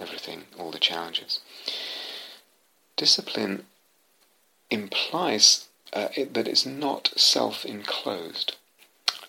everything, 0.00 0.46
all 0.58 0.70
the 0.72 0.78
challenges. 0.78 1.38
Discipline 2.96 3.66
implies 4.70 5.68
uh, 5.92 6.08
it, 6.16 6.34
that 6.34 6.48
it's 6.48 6.66
not 6.66 7.12
self-enclosed. 7.16 8.56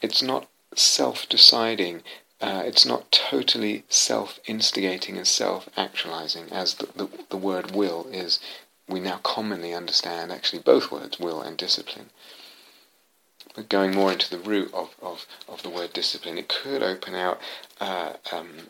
It's 0.02 0.22
not 0.22 0.48
self-deciding. 0.76 2.04
Uh, 2.42 2.64
it's 2.66 2.86
not 2.86 3.12
totally 3.12 3.84
self-instigating 3.90 5.18
and 5.18 5.28
self-actualizing 5.28 6.52
as 6.52 6.76
the, 6.76 6.88
the, 6.96 7.10
the 7.30 7.38
word 7.38 7.72
will 7.72 8.08
is. 8.12 8.40
We 8.88 9.00
now 9.00 9.20
commonly 9.24 9.74
understand 9.74 10.32
actually 10.32 10.62
both 10.62 10.92
words, 10.92 11.20
will 11.20 11.42
and 11.42 11.58
discipline. 11.58 12.10
But 13.56 13.70
going 13.70 13.94
more 13.94 14.12
into 14.12 14.30
the 14.30 14.44
root 14.44 14.74
of, 14.74 14.96
of, 15.02 15.26
of 15.48 15.64
the 15.64 15.70
word 15.70 15.94
discipline, 15.94 16.38
it 16.38 16.50
could 16.50 16.84
open 16.84 17.16
out 17.16 17.40
uh, 17.80 18.14
um, 18.32 18.70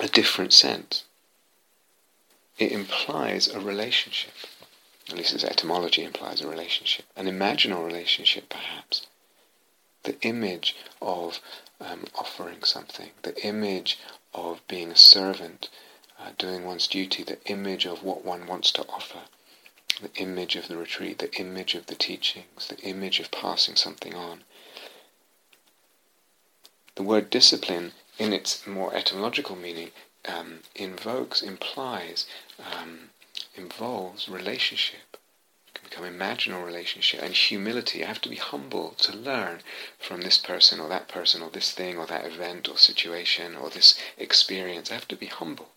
a 0.00 0.08
different 0.08 0.52
sense 0.52 1.04
it 2.58 2.72
implies 2.72 3.48
a 3.48 3.60
relationship. 3.60 4.32
At 5.08 5.16
least 5.16 5.34
its 5.34 5.44
etymology 5.44 6.02
implies 6.02 6.40
a 6.40 6.48
relationship, 6.48 7.04
an 7.16 7.26
imaginal 7.26 7.84
relationship 7.84 8.48
perhaps. 8.48 9.06
The 10.04 10.20
image 10.22 10.76
of 11.02 11.40
um, 11.80 12.04
offering 12.14 12.62
something, 12.62 13.10
the 13.22 13.38
image 13.44 13.98
of 14.32 14.66
being 14.68 14.90
a 14.90 14.96
servant, 14.96 15.68
uh, 16.18 16.30
doing 16.38 16.64
one's 16.64 16.86
duty, 16.86 17.22
the 17.22 17.42
image 17.46 17.86
of 17.86 18.02
what 18.02 18.24
one 18.24 18.46
wants 18.46 18.70
to 18.72 18.86
offer, 18.88 19.22
the 20.00 20.14
image 20.14 20.56
of 20.56 20.68
the 20.68 20.76
retreat, 20.76 21.18
the 21.18 21.34
image 21.34 21.74
of 21.74 21.86
the 21.86 21.94
teachings, 21.94 22.68
the 22.68 22.80
image 22.80 23.20
of 23.20 23.30
passing 23.30 23.76
something 23.76 24.14
on. 24.14 24.44
The 26.94 27.02
word 27.02 27.30
discipline, 27.30 27.92
in 28.18 28.32
its 28.32 28.66
more 28.66 28.94
etymological 28.94 29.56
meaning, 29.56 29.90
um, 30.26 30.60
invokes, 30.74 31.42
implies, 31.42 32.26
um, 32.58 33.10
involves 33.56 34.28
relationship. 34.28 35.16
It 35.66 35.74
can 35.74 35.88
become 35.88 36.04
imaginal 36.04 36.64
relationship 36.64 37.22
and 37.22 37.34
humility. 37.34 38.02
I 38.02 38.08
have 38.08 38.20
to 38.22 38.28
be 38.28 38.36
humble 38.36 38.90
to 38.98 39.16
learn 39.16 39.60
from 39.98 40.22
this 40.22 40.38
person 40.38 40.80
or 40.80 40.88
that 40.88 41.08
person 41.08 41.42
or 41.42 41.50
this 41.50 41.72
thing 41.72 41.98
or 41.98 42.06
that 42.06 42.24
event 42.24 42.68
or 42.68 42.76
situation 42.76 43.54
or 43.54 43.70
this 43.70 43.98
experience. 44.16 44.90
I 44.90 44.94
have 44.94 45.08
to 45.08 45.16
be 45.16 45.26
humble. 45.26 45.68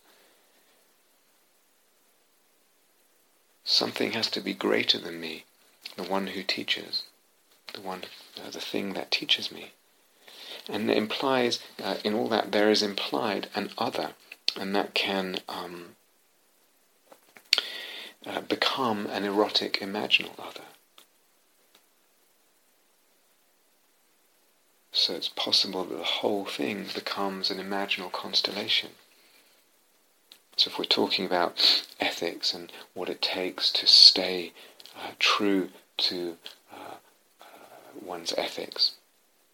Something 3.64 4.12
has 4.12 4.30
to 4.30 4.40
be 4.40 4.54
greater 4.54 4.98
than 4.98 5.20
me, 5.20 5.44
the 5.96 6.02
one 6.02 6.28
who 6.28 6.42
teaches, 6.42 7.02
the 7.74 7.82
one, 7.82 8.04
uh, 8.42 8.50
the 8.50 8.60
thing 8.60 8.94
that 8.94 9.10
teaches 9.10 9.52
me. 9.52 9.72
And 10.68 10.90
it 10.90 10.96
implies, 10.96 11.60
uh, 11.82 11.96
in 12.02 12.14
all 12.14 12.28
that, 12.28 12.52
there 12.52 12.70
is 12.70 12.82
implied 12.82 13.48
an 13.54 13.70
other 13.76 14.14
and 14.56 14.74
that 14.74 14.94
can 14.94 15.38
um, 15.48 15.96
uh, 18.26 18.40
become 18.42 19.06
an 19.06 19.24
erotic 19.24 19.80
imaginal 19.80 20.38
other. 20.38 20.64
So 24.92 25.14
it's 25.14 25.28
possible 25.28 25.84
that 25.84 25.96
the 25.96 26.02
whole 26.02 26.44
thing 26.44 26.86
becomes 26.92 27.50
an 27.50 27.58
imaginal 27.58 28.10
constellation. 28.10 28.90
So 30.56 30.70
if 30.70 30.78
we're 30.78 30.86
talking 30.86 31.24
about 31.24 31.84
ethics 32.00 32.52
and 32.52 32.72
what 32.94 33.08
it 33.08 33.22
takes 33.22 33.70
to 33.72 33.86
stay 33.86 34.52
uh, 34.96 35.12
true 35.20 35.70
to 35.98 36.36
uh, 36.72 36.94
uh 37.40 37.44
one's 38.02 38.34
ethics, 38.36 38.96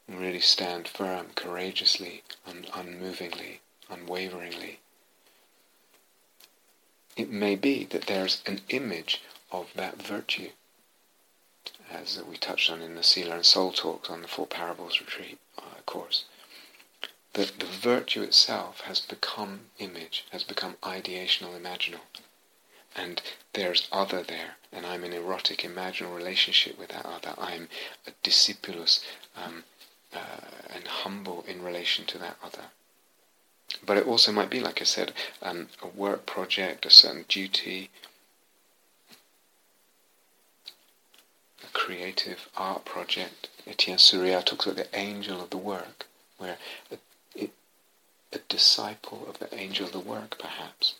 and 0.08 0.18
really 0.18 0.40
stand 0.40 0.88
firm, 0.88 1.26
courageously, 1.34 2.22
un- 2.46 2.66
unmovingly, 2.74 3.60
unwaveringly, 3.90 4.80
it 7.16 7.30
may 7.30 7.54
be 7.56 7.84
that 7.84 8.06
there's 8.06 8.42
an 8.46 8.60
image 8.68 9.22
of 9.50 9.72
that 9.74 10.02
virtue, 10.02 10.50
as 11.90 12.20
we 12.22 12.36
touched 12.36 12.70
on 12.70 12.82
in 12.82 12.94
the 12.94 13.02
Sila 13.02 13.36
and 13.36 13.46
Soul 13.46 13.72
talks 13.72 14.10
on 14.10 14.22
the 14.22 14.28
Four 14.28 14.46
Parables 14.46 15.00
retreat 15.00 15.38
uh, 15.58 15.80
course. 15.86 16.24
that 17.34 17.58
the 17.58 17.66
virtue 17.66 18.22
itself 18.22 18.80
has 18.82 19.00
become 19.00 19.60
image, 19.78 20.24
has 20.30 20.44
become 20.44 20.76
ideational, 20.82 21.60
imaginal. 21.60 22.00
And 22.96 23.20
there's 23.54 23.88
other 23.90 24.22
there, 24.22 24.56
and 24.72 24.86
I'm 24.86 25.02
in 25.04 25.12
erotic, 25.12 25.58
imaginal 25.58 26.14
relationship 26.14 26.78
with 26.78 26.90
that 26.90 27.04
other. 27.04 27.34
I'm 27.36 27.68
a 28.06 28.12
discipulus 28.22 29.04
um, 29.36 29.64
uh, 30.12 30.46
and 30.72 30.86
humble 30.86 31.44
in 31.48 31.62
relation 31.62 32.06
to 32.06 32.18
that 32.18 32.36
other. 32.42 32.66
But 33.86 33.96
it 33.98 34.06
also 34.06 34.32
might 34.32 34.50
be, 34.50 34.60
like 34.60 34.80
I 34.80 34.84
said, 34.84 35.12
um, 35.42 35.68
a 35.82 35.88
work 35.88 36.26
project, 36.26 36.86
a 36.86 36.90
certain 36.90 37.24
duty, 37.28 37.90
a 41.62 41.66
creative 41.72 42.48
art 42.56 42.84
project. 42.84 43.48
Etienne 43.66 43.98
Souriau 43.98 44.44
talks 44.44 44.66
about 44.66 44.76
the 44.76 44.98
angel 44.98 45.42
of 45.42 45.50
the 45.50 45.58
work, 45.58 46.06
where 46.38 46.58
a, 46.90 46.98
a 48.32 48.38
disciple 48.48 49.26
of 49.28 49.38
the 49.38 49.54
angel 49.54 49.86
of 49.86 49.92
the 49.92 50.00
work, 50.00 50.38
perhaps. 50.38 50.94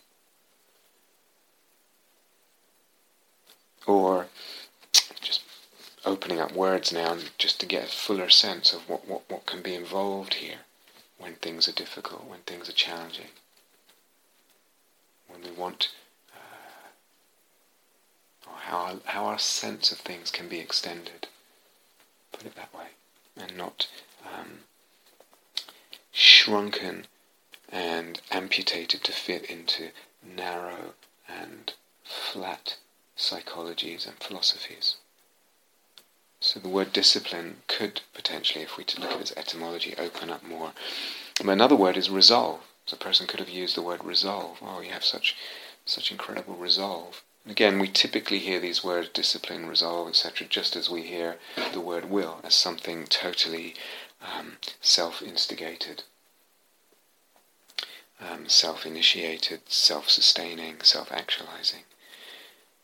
Or 3.86 4.27
just 5.20 5.43
opening 6.05 6.41
up 6.41 6.53
words 6.53 6.93
now 6.93 7.16
just 7.39 7.61
to 7.61 7.66
get 7.66 7.85
a 7.85 7.91
fuller 7.91 8.31
sense 8.31 8.73
of 8.73 8.89
what, 8.89 9.07
what, 9.07 9.23
what 9.28 9.47
can 9.47 9.62
be 9.62 9.74
involved 9.74 10.35
here 10.35 10.61
when 11.24 11.34
things 11.36 11.66
are 11.66 11.72
difficult, 11.72 12.28
when 12.28 12.40
things 12.40 12.68
are 12.68 12.72
challenging, 12.72 13.30
when 15.26 15.40
we 15.40 15.51
want, 15.51 15.88
uh, 16.34 16.90
or 18.46 18.56
how 18.59 18.76
our, 18.76 18.94
how 19.06 19.24
our 19.24 19.38
sense 19.38 19.90
of 19.90 19.96
things 19.96 20.30
can 20.30 20.51
be 20.51 20.59
extended, 20.60 21.28
put 22.30 22.44
it 22.44 22.55
that 22.56 22.74
way, 22.74 22.88
and 23.38 23.56
not 23.56 23.88
um, 24.22 24.59
shrunken 26.12 27.06
and 27.70 28.20
amputated 28.30 29.02
to 29.02 29.10
fit 29.10 29.44
into 29.44 29.88
narrow 30.22 30.92
and 31.26 31.72
flat 32.05 32.76
psychologies 33.16 34.06
and 34.06 34.16
philosophies. 34.20 34.96
So 36.45 36.61
the 36.61 36.69
word 36.69 36.93
discipline 36.93 37.62
could 37.69 38.03
potentially, 38.12 38.62
if 38.62 38.77
we 38.77 38.85
look 38.99 39.12
at 39.12 39.21
its 39.23 39.33
etymology, 39.35 39.95
open 39.97 40.29
up 40.29 40.45
more. 40.45 40.73
Another 41.41 41.75
word 41.75 41.97
is 41.97 42.11
resolve. 42.11 42.61
So 42.85 42.97
a 42.97 43.03
person 43.03 43.27
could 43.27 43.41
have 43.41 43.49
used 43.49 43.75
the 43.75 43.83
word 43.83 44.05
resolve. 44.05 44.59
Oh, 44.61 44.83
you 44.83 44.91
have 44.91 45.07
such 45.07 45.35
such 45.87 46.11
incredible 46.11 46.55
resolve. 46.55 47.23
And 47.45 47.53
again, 47.53 47.79
we 47.79 47.89
typically 47.89 48.41
hear 48.41 48.61
these 48.61 48.85
words 48.85 49.09
discipline, 49.09 49.65
resolve, 49.65 50.09
etc., 50.09 50.47
just 50.47 50.77
as 50.77 50.91
we 50.91 51.05
hear 51.05 51.39
the 51.73 51.81
word 51.81 52.11
will 52.11 52.41
as 52.45 52.55
something 52.55 53.07
totally 53.07 53.75
um, 54.21 54.59
self-instigated, 54.83 56.03
um, 58.21 58.51
self-initiated, 58.51 59.62
self-sustaining, 59.66 60.83
self-actualizing. 60.83 61.85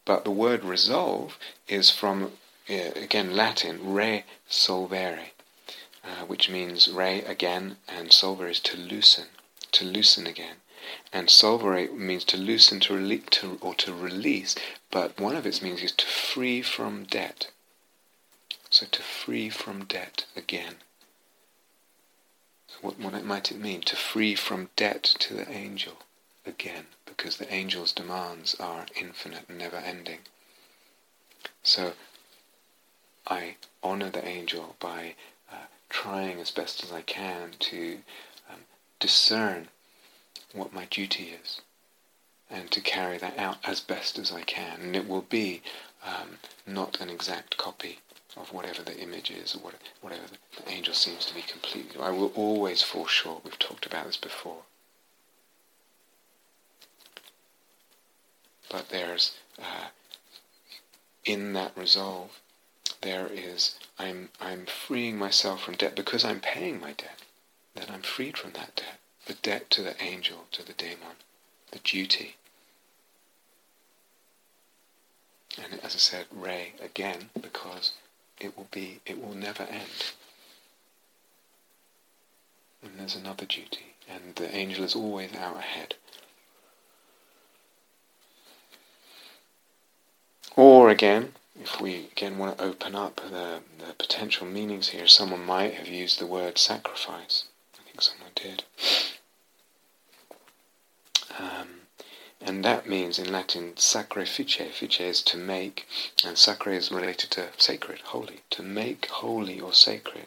But 0.06 0.24
the 0.24 0.30
word 0.30 0.64
resolve 0.64 1.38
is 1.68 1.90
from 1.90 2.32
again 2.78 3.34
Latin, 3.36 3.92
re 3.92 4.24
solvere, 4.48 5.30
uh, 6.04 6.24
which 6.26 6.48
means 6.48 6.88
re 6.88 7.22
again, 7.22 7.76
and 7.88 8.10
solvere 8.10 8.50
is 8.50 8.60
to 8.60 8.76
loosen, 8.76 9.26
to 9.72 9.84
loosen 9.84 10.26
again. 10.26 10.56
And 11.12 11.28
solvere 11.28 11.92
means 11.92 12.24
to 12.24 12.36
loosen, 12.36 12.80
to 12.80 12.94
release, 12.94 13.24
to, 13.32 13.58
or 13.60 13.74
to 13.74 13.92
release, 13.92 14.54
but 14.90 15.18
one 15.20 15.36
of 15.36 15.46
its 15.46 15.60
meanings 15.60 15.82
is 15.82 15.92
to 15.92 16.06
free 16.06 16.62
from 16.62 17.04
debt. 17.04 17.50
So 18.70 18.86
to 18.86 19.02
free 19.02 19.50
from 19.50 19.84
debt 19.84 20.26
again. 20.36 20.76
What, 22.80 22.98
what 22.98 23.24
might 23.24 23.50
it 23.50 23.58
mean? 23.58 23.82
To 23.82 23.96
free 23.96 24.34
from 24.34 24.70
debt 24.76 25.02
to 25.02 25.34
the 25.34 25.50
angel 25.50 25.98
again, 26.46 26.86
because 27.04 27.36
the 27.36 27.50
angel's 27.50 27.92
demands 27.92 28.54
are 28.54 28.86
infinite 28.98 29.44
and 29.48 29.58
never 29.58 29.76
ending. 29.76 30.20
So 31.62 31.92
I 33.26 33.56
honor 33.82 34.10
the 34.10 34.26
angel 34.26 34.76
by 34.80 35.14
uh, 35.50 35.66
trying 35.88 36.40
as 36.40 36.50
best 36.50 36.82
as 36.82 36.92
I 36.92 37.02
can 37.02 37.52
to 37.58 37.98
um, 38.50 38.60
discern 38.98 39.68
what 40.52 40.72
my 40.72 40.86
duty 40.86 41.34
is 41.42 41.60
and 42.50 42.70
to 42.72 42.80
carry 42.80 43.18
that 43.18 43.38
out 43.38 43.58
as 43.64 43.80
best 43.80 44.18
as 44.18 44.32
I 44.32 44.42
can. 44.42 44.80
And 44.80 44.96
it 44.96 45.08
will 45.08 45.22
be 45.22 45.62
um, 46.04 46.38
not 46.66 47.00
an 47.00 47.08
exact 47.08 47.56
copy 47.56 47.98
of 48.36 48.52
whatever 48.52 48.82
the 48.82 48.98
image 48.98 49.30
is 49.30 49.54
or 49.54 49.72
whatever 50.00 50.22
the 50.56 50.70
angel 50.70 50.94
seems 50.94 51.26
to 51.26 51.34
be 51.34 51.42
completely. 51.42 52.00
I 52.00 52.10
will 52.10 52.32
always 52.34 52.82
fall 52.82 53.06
short. 53.06 53.44
We've 53.44 53.58
talked 53.58 53.86
about 53.86 54.06
this 54.06 54.16
before. 54.16 54.62
But 58.70 58.88
there's 58.88 59.36
uh, 59.58 59.88
in 61.24 61.52
that 61.54 61.76
resolve 61.76 62.40
there 63.02 63.28
is 63.32 63.78
I'm 63.98 64.28
I'm 64.40 64.66
freeing 64.66 65.16
myself 65.18 65.62
from 65.62 65.74
debt 65.74 65.96
because 65.96 66.24
I'm 66.24 66.40
paying 66.40 66.80
my 66.80 66.92
debt. 66.92 67.22
Then 67.74 67.86
I'm 67.92 68.02
freed 68.02 68.36
from 68.36 68.52
that 68.52 68.76
debt. 68.76 68.98
The 69.26 69.34
debt 69.34 69.70
to 69.70 69.82
the 69.82 70.00
angel, 70.02 70.46
to 70.52 70.64
the 70.66 70.72
daemon, 70.72 71.16
the 71.70 71.78
duty. 71.78 72.36
And 75.62 75.80
as 75.82 75.94
I 75.94 75.98
said, 75.98 76.26
Ray 76.30 76.72
again, 76.82 77.30
because 77.40 77.92
it 78.40 78.56
will 78.56 78.68
be 78.70 79.00
it 79.06 79.22
will 79.22 79.34
never 79.34 79.64
end. 79.64 80.14
And 82.82 82.98
there's 82.98 83.16
another 83.16 83.44
duty, 83.44 83.94
and 84.08 84.34
the 84.36 84.54
angel 84.54 84.84
is 84.84 84.94
always 84.94 85.34
out 85.34 85.56
ahead. 85.56 85.94
Or 90.56 90.88
again, 90.90 91.32
if 91.60 91.80
we 91.80 92.08
again 92.12 92.38
want 92.38 92.56
to 92.56 92.64
open 92.64 92.94
up 92.94 93.16
the, 93.16 93.60
the 93.78 93.92
potential 93.98 94.46
meanings 94.46 94.88
here, 94.88 95.06
someone 95.06 95.44
might 95.44 95.74
have 95.74 95.88
used 95.88 96.18
the 96.18 96.26
word 96.26 96.58
sacrifice. 96.58 97.44
I 97.78 97.82
think 97.84 98.00
someone 98.00 98.30
did. 98.34 98.64
Um, 101.38 101.68
and 102.40 102.64
that 102.64 102.88
means 102.88 103.18
in 103.18 103.30
Latin 103.30 103.76
sacrifice. 103.76 104.36
Fice 104.78 105.00
is 105.00 105.22
to 105.22 105.36
make, 105.36 105.86
and 106.24 106.38
sacre 106.38 106.70
is 106.70 106.90
related 106.90 107.30
to 107.32 107.48
sacred, 107.58 108.00
holy. 108.00 108.40
To 108.50 108.62
make 108.62 109.06
holy 109.06 109.60
or 109.60 109.74
sacred. 109.74 110.26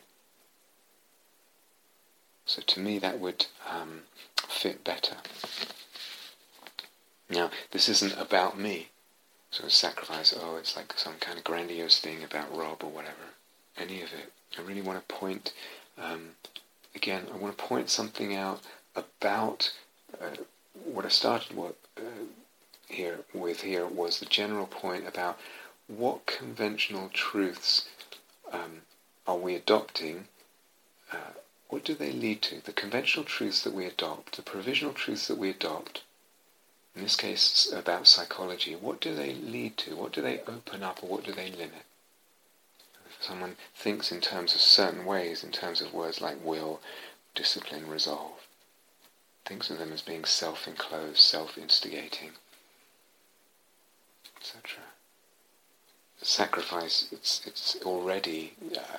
So 2.45 2.61
to 2.61 2.79
me 2.79 2.99
that 2.99 3.19
would 3.19 3.47
um, 3.69 4.01
fit 4.47 4.83
better. 4.83 5.17
Now, 7.29 7.49
this 7.71 7.89
isn't 7.89 8.15
about 8.19 8.59
me 8.59 8.89
sort 9.53 9.67
of 9.67 9.73
sacrifice, 9.73 10.33
oh, 10.35 10.57
it's 10.57 10.75
like 10.75 10.93
some 10.97 11.13
kind 11.19 11.37
of 11.37 11.43
grandiose 11.43 11.99
thing 11.99 12.23
about 12.23 12.55
Rob 12.55 12.83
or 12.83 12.89
whatever. 12.89 13.35
Any 13.77 14.01
of 14.01 14.09
it. 14.11 14.33
I 14.57 14.61
really 14.61 14.81
want 14.81 15.07
to 15.07 15.15
point, 15.15 15.53
um, 16.01 16.29
again, 16.95 17.27
I 17.31 17.37
want 17.37 17.55
to 17.55 17.63
point 17.63 17.91
something 17.91 18.35
out 18.35 18.61
about 18.95 19.71
uh, 20.19 20.37
what 20.83 21.05
I 21.05 21.09
started 21.09 21.55
what, 21.55 21.75
uh, 21.97 22.25
here 22.87 23.19
with 23.31 23.61
here 23.61 23.85
was 23.85 24.19
the 24.19 24.25
general 24.25 24.65
point 24.65 25.07
about 25.07 25.39
what 25.87 26.25
conventional 26.25 27.09
truths 27.13 27.87
um, 28.51 28.81
are 29.27 29.37
we 29.37 29.53
adopting 29.55 30.27
uh, 31.11 31.33
what 31.69 31.83
do 31.83 31.93
they 31.93 32.11
lead 32.11 32.41
to? 32.43 32.63
The 32.63 32.73
conventional 32.73 33.25
truths 33.25 33.63
that 33.63 33.73
we 33.73 33.85
adopt, 33.85 34.35
the 34.35 34.41
provisional 34.41 34.93
truths 34.93 35.27
that 35.27 35.37
we 35.37 35.49
adopt, 35.49 36.03
in 36.95 37.01
this 37.01 37.15
case 37.15 37.71
about 37.71 38.07
psychology, 38.07 38.75
what 38.75 39.01
do 39.01 39.15
they 39.15 39.33
lead 39.33 39.77
to? 39.77 39.95
What 39.95 40.13
do 40.13 40.21
they 40.21 40.41
open 40.41 40.83
up 40.83 41.03
or 41.03 41.09
what 41.09 41.23
do 41.23 41.31
they 41.31 41.49
limit? 41.49 41.85
If 43.07 43.25
someone 43.25 43.55
thinks 43.75 44.11
in 44.11 44.21
terms 44.21 44.53
of 44.53 44.61
certain 44.61 45.05
ways, 45.05 45.43
in 45.43 45.51
terms 45.51 45.81
of 45.81 45.93
words 45.93 46.21
like 46.21 46.43
will, 46.43 46.81
discipline, 47.33 47.89
resolve, 47.89 48.47
thinks 49.45 49.69
of 49.69 49.79
them 49.79 49.91
as 49.91 50.01
being 50.01 50.23
self-enclosed, 50.23 51.17
self-instigating, 51.17 52.31
etc. 54.37 54.82
Sacrifice, 56.23 57.07
it's, 57.11 57.41
it's 57.45 57.77
already 57.83 58.53
uh, 58.75 58.97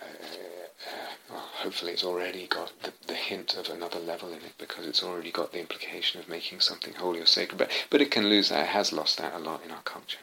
well, 1.30 1.40
hopefully 1.40 1.92
it's 1.92 2.04
already 2.04 2.46
got 2.46 2.72
the, 2.82 2.92
the 3.06 3.14
hint 3.14 3.56
of 3.56 3.68
another 3.68 3.98
level 3.98 4.28
in 4.28 4.38
it 4.38 4.52
because 4.58 4.86
it's 4.86 5.02
already 5.02 5.30
got 5.30 5.52
the 5.52 5.60
implication 5.60 6.20
of 6.20 6.28
making 6.28 6.60
something 6.60 6.94
holy 6.94 7.20
or 7.20 7.26
sacred. 7.26 7.58
But, 7.58 7.70
but 7.90 8.02
it 8.02 8.10
can 8.10 8.28
lose 8.28 8.50
that. 8.50 8.64
It 8.64 8.68
has 8.68 8.92
lost 8.92 9.18
that 9.18 9.34
a 9.34 9.38
lot 9.38 9.64
in 9.64 9.70
our 9.70 9.82
culture. 9.82 10.18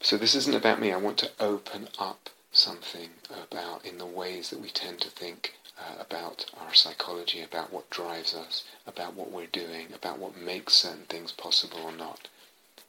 So 0.00 0.16
this 0.16 0.34
isn't 0.34 0.54
about 0.54 0.80
me. 0.80 0.92
I 0.92 0.96
want 0.96 1.18
to 1.18 1.30
open 1.40 1.88
up 1.98 2.30
something 2.52 3.10
about 3.30 3.84
in 3.84 3.98
the 3.98 4.06
ways 4.06 4.50
that 4.50 4.60
we 4.60 4.68
tend 4.68 5.00
to 5.00 5.10
think 5.10 5.54
uh, 5.78 6.00
about 6.00 6.46
our 6.60 6.74
psychology, 6.74 7.42
about 7.42 7.72
what 7.72 7.90
drives 7.90 8.34
us, 8.34 8.64
about 8.86 9.14
what 9.14 9.30
we're 9.30 9.46
doing, 9.46 9.88
about 9.94 10.18
what 10.18 10.36
makes 10.36 10.74
certain 10.74 11.06
things 11.08 11.32
possible 11.32 11.80
or 11.82 11.92
not. 11.92 12.28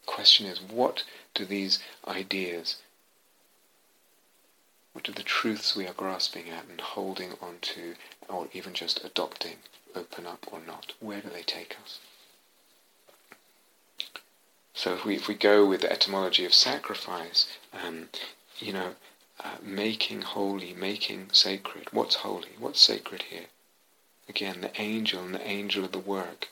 Question 0.06 0.46
is, 0.46 0.62
what 0.62 1.04
do 1.34 1.46
these 1.46 1.80
ideas 2.08 2.78
What 4.94 5.10
are 5.10 5.14
the 5.14 5.24
truths 5.24 5.76
we 5.76 5.88
are 5.88 5.94
grasping 5.94 6.50
at 6.50 6.66
and 6.66 6.80
holding 6.80 7.34
on 7.42 7.58
to, 7.62 7.96
or 8.30 8.48
even 8.54 8.74
just 8.76 9.04
adopting, 9.04 9.58
open 9.96 10.28
up 10.28 10.46
or 10.52 10.60
not? 10.60 10.94
Where 11.00 11.20
do 11.20 11.30
they 11.30 11.42
take 11.42 11.76
us? 11.84 12.00
So 14.76 14.94
if 14.94 15.04
we, 15.04 15.16
if 15.16 15.28
we 15.28 15.34
go 15.34 15.66
with 15.66 15.82
the 15.82 15.92
etymology 15.92 16.46
of 16.46 16.54
sacrifice, 16.54 17.48
um, 17.74 18.10
you 18.60 18.72
know, 18.72 18.96
uh, 19.44 19.58
making 19.62 20.22
holy, 20.22 20.74
making 20.74 21.30
sacred. 21.32 21.88
What's 21.92 22.16
holy? 22.16 22.50
What's 22.60 22.80
sacred 22.80 23.24
here? 23.24 23.48
Again, 24.30 24.62
the 24.62 24.80
angel 24.80 25.24
and 25.24 25.34
the 25.34 25.48
angel 25.48 25.84
of 25.84 25.92
the 25.92 26.00
work. 26.00 26.50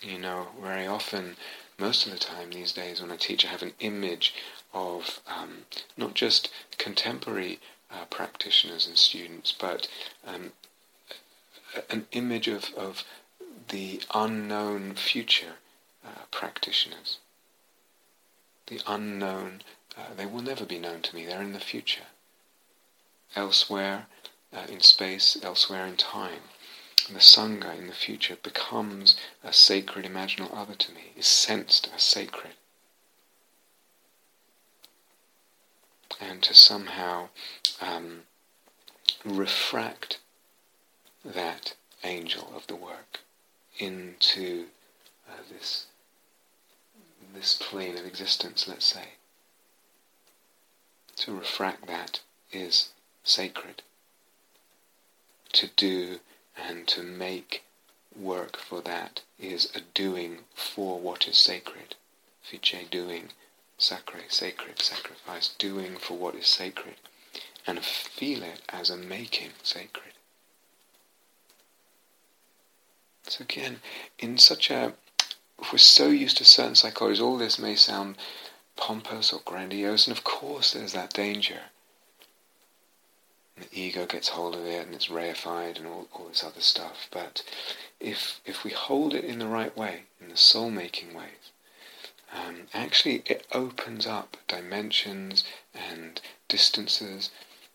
You 0.00 0.18
know, 0.18 0.48
very 0.60 0.86
often, 0.86 1.36
most 1.78 2.06
of 2.06 2.12
the 2.12 2.18
time 2.18 2.50
these 2.50 2.72
days 2.72 3.00
when 3.00 3.10
I 3.10 3.16
teach, 3.16 3.44
I 3.44 3.48
have 3.48 3.62
an 3.62 3.74
image 3.80 4.34
of 4.72 5.20
um, 5.26 5.66
not 5.96 6.14
just 6.14 6.50
contemporary 6.78 7.58
uh, 7.90 8.04
practitioners 8.10 8.86
and 8.86 8.96
students, 8.96 9.52
but 9.58 9.88
um, 10.26 10.52
an 11.90 12.06
image 12.12 12.48
of, 12.48 12.72
of 12.76 13.04
the 13.68 14.00
unknown 14.14 14.94
future 14.94 15.54
uh, 16.04 16.22
practitioners. 16.30 17.18
The 18.66 18.80
unknown, 18.86 19.62
uh, 19.96 20.14
they 20.16 20.26
will 20.26 20.42
never 20.42 20.64
be 20.64 20.78
known 20.78 21.02
to 21.02 21.14
me, 21.14 21.26
they're 21.26 21.42
in 21.42 21.52
the 21.52 21.60
future. 21.60 22.06
Elsewhere 23.36 24.06
uh, 24.52 24.66
in 24.68 24.80
space, 24.80 25.36
elsewhere 25.42 25.86
in 25.86 25.96
time 25.96 26.42
the 27.10 27.18
Sangha 27.18 27.76
in 27.76 27.86
the 27.86 27.92
future 27.92 28.36
becomes 28.42 29.16
a 29.42 29.52
sacred 29.52 30.04
imaginal 30.04 30.56
other 30.56 30.74
to 30.74 30.92
me, 30.92 31.12
is 31.16 31.26
sensed 31.26 31.90
as 31.94 32.02
sacred. 32.02 32.54
And 36.20 36.42
to 36.42 36.54
somehow 36.54 37.28
um, 37.80 38.22
refract 39.24 40.18
that 41.24 41.74
angel 42.02 42.52
of 42.54 42.66
the 42.66 42.76
work 42.76 43.20
into 43.78 44.66
uh, 45.28 45.42
this 45.50 45.86
this 47.34 47.54
plane 47.54 47.98
of 47.98 48.06
existence, 48.06 48.68
let's 48.68 48.86
say. 48.86 49.14
To 51.16 51.34
refract 51.34 51.86
that 51.88 52.20
is 52.52 52.90
sacred. 53.24 53.82
To 55.54 55.68
do 55.76 56.20
and 56.56 56.86
to 56.88 57.02
make 57.02 57.64
work 58.16 58.56
for 58.56 58.80
that 58.82 59.22
is 59.38 59.70
a 59.74 59.80
doing 59.80 60.38
for 60.54 61.00
what 61.00 61.26
is 61.26 61.36
sacred. 61.36 61.96
Fiche 62.42 62.86
doing, 62.90 63.30
sacre, 63.78 64.20
sacred, 64.28 64.80
sacrifice, 64.80 65.48
doing 65.58 65.96
for 65.96 66.16
what 66.16 66.34
is 66.34 66.46
sacred, 66.46 66.96
and 67.66 67.84
feel 67.84 68.42
it 68.42 68.62
as 68.68 68.90
a 68.90 68.96
making 68.96 69.50
sacred. 69.62 70.12
So 73.24 73.42
again, 73.42 73.80
in 74.18 74.36
such 74.38 74.70
a, 74.70 74.92
if 75.60 75.72
we're 75.72 75.78
so 75.78 76.08
used 76.08 76.36
to 76.38 76.44
certain 76.44 76.74
psychologies, 76.74 77.22
all 77.22 77.38
this 77.38 77.58
may 77.58 77.74
sound 77.74 78.16
pompous 78.76 79.32
or 79.32 79.40
grandiose, 79.44 80.06
and 80.06 80.16
of 80.16 80.24
course 80.24 80.72
there's 80.72 80.92
that 80.92 81.14
danger 81.14 81.60
the 83.56 83.68
ego 83.72 84.04
gets 84.06 84.28
hold 84.30 84.54
of 84.54 84.66
it 84.66 84.86
and 84.86 84.94
it's 84.94 85.08
reified 85.08 85.76
and 85.76 85.86
all, 85.86 86.08
all 86.12 86.26
this 86.26 86.42
other 86.42 86.60
stuff. 86.60 87.08
But 87.10 87.42
if 88.00 88.40
if 88.44 88.64
we 88.64 88.70
hold 88.70 89.14
it 89.14 89.24
in 89.24 89.38
the 89.38 89.46
right 89.46 89.76
way, 89.76 90.04
in 90.20 90.28
the 90.28 90.36
soul-making 90.36 91.14
ways, 91.14 91.52
um, 92.32 92.68
actually 92.72 93.22
it 93.26 93.46
opens 93.52 94.06
up 94.06 94.36
dimensions 94.48 95.44
and 95.72 96.20
distances 96.48 97.30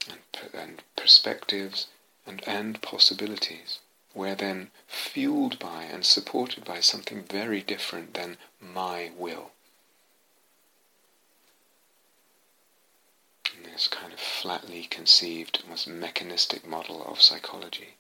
and, 0.10 0.20
and 0.54 0.84
perspectives 0.96 1.88
and, 2.26 2.44
and 2.48 2.82
possibilities 2.82 3.80
where 4.14 4.36
then 4.36 4.72
fueled 4.88 5.60
by 5.60 5.84
and 5.84 6.06
supported 6.06 6.66
by 6.66 6.80
something 6.80 7.24
very 7.24 7.62
different 7.62 8.16
than 8.16 8.38
my 8.60 9.12
will. 9.16 9.52
In 13.64 13.72
this 13.72 13.88
kind 13.88 14.14
of 14.14 14.20
flatly 14.20 14.84
conceived, 14.90 15.62
almost 15.64 15.88
mechanistic 15.88 16.68
model 16.68 17.04
of 17.06 17.22
psychology. 17.22 17.96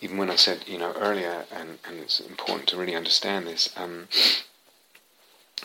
Even 0.00 0.18
when 0.18 0.30
I 0.30 0.36
said, 0.36 0.64
you 0.66 0.76
know, 0.76 0.92
earlier, 0.98 1.46
and, 1.50 1.78
and 1.88 1.98
it's 1.98 2.20
important 2.20 2.68
to 2.68 2.76
really 2.76 2.94
understand 2.94 3.46
this, 3.46 3.72
um, 3.76 4.08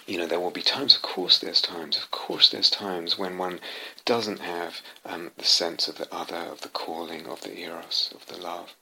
you 0.08 0.18
know, 0.18 0.26
there 0.26 0.40
will 0.40 0.52
be 0.52 0.62
times, 0.62 0.96
of 0.96 1.02
course 1.02 1.40
there's 1.40 1.62
times, 1.62 1.98
of 1.98 2.10
course 2.10 2.50
there's 2.50 2.70
times 2.70 3.18
when 3.18 3.38
one 3.38 3.60
doesn't 4.06 4.40
have 4.40 4.82
um, 5.06 5.32
the 5.38 5.44
sense 5.44 5.90
of 5.90 5.98
the 5.98 6.14
other, 6.14 6.38
of 6.38 6.62
the 6.62 6.70
calling, 6.70 7.28
of 7.28 7.42
the 7.42 7.60
eros, 7.60 8.14
of 8.16 8.26
the 8.28 8.42
love. 8.42 8.76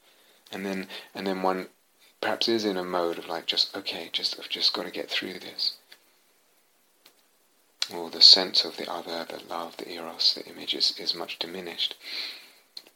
And 0.52 0.64
then, 0.66 0.88
and 1.16 1.26
then 1.26 1.42
one 1.42 1.68
perhaps 2.22 2.48
is 2.48 2.66
in 2.66 2.78
a 2.78 2.84
mode 2.84 3.18
of 3.18 3.28
like 3.28 3.46
just 3.46 3.76
okay, 3.76 4.10
just 4.12 4.40
I've 4.40 4.50
just 4.50 4.74
got 4.74 4.86
to 4.86 4.92
get 4.92 5.10
through 5.10 5.40
this. 5.40 5.78
Or 7.94 8.10
the 8.10 8.22
sense 8.22 8.66
of 8.66 8.76
the 8.76 8.92
other, 8.92 9.26
the 9.26 9.42
love, 9.48 9.78
the 9.78 9.90
eros, 9.92 10.34
the 10.34 10.46
image 10.46 10.74
is, 10.74 10.94
is 11.00 11.16
much 11.16 11.40
diminished. 11.40 11.96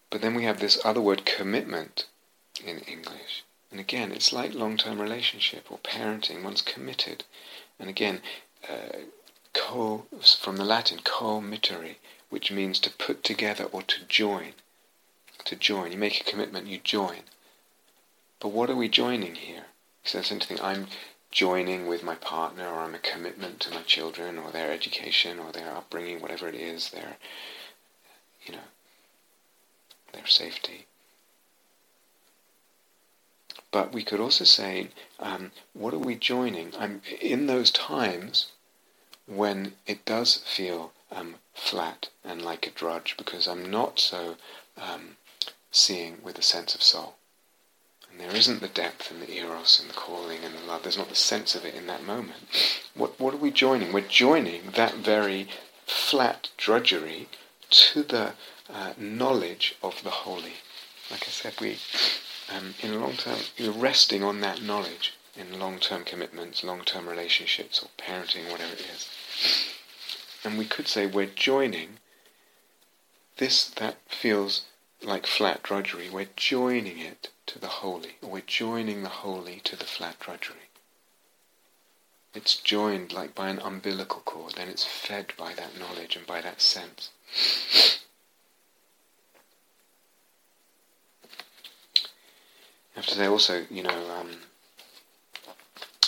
But 0.10 0.22
then 0.22 0.35
we 0.35 0.43
have 0.43 0.60
this 0.60 0.84
other 0.84 0.99
word, 0.99 1.26
commitment, 1.26 2.07
in 2.65 2.80
English. 2.80 3.45
And 3.72 3.80
again, 3.80 4.11
it's 4.11 4.34
like 4.34 4.53
long-term 4.53 4.99
relationship 4.99 5.72
or 5.72 5.77
parenting. 5.77 6.43
One's 6.43 6.61
committed. 6.61 7.23
And 7.80 7.89
again, 7.89 8.22
uh, 8.69 8.98
co 9.53 10.06
from 10.39 10.57
the 10.57 10.65
Latin 10.65 10.99
committere, 10.99 11.95
which 12.30 12.52
means 12.52 12.80
to 12.80 12.89
put 12.89 13.23
together 13.23 13.65
or 13.65 13.81
to 13.84 14.03
join. 14.06 14.53
To 15.45 15.56
join. 15.56 15.93
You 15.93 15.98
make 15.98 16.19
a 16.19 16.30
commitment, 16.30 16.68
you 16.68 16.80
join. 16.80 17.22
But 18.41 18.49
what 18.49 18.72
are 18.72 18.76
we 18.76 18.89
joining 18.89 19.35
here? 19.35 19.65
Is 20.03 20.13
there 20.13 20.23
something 20.23 20.59
I'm 20.59 20.88
joining 21.30 21.85
with 21.85 22.01
my 22.01 22.15
partner 22.15 22.68
or 22.68 22.80
I'm 22.80 22.95
a 22.95 22.99
commitment 22.99 23.59
to 23.61 23.73
my 23.73 23.84
children 23.84 24.39
or 24.39 24.49
their 24.49 24.72
education 24.72 25.39
or 25.39 25.51
their 25.51 25.72
upbringing, 25.72 26.19
whatever 26.19 26.49
it 26.49 26.55
is, 26.55 26.89
their, 26.89 27.18
you 28.43 28.53
know, 28.53 28.68
their 30.11 30.26
safety. 30.26 30.88
But 33.72 33.93
we 33.93 34.03
could 34.03 34.19
also 34.19 34.43
say, 34.43 34.89
um, 35.19 35.51
what 35.73 35.93
are 35.93 35.99
we 35.99 36.15
joining? 36.15 36.73
I'm 36.77 37.03
in 37.22 37.45
those 37.45 37.69
times 37.69 38.51
when 39.27 39.73
it 39.85 40.03
does 40.03 40.38
feel 40.38 40.93
um, 41.11 41.35
flat 41.53 42.09
and 42.26 42.41
like 42.41 42.65
a 42.65 42.72
drudge 42.72 43.15
because 43.18 43.47
I'm 43.47 43.69
not 43.69 43.99
so 43.99 44.35
um, 44.76 45.18
seeing 45.72 46.18
with 46.23 46.39
a 46.39 46.41
sense 46.41 46.73
of 46.73 46.81
soul. 46.81 47.15
There 48.22 48.35
isn't 48.35 48.61
the 48.61 48.68
depth 48.68 49.11
and 49.11 49.22
the 49.22 49.34
eros 49.34 49.80
and 49.80 49.89
the 49.89 49.93
calling 49.93 50.43
and 50.43 50.56
the 50.56 50.65
love. 50.65 50.84
There's 50.84 50.98
not 50.98 51.10
the 51.10 51.15
sense 51.15 51.56
of 51.56 51.65
it 51.65 51.76
in 51.76 51.88
that 51.88 52.06
moment. 52.06 52.48
What, 52.93 53.19
what 53.19 53.34
are 53.34 53.38
we 53.38 53.52
joining? 53.52 53.91
We're 53.91 54.02
joining 54.02 54.72
that 54.76 54.95
very 54.95 55.48
flat 55.85 56.49
drudgery 56.56 57.27
to 57.69 58.03
the 58.03 58.34
uh, 58.73 58.93
knowledge 58.98 59.76
of 59.81 60.03
the 60.03 60.10
holy. 60.10 60.53
Like 61.10 61.23
I 61.23 61.31
said, 61.31 61.56
we, 61.60 61.77
um, 62.56 62.76
in 62.81 63.02
long 63.02 63.14
term, 63.14 63.39
you're 63.57 63.73
resting 63.73 64.23
on 64.23 64.39
that 64.41 64.61
knowledge 64.61 65.14
in 65.35 65.60
long-term 65.60 66.03
commitments, 66.03 66.64
long-term 66.64 67.07
relationships, 67.07 67.81
or 67.81 67.89
parenting, 67.98 68.52
whatever 68.52 68.73
it 68.73 68.85
is. 68.93 69.07
And 70.43 70.57
we 70.57 70.65
could 70.65 70.88
say 70.88 71.06
we're 71.06 71.26
joining 71.26 71.99
this 73.38 73.65
that 73.65 73.98
feels 74.07 74.65
like 75.03 75.26
flat 75.26 75.64
drudgery. 75.64 76.10
We're 76.10 76.28
joining 76.36 76.99
it 76.99 77.30
to 77.48 77.60
the 77.60 77.68
holy, 77.68 78.18
or 78.22 78.30
we're 78.30 78.41
joining 78.41 79.03
the 79.03 79.10
holy 79.10 79.60
to 79.64 79.76
the 79.76 79.86
flat 79.86 80.19
drudgery. 80.19 80.69
It's 82.34 82.56
joined 82.56 83.11
like 83.11 83.36
by 83.36 83.49
an 83.49 83.60
umbilical 83.60 84.22
cord, 84.22 84.56
and 84.57 84.69
it's 84.69 84.86
fed 84.86 85.34
by 85.38 85.53
that 85.53 85.78
knowledge 85.78 86.15
and 86.15 86.26
by 86.26 86.41
that 86.41 86.61
sense. 86.61 87.10
To 92.95 93.18
say 93.18 93.26
also, 93.26 93.65
you 93.69 93.84
know, 93.84 94.11
um, 94.19 94.30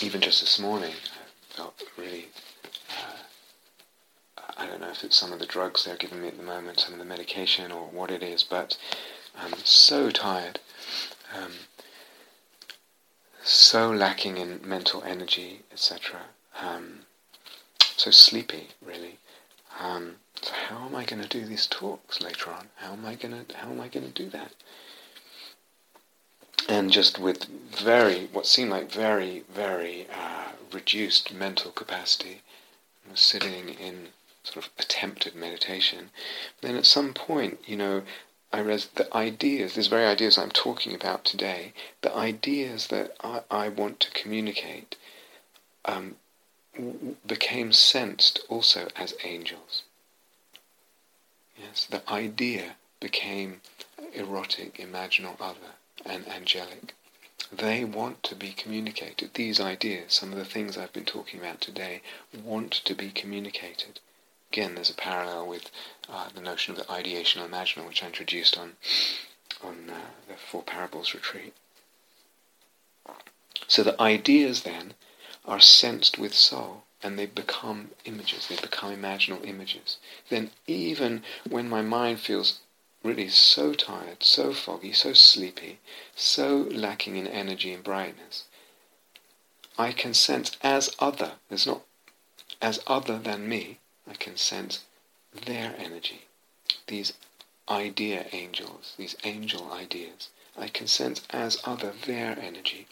even 0.00 0.20
just 0.20 0.40
this 0.40 0.58
morning, 0.58 0.92
I 0.92 1.56
felt 1.56 1.82
really, 1.98 2.28
I 4.56 4.66
don't 4.66 4.80
know 4.80 4.90
if 4.90 5.04
it's 5.04 5.16
some 5.16 5.32
of 5.32 5.38
the 5.38 5.46
drugs 5.46 5.84
they're 5.84 5.96
giving 5.96 6.22
me 6.22 6.28
at 6.28 6.36
the 6.36 6.42
moment, 6.42 6.80
some 6.80 6.92
of 6.92 6.98
the 6.98 7.04
medication 7.04 7.72
or 7.72 7.86
what 7.86 8.10
it 8.10 8.22
is, 8.22 8.42
but 8.44 8.76
I'm 9.36 9.54
so 9.64 10.10
tired 10.10 10.60
um, 11.36 11.52
so 13.42 13.90
lacking 13.90 14.38
in 14.38 14.60
mental 14.64 15.02
energy, 15.04 15.62
etc. 15.72 16.20
Um, 16.60 17.00
so 17.80 18.10
sleepy, 18.10 18.68
really. 18.84 19.18
Um, 19.80 20.16
so 20.40 20.52
how 20.68 20.86
am 20.86 20.94
I 20.94 21.04
going 21.04 21.22
to 21.22 21.28
do 21.28 21.44
these 21.44 21.66
talks 21.66 22.20
later 22.20 22.50
on? 22.50 22.68
How 22.76 22.92
am 22.92 23.04
I 23.04 23.14
going 23.16 23.44
to 23.44 23.56
how 23.56 23.70
am 23.70 23.80
I 23.80 23.88
going 23.88 24.06
to 24.06 24.22
do 24.22 24.30
that? 24.30 24.52
and 26.68 26.90
just 26.90 27.18
with 27.18 27.44
very, 27.44 28.28
what 28.32 28.46
seemed 28.46 28.70
like 28.70 28.90
very, 28.90 29.44
very 29.52 30.06
uh, 30.12 30.52
reduced 30.72 31.32
mental 31.32 31.70
capacity, 31.70 32.40
was 33.10 33.20
sitting 33.20 33.68
in 33.68 34.08
sort 34.44 34.64
of 34.64 34.70
attempted 34.78 35.34
meditation. 35.34 36.10
Then 36.60 36.76
at 36.76 36.86
some 36.86 37.12
point, 37.12 37.58
you 37.66 37.76
know, 37.76 38.02
I 38.52 38.60
realized 38.60 38.94
the 38.94 39.12
ideas, 39.16 39.74
these 39.74 39.88
very 39.88 40.06
ideas 40.06 40.38
I'm 40.38 40.50
talking 40.50 40.94
about 40.94 41.24
today, 41.24 41.72
the 42.02 42.14
ideas 42.14 42.86
that 42.88 43.16
I, 43.22 43.40
I 43.50 43.68
want 43.68 43.98
to 44.00 44.10
communicate, 44.12 44.96
um, 45.84 46.16
w- 46.76 47.16
became 47.26 47.72
sensed 47.72 48.40
also 48.48 48.88
as 48.94 49.14
angels. 49.24 49.82
Yes, 51.58 51.86
the 51.86 52.08
idea 52.10 52.76
became 53.00 53.60
erotic, 54.12 54.76
imaginal 54.76 55.36
other, 55.40 55.74
and 56.04 56.28
angelic. 56.28 56.94
They 57.52 57.84
want 57.84 58.22
to 58.24 58.34
be 58.34 58.52
communicated. 58.52 59.34
These 59.34 59.60
ideas, 59.60 60.14
some 60.14 60.32
of 60.32 60.38
the 60.38 60.44
things 60.44 60.76
I've 60.76 60.92
been 60.92 61.04
talking 61.04 61.40
about 61.40 61.60
today, 61.60 62.02
want 62.32 62.72
to 62.72 62.94
be 62.94 63.10
communicated. 63.10 64.00
Again, 64.54 64.76
there's 64.76 64.90
a 64.90 64.94
parallel 64.94 65.48
with 65.48 65.68
uh, 66.08 66.28
the 66.32 66.40
notion 66.40 66.70
of 66.70 66.78
the 66.78 66.84
ideational 66.84 67.48
imaginal, 67.48 67.88
which 67.88 68.04
I 68.04 68.06
introduced 68.06 68.56
on 68.56 68.74
on 69.60 69.90
uh, 69.90 70.10
the 70.28 70.34
Four 70.36 70.62
Parables 70.62 71.12
retreat. 71.12 71.54
So 73.66 73.82
the 73.82 74.00
ideas 74.00 74.62
then 74.62 74.94
are 75.44 75.58
sensed 75.58 76.18
with 76.18 76.34
soul 76.34 76.84
and 77.02 77.18
they 77.18 77.26
become 77.26 77.90
images, 78.04 78.46
they 78.46 78.54
become 78.54 78.94
imaginal 78.94 79.44
images. 79.44 79.98
Then 80.28 80.52
even 80.68 81.24
when 81.48 81.68
my 81.68 81.82
mind 81.82 82.20
feels 82.20 82.60
really 83.02 83.28
so 83.30 83.74
tired, 83.74 84.22
so 84.22 84.54
foggy, 84.54 84.92
so 84.92 85.14
sleepy, 85.14 85.80
so 86.14 86.68
lacking 86.70 87.16
in 87.16 87.26
energy 87.26 87.72
and 87.72 87.82
brightness, 87.82 88.44
I 89.76 89.90
can 89.90 90.14
sense 90.14 90.56
as 90.62 90.94
other, 91.00 91.32
there's 91.48 91.66
not 91.66 91.82
as 92.62 92.78
other 92.86 93.18
than 93.18 93.48
me, 93.48 93.80
I 94.06 94.14
can 94.14 94.36
sense 94.36 94.84
their 95.32 95.74
energy, 95.78 96.26
these 96.86 97.14
idea 97.68 98.26
angels, 98.32 98.94
these 98.96 99.16
angel 99.24 99.72
ideas. 99.72 100.28
I 100.56 100.68
can 100.68 100.86
sense 100.86 101.22
as 101.30 101.60
other 101.64 101.92
their 101.92 102.38
energy, 102.38 102.86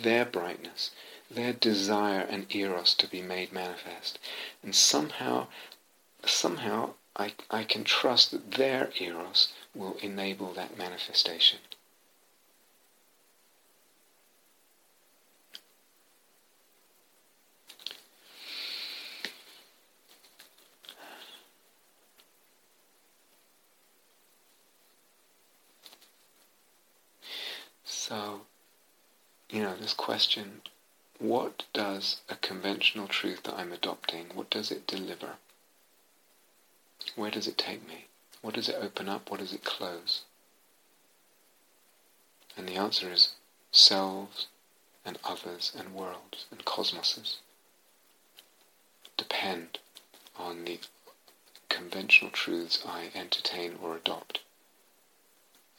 their 0.00 0.24
brightness, 0.24 0.90
their 1.30 1.52
desire 1.52 2.20
and 2.20 2.52
eros 2.54 2.94
to 2.94 3.06
be 3.06 3.22
made 3.22 3.52
manifest. 3.52 4.18
And 4.62 4.74
somehow, 4.74 5.48
somehow 6.24 6.94
I, 7.16 7.34
I 7.50 7.64
can 7.64 7.84
trust 7.84 8.30
that 8.32 8.52
their 8.52 8.90
eros 8.98 9.52
will 9.74 9.96
enable 9.98 10.52
that 10.54 10.76
manifestation. 10.76 11.60
So, 28.06 28.42
you 29.48 29.62
know, 29.62 29.74
this 29.76 29.94
question 29.94 30.60
what 31.18 31.64
does 31.72 32.20
a 32.28 32.36
conventional 32.36 33.08
truth 33.08 33.44
that 33.44 33.54
I'm 33.54 33.72
adopting, 33.72 34.26
what 34.34 34.50
does 34.50 34.70
it 34.70 34.86
deliver? 34.86 35.36
Where 37.16 37.30
does 37.30 37.46
it 37.46 37.56
take 37.56 37.88
me? 37.88 38.08
What 38.42 38.52
does 38.56 38.68
it 38.68 38.76
open 38.78 39.08
up? 39.08 39.30
What 39.30 39.40
does 39.40 39.54
it 39.54 39.64
close? 39.64 40.24
And 42.58 42.68
the 42.68 42.74
answer 42.74 43.10
is 43.10 43.30
selves 43.72 44.48
and 45.02 45.18
others 45.24 45.72
and 45.74 45.94
worlds 45.94 46.44
and 46.50 46.62
cosmoses 46.66 47.38
depend 49.16 49.78
on 50.36 50.66
the 50.66 50.78
conventional 51.70 52.30
truths 52.30 52.84
I 52.86 53.08
entertain 53.14 53.78
or 53.82 53.96
adopt. 53.96 54.40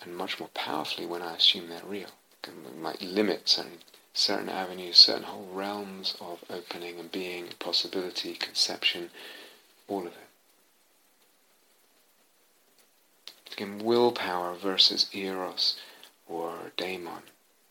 And 0.02 0.16
much 0.16 0.40
more 0.40 0.50
powerfully 0.50 1.06
when 1.06 1.22
I 1.22 1.36
assume 1.36 1.70
they're 1.70 1.82
real. 1.86 2.10
It 2.44 2.78
might 2.78 3.02
limit 3.02 3.50
certain 3.50 3.80
certain 4.16 4.50
avenues, 4.50 4.98
certain 4.98 5.24
whole 5.24 5.48
realms 5.52 6.16
of 6.22 6.44
opening 6.50 6.98
and 7.00 7.12
being, 7.12 7.48
possibility, 7.60 8.34
conception, 8.34 9.10
all 9.90 10.02
of 10.02 10.14
it. 10.14 10.30
Again, 13.52 13.80
willpower 13.80 14.56
versus 14.56 15.08
eros 15.14 15.78
or 16.28 16.72
daemon. 16.78 17.24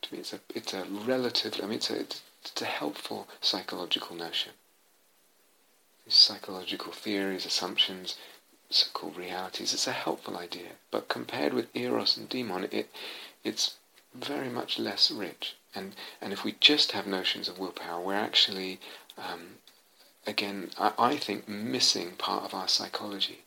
To 0.03 0.13
me, 0.13 0.19
it's 0.19 0.33
a 0.33 0.39
it's 0.53 0.73
a 0.73 0.85
relative. 0.85 1.59
I 1.61 1.65
mean, 1.65 1.73
it's 1.77 1.89
a 1.89 1.99
it's, 1.99 2.21
a 2.61 2.65
helpful 2.65 3.27
psychological 3.41 4.15
notion. 4.15 4.53
These 6.05 6.15
psychological 6.15 6.91
theories, 6.91 7.45
assumptions, 7.45 8.15
so-called 8.69 9.17
realities. 9.17 9.73
It's 9.73 9.87
a 9.87 9.91
helpful 9.91 10.37
idea, 10.37 10.71
but 10.91 11.07
compared 11.07 11.53
with 11.53 11.75
eros 11.75 12.17
and 12.17 12.27
demon, 12.27 12.67
it 12.71 12.89
it's 13.43 13.75
very 14.13 14.49
much 14.49 14.79
less 14.79 15.11
rich. 15.11 15.55
And, 15.73 15.95
and 16.21 16.33
if 16.33 16.43
we 16.43 16.55
just 16.59 16.93
have 16.93 17.05
notions 17.05 17.47
of 17.47 17.59
willpower, 17.59 18.01
we're 18.01 18.13
actually, 18.13 18.79
um, 19.17 19.57
again, 20.25 20.71
I, 20.79 20.93
I 20.97 21.17
think, 21.17 21.47
missing 21.47 22.11
part 22.17 22.43
of 22.43 22.53
our 22.53 22.67
psychology. 22.67 23.39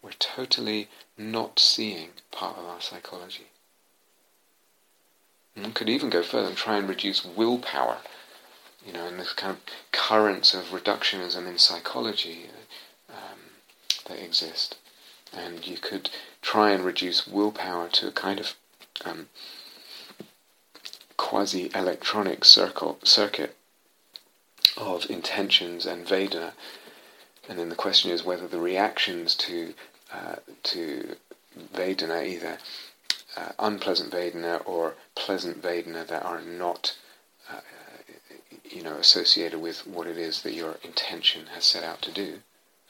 We're 0.00 0.12
totally 0.12 0.88
not 1.18 1.58
seeing 1.58 2.10
part 2.30 2.58
of 2.58 2.64
our 2.64 2.80
psychology. 2.80 3.48
And 5.54 5.64
one 5.64 5.72
could 5.74 5.88
even 5.88 6.10
go 6.10 6.22
further 6.22 6.48
and 6.48 6.56
try 6.56 6.78
and 6.78 6.88
reduce 6.88 7.24
willpower. 7.24 7.98
You 8.86 8.92
know, 8.92 9.06
in 9.06 9.18
this 9.18 9.32
kind 9.32 9.52
of 9.52 9.60
currents 9.92 10.54
of 10.54 10.66
reductionism 10.66 11.46
in 11.46 11.58
psychology 11.58 12.46
that 14.08 14.22
exist. 14.22 14.76
And 15.34 15.66
you 15.66 15.78
could 15.78 16.10
try 16.42 16.70
and 16.72 16.84
reduce 16.84 17.26
willpower 17.26 17.88
to 17.88 18.08
a 18.08 18.12
kind 18.12 18.38
of 18.40 18.54
um, 19.04 19.28
quasi-electronic 21.16 22.44
circuit 22.44 23.56
of 24.76 25.10
intentions 25.10 25.86
and 25.86 26.06
Vedana. 26.06 26.52
And 27.48 27.58
then 27.58 27.68
the 27.68 27.74
question 27.74 28.10
is 28.10 28.24
whether 28.24 28.46
the 28.46 28.60
reactions 28.60 29.34
to 29.36 29.74
uh, 30.12 30.36
to 30.64 31.16
Vedana, 31.74 32.26
either 32.26 32.58
uh, 33.36 33.52
unpleasant 33.58 34.12
Vedana 34.12 34.62
or 34.66 34.94
pleasant 35.14 35.62
Vedana 35.62 36.06
that 36.06 36.24
are 36.24 36.40
not, 36.40 36.96
uh, 37.50 37.60
you 38.68 38.82
know, 38.82 38.96
associated 38.96 39.60
with 39.60 39.86
what 39.86 40.06
it 40.06 40.18
is 40.18 40.42
that 40.42 40.54
your 40.54 40.76
intention 40.82 41.46
has 41.54 41.64
set 41.64 41.82
out 41.82 42.02
to 42.02 42.12
do. 42.12 42.40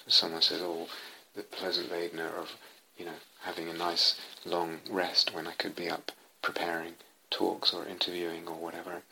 So 0.04 0.10
someone 0.10 0.42
says, 0.42 0.60
"Oh, 0.62 0.88
the 1.34 1.42
pleasant 1.42 1.90
Vedana 1.90 2.32
of, 2.34 2.56
you 2.96 3.04
know, 3.04 3.20
having 3.42 3.68
a 3.68 3.74
nice 3.74 4.20
long 4.44 4.80
rest 4.88 5.32
when 5.32 5.46
I 5.46 5.52
could 5.52 5.76
be 5.76 5.88
up 5.88 6.12
preparing." 6.42 6.96
talks 7.32 7.72
or 7.72 7.86
interviewing 7.86 8.46
or 8.46 8.54
whatever. 8.54 9.02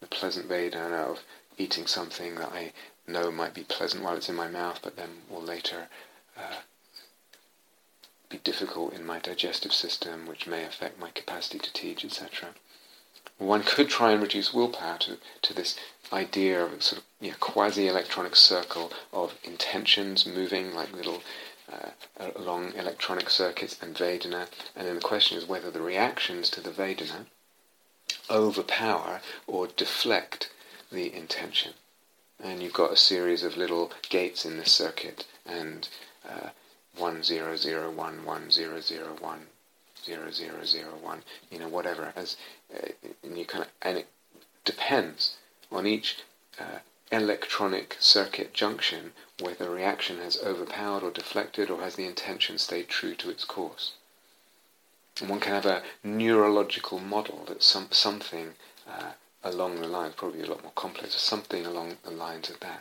The 0.00 0.06
pleasant 0.06 0.48
Vedana 0.48 1.10
of 1.10 1.24
eating 1.58 1.86
something 1.86 2.36
that 2.36 2.52
I 2.52 2.72
know 3.06 3.30
might 3.30 3.54
be 3.54 3.64
pleasant 3.64 4.02
while 4.02 4.16
it's 4.16 4.28
in 4.28 4.36
my 4.36 4.48
mouth, 4.48 4.80
but 4.82 4.96
then 4.96 5.22
will 5.28 5.42
later 5.42 5.88
uh, 6.36 6.60
be 8.28 8.38
difficult 8.38 8.94
in 8.94 9.04
my 9.04 9.18
digestive 9.18 9.72
system, 9.72 10.26
which 10.26 10.46
may 10.46 10.64
affect 10.64 10.98
my 10.98 11.10
capacity 11.10 11.58
to 11.58 11.72
teach, 11.72 12.04
etc. 12.04 12.54
One 13.38 13.62
could 13.62 13.88
try 13.88 14.12
and 14.12 14.22
reduce 14.22 14.54
willpower 14.54 14.98
to, 14.98 15.18
to 15.42 15.54
this 15.54 15.78
idea 16.12 16.64
of 16.64 16.72
a 16.72 16.80
sort 16.80 17.02
of 17.02 17.06
you 17.20 17.30
know, 17.30 17.36
quasi-electronic 17.38 18.34
circle 18.34 18.92
of 19.12 19.34
intentions 19.44 20.24
moving 20.26 20.74
like 20.74 20.92
little 20.92 21.22
uh, 21.70 21.90
along 22.36 22.72
electronic 22.74 23.28
circuits 23.28 23.76
and 23.82 23.94
Vedana, 23.94 24.48
and 24.74 24.86
then 24.86 24.94
the 24.94 25.00
question 25.00 25.36
is 25.36 25.46
whether 25.46 25.70
the 25.70 25.82
reactions 25.82 26.48
to 26.50 26.60
the 26.60 26.70
Vedana 26.70 27.26
overpower 28.30 29.20
or 29.46 29.66
deflect 29.66 30.50
the 30.90 31.14
intention. 31.14 31.74
And 32.42 32.62
you've 32.62 32.72
got 32.72 32.92
a 32.92 32.96
series 32.96 33.42
of 33.42 33.56
little 33.56 33.92
gates 34.08 34.44
in 34.44 34.58
this 34.58 34.72
circuit, 34.72 35.26
and 35.44 35.88
uh, 36.28 36.50
1, 36.96 37.22
0, 37.22 37.56
0, 37.56 37.90
1, 37.90 38.24
1, 38.24 38.50
0, 38.50 38.80
0, 38.80 39.16
1, 39.20 39.46
0, 40.04 40.30
0, 40.30 40.64
0, 40.64 40.88
1, 41.02 41.22
you 41.50 41.58
know, 41.58 41.68
whatever. 41.68 42.12
As, 42.14 42.36
uh, 42.74 42.88
and, 43.22 43.38
you 43.38 43.44
kind 43.44 43.64
of, 43.64 43.70
and 43.82 43.98
it 43.98 44.08
depends 44.64 45.36
on 45.70 45.86
each 45.86 46.18
uh, 46.58 46.78
electronic 47.12 47.96
circuit 48.00 48.52
junction 48.52 49.12
whether 49.40 49.64
the 49.64 49.70
reaction 49.70 50.18
has 50.18 50.38
overpowered 50.42 51.02
or 51.02 51.10
deflected 51.10 51.70
or 51.70 51.80
has 51.82 51.96
the 51.96 52.06
intention 52.06 52.58
stayed 52.58 52.88
true 52.88 53.14
to 53.14 53.30
its 53.30 53.44
course. 53.44 53.92
And 55.20 55.30
one 55.30 55.40
can 55.40 55.52
have 55.52 55.66
a 55.66 55.82
neurological 56.02 56.98
model 56.98 57.44
that 57.48 57.62
some, 57.62 57.88
something 57.90 58.54
uh, 58.88 59.12
along 59.44 59.80
the 59.80 59.88
lines, 59.88 60.14
probably 60.16 60.42
a 60.42 60.46
lot 60.46 60.62
more 60.62 60.72
complex, 60.74 61.14
or 61.14 61.18
something 61.18 61.64
along 61.64 61.98
the 62.02 62.10
lines 62.10 62.50
of 62.50 62.60
that. 62.60 62.80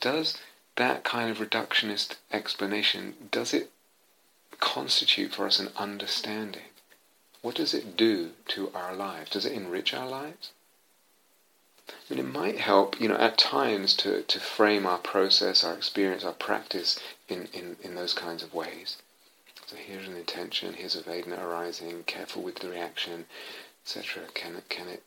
Does 0.00 0.38
that 0.76 1.04
kind 1.04 1.30
of 1.30 1.38
reductionist 1.38 2.16
explanation, 2.32 3.14
does 3.30 3.52
it 3.52 3.70
constitute 4.58 5.34
for 5.34 5.46
us 5.46 5.58
an 5.58 5.68
understanding 5.76 6.62
what 7.42 7.56
does 7.56 7.74
it 7.74 7.96
do 7.96 8.30
to 8.48 8.70
our 8.74 8.94
lives? 8.94 9.30
Does 9.30 9.44
it 9.44 9.52
enrich 9.52 9.92
our 9.92 10.08
lives? 10.08 10.52
I 11.88 12.14
mean, 12.14 12.24
it 12.24 12.32
might 12.32 12.58
help, 12.58 13.00
you 13.00 13.08
know, 13.08 13.16
at 13.16 13.36
times 13.36 13.94
to, 13.96 14.22
to 14.22 14.40
frame 14.40 14.86
our 14.86 14.98
process, 14.98 15.64
our 15.64 15.74
experience, 15.74 16.24
our 16.24 16.32
practice 16.32 16.98
in, 17.28 17.48
in, 17.52 17.76
in 17.82 17.94
those 17.96 18.14
kinds 18.14 18.42
of 18.42 18.54
ways. 18.54 18.98
So 19.66 19.76
here's 19.76 20.06
an 20.06 20.16
intention, 20.16 20.74
here's 20.74 20.94
a 20.94 21.02
Vedana 21.02 21.42
arising, 21.42 22.04
careful 22.04 22.42
with 22.42 22.60
the 22.60 22.68
reaction, 22.68 23.26
etc. 23.84 24.24
Can 24.34 24.56
it, 24.56 24.68
can 24.68 24.88
it, 24.88 25.02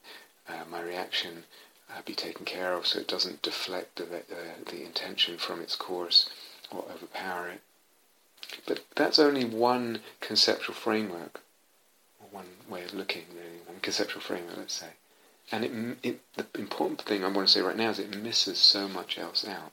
uh, 0.49 0.63
my 0.69 0.81
reaction 0.81 1.45
uh, 1.89 2.01
be 2.05 2.13
taken 2.13 2.45
care 2.45 2.73
of 2.73 2.87
so 2.87 2.99
it 2.99 3.07
doesn't 3.07 3.41
deflect 3.41 3.95
the, 3.95 4.03
uh, 4.03 4.69
the 4.69 4.83
intention 4.83 5.37
from 5.37 5.61
its 5.61 5.75
course 5.75 6.29
or 6.71 6.83
overpower 6.93 7.47
it? 7.47 7.61
But 8.67 8.81
that's 8.95 9.19
only 9.19 9.45
one 9.45 10.01
conceptual 10.19 10.75
framework, 10.75 11.39
or 11.39 11.44
one 12.35 12.45
way 12.67 12.83
of 12.83 12.93
looking, 12.93 13.23
really, 13.33 13.61
one 13.65 13.79
conceptual 13.81 14.21
framework, 14.21 14.57
let's 14.57 14.73
say. 14.73 14.89
And 15.51 15.63
it, 15.63 15.97
it, 16.03 16.19
the 16.35 16.45
important 16.59 17.01
thing 17.01 17.23
I 17.23 17.29
want 17.29 17.47
to 17.47 17.53
say 17.53 17.61
right 17.61 17.77
now 17.77 17.91
is 17.91 17.99
it 17.99 18.21
misses 18.21 18.59
so 18.59 18.87
much 18.89 19.17
else 19.17 19.47
out. 19.47 19.71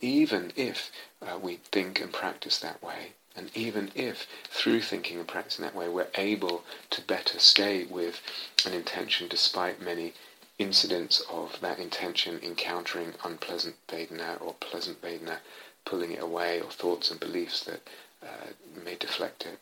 Even 0.00 0.52
if 0.54 0.90
uh, 1.22 1.38
we 1.40 1.60
think 1.70 2.00
and 2.00 2.12
practice 2.12 2.58
that 2.58 2.82
way, 2.82 3.12
and 3.34 3.50
even 3.54 3.90
if 3.94 4.26
through 4.50 4.82
thinking 4.82 5.18
and 5.18 5.26
practicing 5.28 5.64
that 5.64 5.74
way 5.74 5.88
we're 5.88 6.08
able 6.16 6.64
to 6.90 7.00
better 7.00 7.38
stay 7.38 7.84
with 7.84 8.20
an 8.66 8.74
intention 8.74 9.26
despite 9.28 9.80
many 9.80 10.12
incidents 10.58 11.22
of 11.30 11.58
that 11.60 11.78
intention 11.78 12.38
encountering 12.42 13.14
unpleasant 13.24 13.76
Vedana 13.88 14.40
or 14.42 14.54
pleasant 14.54 15.00
Vedana 15.00 15.38
pulling 15.84 16.12
it 16.12 16.22
away 16.22 16.60
or 16.60 16.70
thoughts 16.70 17.10
and 17.10 17.18
beliefs 17.18 17.64
that 17.64 17.80
uh, 18.22 18.50
may 18.84 18.96
deflect 18.96 19.46
it. 19.46 19.58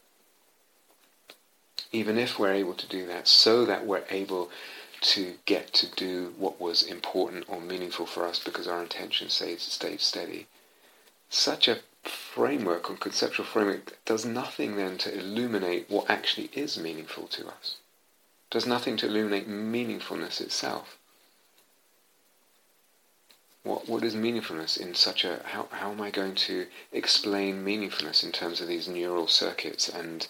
Even 1.92 2.18
if 2.18 2.38
we're 2.38 2.52
able 2.52 2.74
to 2.74 2.86
do 2.86 3.06
that, 3.06 3.26
so 3.26 3.64
that 3.64 3.86
we're 3.86 4.04
able 4.10 4.50
to 5.00 5.34
get 5.46 5.72
to 5.72 5.86
do 5.86 6.34
what 6.36 6.60
was 6.60 6.82
important 6.82 7.46
or 7.48 7.60
meaningful 7.60 8.06
for 8.06 8.26
us 8.26 8.38
because 8.38 8.68
our 8.68 8.82
intention 8.82 9.28
stayed, 9.28 9.60
stayed 9.60 10.00
steady. 10.00 10.46
Such 11.28 11.68
a 11.68 11.80
framework 12.02 12.90
or 12.90 12.96
conceptual 12.96 13.46
framework 13.46 13.96
does 14.04 14.24
nothing 14.24 14.76
then 14.76 14.98
to 14.98 15.18
illuminate 15.18 15.88
what 15.88 16.10
actually 16.10 16.50
is 16.52 16.78
meaningful 16.78 17.26
to 17.28 17.48
us. 17.48 17.76
Does 18.50 18.66
nothing 18.66 18.96
to 18.98 19.06
illuminate 19.06 19.48
meaningfulness 19.48 20.40
itself 20.40 20.98
what 23.62 23.88
what 23.88 24.02
is 24.02 24.14
meaningfulness 24.14 24.78
in 24.78 24.94
such 24.94 25.24
a 25.24 25.40
how 25.44 25.68
how 25.70 25.90
am 25.90 26.00
I 26.00 26.10
going 26.10 26.34
to 26.46 26.66
explain 26.92 27.64
meaningfulness 27.64 28.24
in 28.24 28.32
terms 28.32 28.60
of 28.60 28.68
these 28.68 28.88
neural 28.88 29.26
circuits 29.26 29.88
and 29.88 30.26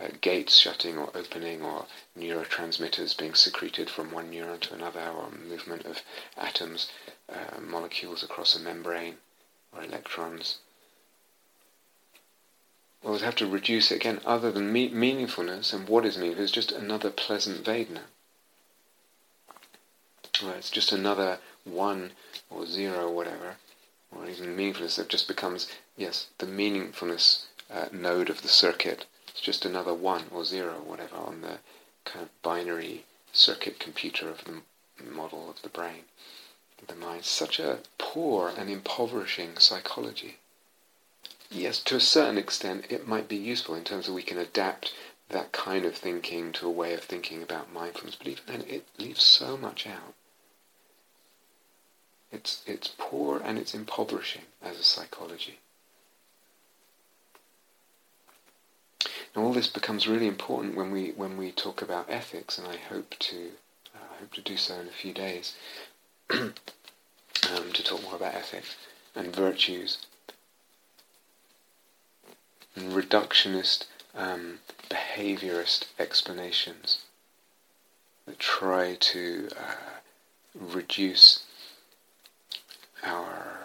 uh, 0.00 0.08
gates 0.20 0.56
shutting 0.58 0.98
or 0.98 1.10
opening 1.14 1.62
or 1.62 1.86
neurotransmitters 2.18 3.16
being 3.16 3.34
secreted 3.34 3.88
from 3.88 4.10
one 4.10 4.30
neuron 4.30 4.60
to 4.60 4.74
another 4.74 5.08
or 5.08 5.30
movement 5.30 5.84
of 5.84 6.02
atoms 6.36 6.90
uh, 7.32 7.60
molecules 7.60 8.22
across 8.22 8.54
a 8.54 8.60
membrane 8.60 9.16
or 9.72 9.82
electrons 9.82 10.58
well, 13.02 13.12
we'd 13.12 13.22
have 13.22 13.36
to 13.36 13.46
reduce 13.46 13.92
it 13.92 13.96
again 13.96 14.20
other 14.24 14.50
than 14.50 14.72
me- 14.72 14.90
meaningfulness 14.90 15.72
and 15.72 15.88
what 15.88 16.04
is 16.04 16.18
meaningful 16.18 16.44
is 16.44 16.50
just 16.50 16.72
another 16.72 17.10
pleasant 17.10 17.64
Vedana 17.64 18.02
well, 20.42 20.54
it's 20.54 20.70
just 20.70 20.92
another 20.92 21.38
one 21.64 22.12
or 22.50 22.66
zero 22.66 23.06
or 23.06 23.14
whatever, 23.14 23.56
or 24.12 24.26
even 24.26 24.56
meaningfulness 24.56 24.96
that 24.96 25.08
just 25.08 25.28
becomes, 25.28 25.68
yes, 25.96 26.26
the 26.38 26.46
meaningfulness 26.46 27.44
uh, 27.70 27.86
node 27.92 28.28
of 28.28 28.42
the 28.42 28.48
circuit. 28.48 29.06
It's 29.36 29.44
just 29.44 29.66
another 29.66 29.92
one 29.92 30.30
or 30.30 30.46
zero 30.46 30.76
or 30.76 30.80
whatever 30.80 31.16
on 31.16 31.42
the 31.42 31.58
kind 32.06 32.22
of 32.22 32.42
binary 32.42 33.04
circuit 33.34 33.78
computer 33.78 34.30
of 34.30 34.42
the 34.44 34.62
model 35.04 35.50
of 35.50 35.60
the 35.60 35.68
brain, 35.68 36.04
the 36.86 36.94
mind. 36.94 37.26
Such 37.26 37.58
a 37.58 37.80
poor 37.98 38.48
and 38.48 38.70
impoverishing 38.70 39.58
psychology. 39.58 40.38
Yes, 41.50 41.80
to 41.80 41.96
a 41.96 42.00
certain 42.00 42.38
extent 42.38 42.86
it 42.88 43.06
might 43.06 43.28
be 43.28 43.36
useful 43.36 43.74
in 43.74 43.84
terms 43.84 44.08
of 44.08 44.14
we 44.14 44.22
can 44.22 44.38
adapt 44.38 44.94
that 45.28 45.52
kind 45.52 45.84
of 45.84 45.94
thinking 45.94 46.50
to 46.52 46.66
a 46.66 46.70
way 46.70 46.94
of 46.94 47.04
thinking 47.04 47.42
about 47.42 47.70
mindfulness, 47.70 48.16
but 48.16 48.28
even 48.28 48.44
then 48.46 48.62
it 48.62 48.86
leaves 48.96 49.22
so 49.22 49.58
much 49.58 49.86
out. 49.86 50.14
It's, 52.32 52.62
it's 52.66 52.94
poor 52.96 53.38
and 53.44 53.58
it's 53.58 53.74
impoverishing 53.74 54.46
as 54.62 54.78
a 54.78 54.82
psychology. 54.82 55.58
And 59.36 59.44
all 59.44 59.52
this 59.52 59.68
becomes 59.68 60.08
really 60.08 60.26
important 60.26 60.76
when 60.76 60.90
we 60.90 61.10
when 61.10 61.36
we 61.36 61.52
talk 61.52 61.82
about 61.82 62.08
ethics, 62.08 62.56
and 62.56 62.66
I 62.66 62.76
hope 62.76 63.14
to 63.18 63.50
uh, 63.94 63.98
I 64.14 64.20
hope 64.20 64.32
to 64.32 64.40
do 64.40 64.56
so 64.56 64.80
in 64.80 64.88
a 64.88 64.90
few 64.90 65.12
days 65.12 65.54
um, 66.30 66.54
to 67.74 67.84
talk 67.84 68.02
more 68.02 68.16
about 68.16 68.34
ethics 68.34 68.76
and 69.14 69.36
virtues. 69.36 69.98
And 72.74 72.92
reductionist 72.92 73.84
um, 74.14 74.60
behaviorist 74.88 75.84
explanations 75.98 77.02
that 78.24 78.38
try 78.38 78.94
to 78.94 79.50
uh, 79.54 79.98
reduce 80.54 81.44
our 83.02 83.58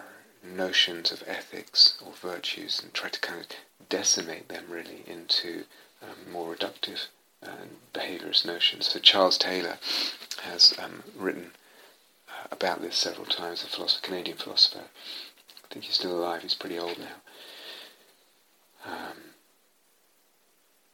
notions 0.44 1.10
of 1.10 1.24
ethics 1.26 1.98
or 2.04 2.12
virtues 2.12 2.78
and 2.82 2.92
try 2.92 3.08
to 3.08 3.20
kind 3.20 3.40
of 3.40 3.46
decimate 3.92 4.48
them 4.48 4.64
really 4.70 5.04
into 5.06 5.64
um, 6.02 6.32
more 6.32 6.54
reductive 6.54 7.08
uh, 7.42 7.66
behaviorist 7.92 8.46
notions. 8.46 8.88
So 8.88 8.98
Charles 8.98 9.36
Taylor 9.36 9.76
has 10.44 10.74
um, 10.82 11.02
written 11.14 11.50
uh, 12.26 12.46
about 12.50 12.80
this 12.80 12.96
several 12.96 13.26
times, 13.26 13.62
a 13.62 13.66
philosopher, 13.66 14.06
Canadian 14.06 14.38
philosopher. 14.38 14.84
I 15.62 15.68
think 15.70 15.84
he's 15.84 15.96
still 15.96 16.16
alive, 16.18 16.40
he's 16.40 16.54
pretty 16.54 16.78
old 16.78 16.98
now. 16.98 17.16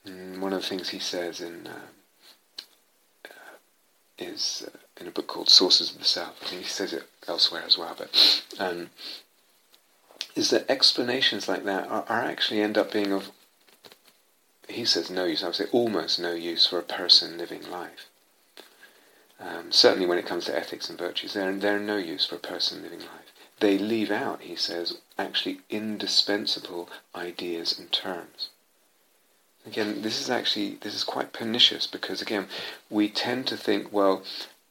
Um, 0.05 0.41
one 0.41 0.53
of 0.53 0.63
the 0.63 0.69
things 0.69 0.89
he 0.89 0.99
says 0.99 1.41
in 1.41 1.69
uh, 1.69 1.87
uh 3.27 3.29
is 4.19 4.65
uh, 4.67 4.77
in 5.01 5.07
a 5.07 5.13
book 5.13 5.29
called 5.29 5.49
Sources 5.49 5.93
of 5.93 5.99
the 5.99 6.05
Self. 6.05 6.35
I 6.43 6.47
think 6.47 6.63
he 6.63 6.69
says 6.69 6.93
it 6.93 7.05
elsewhere 7.29 7.63
as 7.65 7.79
well, 7.79 7.95
but 7.97 8.43
um, 8.59 8.91
is 10.39 10.51
that 10.51 10.71
explanations 10.71 11.49
like 11.49 11.65
that 11.65 11.89
are, 11.89 12.05
are, 12.09 12.23
actually 12.23 12.61
end 12.61 12.79
up 12.79 12.93
being 12.93 13.13
of, 13.13 13.33
he 14.69 14.85
says 14.85 15.11
no 15.11 15.25
use, 15.25 15.43
I 15.43 15.47
would 15.47 15.57
say 15.57 15.67
almost 15.73 16.21
no 16.21 16.33
use 16.33 16.65
for 16.67 16.79
a 16.79 16.83
person 16.83 17.37
living 17.37 17.69
life. 17.69 18.07
Um, 19.41 19.71
certainly 19.71 20.07
when 20.07 20.19
it 20.19 20.27
comes 20.27 20.45
to 20.45 20.57
ethics 20.57 20.89
and 20.89 20.99
virtues, 20.99 21.35
they're, 21.35 21.53
they're 21.53 21.81
no 21.81 21.97
use 21.97 22.25
for 22.25 22.37
a 22.37 22.41
person 22.41 22.83
living 22.83 23.01
life. 23.01 23.33
They 23.59 23.79
leave 23.79 24.13
out, 24.13 24.43
he 24.43 24.55
says, 24.55 24.99
actually 25.19 25.61
indispensable 25.71 26.89
ideas 27.17 27.77
and 27.77 27.91
terms. 27.91 28.51
Again, 29.67 30.03
this 30.03 30.21
is 30.21 30.31
actually 30.31 30.79
this 30.81 30.95
is 30.95 31.05
quite 31.05 31.33
pernicious 31.33 31.87
because 31.87 32.23
again, 32.23 32.47
we 32.89 33.09
tend 33.09 33.49
to 33.49 33.57
think, 33.57 33.93
well, 33.93 34.23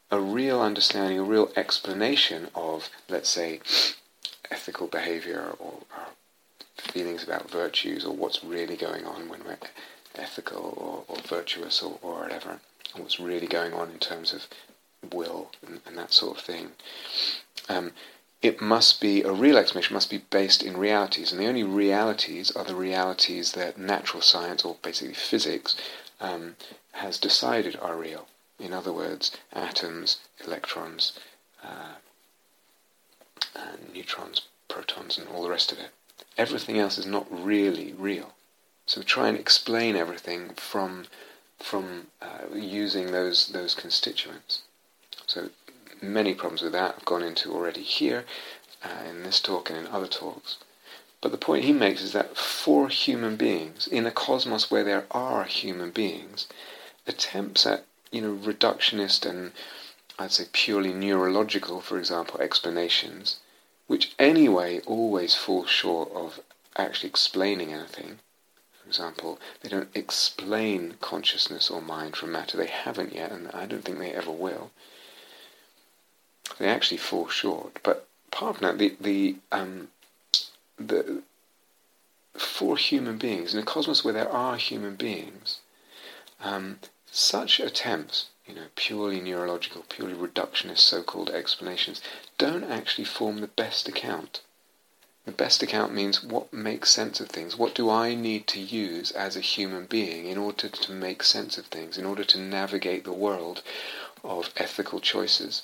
a 0.10 0.20
real 0.20 0.62
understanding, 0.62 1.20
a 1.20 1.24
real 1.24 1.52
explanation 1.56 2.48
of, 2.56 2.90
let's 3.10 3.30
say, 3.30 3.60
ethical 4.52 4.88
behavior 4.88 5.56
or, 5.60 5.80
or 5.96 6.08
feelings 6.76 7.24
about 7.24 7.50
virtues 7.50 8.06
or 8.06 8.16
what's 8.16 8.44
really 8.44 8.76
going 8.76 9.06
on 9.06 9.30
when 9.30 9.44
we're 9.44 9.58
ethical 10.16 10.74
or, 10.78 11.14
or 11.16 11.22
virtuous 11.24 11.82
or, 11.82 11.98
or 12.02 12.22
whatever, 12.22 12.60
what's 12.96 13.20
really 13.20 13.48
going 13.48 13.74
on 13.74 13.90
in 13.92 14.00
terms 14.00 14.34
of 14.34 14.48
will 15.14 15.52
and, 15.66 15.82
and 15.86 15.98
that 15.98 16.14
sort 16.14 16.38
of 16.38 16.44
thing. 16.44 16.72
Um, 17.70 17.92
it 18.42 18.62
must 18.62 19.02
be 19.02 19.24
a 19.24 19.32
real 19.32 19.58
explanation 19.58 19.96
must 19.96 20.12
be 20.12 20.24
based 20.30 20.62
in 20.62 20.78
realities, 20.78 21.32
and 21.32 21.42
the 21.42 21.48
only 21.48 21.64
realities 21.64 22.52
are 22.52 22.64
the 22.64 22.76
realities 22.76 23.54
that 23.54 23.80
natural 23.80 24.22
science 24.22 24.64
or 24.64 24.78
basically 24.84 25.16
physics 25.16 25.76
um, 26.22 26.56
has 26.92 27.18
decided 27.18 27.76
are 27.82 27.98
real. 27.98 28.28
In 28.60 28.74
other 28.74 28.94
words, 28.94 29.36
atoms, 29.54 30.18
electrons, 30.46 31.20
uh, 31.64 31.96
and 33.56 33.94
neutrons, 33.94 34.42
protons, 34.68 35.18
and 35.18 35.28
all 35.30 35.44
the 35.44 35.50
rest 35.50 35.72
of 35.72 35.80
it. 35.80 35.90
Everything 36.38 36.78
else 36.78 36.98
is 36.98 37.06
not 37.06 37.28
really 37.30 37.94
real. 37.94 38.34
So 38.86 39.02
try 39.02 39.28
and 39.28 39.38
explain 39.38 39.96
everything 39.96 40.50
from 40.56 41.06
from 41.60 42.08
uh, 42.22 42.56
using 42.56 43.12
those 43.12 43.48
those 43.48 43.76
constituents. 43.76 44.62
So 45.26 45.50
many 46.02 46.34
problems 46.34 46.62
with 46.62 46.74
that 46.74 46.96
I've 46.98 47.06
gone 47.06 47.24
into 47.24 47.52
already 47.54 47.82
here 47.82 48.26
uh, 48.84 49.10
in 49.10 49.24
this 49.24 49.40
talk 49.40 49.70
and 49.70 49.80
in 49.80 49.88
other 49.88 50.08
talks. 50.08 50.58
But 51.20 51.32
the 51.32 51.38
point 51.38 51.66
he 51.66 51.74
makes 51.74 52.02
is 52.02 52.14
that 52.14 52.38
for 52.38 52.90
human 52.90 53.36
beings, 53.36 53.88
in 53.88 54.06
a 54.06 54.12
cosmos 54.12 54.70
where 54.70 54.84
there 54.84 55.08
are 55.10 55.46
human 55.46 55.90
beings, 55.90 56.48
attempts 57.08 57.66
at 57.66 57.86
you 58.12 58.22
know, 58.22 58.36
reductionist 58.36 59.30
and 59.30 59.52
I'd 60.20 60.32
say 60.32 60.48
purely 60.52 60.94
neurological, 60.94 61.80
for 61.82 61.98
example, 62.00 62.40
explanations, 62.42 63.38
which 63.86 64.14
anyway 64.18 64.80
always 64.82 65.36
fall 65.36 65.66
short 65.66 66.12
of 66.12 66.40
actually 66.76 67.10
explaining 67.10 67.72
anything. 67.72 68.20
For 68.82 68.88
example, 68.88 69.40
they 69.62 69.70
don't 69.70 69.96
explain 69.96 70.96
consciousness 71.02 71.70
or 71.70 71.82
mind 71.82 72.16
from 72.16 72.32
matter. 72.32 72.58
They 72.58 72.68
haven't 72.68 73.14
yet, 73.14 73.32
and 73.32 73.50
I 73.50 73.66
don't 73.66 73.84
think 73.84 74.00
they 74.00 74.12
ever 74.12 74.32
will. 74.32 74.72
They 76.58 76.68
actually 76.68 76.98
fall 76.98 77.28
short. 77.28 77.80
But 77.84 78.08
apart 78.32 78.58
from 78.58 78.68
that, 78.68 78.78
the 78.80 78.96
the 79.00 79.36
um, 79.52 79.90
the 80.78 81.22
for 82.34 82.78
human 82.78 83.18
beings 83.18 83.54
in 83.54 83.60
a 83.60 83.64
cosmos 83.64 84.04
where 84.04 84.14
there 84.14 84.32
are 84.32 84.58
human 84.58 84.96
beings, 84.96 85.60
um, 86.42 86.80
such 87.12 87.60
attempts, 87.60 88.28
you 88.48 88.56
know, 88.56 88.68
purely 88.76 89.20
neurological, 89.20 89.84
purely 89.90 90.14
reductionist 90.14 90.80
so-called 90.80 91.30
explanations, 91.30 92.02
don't 92.38 92.64
actually 92.64 93.06
form 93.06 93.42
the 93.42 93.48
best 93.48 93.88
account. 93.88 94.42
The 95.26 95.32
best 95.34 95.62
account 95.62 95.94
means 95.94 96.24
what 96.24 96.54
makes 96.54 96.90
sense 96.90 97.20
of 97.20 97.28
things. 97.28 97.58
What 97.58 97.76
do 97.76 97.90
I 97.90 98.16
need 98.16 98.48
to 98.48 98.62
use 98.62 99.12
as 99.12 99.36
a 99.36 99.42
human 99.42 99.86
being 99.86 100.26
in 100.26 100.38
order 100.38 100.70
to 100.70 100.92
make 100.94 101.22
sense 101.22 101.58
of 101.58 101.66
things, 101.66 101.98
in 101.98 102.06
order 102.06 102.24
to 102.24 102.40
navigate 102.40 103.04
the 103.04 103.12
world 103.12 103.62
of 104.24 104.54
ethical 104.56 105.02
choices? 105.02 105.64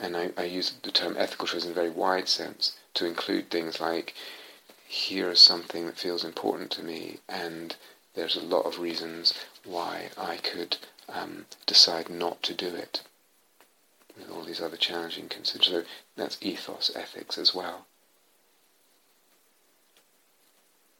And 0.00 0.14
I, 0.16 0.32
I 0.36 0.44
use 0.44 0.74
the 0.82 0.90
term 0.90 1.16
ethical 1.16 1.46
choices 1.46 1.64
in 1.64 1.70
a 1.70 1.74
very 1.74 1.90
wide 1.90 2.28
sense 2.28 2.76
to 2.94 3.06
include 3.06 3.50
things 3.50 3.80
like 3.80 4.14
here 4.86 5.30
is 5.30 5.40
something 5.40 5.86
that 5.86 5.96
feels 5.96 6.22
important 6.22 6.70
to 6.72 6.82
me, 6.82 7.18
and 7.26 7.74
there's 8.14 8.36
a 8.36 8.40
lot 8.40 8.66
of 8.66 8.78
reasons 8.78 9.32
why 9.64 10.10
I 10.18 10.36
could 10.36 10.76
um, 11.12 11.46
decide 11.66 12.08
not 12.08 12.42
to 12.42 12.54
do 12.54 12.74
it 12.74 13.02
with 14.16 14.30
all 14.30 14.44
these 14.44 14.60
other 14.60 14.76
challenging 14.76 15.28
considerations. 15.28 15.86
So 15.86 15.90
that's 16.16 16.38
ethos, 16.40 16.90
ethics 16.94 17.38
as 17.38 17.54
well. 17.54 17.86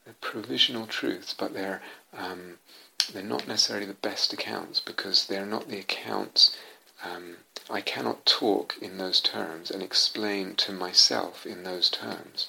They're 0.04 0.14
provisional 0.20 0.86
truths, 0.86 1.34
but 1.34 1.54
they're 1.54 1.80
um, 2.12 2.58
they're 3.12 3.22
not 3.22 3.48
necessarily 3.48 3.86
the 3.86 3.94
best 3.94 4.32
accounts 4.32 4.80
because 4.80 5.26
they're 5.26 5.46
not 5.46 5.68
the 5.68 5.78
accounts. 5.78 6.56
Um, 7.04 7.38
I 7.68 7.80
cannot 7.80 8.26
talk 8.26 8.76
in 8.80 8.98
those 8.98 9.20
terms 9.20 9.70
and 9.70 9.82
explain 9.82 10.54
to 10.56 10.72
myself 10.72 11.44
in 11.46 11.64
those 11.64 11.90
terms 11.90 12.48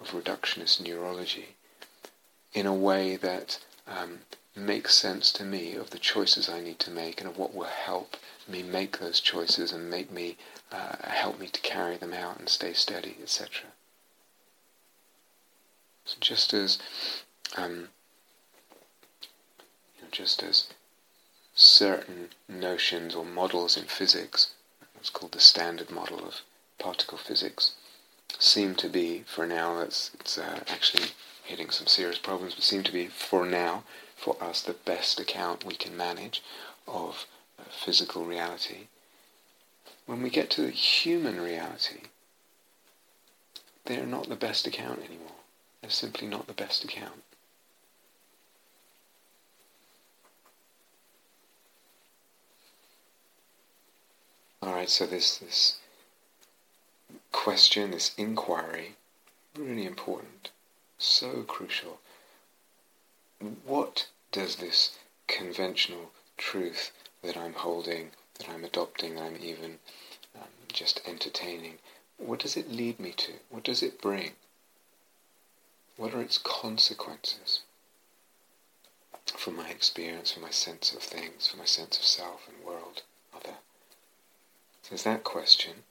of 0.00 0.10
reductionist 0.10 0.80
neurology 0.80 1.56
in 2.52 2.66
a 2.66 2.74
way 2.74 3.16
that 3.16 3.60
um, 3.86 4.20
makes 4.60 4.94
sense 4.94 5.32
to 5.32 5.44
me 5.44 5.74
of 5.74 5.90
the 5.90 5.98
choices 5.98 6.48
I 6.48 6.60
need 6.60 6.78
to 6.80 6.90
make 6.90 7.20
and 7.20 7.28
of 7.28 7.38
what 7.38 7.54
will 7.54 7.64
help 7.64 8.16
me 8.48 8.62
make 8.62 8.98
those 8.98 9.20
choices 9.20 9.72
and 9.72 9.90
make 9.90 10.10
me 10.10 10.36
uh, 10.72 10.96
help 11.02 11.38
me 11.38 11.48
to 11.48 11.60
carry 11.60 11.96
them 11.96 12.12
out 12.12 12.38
and 12.38 12.48
stay 12.48 12.72
steady, 12.72 13.16
etc. 13.22 13.66
So 16.04 16.16
just 16.20 16.52
as, 16.52 16.78
um, 17.56 17.88
you 19.96 20.02
know, 20.02 20.08
just 20.10 20.42
as 20.42 20.68
certain 21.54 22.30
notions 22.48 23.14
or 23.14 23.24
models 23.24 23.76
in 23.76 23.84
physics, 23.84 24.52
what's 24.94 25.10
called 25.10 25.32
the 25.32 25.40
standard 25.40 25.90
model 25.90 26.24
of 26.24 26.40
particle 26.78 27.18
physics, 27.18 27.74
seem 28.38 28.74
to 28.76 28.88
be, 28.88 29.24
for 29.26 29.46
now, 29.46 29.80
it's, 29.80 30.10
it's 30.18 30.38
uh, 30.38 30.60
actually 30.68 31.08
hitting 31.44 31.70
some 31.70 31.86
serious 31.86 32.18
problems, 32.18 32.54
but 32.54 32.64
seem 32.64 32.82
to 32.82 32.92
be, 32.92 33.06
for 33.06 33.44
now, 33.44 33.82
for 34.20 34.36
us, 34.42 34.60
the 34.60 34.74
best 34.74 35.18
account 35.18 35.64
we 35.64 35.74
can 35.74 35.96
manage 35.96 36.42
of 36.86 37.26
uh, 37.58 37.62
physical 37.70 38.26
reality. 38.26 38.88
When 40.04 40.22
we 40.22 40.28
get 40.28 40.50
to 40.50 40.62
the 40.62 40.70
human 40.70 41.40
reality, 41.40 42.02
they're 43.86 44.04
not 44.04 44.28
the 44.28 44.36
best 44.36 44.66
account 44.66 44.98
anymore. 44.98 45.40
They're 45.80 45.90
simply 45.90 46.28
not 46.28 46.46
the 46.46 46.52
best 46.52 46.84
account. 46.84 47.22
Alright, 54.62 54.90
so 54.90 55.06
this 55.06 55.38
this 55.38 55.78
question, 57.32 57.92
this 57.92 58.12
inquiry, 58.18 58.96
really 59.56 59.86
important, 59.86 60.50
so 60.98 61.42
crucial. 61.44 62.00
What 63.64 64.08
does 64.32 64.56
this 64.56 64.98
conventional 65.26 66.12
truth 66.36 66.92
that 67.22 67.36
I'm 67.36 67.54
holding, 67.54 68.10
that 68.38 68.48
I'm 68.48 68.64
adopting, 68.64 69.14
that 69.14 69.22
I'm 69.22 69.38
even 69.42 69.78
um, 70.36 70.48
just 70.72 71.00
entertaining, 71.06 71.78
what 72.18 72.40
does 72.40 72.56
it 72.56 72.70
lead 72.70 73.00
me 73.00 73.12
to? 73.12 73.32
What 73.48 73.64
does 73.64 73.82
it 73.82 74.00
bring? 74.00 74.32
What 75.96 76.14
are 76.14 76.20
its 76.20 76.38
consequences 76.38 77.60
for 79.36 79.50
my 79.50 79.70
experience, 79.70 80.32
for 80.32 80.40
my 80.40 80.50
sense 80.50 80.92
of 80.92 81.02
things, 81.02 81.46
for 81.46 81.56
my 81.56 81.64
sense 81.64 81.96
of 81.98 82.04
self 82.04 82.46
and 82.46 82.64
world, 82.64 83.02
other? 83.34 83.56
There's 84.88 85.04
that 85.04 85.24
question. 85.24 85.84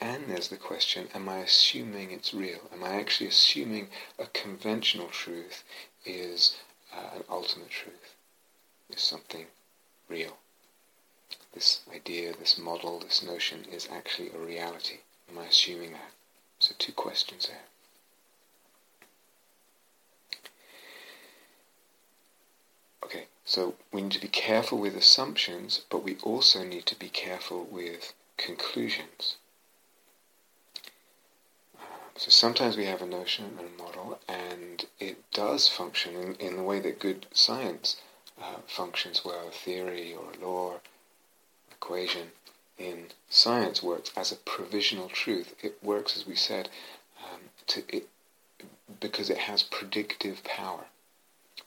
And 0.00 0.24
there's 0.28 0.48
the 0.48 0.56
question, 0.56 1.08
am 1.14 1.28
I 1.28 1.38
assuming 1.38 2.10
it's 2.10 2.34
real? 2.34 2.60
Am 2.72 2.82
I 2.84 2.94
actually 2.94 3.28
assuming 3.28 3.88
a 4.18 4.26
conventional 4.26 5.08
truth 5.08 5.62
is 6.04 6.56
uh, 6.92 7.16
an 7.16 7.24
ultimate 7.28 7.70
truth? 7.70 8.14
Is 8.90 9.00
something 9.00 9.46
real? 10.08 10.36
This 11.52 11.80
idea, 11.94 12.34
this 12.36 12.58
model, 12.58 12.98
this 12.98 13.22
notion 13.22 13.64
is 13.70 13.88
actually 13.90 14.30
a 14.30 14.38
reality. 14.38 14.98
Am 15.30 15.38
I 15.38 15.46
assuming 15.46 15.92
that? 15.92 16.12
So 16.58 16.74
two 16.78 16.92
questions 16.92 17.48
there. 17.48 17.66
Okay, 23.04 23.26
so 23.44 23.74
we 23.92 24.02
need 24.02 24.12
to 24.12 24.20
be 24.20 24.28
careful 24.28 24.78
with 24.78 24.96
assumptions, 24.96 25.82
but 25.90 26.02
we 26.02 26.16
also 26.22 26.64
need 26.64 26.86
to 26.86 26.98
be 26.98 27.08
careful 27.08 27.64
with 27.64 28.14
conclusions. 28.36 29.36
So 32.16 32.30
sometimes 32.30 32.76
we 32.76 32.86
have 32.86 33.02
a 33.02 33.06
notion 33.06 33.58
and 33.58 33.68
a 33.68 33.82
model, 33.82 34.20
and 34.28 34.86
it 35.00 35.30
does 35.32 35.68
function 35.68 36.14
in, 36.14 36.34
in 36.36 36.56
the 36.56 36.62
way 36.62 36.80
that 36.80 36.98
good 36.98 37.26
science 37.32 37.96
uh, 38.40 38.58
functions 38.66 39.24
well, 39.24 39.48
a 39.48 39.50
theory 39.50 40.14
or 40.14 40.32
a 40.32 40.44
law, 40.44 40.80
equation 41.70 42.32
in 42.78 43.06
science 43.28 43.82
works 43.82 44.10
as 44.16 44.32
a 44.32 44.36
provisional 44.36 45.08
truth. 45.08 45.54
It 45.62 45.78
works, 45.82 46.16
as 46.16 46.26
we 46.26 46.36
said, 46.36 46.68
um, 47.24 47.40
to 47.68 47.82
it, 47.88 48.08
because 49.00 49.30
it 49.30 49.38
has 49.38 49.62
predictive 49.62 50.42
power 50.44 50.86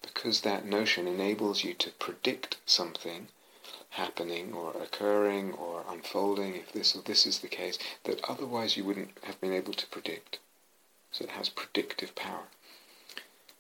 because 0.02 0.42
that 0.42 0.66
notion 0.66 1.08
enables 1.08 1.64
you 1.64 1.74
to 1.74 1.92
predict 1.92 2.58
something 2.66 3.28
happening 3.92 4.54
or 4.54 4.72
occurring 4.82 5.54
or 5.54 5.84
unfolding, 5.90 6.56
if 6.56 6.72
this 6.72 6.96
or 6.96 7.02
this 7.02 7.26
is 7.26 7.40
the 7.40 7.48
case, 7.48 7.78
that 8.04 8.22
otherwise 8.28 8.78
you 8.78 8.84
wouldn't 8.84 9.18
have 9.24 9.40
been 9.42 9.54
able 9.54 9.74
to 9.74 9.88
predict. 9.88 10.40
So 11.12 11.24
it 11.24 11.32
has 11.32 11.50
predictive 11.50 12.16
power. 12.16 12.44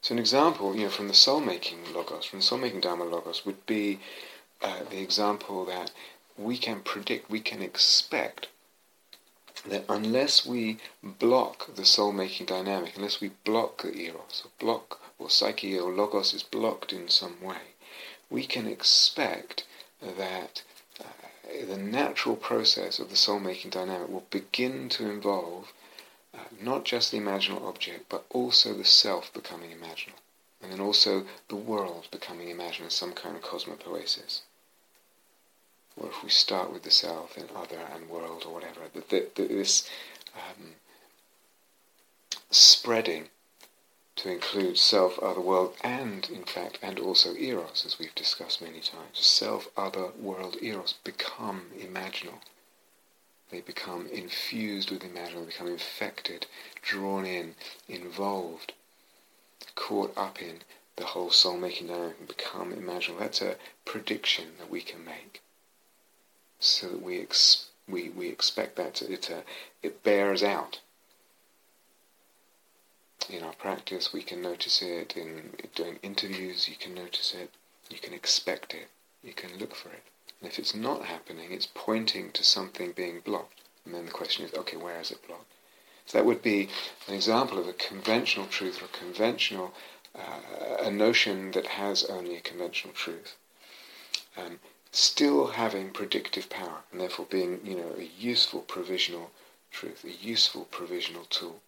So 0.01 0.13
an 0.13 0.19
example, 0.19 0.75
you 0.75 0.83
know, 0.83 0.89
from 0.89 1.07
the 1.07 1.13
soul-making 1.13 1.93
logos, 1.93 2.25
from 2.25 2.39
the 2.39 2.45
soul-making 2.45 2.81
Dharma 2.81 3.03
logos, 3.03 3.45
would 3.45 3.65
be 3.65 3.99
uh, 4.61 4.83
the 4.89 5.01
example 5.01 5.65
that 5.65 5.91
we 6.37 6.57
can 6.57 6.81
predict, 6.81 7.29
we 7.29 7.39
can 7.39 7.61
expect 7.61 8.47
that 9.65 9.85
unless 9.89 10.45
we 10.45 10.77
block 11.03 11.75
the 11.75 11.85
soul-making 11.85 12.45
dynamic, 12.45 12.95
unless 12.95 13.19
we 13.19 13.31
block 13.43 13.81
the 13.81 13.97
eros, 13.97 14.43
or 14.45 14.51
block 14.59 14.99
or 15.17 15.29
psyche 15.29 15.77
or 15.77 15.91
logos 15.91 16.33
is 16.33 16.43
blocked 16.43 16.93
in 16.93 17.09
some 17.09 17.41
way, 17.41 17.73
we 18.29 18.45
can 18.45 18.67
expect 18.67 19.65
that 20.01 20.63
uh, 20.99 21.65
the 21.65 21.77
natural 21.77 22.35
process 22.35 22.99
of 22.99 23.09
the 23.09 23.15
soul-making 23.15 23.71
dynamic 23.71 24.09
will 24.09 24.25
begin 24.29 24.89
to 24.89 25.09
involve 25.09 25.73
uh, 26.33 26.39
not 26.61 26.85
just 26.85 27.11
the 27.11 27.17
imaginal 27.17 27.63
object, 27.63 28.05
but 28.09 28.25
also 28.29 28.73
the 28.73 28.85
self 28.85 29.33
becoming 29.33 29.71
imaginal, 29.71 30.19
and 30.61 30.71
then 30.71 30.79
also 30.79 31.25
the 31.49 31.55
world 31.55 32.07
becoming 32.11 32.47
imaginal, 32.47 32.91
some 32.91 33.13
kind 33.13 33.35
of 33.35 33.41
cosmopoiesis. 33.41 34.41
Or 35.95 36.09
if 36.09 36.23
we 36.23 36.29
start 36.29 36.71
with 36.71 36.83
the 36.83 36.91
self, 36.91 37.35
then 37.35 37.45
other 37.55 37.79
and 37.93 38.07
world 38.09 38.43
or 38.45 38.53
whatever, 38.53 38.81
that 38.93 39.35
this 39.35 39.89
um, 40.35 40.73
spreading 42.51 43.29
to 44.18 44.31
include 44.31 44.77
self, 44.77 45.19
other 45.19 45.39
world, 45.39 45.76
and 45.84 46.27
in 46.30 46.44
fact, 46.44 46.80
and 46.81 46.99
also 46.99 47.35
eros, 47.35 47.84
as 47.85 47.99
we've 47.99 48.15
discussed 48.15 48.61
many 48.61 48.80
times. 48.80 49.19
Self, 49.19 49.68
other, 49.77 50.10
world, 50.19 50.57
eros 50.61 50.95
become 51.03 51.68
imaginal. 51.77 52.39
They 53.52 53.61
become 53.61 54.07
infused 54.07 54.91
with 54.91 55.03
imaginal, 55.03 55.41
they 55.41 55.52
become 55.52 55.68
infected, 55.68 56.48
drawn 56.81 57.26
in, 57.26 57.56
involved, 57.88 58.73
caught 59.76 60.18
up 60.18 60.41
in 60.41 60.60
the 60.95 61.06
whole 61.06 61.30
soul-making 61.30 61.88
dynamic 61.88 62.18
and 62.18 62.27
become 62.27 62.73
imaginal. 62.73 63.19
That's 63.19 63.41
a 63.41 63.56
prediction 63.85 64.53
that 64.57 64.69
we 64.69 64.81
can 64.81 65.06
make. 65.06 65.41
So 66.60 66.88
that 66.89 67.03
we, 67.03 67.22
ex- 67.22 67.68
we, 67.88 68.10
we 68.10 68.30
expect 68.30 68.77
that 68.77 68.95
to, 68.95 69.14
it, 69.14 69.30
it 69.84 70.03
bears 70.03 70.41
out 70.41 70.80
in 73.29 73.43
our 73.43 73.53
practice. 73.53 74.13
We 74.13 74.23
can 74.23 74.41
notice 74.41 74.81
it 74.81 75.15
in 75.15 75.53
doing 75.75 75.99
interviews. 76.03 76.67
You 76.67 76.75
can 76.75 76.93
notice 76.93 77.33
it. 77.33 77.51
You 77.89 77.99
can 77.99 78.13
expect 78.13 78.73
it. 78.73 78.87
You 79.23 79.33
can 79.33 79.57
look 79.57 79.75
for 79.75 79.89
it. 79.89 80.03
And 80.41 80.49
if 80.49 80.59
it's 80.59 80.75
not 80.75 81.05
happening, 81.05 81.51
it's 81.51 81.67
pointing 81.73 82.31
to 82.31 82.43
something 82.43 82.91
being 82.91 83.21
blocked. 83.21 83.61
And 83.85 83.93
then 83.93 84.05
the 84.05 84.11
question 84.11 84.45
is, 84.45 84.53
okay, 84.53 84.77
where 84.77 84.99
is 84.99 85.11
it 85.11 85.25
blocked? 85.25 85.51
So 86.05 86.17
that 86.17 86.25
would 86.25 86.41
be 86.41 86.69
an 87.07 87.13
example 87.13 87.57
of 87.57 87.67
a 87.67 87.73
conventional 87.73 88.47
truth 88.47 88.81
or 88.81 88.85
a 88.85 88.97
conventional, 88.97 89.73
uh, 90.15 90.83
a 90.83 90.91
notion 90.91 91.51
that 91.51 91.67
has 91.67 92.03
only 92.05 92.35
a 92.35 92.41
conventional 92.41 92.93
truth. 92.93 93.35
Um, 94.37 94.59
still 94.91 95.47
having 95.47 95.91
predictive 95.91 96.49
power 96.49 96.83
and 96.91 97.01
therefore 97.01 97.25
being, 97.29 97.59
you 97.63 97.75
know, 97.75 97.95
a 97.97 98.09
useful 98.17 98.61
provisional 98.61 99.31
truth, 99.71 100.03
a 100.05 100.11
useful 100.11 100.65
provisional 100.65 101.25
tool, 101.25 101.61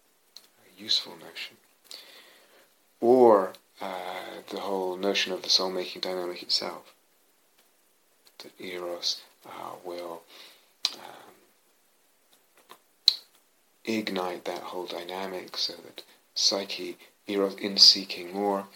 useful 0.80 1.16
notion. 1.16 1.56
Or 3.00 3.52
uh, 3.80 4.42
the 4.50 4.60
whole 4.60 4.96
notion 4.96 5.32
of 5.32 5.42
the 5.42 5.48
soul-making 5.48 6.00
dynamic 6.00 6.42
itself, 6.42 6.94
that 8.38 8.52
eros 8.58 9.22
uh, 9.46 9.72
will 9.84 10.22
um, 10.94 11.34
ignite 13.84 14.44
that 14.44 14.62
whole 14.62 14.86
dynamic 14.86 15.56
so 15.56 15.74
that 15.74 16.02
psyche, 16.34 16.96
eros 17.26 17.54
in 17.54 17.76
seeking 17.76 18.32
more, 18.32 18.66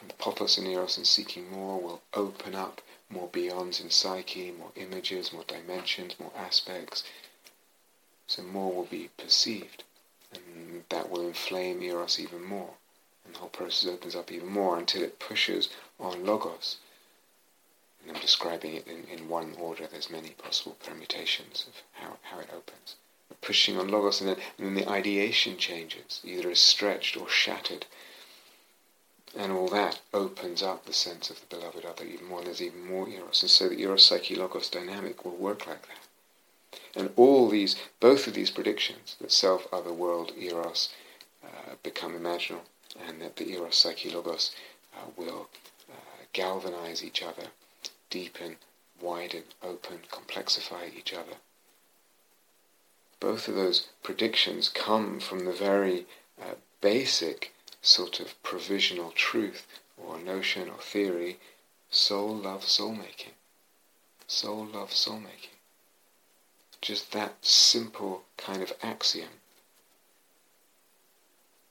and 0.00 0.10
the 0.10 0.14
pothos 0.14 0.58
in 0.58 0.66
eros 0.66 0.98
in 0.98 1.04
seeking 1.04 1.50
more 1.50 1.80
will 1.80 2.02
open 2.14 2.54
up 2.54 2.80
more 3.10 3.28
beyonds 3.28 3.80
in 3.82 3.90
psyche, 3.90 4.52
more 4.58 4.72
images, 4.76 5.32
more 5.32 5.44
dimensions, 5.46 6.14
more 6.18 6.32
aspects. 6.36 7.02
So 8.26 8.42
more 8.42 8.72
will 8.72 8.84
be 8.84 9.10
perceived, 9.16 9.82
and 10.34 10.84
that 10.88 11.10
will 11.10 11.26
inflame 11.26 11.82
eros 11.82 12.18
even 12.18 12.42
more. 12.42 12.70
And 13.24 13.34
the 13.34 13.38
whole 13.38 13.48
process 13.48 13.88
opens 13.90 14.14
up 14.16 14.30
even 14.32 14.48
more 14.48 14.78
until 14.78 15.02
it 15.02 15.18
pushes 15.18 15.68
on 15.98 16.24
logos. 16.24 16.78
And 18.02 18.16
I'm 18.16 18.22
describing 18.22 18.74
it 18.74 18.86
in, 18.86 19.04
in 19.04 19.28
one 19.28 19.54
order. 19.58 19.86
There's 19.86 20.10
many 20.10 20.30
possible 20.30 20.76
permutations 20.84 21.66
of 21.68 21.74
how, 21.92 22.16
how 22.22 22.40
it 22.40 22.48
opens. 22.54 22.96
pushing 23.42 23.78
on 23.78 23.88
logos, 23.88 24.20
and 24.20 24.30
then, 24.30 24.36
and 24.58 24.66
then 24.66 24.74
the 24.74 24.88
ideation 24.90 25.56
changes, 25.56 26.20
either 26.24 26.50
is 26.50 26.60
stretched 26.60 27.16
or 27.16 27.28
shattered 27.28 27.86
and 29.36 29.52
all 29.52 29.68
that 29.68 30.00
opens 30.12 30.62
up 30.62 30.84
the 30.84 30.92
sense 30.92 31.30
of 31.30 31.40
the 31.40 31.46
beloved 31.46 31.84
other 31.84 32.04
even 32.04 32.26
more, 32.26 32.38
and 32.38 32.48
there's 32.48 32.62
even 32.62 32.84
more 32.84 33.08
eros. 33.08 33.42
And 33.42 33.50
so 33.50 33.68
the 33.68 33.80
eros 33.80 34.04
psyche 34.04 34.34
logos 34.34 34.68
dynamic 34.68 35.24
will 35.24 35.36
work 35.36 35.66
like 35.66 35.82
that. 35.82 35.99
And 36.94 37.10
all 37.16 37.48
these, 37.48 37.76
both 38.00 38.26
of 38.26 38.34
these 38.34 38.50
predictions, 38.50 39.16
that 39.20 39.32
self, 39.32 39.66
other, 39.72 39.92
world, 39.92 40.32
eros, 40.36 40.90
uh, 41.44 41.74
become 41.82 42.12
imaginal, 42.12 42.62
and 43.06 43.20
that 43.20 43.36
the 43.36 43.50
eros 43.52 43.76
psyche 43.76 44.10
logos 44.10 44.50
uh, 44.96 45.06
will 45.16 45.48
uh, 45.90 46.24
galvanize 46.32 47.04
each 47.04 47.22
other, 47.22 47.48
deepen, 48.10 48.56
widen, 49.00 49.44
open, 49.62 50.00
complexify 50.10 50.92
each 50.96 51.12
other. 51.12 51.36
Both 53.20 53.48
of 53.48 53.54
those 53.54 53.88
predictions 54.02 54.68
come 54.68 55.20
from 55.20 55.44
the 55.44 55.52
very 55.52 56.06
uh, 56.40 56.54
basic 56.80 57.52
sort 57.82 58.20
of 58.20 58.42
provisional 58.42 59.10
truth 59.10 59.66
or 59.96 60.18
notion 60.18 60.68
or 60.68 60.78
theory, 60.78 61.38
soul 61.90 62.34
love 62.34 62.64
soul 62.64 62.94
making. 62.94 63.32
Soul 64.26 64.66
love 64.66 64.92
soul 64.92 65.20
making. 65.20 65.59
Just 66.80 67.12
that 67.12 67.44
simple 67.44 68.24
kind 68.36 68.62
of 68.62 68.72
axiom 68.82 69.28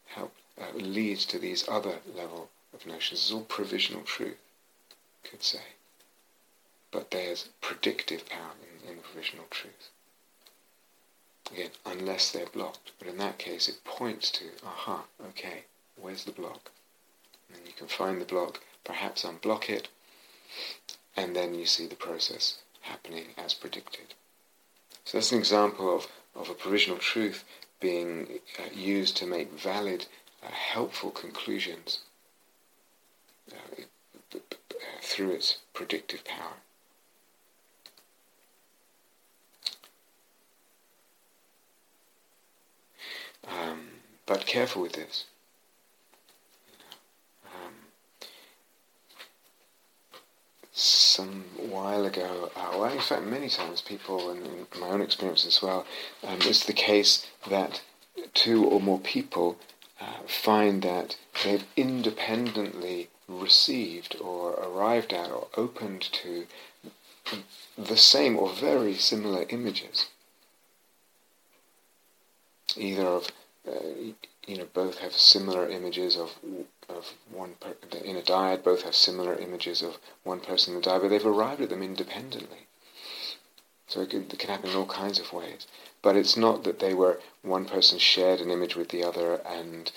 help, 0.05 0.33
uh, 0.59 0.71
leads 0.75 1.25
to 1.25 1.39
these 1.39 1.67
other 1.67 1.99
level 2.15 2.49
of 2.73 2.85
notions. 2.85 3.21
It's 3.21 3.31
all 3.31 3.41
provisional 3.41 4.03
truth, 4.03 4.37
could 5.23 5.43
say. 5.43 5.73
But 6.91 7.11
there's 7.11 7.49
predictive 7.61 8.27
power 8.29 8.53
in, 8.61 8.89
in 8.89 8.95
the 8.97 9.03
provisional 9.03 9.45
truth. 9.49 9.89
Again, 11.51 11.71
unless 11.85 12.31
they're 12.31 12.45
blocked. 12.45 12.91
But 12.99 13.07
in 13.07 13.17
that 13.17 13.39
case, 13.39 13.67
it 13.67 13.83
points 13.83 14.29
to, 14.31 14.45
aha, 14.65 15.05
okay, 15.29 15.63
where's 15.95 16.25
the 16.25 16.31
block? 16.31 16.71
And 17.53 17.65
you 17.65 17.73
can 17.73 17.87
find 17.87 18.21
the 18.21 18.25
block, 18.25 18.61
perhaps 18.83 19.23
unblock 19.23 19.69
it, 19.69 19.87
and 21.15 21.35
then 21.35 21.55
you 21.55 21.65
see 21.65 21.87
the 21.87 21.95
process 21.95 22.59
happening 22.81 23.27
as 23.37 23.53
predicted. 23.53 24.13
So 25.09 25.17
that's 25.17 25.31
an 25.31 25.39
example 25.39 25.95
of, 25.95 26.07
of 26.35 26.51
a 26.51 26.53
provisional 26.53 26.99
truth 26.99 27.43
being 27.79 28.27
uh, 28.59 28.71
used 28.71 29.17
to 29.17 29.25
make 29.25 29.51
valid, 29.51 30.05
uh, 30.43 30.51
helpful 30.51 31.09
conclusions 31.09 32.01
uh, 33.51 34.37
through 35.01 35.31
its 35.31 35.57
predictive 35.73 36.23
power. 36.25 36.57
Um, 43.47 43.87
but 44.27 44.45
careful 44.45 44.83
with 44.83 44.93
this. 44.93 45.25
Some 50.79 51.43
while 51.57 52.05
ago, 52.05 52.51
uh, 52.55 52.71
well, 52.77 52.91
in 52.91 52.99
fact, 52.99 53.23
many 53.23 53.49
times, 53.49 53.81
people, 53.81 54.31
and 54.31 54.45
in 54.45 54.79
my 54.79 54.87
own 54.87 55.01
experience 55.01 55.45
as 55.45 55.61
well, 55.61 55.85
um, 56.25 56.39
it's 56.41 56.65
the 56.65 56.73
case 56.73 57.27
that 57.49 57.81
two 58.33 58.65
or 58.65 58.79
more 58.79 58.99
people 58.99 59.57
uh, 59.99 60.23
find 60.27 60.81
that 60.83 61.17
they've 61.43 61.65
independently 61.75 63.09
received 63.27 64.15
or 64.21 64.51
arrived 64.53 65.13
at 65.13 65.29
or 65.29 65.47
opened 65.55 66.01
to 66.01 66.47
the 67.77 67.97
same 67.97 68.37
or 68.37 68.49
very 68.49 68.95
similar 68.95 69.45
images, 69.49 70.07
either 72.75 73.05
of 73.05 73.27
uh, 73.67 73.73
you 74.47 74.57
know 74.57 74.67
both 74.73 74.99
have 74.99 75.13
similar 75.13 75.69
images 75.69 76.15
of 76.17 76.35
of 76.89 77.13
one 77.31 77.55
per- 77.59 77.75
in 78.03 78.15
a 78.15 78.21
dyad 78.21 78.63
both 78.63 78.83
have 78.83 78.95
similar 78.95 79.35
images 79.35 79.81
of 79.81 79.97
one 80.23 80.39
person 80.39 80.73
in 80.73 80.81
the 80.81 80.87
dyad, 80.87 81.01
but 81.01 81.09
they've 81.09 81.25
arrived 81.25 81.61
at 81.61 81.69
them 81.69 81.83
independently. 81.83 82.67
So 83.87 84.01
it 84.01 84.09
can, 84.11 84.23
it 84.23 84.39
can 84.39 84.49
happen 84.49 84.69
in 84.69 84.75
all 84.75 84.85
kinds 84.85 85.19
of 85.19 85.33
ways. 85.33 85.65
But 86.01 86.15
it's 86.15 86.37
not 86.37 86.63
that 86.63 86.79
they 86.79 86.93
were 86.93 87.19
one 87.41 87.65
person 87.65 87.97
shared 87.97 88.39
an 88.39 88.51
image 88.51 88.75
with 88.75 88.89
the 88.89 89.03
other 89.03 89.41
and 89.45 89.91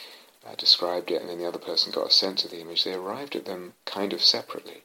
uh, 0.46 0.54
described 0.56 1.10
it, 1.10 1.20
and 1.20 1.30
then 1.30 1.38
the 1.38 1.46
other 1.46 1.58
person 1.58 1.92
got 1.92 2.08
a 2.08 2.10
sense 2.10 2.44
of 2.44 2.50
the 2.50 2.60
image. 2.60 2.84
They 2.84 2.94
arrived 2.94 3.36
at 3.36 3.44
them 3.44 3.74
kind 3.84 4.12
of 4.12 4.22
separately, 4.22 4.82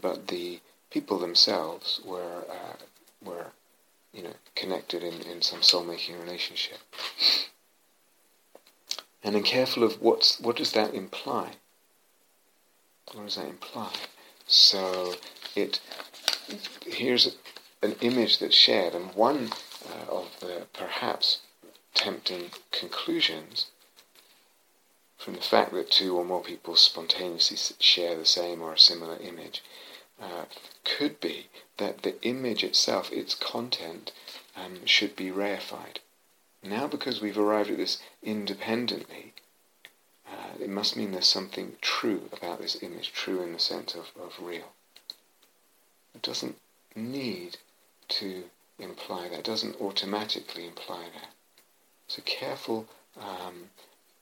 but 0.00 0.28
the 0.28 0.60
people 0.90 1.18
themselves 1.18 2.00
were 2.04 2.44
uh, 2.50 2.76
were 3.24 3.46
you 4.12 4.22
know 4.22 4.34
connected 4.54 5.02
in, 5.02 5.22
in 5.22 5.40
some 5.40 5.62
soul 5.62 5.84
making 5.84 6.20
relationship 6.20 6.78
and 9.24 9.34
then 9.34 9.42
careful 9.42 9.82
of 9.82 10.00
what's 10.00 10.38
what 10.38 10.56
does 10.56 10.72
that 10.72 10.94
imply. 10.94 11.52
What 13.12 13.24
does 13.24 13.36
that 13.36 13.48
imply? 13.48 13.92
So 14.46 15.14
it 15.56 15.80
here's 16.86 17.36
an 17.82 17.96
image 18.00 18.38
that's 18.38 18.54
shared, 18.54 18.94
and 18.94 19.14
one 19.14 19.50
uh, 19.88 20.12
of 20.12 20.40
the 20.40 20.66
perhaps 20.72 21.40
tempting 21.94 22.50
conclusions 22.70 23.66
from 25.16 25.34
the 25.34 25.40
fact 25.40 25.72
that 25.72 25.90
two 25.90 26.16
or 26.16 26.24
more 26.24 26.42
people 26.42 26.76
spontaneously 26.76 27.56
share 27.78 28.16
the 28.16 28.26
same 28.26 28.60
or 28.60 28.74
a 28.74 28.78
similar 28.78 29.16
image 29.18 29.62
uh, 30.20 30.44
could 30.84 31.18
be 31.20 31.46
that 31.78 32.02
the 32.02 32.20
image 32.22 32.62
itself, 32.62 33.10
its 33.10 33.34
content, 33.34 34.12
um, 34.54 34.84
should 34.84 35.16
be 35.16 35.30
reified. 35.30 35.98
Now, 36.66 36.86
because 36.86 37.20
we've 37.20 37.38
arrived 37.38 37.70
at 37.70 37.76
this 37.76 38.00
independently, 38.22 39.34
uh, 40.26 40.54
it 40.58 40.70
must 40.70 40.96
mean 40.96 41.12
there's 41.12 41.28
something 41.28 41.76
true 41.82 42.22
about 42.32 42.58
this 42.58 42.82
image, 42.82 43.12
true 43.12 43.42
in 43.42 43.52
the 43.52 43.58
sense 43.58 43.94
of, 43.94 44.10
of 44.18 44.40
real. 44.40 44.72
It 46.14 46.22
doesn't 46.22 46.56
need 46.96 47.58
to 48.08 48.44
imply 48.78 49.28
that, 49.28 49.40
it 49.40 49.44
doesn't 49.44 49.78
automatically 49.78 50.66
imply 50.66 51.04
that. 51.12 51.30
So 52.08 52.22
careful 52.24 52.86
um, 53.20 53.70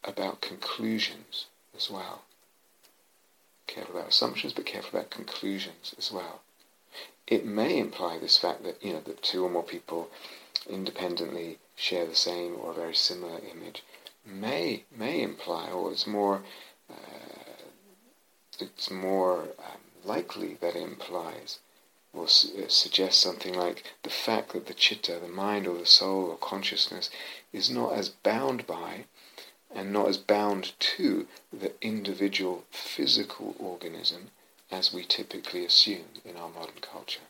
about 0.02 0.40
conclusions 0.40 1.47
as 1.77 1.90
well. 1.90 2.23
Careful 3.69 3.97
about 3.97 4.09
assumptions, 4.09 4.52
but 4.52 4.66
careful 4.66 4.98
about 4.98 5.10
conclusions 5.10 5.94
as 5.97 6.10
well. 6.10 6.40
It 7.28 7.47
may 7.47 7.78
imply 7.78 8.19
this 8.19 8.36
fact 8.36 8.64
that, 8.64 8.85
you 8.85 8.94
know, 8.94 9.01
that 9.01 9.23
two 9.23 9.44
or 9.44 9.51
more 9.51 9.62
people 9.62 10.10
independently 10.69 11.59
share 11.76 12.06
the 12.06 12.14
same 12.14 12.56
or 12.56 12.72
very 12.72 12.94
similar 12.94 13.38
image 13.38 13.82
may 14.24 14.84
may 14.96 15.20
imply, 15.20 15.70
or 15.70 15.90
it's 15.90 16.06
more 16.06 16.42
uh, 16.90 16.94
it's 18.58 18.90
more 18.90 19.42
um, 19.58 19.80
likely 20.04 20.54
that 20.60 20.76
it 20.76 20.82
implies 20.82 21.58
or 22.12 22.28
su- 22.28 22.62
uh, 22.62 22.68
suggests 22.68 23.22
something 23.22 23.54
like 23.54 23.84
the 24.02 24.10
fact 24.10 24.52
that 24.52 24.66
the 24.66 24.74
chitta, 24.74 25.18
the 25.18 25.28
mind 25.28 25.66
or 25.66 25.78
the 25.78 25.86
soul 25.86 26.26
or 26.26 26.36
consciousness, 26.36 27.10
is 27.52 27.70
not 27.70 27.94
as 27.94 28.10
bound 28.10 28.66
by 28.66 29.04
and 29.74 29.92
not 29.92 30.08
as 30.08 30.18
bound 30.18 30.72
to 30.78 31.26
the 31.52 31.72
individual 31.80 32.64
physical 32.70 33.56
organism 33.58 34.30
as 34.70 34.92
we 34.92 35.04
typically 35.04 35.64
assume 35.64 36.04
in 36.24 36.36
our 36.36 36.48
modern 36.50 36.80
culture. 36.80 37.22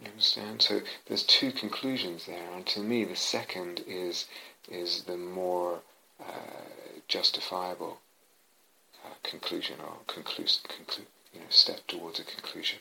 You 0.00 0.08
understand? 0.10 0.62
So 0.62 0.82
there's 1.06 1.22
two 1.22 1.52
conclusions 1.52 2.26
there, 2.26 2.50
and 2.52 2.66
to 2.66 2.80
me 2.80 3.04
the 3.04 3.16
second 3.16 3.82
is 3.86 4.26
is 4.68 5.04
the 5.04 5.16
more 5.16 5.80
uh, 6.20 6.68
justifiable 7.08 8.00
uh, 9.04 9.14
conclusion 9.22 9.76
or 9.80 9.98
conclus- 10.06 10.60
conclu- 10.62 11.06
you 11.32 11.40
know, 11.40 11.46
step 11.50 11.86
towards 11.86 12.18
a 12.18 12.24
conclusion. 12.24 12.80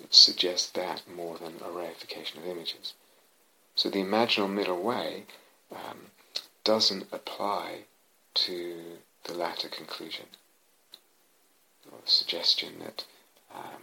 It 0.00 0.14
suggests 0.14 0.70
that 0.70 1.02
more 1.08 1.36
than 1.38 1.56
a 1.56 1.68
reification 1.68 2.38
of 2.38 2.46
images. 2.46 2.94
So 3.74 3.90
the 3.90 4.02
imaginal 4.02 4.50
middle 4.50 4.80
way 4.80 5.26
um, 5.70 6.10
doesn't 6.64 7.12
apply 7.12 7.84
to 8.34 8.98
the 9.24 9.34
latter 9.34 9.68
conclusion, 9.68 10.26
or 11.90 11.98
suggestion 12.04 12.78
that 12.80 13.04
um, 13.54 13.82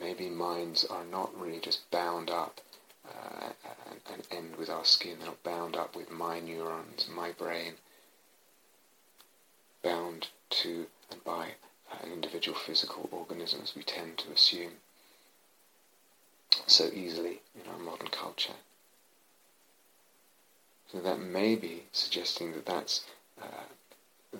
maybe 0.00 0.28
minds 0.28 0.84
are 0.84 1.04
not 1.04 1.38
really 1.38 1.60
just 1.60 1.90
bound 1.90 2.30
up 2.30 2.60
uh, 3.06 3.50
and, 4.12 4.26
end 4.30 4.56
with 4.56 4.68
our 4.68 4.84
skin. 4.84 5.16
They're 5.18 5.28
not 5.28 5.42
bound 5.42 5.76
up 5.76 5.96
with 5.96 6.10
my 6.10 6.40
neurons, 6.40 7.08
my 7.08 7.32
brain, 7.32 7.74
bound 9.82 10.28
to 10.50 10.86
and 11.10 11.24
by 11.24 11.52
an 12.02 12.12
individual 12.12 12.56
physical 12.58 13.08
organism 13.10 13.60
as 13.62 13.74
we 13.74 13.82
tend 13.82 14.18
to 14.18 14.32
assume 14.32 14.72
so 16.66 16.90
easily 16.92 17.40
in 17.54 17.70
our 17.70 17.78
modern 17.78 18.08
culture. 18.08 18.54
So 20.92 21.00
that 21.00 21.20
may 21.20 21.54
be 21.54 21.84
suggesting 21.92 22.52
that 22.52 22.66
that's 22.66 23.04
uh, 23.40 23.64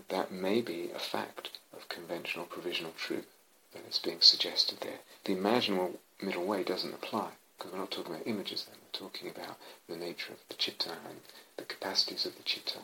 that 0.09 0.33
may 0.33 0.61
be 0.61 0.91
a 0.95 0.99
fact 0.99 1.51
of 1.75 1.89
conventional 1.89 2.45
provisional 2.45 2.93
truth 2.93 3.27
that 3.73 3.87
is 3.89 3.99
being 3.99 4.21
suggested 4.21 4.81
there. 4.81 5.01
The 5.25 5.35
imaginal 5.35 5.97
middle 6.21 6.45
way 6.45 6.63
doesn't 6.63 6.95
apply 6.95 7.31
because 7.57 7.73
we're 7.73 7.79
not 7.79 7.91
talking 7.91 8.15
about 8.15 8.27
images 8.27 8.65
then. 8.65 8.79
We're 8.81 9.09
talking 9.09 9.29
about 9.29 9.59
the 9.89 9.97
nature 9.97 10.33
of 10.33 10.39
the 10.49 10.55
chitta 10.55 10.91
and 11.09 11.21
the 11.57 11.65
capacities 11.65 12.25
of 12.25 12.37
the 12.37 12.43
chitta, 12.43 12.81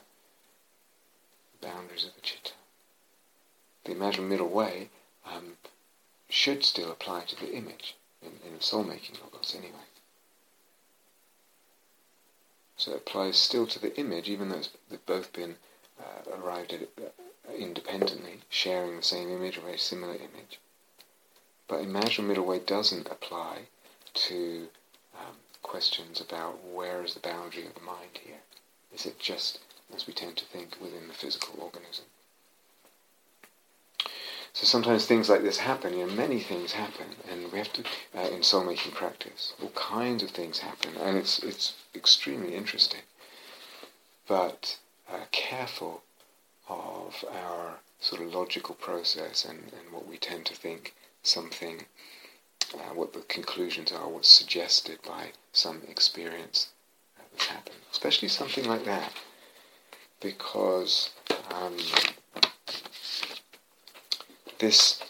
the 1.61 1.67
boundaries 1.67 2.05
of 2.05 2.15
the 2.15 2.21
chitta. 2.21 2.53
The 3.85 3.95
imaginal 3.95 4.29
middle 4.29 4.49
way 4.49 4.91
um, 5.25 5.57
should 6.29 6.65
still 6.65 6.91
apply 6.91 7.23
to 7.25 7.37
the 7.37 7.53
image 7.53 7.97
in, 8.23 8.33
in 8.47 8.61
soul-making 8.61 9.17
logos 9.23 9.55
anyway. 9.57 9.87
So 12.77 12.93
it 12.93 12.97
applies 12.97 13.39
still 13.39 13.67
to 13.69 13.79
the 13.79 13.97
image, 13.99 14.29
even 14.29 14.49
though 14.49 14.63
they've 14.91 15.07
both 15.07 15.33
been 15.33 15.57
uh, 16.01 16.37
arrived 16.37 16.73
at 16.73 16.83
it 16.83 16.91
uh, 16.99 17.53
independently, 17.53 18.41
sharing 18.49 18.97
the 18.97 19.03
same 19.03 19.31
image 19.31 19.59
or 19.59 19.69
a 19.69 19.79
similar 19.79 20.15
image. 20.15 20.59
But 21.69 21.81
imaginal 21.81 22.27
middle 22.27 22.45
way 22.45 22.59
doesn't 22.59 23.09
apply 23.09 23.69
to 24.15 24.69
um, 25.19 25.37
questions 25.63 26.21
about 26.21 26.65
where 26.65 27.03
is 27.03 27.15
the 27.15 27.21
boundary 27.21 27.67
of 27.67 27.75
the 27.75 27.81
mind 27.81 28.19
here. 28.23 28.43
Is 28.95 29.07
it 29.07 29.19
just, 29.19 29.59
as 29.95 30.07
we 30.07 30.13
tend 30.13 30.37
to 30.37 30.45
think, 30.45 30.77
within 30.81 31.09
the 31.09 31.15
physical 31.15 31.61
organism? 31.61 32.05
So 34.53 34.67
sometimes 34.67 35.05
things 35.05 35.29
like 35.29 35.43
this 35.43 35.59
happen, 35.59 35.99
you 35.99 36.07
know, 36.07 36.13
many 36.13 36.39
things 36.39 36.73
happen, 36.73 37.17
and 37.29 37.51
we 37.51 37.59
have 37.59 37.73
to, 37.73 37.83
uh, 38.17 38.29
in 38.29 38.45
soul-making 38.45 38.93
practice, 38.93 39.53
all 39.61 39.71
kinds 39.71 40.23
of 40.23 40.31
things 40.31 40.61
happen, 40.61 40.93
and 40.97 41.19
it's, 41.19 41.41
it's 41.41 41.75
extremely 41.93 42.55
interesting. 42.55 43.01
But 44.29 44.79
uh, 45.13 45.25
careful 45.33 46.05
of 46.69 47.25
our 47.33 47.79
sort 47.99 48.23
of 48.23 48.33
logical 48.33 48.77
process 48.77 49.45
and, 49.45 49.59
and 49.59 49.93
what 49.93 50.07
we 50.07 50.19
tend 50.19 50.47
to 50.47 50.55
think 50.55 50.95
something, 51.25 51.87
uh, 52.75 52.95
what 52.95 53.13
the 53.13 53.21
conclusions 53.21 53.93
are, 53.93 54.09
what's 54.09 54.29
suggested 54.29 54.99
by 55.07 55.33
some 55.53 55.83
experience 55.89 56.69
that's 57.33 57.47
happened. 57.47 57.77
Especially 57.91 58.29
something 58.29 58.65
like 58.65 58.85
that, 58.85 59.13
because 60.21 61.11
um, 61.53 61.77
this, 64.59 65.03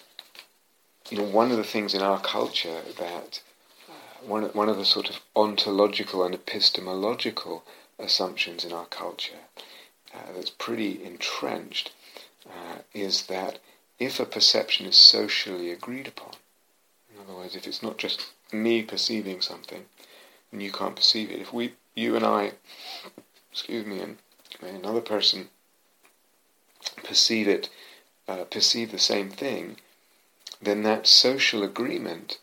you 1.10 1.18
know, 1.18 1.24
one 1.24 1.50
of 1.50 1.56
the 1.56 1.64
things 1.64 1.94
in 1.94 2.02
our 2.02 2.20
culture 2.20 2.80
that 2.98 3.40
uh, 3.88 4.26
one 4.26 4.44
one 4.54 4.68
of 4.68 4.76
the 4.76 4.84
sort 4.84 5.10
of 5.10 5.20
ontological 5.36 6.24
and 6.24 6.34
epistemological 6.34 7.64
assumptions 7.98 8.64
in 8.64 8.72
our 8.72 8.86
culture 8.86 9.44
uh, 10.14 10.32
that's 10.34 10.50
pretty 10.50 11.02
entrenched 11.04 11.92
uh, 12.46 12.78
is 12.92 13.26
that 13.26 13.58
if 13.98 14.18
a 14.20 14.26
perception 14.26 14.86
is 14.86 14.96
socially 14.96 15.70
agreed 15.70 16.08
upon, 16.08 16.32
in 17.12 17.20
other 17.20 17.34
words, 17.34 17.54
if 17.54 17.66
it's 17.66 17.82
not 17.82 17.98
just 17.98 18.32
me 18.52 18.82
perceiving 18.82 19.40
something 19.40 19.84
and 20.52 20.62
you 20.62 20.72
can't 20.72 20.96
perceive 20.96 21.30
it, 21.30 21.40
if 21.40 21.52
we, 21.52 21.74
you 21.94 22.16
and 22.16 22.24
I, 22.24 22.52
excuse 23.50 23.86
me, 23.86 24.00
and 24.00 24.18
another 24.62 25.00
person 25.00 25.48
perceive 27.02 27.48
it, 27.48 27.70
uh, 28.26 28.44
perceive 28.44 28.90
the 28.90 28.98
same 28.98 29.30
thing, 29.30 29.76
then 30.60 30.82
that 30.82 31.06
social 31.06 31.62
agreement 31.62 32.38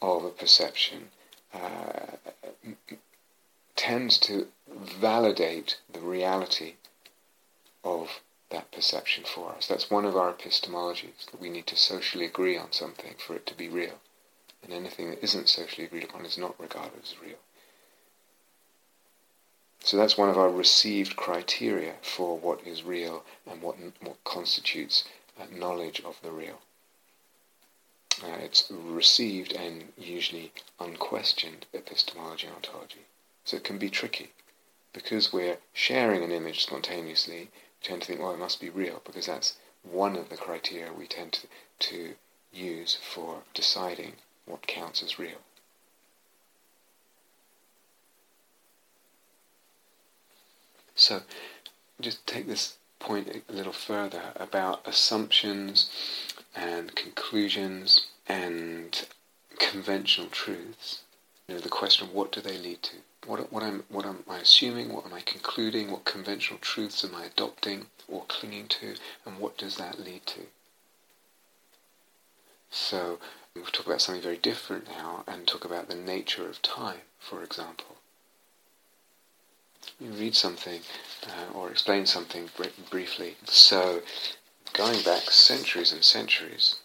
of 0.00 0.24
a 0.24 0.30
perception 0.30 1.08
uh, 1.52 2.16
tends 3.76 4.18
to 4.18 4.48
validate 4.68 5.78
the 5.92 6.00
reality 6.00 6.74
of 7.82 8.20
that 8.54 8.72
perception 8.72 9.24
for 9.24 9.52
us. 9.52 9.66
That's 9.66 9.90
one 9.90 10.04
of 10.04 10.16
our 10.16 10.32
epistemologies, 10.32 11.30
that 11.30 11.40
we 11.40 11.50
need 11.50 11.66
to 11.66 11.76
socially 11.76 12.24
agree 12.24 12.56
on 12.56 12.72
something 12.72 13.14
for 13.18 13.36
it 13.36 13.46
to 13.46 13.54
be 13.54 13.68
real. 13.68 14.00
And 14.62 14.72
anything 14.72 15.10
that 15.10 15.22
isn't 15.22 15.48
socially 15.48 15.86
agreed 15.86 16.04
upon 16.04 16.24
is 16.24 16.38
not 16.38 16.58
regarded 16.58 17.02
as 17.02 17.14
real. 17.22 17.38
So 19.80 19.98
that's 19.98 20.16
one 20.16 20.30
of 20.30 20.38
our 20.38 20.48
received 20.48 21.14
criteria 21.14 21.96
for 22.00 22.38
what 22.38 22.66
is 22.66 22.82
real 22.82 23.22
and 23.46 23.60
what, 23.60 23.76
what 24.00 24.24
constitutes 24.24 25.04
knowledge 25.52 26.00
of 26.04 26.16
the 26.22 26.30
real. 26.30 26.60
Uh, 28.22 28.36
it's 28.40 28.70
received 28.70 29.52
and 29.52 29.92
usually 29.98 30.52
unquestioned 30.80 31.66
epistemology 31.74 32.46
and 32.46 32.56
ontology. 32.56 33.06
So 33.44 33.56
it 33.56 33.64
can 33.64 33.76
be 33.76 33.90
tricky. 33.90 34.30
Because 34.92 35.32
we're 35.32 35.58
sharing 35.72 36.22
an 36.22 36.30
image 36.30 36.62
spontaneously, 36.62 37.50
tend 37.84 38.02
to 38.02 38.08
think, 38.08 38.20
well, 38.20 38.32
it 38.32 38.38
must 38.38 38.60
be 38.60 38.70
real, 38.70 39.00
because 39.04 39.26
that's 39.26 39.54
one 39.82 40.16
of 40.16 40.30
the 40.30 40.36
criteria 40.36 40.92
we 40.92 41.06
tend 41.06 41.32
to, 41.32 41.46
to 41.78 42.14
use 42.52 42.96
for 42.96 43.42
deciding 43.52 44.14
what 44.46 44.66
counts 44.66 45.02
as 45.02 45.18
real. 45.18 45.38
So, 50.94 51.22
just 52.00 52.26
take 52.26 52.46
this 52.46 52.76
point 52.98 53.28
a 53.48 53.52
little 53.52 53.72
further 53.72 54.32
about 54.36 54.86
assumptions 54.86 55.90
and 56.54 56.94
conclusions 56.94 58.06
and 58.28 59.06
conventional 59.58 60.28
truths. 60.28 61.02
You 61.48 61.56
know, 61.56 61.60
the 61.60 61.68
question, 61.68 62.08
what 62.12 62.32
do 62.32 62.40
they 62.40 62.56
lead 62.56 62.82
to? 62.84 62.96
What, 63.26 63.50
what, 63.52 63.62
am, 63.62 63.84
what 63.88 64.04
am 64.04 64.18
I 64.28 64.38
assuming? 64.38 64.92
What 64.92 65.06
am 65.06 65.14
I 65.14 65.20
concluding? 65.20 65.90
What 65.90 66.04
conventional 66.04 66.58
truths 66.60 67.04
am 67.04 67.14
I 67.14 67.24
adopting 67.24 67.86
or 68.06 68.24
clinging 68.28 68.68
to? 68.68 68.96
And 69.24 69.38
what 69.38 69.56
does 69.56 69.76
that 69.76 69.98
lead 69.98 70.26
to? 70.26 70.40
So 72.70 73.18
we'll 73.54 73.64
talk 73.66 73.86
about 73.86 74.02
something 74.02 74.22
very 74.22 74.36
different 74.36 74.88
now 74.88 75.24
and 75.26 75.46
talk 75.46 75.64
about 75.64 75.88
the 75.88 75.94
nature 75.94 76.48
of 76.48 76.60
time, 76.60 77.00
for 77.18 77.42
example. 77.42 77.96
You 80.00 80.10
read 80.10 80.34
something 80.34 80.80
uh, 81.26 81.56
or 81.56 81.70
explain 81.70 82.06
something 82.06 82.50
br- 82.56 82.64
briefly. 82.90 83.36
So 83.44 84.02
going 84.72 85.02
back 85.02 85.30
centuries 85.30 85.92
and 85.92 86.02
centuries, 86.02 86.76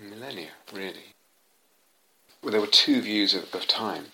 millennia, 0.00 0.50
really. 0.72 1.14
Well, 2.42 2.52
there 2.52 2.60
were 2.60 2.66
two 2.66 3.00
views 3.00 3.34
of, 3.34 3.54
of 3.54 3.66
time 3.66 4.06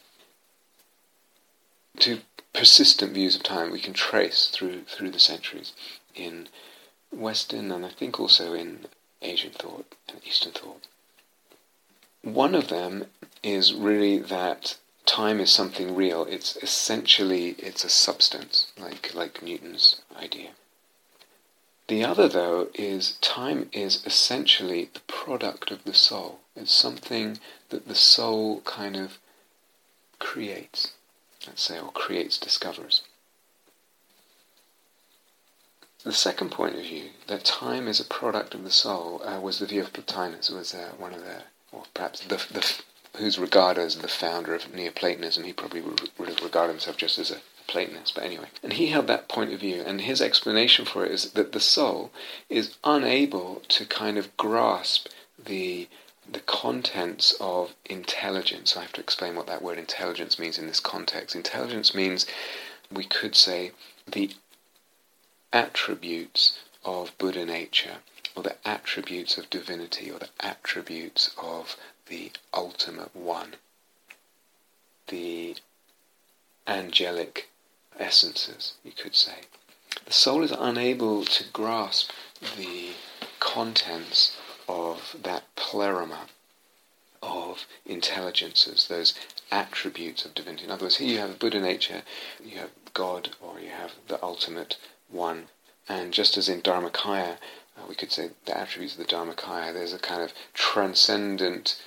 to 2.00 2.20
persistent 2.52 3.12
views 3.12 3.36
of 3.36 3.42
time 3.42 3.70
we 3.70 3.80
can 3.80 3.92
trace 3.92 4.48
through 4.48 4.82
through 4.82 5.10
the 5.10 5.18
centuries 5.18 5.72
in 6.14 6.48
Western 7.12 7.70
and 7.70 7.86
I 7.86 7.90
think 7.90 8.18
also 8.18 8.52
in 8.52 8.86
Asian 9.22 9.52
thought 9.52 9.94
and 10.08 10.20
Eastern 10.26 10.52
thought. 10.52 10.86
One 12.22 12.54
of 12.54 12.68
them 12.68 13.06
is 13.42 13.72
really 13.72 14.18
that 14.18 14.76
time 15.06 15.40
is 15.40 15.50
something 15.50 15.94
real. 15.94 16.24
It's 16.24 16.56
essentially 16.56 17.56
it's 17.58 17.84
a 17.84 17.88
substance, 17.88 18.72
like 18.78 19.14
like 19.14 19.42
Newton's 19.42 20.02
idea. 20.16 20.50
The 21.90 22.04
other, 22.04 22.28
though, 22.28 22.68
is 22.74 23.16
time 23.20 23.68
is 23.72 24.06
essentially 24.06 24.90
the 24.94 25.00
product 25.08 25.72
of 25.72 25.82
the 25.82 25.92
soul. 25.92 26.38
It's 26.54 26.72
something 26.72 27.40
that 27.70 27.88
the 27.88 27.96
soul 27.96 28.60
kind 28.60 28.96
of 28.96 29.18
creates, 30.20 30.92
let's 31.46 31.62
say, 31.62 31.78
or 31.78 31.90
creates, 31.92 32.38
discovers. 32.38 33.02
The 36.02 36.12
second 36.12 36.50
point 36.50 36.76
of 36.76 36.82
view, 36.82 37.10
that 37.26 37.44
time 37.44 37.86
is 37.86 38.00
a 38.00 38.04
product 38.04 38.54
of 38.54 38.64
the 38.64 38.70
soul, 38.70 39.20
uh, 39.24 39.38
was 39.40 39.58
the 39.58 39.66
view 39.66 39.82
of 39.82 39.92
Plotinus, 39.92 40.50
was 40.50 40.74
uh, 40.74 40.92
one 40.96 41.12
of 41.12 41.20
the, 41.20 41.42
or 41.72 41.84
perhaps 41.92 42.20
the, 42.20 42.36
the, 42.36 42.80
who's 43.18 43.38
regarded 43.38 43.82
as 43.82 43.96
the 43.96 44.08
founder 44.08 44.54
of 44.54 44.72
Neoplatonism. 44.72 45.44
He 45.44 45.52
probably 45.52 45.82
would, 45.82 46.10
would 46.16 46.28
have 46.28 46.42
regarded 46.42 46.72
himself 46.72 46.96
just 46.96 47.18
as 47.18 47.30
a 47.30 47.42
Platonist, 47.66 48.14
but 48.14 48.24
anyway. 48.24 48.46
And 48.62 48.72
he 48.72 48.88
held 48.88 49.06
that 49.06 49.28
point 49.28 49.52
of 49.52 49.60
view, 49.60 49.82
and 49.86 50.00
his 50.00 50.20
explanation 50.20 50.84
for 50.84 51.04
it 51.04 51.12
is 51.12 51.32
that 51.32 51.52
the 51.52 51.60
soul 51.60 52.10
is 52.48 52.76
unable 52.82 53.62
to 53.68 53.84
kind 53.84 54.18
of 54.18 54.36
grasp 54.36 55.08
the 55.38 55.86
the 56.30 56.40
contents 56.40 57.34
of 57.40 57.74
intelligence. 57.86 58.76
I 58.76 58.82
have 58.82 58.92
to 58.92 59.00
explain 59.00 59.34
what 59.34 59.46
that 59.48 59.62
word 59.62 59.78
intelligence 59.78 60.38
means 60.38 60.58
in 60.58 60.66
this 60.66 60.80
context. 60.80 61.34
Intelligence 61.34 61.94
means, 61.94 62.26
we 62.92 63.04
could 63.04 63.34
say, 63.34 63.72
the 64.06 64.30
attributes 65.52 66.58
of 66.84 67.16
Buddha 67.18 67.44
nature, 67.44 67.98
or 68.36 68.44
the 68.44 68.56
attributes 68.66 69.36
of 69.36 69.50
divinity, 69.50 70.10
or 70.10 70.18
the 70.20 70.28
attributes 70.38 71.30
of 71.42 71.76
the 72.06 72.30
ultimate 72.54 73.14
one, 73.14 73.56
the 75.08 75.56
angelic 76.66 77.48
essences, 77.98 78.74
you 78.84 78.92
could 78.92 79.16
say. 79.16 79.40
The 80.06 80.12
soul 80.12 80.44
is 80.44 80.52
unable 80.52 81.24
to 81.24 81.44
grasp 81.52 82.12
the 82.56 82.90
contents 83.40 84.36
of 84.70 85.16
that 85.22 85.44
pleroma 85.56 86.28
of 87.22 87.66
intelligences, 87.84 88.86
those 88.86 89.14
attributes 89.50 90.24
of 90.24 90.34
divinity. 90.34 90.64
In 90.64 90.70
other 90.70 90.84
words, 90.84 90.96
here 90.96 91.08
you 91.08 91.18
have 91.18 91.38
Buddha 91.38 91.60
nature, 91.60 92.02
you 92.42 92.58
have 92.58 92.70
God, 92.94 93.30
or 93.40 93.58
you 93.60 93.70
have 93.70 93.92
the 94.08 94.22
ultimate 94.22 94.76
one. 95.08 95.48
And 95.88 96.12
just 96.12 96.38
as 96.38 96.48
in 96.48 96.62
Dharmakaya, 96.62 97.36
uh, 97.76 97.82
we 97.88 97.94
could 97.96 98.12
say 98.12 98.30
the 98.46 98.56
attributes 98.56 98.96
of 98.96 99.00
the 99.00 99.12
Dharmakaya, 99.12 99.72
there's 99.72 99.92
a 99.92 99.98
kind 99.98 100.22
of 100.22 100.32
transcendent 100.54 101.82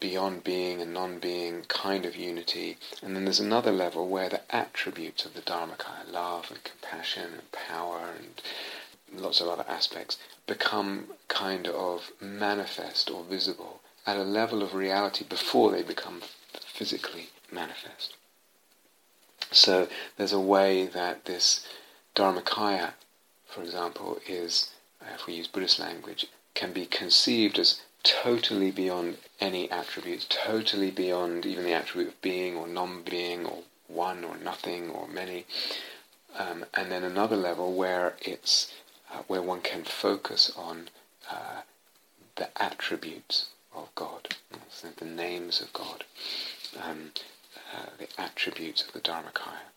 beyond 0.00 0.42
being 0.42 0.80
and 0.80 0.92
non-being 0.92 1.62
kind 1.68 2.04
of 2.04 2.16
unity. 2.16 2.78
And 3.02 3.14
then 3.14 3.24
there's 3.24 3.40
another 3.40 3.72
level 3.72 4.08
where 4.08 4.28
the 4.28 4.54
attributes 4.54 5.24
of 5.24 5.34
the 5.34 5.42
Dharmakaya, 5.42 6.10
love 6.10 6.50
and 6.50 6.64
compassion 6.64 7.32
and 7.34 7.52
power 7.52 8.10
and 8.18 8.42
lots 9.20 9.40
of 9.40 9.48
other 9.48 9.64
aspects, 9.68 10.18
become 10.46 11.06
kind 11.28 11.66
of 11.68 12.10
manifest 12.20 13.10
or 13.10 13.24
visible 13.24 13.80
at 14.06 14.16
a 14.16 14.22
level 14.22 14.62
of 14.62 14.74
reality 14.74 15.24
before 15.24 15.72
they 15.72 15.82
become 15.82 16.22
physically 16.66 17.30
manifest. 17.50 18.14
So 19.50 19.88
there's 20.16 20.32
a 20.32 20.40
way 20.40 20.86
that 20.86 21.24
this 21.24 21.66
Dharmakaya, 22.14 22.92
for 23.46 23.62
example, 23.62 24.18
is, 24.26 24.70
if 25.14 25.26
we 25.26 25.34
use 25.34 25.46
Buddhist 25.46 25.78
language, 25.78 26.26
can 26.54 26.72
be 26.72 26.86
conceived 26.86 27.58
as 27.58 27.82
totally 28.02 28.70
beyond 28.70 29.18
any 29.40 29.70
attributes, 29.70 30.26
totally 30.28 30.90
beyond 30.90 31.44
even 31.44 31.64
the 31.64 31.72
attribute 31.72 32.08
of 32.08 32.22
being 32.22 32.56
or 32.56 32.66
non-being 32.66 33.44
or 33.44 33.62
one 33.88 34.24
or 34.24 34.36
nothing 34.36 34.90
or 34.90 35.08
many. 35.08 35.44
Um, 36.38 36.64
and 36.74 36.90
then 36.90 37.02
another 37.02 37.36
level 37.36 37.72
where 37.74 38.14
it's 38.20 38.72
uh, 39.12 39.22
where 39.26 39.42
one 39.42 39.60
can 39.60 39.84
focus 39.84 40.52
on 40.56 40.88
uh, 41.30 41.62
the 42.36 42.48
attributes 42.62 43.46
of 43.74 43.88
God, 43.94 44.28
so 44.70 44.88
the 44.96 45.04
names 45.04 45.60
of 45.60 45.72
God, 45.72 46.04
um, 46.82 47.12
uh, 47.74 47.86
the 47.98 48.08
attributes 48.20 48.82
of 48.82 48.92
the 48.92 49.00
Dharmakaya. 49.00 49.70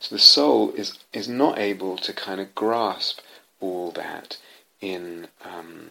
So 0.00 0.14
the 0.14 0.20
soul 0.20 0.72
is 0.72 0.98
is 1.12 1.28
not 1.28 1.58
able 1.58 1.96
to 1.98 2.12
kind 2.12 2.40
of 2.40 2.54
grasp 2.54 3.20
all 3.60 3.90
that 3.92 4.38
in 4.80 5.28
um, 5.44 5.90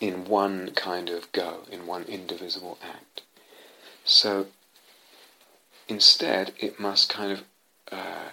in 0.00 0.26
one 0.26 0.70
kind 0.72 1.08
of 1.08 1.30
go, 1.32 1.60
in 1.70 1.86
one 1.86 2.04
indivisible 2.04 2.78
act. 2.82 3.22
So 4.04 4.46
instead, 5.88 6.52
it 6.58 6.78
must 6.78 7.08
kind 7.08 7.32
of 7.32 7.44
uh, 7.90 8.30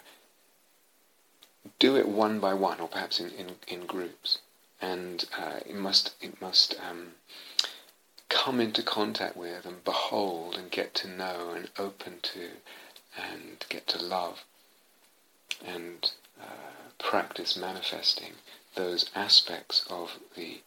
do 1.80 1.96
it 1.96 2.08
one 2.08 2.40
by 2.40 2.54
one, 2.54 2.80
or 2.80 2.88
perhaps 2.88 3.20
in, 3.20 3.30
in, 3.32 3.48
in 3.68 3.86
groups, 3.86 4.40
and 4.82 5.26
uh, 5.38 5.60
it 5.66 5.76
must 5.76 6.16
it 6.22 6.42
must 6.42 6.76
um, 6.90 7.14
come 8.30 8.60
into 8.60 8.84
contact 8.84 9.38
with 9.38 9.66
and 9.66 9.84
behold 9.84 10.56
and 10.58 10.72
get 10.72 10.94
to 10.96 11.08
know 11.08 11.52
and 11.56 11.70
open 11.78 12.20
to 12.22 12.50
and 13.18 13.66
get 13.70 13.88
to 13.88 14.04
love 14.04 14.44
and 15.66 16.12
uh, 16.42 16.90
practice 16.98 17.56
manifesting 17.56 18.34
those 18.76 19.10
aspects 19.16 19.86
of 19.90 20.20
the 20.36 20.62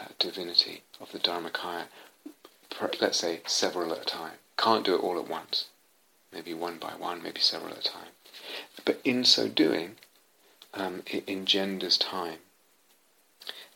uh, 0.00 0.06
divinity 0.18 0.82
of 1.00 1.10
the 1.12 1.18
Dharmakaya, 1.18 1.84
let's 3.00 3.18
say 3.18 3.40
several 3.46 3.92
at 3.92 4.02
a 4.02 4.04
time. 4.04 4.34
Can't 4.56 4.84
do 4.84 4.94
it 4.94 5.02
all 5.02 5.18
at 5.18 5.28
once. 5.28 5.66
Maybe 6.32 6.54
one 6.54 6.78
by 6.78 6.92
one, 6.92 7.22
maybe 7.22 7.40
several 7.40 7.72
at 7.72 7.80
a 7.80 7.82
time. 7.82 8.12
But 8.84 9.00
in 9.04 9.24
so 9.24 9.48
doing, 9.48 9.96
um, 10.74 11.02
it 11.06 11.24
engenders 11.26 11.98
time 11.98 12.38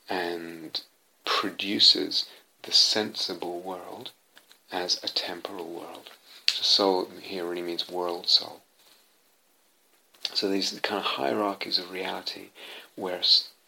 and 0.08 0.82
produces 1.24 2.26
the 2.62 2.72
sensible 2.72 3.60
world 3.60 4.10
as 4.70 5.02
a 5.02 5.08
temporal 5.08 5.68
world. 5.68 6.10
So 6.48 6.62
soul 6.62 7.08
here 7.20 7.46
really 7.46 7.62
means 7.62 7.88
world 7.88 8.28
soul. 8.28 8.62
So 10.34 10.48
these 10.48 10.78
kind 10.80 10.98
of 10.98 11.04
hierarchies 11.04 11.78
of 11.78 11.90
reality 11.90 12.48
where 12.94 13.22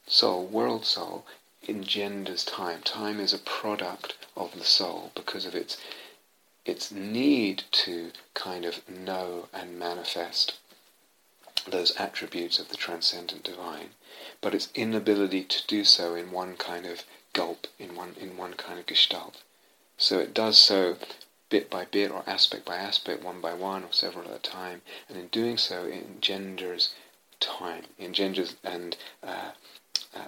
soul, 0.07 0.47
world 0.47 0.87
soul, 0.87 1.27
engenders 1.69 2.45
time. 2.45 2.83
Time 2.83 3.21
is 3.21 3.33
a 3.33 3.39
product 3.39 4.15
of 4.37 4.53
the 4.53 4.65
soul 4.65 5.11
because 5.15 5.47
of 5.47 5.55
its 5.55 5.79
its 6.65 6.91
need 6.91 7.63
to 7.71 8.11
kind 8.33 8.65
of 8.65 8.89
know 8.89 9.49
and 9.53 9.79
manifest 9.79 10.55
those 11.71 11.97
attributes 11.97 12.59
of 12.59 12.69
the 12.69 12.77
transcendent 12.77 13.43
divine, 13.45 13.91
but 14.41 14.55
its 14.55 14.69
inability 14.75 15.45
to 15.45 15.67
do 15.67 15.85
so 15.85 16.15
in 16.15 16.31
one 16.31 16.57
kind 16.57 16.87
of 16.87 17.05
gulp, 17.33 17.67
in 17.79 17.95
one 17.95 18.15
in 18.21 18.37
one 18.37 18.55
kind 18.55 18.79
of 18.79 18.87
gestalt. 18.87 19.43
So 19.97 20.19
it 20.19 20.35
does 20.35 20.59
so 20.59 20.97
bit 21.49 21.71
by 21.71 21.85
bit 21.85 22.11
or 22.11 22.25
aspect 22.27 22.65
by 22.65 22.77
aspect, 22.77 23.23
one 23.23 23.41
by 23.41 23.55
one 23.55 23.85
or 23.85 23.93
several 23.93 24.29
at 24.31 24.37
a 24.37 24.39
time, 24.39 24.83
and 25.09 25.19
in 25.19 25.29
doing 25.29 25.57
so 25.57 25.85
it 25.85 26.05
engenders 26.05 26.95
time, 27.41 27.85
engenders 27.99 28.57
and 28.65 28.97
uh, 29.23 29.53
uh, 30.15 30.27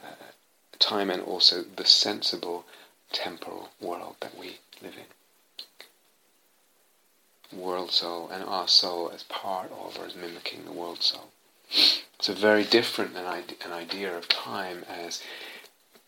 time 0.78 1.10
and 1.10 1.22
also 1.22 1.62
the 1.62 1.84
sensible 1.84 2.64
temporal 3.12 3.70
world 3.80 4.16
that 4.20 4.36
we 4.36 4.58
live 4.82 4.94
in. 4.96 5.15
World 7.52 7.92
soul 7.92 8.28
and 8.28 8.42
our 8.44 8.68
soul 8.68 9.10
as 9.14 9.22
part 9.24 9.70
of 9.72 9.98
or 9.98 10.06
as 10.06 10.14
mimicking 10.14 10.64
the 10.64 10.72
world 10.72 11.02
soul. 11.02 11.28
So 12.20 12.32
very 12.32 12.64
different 12.64 13.16
an, 13.16 13.26
an 13.64 13.72
idea 13.72 14.16
of 14.16 14.28
time 14.28 14.84
as 14.88 15.22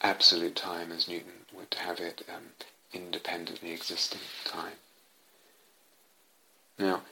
absolute 0.01 0.57
time 0.57 0.93
as 0.93 1.09
Newton 1.09 1.47
would 1.53 1.75
have 1.75 2.01
it 2.01 2.23
um, 2.35 2.51
independently 2.93 3.73
existing 3.73 4.21
time. 4.45 4.75
Now, 6.79 7.03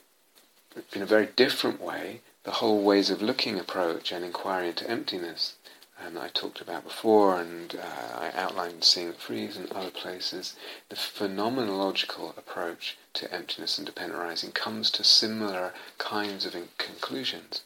in 0.93 1.03
a 1.03 1.07
very 1.07 1.27
different 1.27 1.81
way, 1.81 2.21
the 2.45 2.53
whole 2.53 2.83
ways 2.83 3.11
of 3.11 3.21
looking 3.21 3.59
approach 3.59 4.13
and 4.13 4.25
inquiry 4.25 4.69
into 4.69 4.89
emptiness 4.89 5.55
and 5.99 6.19
I 6.19 6.29
talked 6.29 6.61
about 6.61 6.85
before, 6.85 7.41
and 7.41 7.75
uh, 7.75 8.19
I 8.19 8.31
outlined 8.35 8.85
Seeing 8.85 9.09
That 9.09 9.21
Frees 9.21 9.57
and 9.57 9.71
other 9.73 9.91
places, 9.91 10.55
the 10.89 10.97
phenomenological 10.97 12.37
approach 12.37 12.97
to 13.15 13.33
emptiness 13.33 13.79
and 13.79 13.87
dependent 13.87 14.21
arising 14.21 14.53
comes 14.53 14.91
to 14.93 15.05
similar 15.05 15.73
kinds 15.99 16.45
of 16.45 16.55
conclusions. 16.79 17.63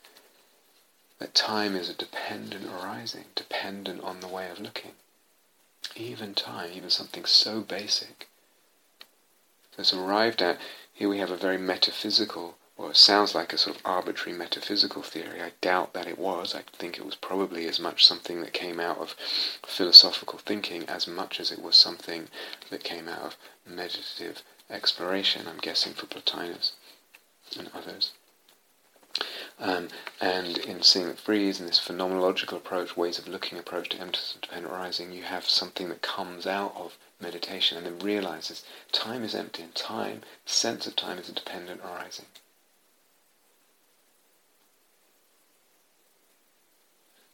That 1.18 1.34
time 1.34 1.76
is 1.76 1.88
a 1.88 1.94
dependent 1.94 2.66
arising, 2.66 3.26
dependent 3.34 4.02
on 4.02 4.20
the 4.20 4.28
way 4.28 4.48
of 4.48 4.60
looking. 4.60 4.92
Even 5.96 6.34
time, 6.34 6.70
even 6.72 6.90
something 6.90 7.24
so 7.24 7.60
basic. 7.60 8.28
So 9.82 9.98
arrived 9.98 10.40
at, 10.40 10.58
here 10.92 11.08
we 11.08 11.18
have 11.18 11.30
a 11.30 11.36
very 11.36 11.58
metaphysical 11.58 12.56
well, 12.80 12.88
it 12.88 12.96
sounds 12.96 13.34
like 13.34 13.52
a 13.52 13.58
sort 13.58 13.76
of 13.76 13.82
arbitrary 13.84 14.34
metaphysical 14.34 15.02
theory. 15.02 15.42
I 15.42 15.52
doubt 15.60 15.92
that 15.92 16.06
it 16.06 16.18
was. 16.18 16.54
I 16.54 16.62
think 16.78 16.96
it 16.96 17.04
was 17.04 17.14
probably 17.14 17.68
as 17.68 17.78
much 17.78 18.06
something 18.06 18.40
that 18.40 18.54
came 18.54 18.80
out 18.80 18.96
of 18.96 19.14
philosophical 19.66 20.38
thinking 20.38 20.88
as 20.88 21.06
much 21.06 21.40
as 21.40 21.52
it 21.52 21.60
was 21.60 21.76
something 21.76 22.28
that 22.70 22.82
came 22.82 23.06
out 23.06 23.20
of 23.20 23.36
meditative 23.66 24.42
exploration, 24.70 25.46
I'm 25.46 25.58
guessing 25.58 25.92
for 25.92 26.06
Plotinus 26.06 26.72
and 27.58 27.70
others. 27.74 28.12
Um, 29.58 29.88
and 30.18 30.56
in 30.56 30.82
Seeing 30.82 31.08
That 31.08 31.18
Frees, 31.18 31.60
in 31.60 31.66
this 31.66 31.78
phenomenological 31.78 32.56
approach, 32.56 32.96
ways 32.96 33.18
of 33.18 33.28
looking 33.28 33.58
approach 33.58 33.90
to 33.90 33.98
emptiness 33.98 34.32
and 34.32 34.40
dependent 34.40 34.72
arising, 34.72 35.12
you 35.12 35.24
have 35.24 35.46
something 35.46 35.90
that 35.90 36.00
comes 36.00 36.46
out 36.46 36.74
of 36.76 36.96
meditation 37.20 37.76
and 37.76 37.84
then 37.84 37.98
realizes 37.98 38.64
time 38.90 39.22
is 39.22 39.34
empty 39.34 39.62
and 39.64 39.74
time, 39.74 40.22
sense 40.46 40.86
of 40.86 40.96
time 40.96 41.18
is 41.18 41.28
a 41.28 41.32
dependent 41.32 41.82
arising. 41.84 42.24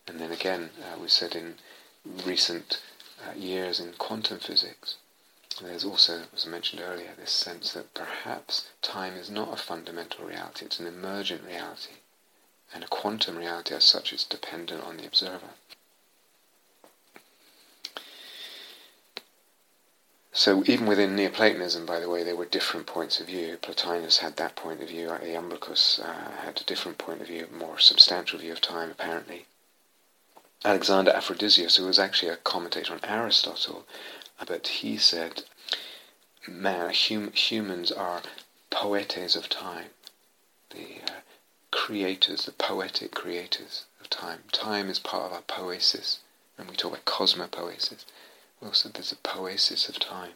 And 0.06 0.20
then 0.20 0.32
again, 0.32 0.70
uh, 0.80 0.98
we 1.00 1.08
said 1.08 1.34
in 1.34 1.54
recent 2.24 2.80
uh, 3.26 3.32
years 3.34 3.80
in 3.80 3.92
quantum 3.94 4.38
physics, 4.38 4.96
there's 5.60 5.84
also, 5.84 6.22
as 6.34 6.46
I 6.46 6.50
mentioned 6.50 6.82
earlier, 6.84 7.14
this 7.18 7.30
sense 7.30 7.72
that 7.72 7.94
perhaps 7.94 8.68
time 8.82 9.14
is 9.14 9.30
not 9.30 9.52
a 9.52 9.56
fundamental 9.56 10.26
reality, 10.26 10.66
it's 10.66 10.78
an 10.78 10.86
emergent 10.86 11.42
reality 11.44 11.94
and 12.74 12.84
a 12.84 12.88
quantum 12.88 13.38
reality 13.38 13.74
as 13.74 13.84
such 13.84 14.12
is 14.12 14.24
dependent 14.24 14.82
on 14.82 14.96
the 14.96 15.06
observer. 15.06 15.50
So 20.32 20.62
even 20.66 20.86
within 20.86 21.16
Neoplatonism, 21.16 21.86
by 21.86 21.98
the 21.98 22.10
way, 22.10 22.22
there 22.22 22.36
were 22.36 22.44
different 22.44 22.86
points 22.86 23.20
of 23.20 23.28
view. 23.28 23.56
Plotinus 23.56 24.18
had 24.18 24.36
that 24.36 24.54
point 24.54 24.82
of 24.82 24.88
view. 24.88 25.08
Iamblichus 25.08 25.98
uh, 25.98 26.42
had 26.42 26.60
a 26.60 26.64
different 26.64 26.98
point 26.98 27.22
of 27.22 27.28
view, 27.28 27.46
a 27.50 27.54
more 27.54 27.78
substantial 27.78 28.38
view 28.38 28.52
of 28.52 28.60
time, 28.60 28.90
apparently. 28.90 29.46
Alexander 30.64 31.12
Aphrodisias, 31.12 31.76
who 31.76 31.86
was 31.86 31.98
actually 31.98 32.30
a 32.30 32.36
commentator 32.36 32.92
on 32.92 33.04
Aristotle, 33.04 33.86
but 34.46 34.66
he 34.66 34.96
said, 34.96 35.42
man, 36.46 36.92
hum- 36.92 37.32
humans 37.32 37.92
are 37.92 38.22
poetes 38.70 39.36
of 39.36 39.48
time. 39.48 39.90
The 40.70 41.02
uh, 41.06 41.20
creators, 41.70 42.44
the 42.44 42.52
poetic 42.52 43.14
creators 43.14 43.84
of 44.00 44.10
time. 44.10 44.40
Time 44.52 44.88
is 44.88 44.98
part 44.98 45.26
of 45.26 45.32
our 45.32 45.42
poiesis. 45.42 46.18
And 46.58 46.68
we 46.68 46.76
talk 46.76 46.92
about 46.92 47.04
cosmopoiesis. 47.04 48.04
We 48.60 48.68
also 48.68 48.88
there's 48.88 49.12
a 49.12 49.16
poiesis 49.16 49.88
of 49.88 49.98
time. 49.98 50.32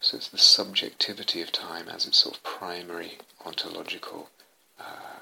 So 0.00 0.16
it's 0.16 0.28
the 0.28 0.38
subjectivity 0.38 1.42
of 1.42 1.50
time 1.50 1.88
as 1.88 2.06
its 2.06 2.18
sort 2.18 2.36
of 2.36 2.42
primary 2.44 3.18
ontological 3.44 4.30
uh, 4.78 5.17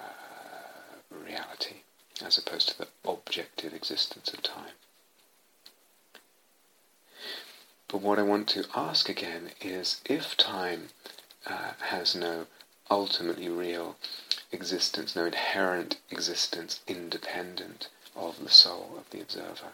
reality, 1.26 1.76
as 2.24 2.38
opposed 2.38 2.68
to 2.68 2.78
the 2.78 2.88
objective 3.04 3.74
existence 3.74 4.32
of 4.32 4.42
time. 4.42 4.76
But 7.88 8.00
what 8.00 8.18
I 8.18 8.22
want 8.22 8.48
to 8.48 8.66
ask 8.74 9.08
again 9.08 9.50
is 9.60 10.00
if 10.04 10.36
time 10.36 10.88
uh, 11.46 11.72
has 11.80 12.14
no 12.14 12.46
ultimately 12.90 13.48
real 13.48 13.96
existence, 14.52 15.14
no 15.14 15.24
inherent 15.24 15.98
existence 16.10 16.80
independent 16.86 17.88
of 18.14 18.42
the 18.42 18.50
soul 18.50 18.94
of 18.98 19.10
the 19.10 19.20
observer. 19.20 19.72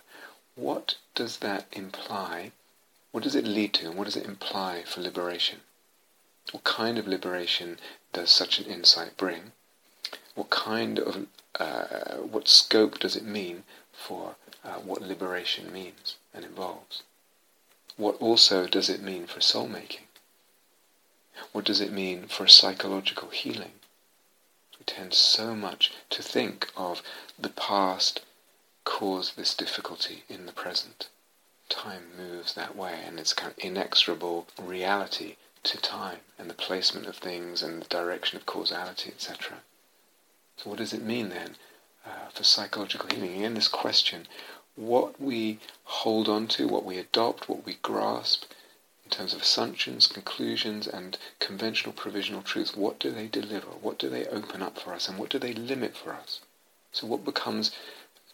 What 0.55 0.97
does 1.15 1.39
that 1.39 1.67
imply? 1.73 2.53
What 3.13 3.25
does 3.25 3.35
it 3.35 3.47
lead 3.47 3.75
to, 3.75 3.87
and 3.87 3.97
what 3.97 4.05
does 4.05 4.17
it 4.17 4.27
imply 4.27 4.83
for 4.85 5.01
liberation? 5.01 5.61
What 6.51 6.65
kind 6.65 6.99
of 6.99 7.07
liberation 7.07 7.79
does 8.13 8.31
such 8.31 8.59
an 8.59 8.67
insight 8.67 9.17
bring? 9.17 9.53
What 10.35 10.51
kind 10.51 10.99
of, 10.99 11.27
uh, 11.59 12.17
what 12.17 12.49
scope 12.49 12.99
does 12.99 13.17
it 13.17 13.25
mean 13.25 13.65
for 13.93 14.37
uh, 14.65 14.75
what 14.75 15.03
liberation 15.03 15.73
means 15.73 16.17
and 16.33 16.45
involves? 16.45 17.03
What 17.97 18.17
also 18.21 18.67
does 18.67 18.89
it 18.89 19.03
mean 19.03 19.27
for 19.27 19.41
soul 19.41 19.69
making? 19.69 20.07
What 21.53 21.65
does 21.65 21.81
it 21.81 21.93
mean 21.93 22.27
for 22.27 22.47
psychological 22.47 23.29
healing? 23.29 23.81
We 24.79 24.85
tend 24.85 25.15
so 25.15 25.55
much 25.55 25.93
to 26.11 26.23
think 26.23 26.71
of 26.77 27.03
the 27.39 27.51
past 27.51 28.21
caused 28.85 29.37
this 29.37 29.55
difficulty 29.55 30.25
in 30.29 30.47
the 30.47 30.53
present. 30.53 31.09
Time 31.69 32.17
moves 32.17 32.55
that 32.55 32.75
way, 32.75 33.01
and 33.05 33.21
it's 33.21 33.33
kind 33.33 33.53
of 33.53 33.59
inexorable 33.59 34.47
reality 34.61 35.37
to 35.65 35.79
time 35.79 36.21
and 36.39 36.51
the 36.51 36.55
placement 36.55 37.07
of 37.07 37.17
things 37.17 37.63
and 37.63 37.83
the 37.83 37.89
direction 37.89 38.37
of 38.37 38.47
causality, 38.47 39.11
etc. 39.11 39.59
So, 40.57 40.71
what 40.71 40.79
does 40.79 40.93
it 40.93 41.03
mean 41.03 41.29
then 41.31 41.57
uh, 42.07 42.29
for 42.33 42.45
psychological 42.45 43.09
healing? 43.09 43.37
Again, 43.37 43.55
this 43.55 43.69
question 43.69 44.27
what 44.75 45.21
we 45.21 45.59
hold 45.85 46.29
on 46.29 46.47
to, 46.49 46.67
what 46.67 46.85
we 46.85 46.97
adopt, 46.99 47.49
what 47.49 47.67
we 47.67 47.75
grasp, 47.83 48.45
in 49.05 49.11
terms 49.11 49.35
of 49.35 49.43
assumptions, 49.43 50.07
conclusions, 50.07 50.87
and 50.87 51.19
conventional 51.39 51.93
provisional 51.93 52.41
truths, 52.41 52.75
what 52.75 52.99
do 52.99 53.11
they 53.11 53.27
deliver? 53.27 53.67
What 53.67 53.99
do 53.99 54.09
they 54.09 54.27
open 54.27 54.63
up 54.63 54.79
for 54.79 54.95
us? 54.95 55.09
And 55.09 55.19
what 55.19 55.29
do 55.29 55.39
they 55.39 55.53
limit 55.53 55.95
for 55.95 56.15
us? 56.15 56.41
So 56.93 57.07
what 57.07 57.25
becomes 57.25 57.73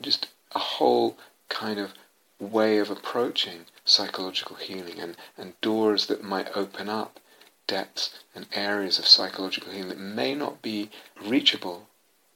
just 0.00 0.28
a 0.54 0.60
whole 0.60 1.16
kind 1.48 1.80
of 1.80 1.94
way 2.38 2.78
of 2.78 2.90
approaching 2.90 3.66
psychological 3.84 4.56
healing 4.56 5.00
and, 5.00 5.16
and 5.36 5.60
doors 5.60 6.06
that 6.06 6.22
might 6.22 6.56
open 6.56 6.88
up 6.88 7.18
depths 7.66 8.10
and 8.34 8.46
areas 8.52 9.00
of 9.00 9.06
psychological 9.08 9.72
healing 9.72 9.88
that 9.88 9.98
may 9.98 10.34
not 10.34 10.62
be 10.62 10.90
reachable, 11.20 11.87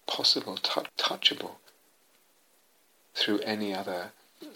possible, 0.07 0.57
touchable 0.57 1.57
through 3.15 3.41
any 3.41 3.75
other 3.75 4.13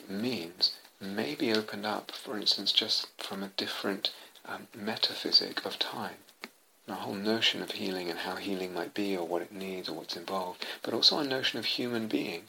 means 0.09 0.73
may 1.01 1.35
be 1.35 1.53
opened 1.53 1.85
up, 1.85 2.11
for 2.11 2.37
instance, 2.37 2.73
just 2.73 3.09
from 3.19 3.43
a 3.43 3.49
different 3.57 4.13
um, 4.47 4.69
metaphysic 4.75 5.65
of 5.65 5.79
time. 5.79 6.17
A 6.89 6.95
whole 6.95 7.15
notion 7.15 7.63
of 7.63 7.73
healing 7.73 8.09
and 8.09 8.21
how 8.21 8.37
healing 8.37 8.73
might 8.73 8.95
be 8.95 9.17
or 9.17 9.27
what 9.27 9.43
it 9.43 9.53
needs 9.53 9.89
or 9.89 9.97
what's 9.97 10.17
involved, 10.17 10.65
but 10.83 10.95
also 10.95 11.19
a 11.19 11.25
notion 11.25 11.59
of 11.59 11.65
human 11.65 12.07
being. 12.07 12.45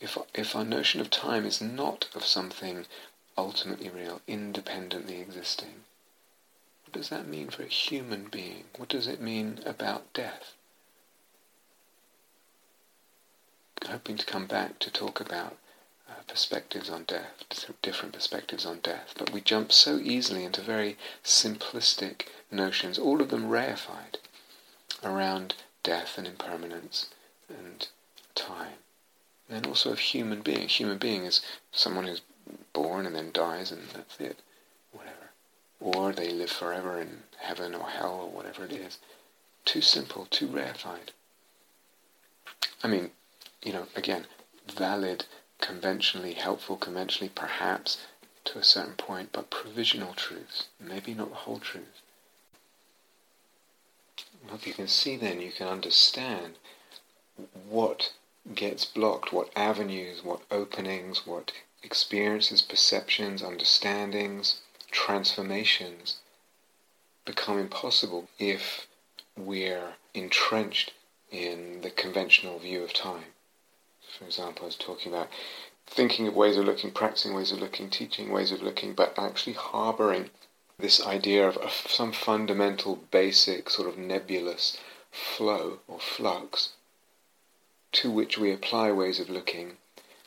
If, 0.00 0.18
if 0.34 0.56
our 0.56 0.64
notion 0.64 1.00
of 1.00 1.10
time 1.10 1.46
is 1.46 1.60
not 1.60 2.08
of 2.14 2.24
something 2.24 2.86
ultimately 3.38 3.88
real, 3.88 4.20
independently 4.26 5.20
existing, 5.20 5.84
what 6.92 7.00
does 7.00 7.08
that 7.08 7.26
mean 7.26 7.48
for 7.48 7.62
a 7.62 7.68
human 7.68 8.24
being? 8.30 8.64
What 8.76 8.90
does 8.90 9.06
it 9.06 9.18
mean 9.18 9.60
about 9.64 10.12
death? 10.12 10.52
hoping 13.86 14.18
to 14.18 14.26
come 14.26 14.46
back 14.46 14.78
to 14.78 14.90
talk 14.90 15.18
about 15.18 15.56
uh, 16.08 16.12
perspectives 16.28 16.90
on 16.90 17.04
death, 17.04 17.44
different 17.80 18.12
perspectives 18.12 18.66
on 18.66 18.78
death, 18.82 19.14
but 19.18 19.32
we 19.32 19.40
jump 19.40 19.72
so 19.72 19.96
easily 19.96 20.44
into 20.44 20.60
very 20.60 20.96
simplistic 21.24 22.26
notions, 22.50 22.98
all 22.98 23.22
of 23.22 23.30
them 23.30 23.48
reified, 23.48 24.16
around 25.02 25.54
death 25.82 26.18
and 26.18 26.26
impermanence 26.26 27.08
and 27.48 27.88
time. 28.34 28.78
And 29.48 29.66
also 29.66 29.92
of 29.92 29.98
human 29.98 30.42
being. 30.42 30.68
Human 30.68 30.98
being 30.98 31.24
is 31.24 31.40
someone 31.72 32.06
who's 32.06 32.22
born 32.72 33.04
and 33.06 33.16
then 33.16 33.30
dies 33.32 33.72
and 33.72 33.88
that's 33.94 34.20
it. 34.20 34.38
Or 35.82 36.12
they 36.12 36.30
live 36.30 36.50
forever 36.50 37.00
in 37.00 37.24
heaven 37.38 37.74
or 37.74 37.88
hell 37.90 38.14
or 38.14 38.30
whatever 38.30 38.64
it 38.64 38.72
is. 38.72 38.98
Too 39.64 39.80
simple, 39.80 40.26
too 40.30 40.46
rarefied. 40.46 41.10
I 42.84 42.88
mean, 42.88 43.10
you 43.64 43.72
know, 43.72 43.86
again, 43.96 44.26
valid 44.72 45.24
conventionally 45.60 46.34
helpful, 46.34 46.76
conventionally 46.76 47.32
perhaps 47.34 47.98
to 48.44 48.58
a 48.58 48.64
certain 48.64 48.94
point, 48.94 49.30
but 49.32 49.50
provisional 49.50 50.14
truths, 50.14 50.68
maybe 50.80 51.14
not 51.14 51.30
the 51.30 51.36
whole 51.36 51.58
truth. 51.58 52.00
If 54.52 54.66
you 54.66 54.74
can 54.74 54.88
see 54.88 55.16
then, 55.16 55.40
you 55.40 55.52
can 55.52 55.68
understand 55.68 56.54
what 57.68 58.12
gets 58.54 58.84
blocked, 58.84 59.32
what 59.32 59.50
avenues, 59.56 60.22
what 60.22 60.42
openings, 60.50 61.26
what 61.26 61.52
experiences, 61.82 62.62
perceptions, 62.62 63.42
understandings, 63.42 64.61
transformations 64.92 66.20
become 67.24 67.58
impossible 67.58 68.28
if 68.38 68.86
we're 69.36 69.94
entrenched 70.14 70.92
in 71.30 71.80
the 71.80 71.90
conventional 71.90 72.58
view 72.58 72.84
of 72.84 72.92
time. 72.92 73.24
For 74.18 74.24
example, 74.24 74.64
I 74.64 74.66
was 74.66 74.76
talking 74.76 75.12
about 75.12 75.28
thinking 75.86 76.28
of 76.28 76.34
ways 76.34 76.56
of 76.56 76.66
looking, 76.66 76.90
practicing 76.90 77.34
ways 77.34 77.50
of 77.50 77.58
looking, 77.58 77.90
teaching 77.90 78.30
ways 78.30 78.52
of 78.52 78.62
looking, 78.62 78.94
but 78.94 79.18
actually 79.18 79.54
harboring 79.54 80.30
this 80.78 81.04
idea 81.04 81.48
of, 81.48 81.72
some 81.88 82.12
fundamental, 82.12 82.96
basic, 83.10 83.70
sort 83.70 83.88
of 83.88 83.98
nebulous 83.98 84.76
flow 85.10 85.78
or 85.88 85.98
flux 86.00 86.70
to 87.92 88.10
which 88.10 88.38
we 88.38 88.52
apply 88.52 88.90
ways 88.90 89.20
of 89.20 89.28
looking 89.28 89.76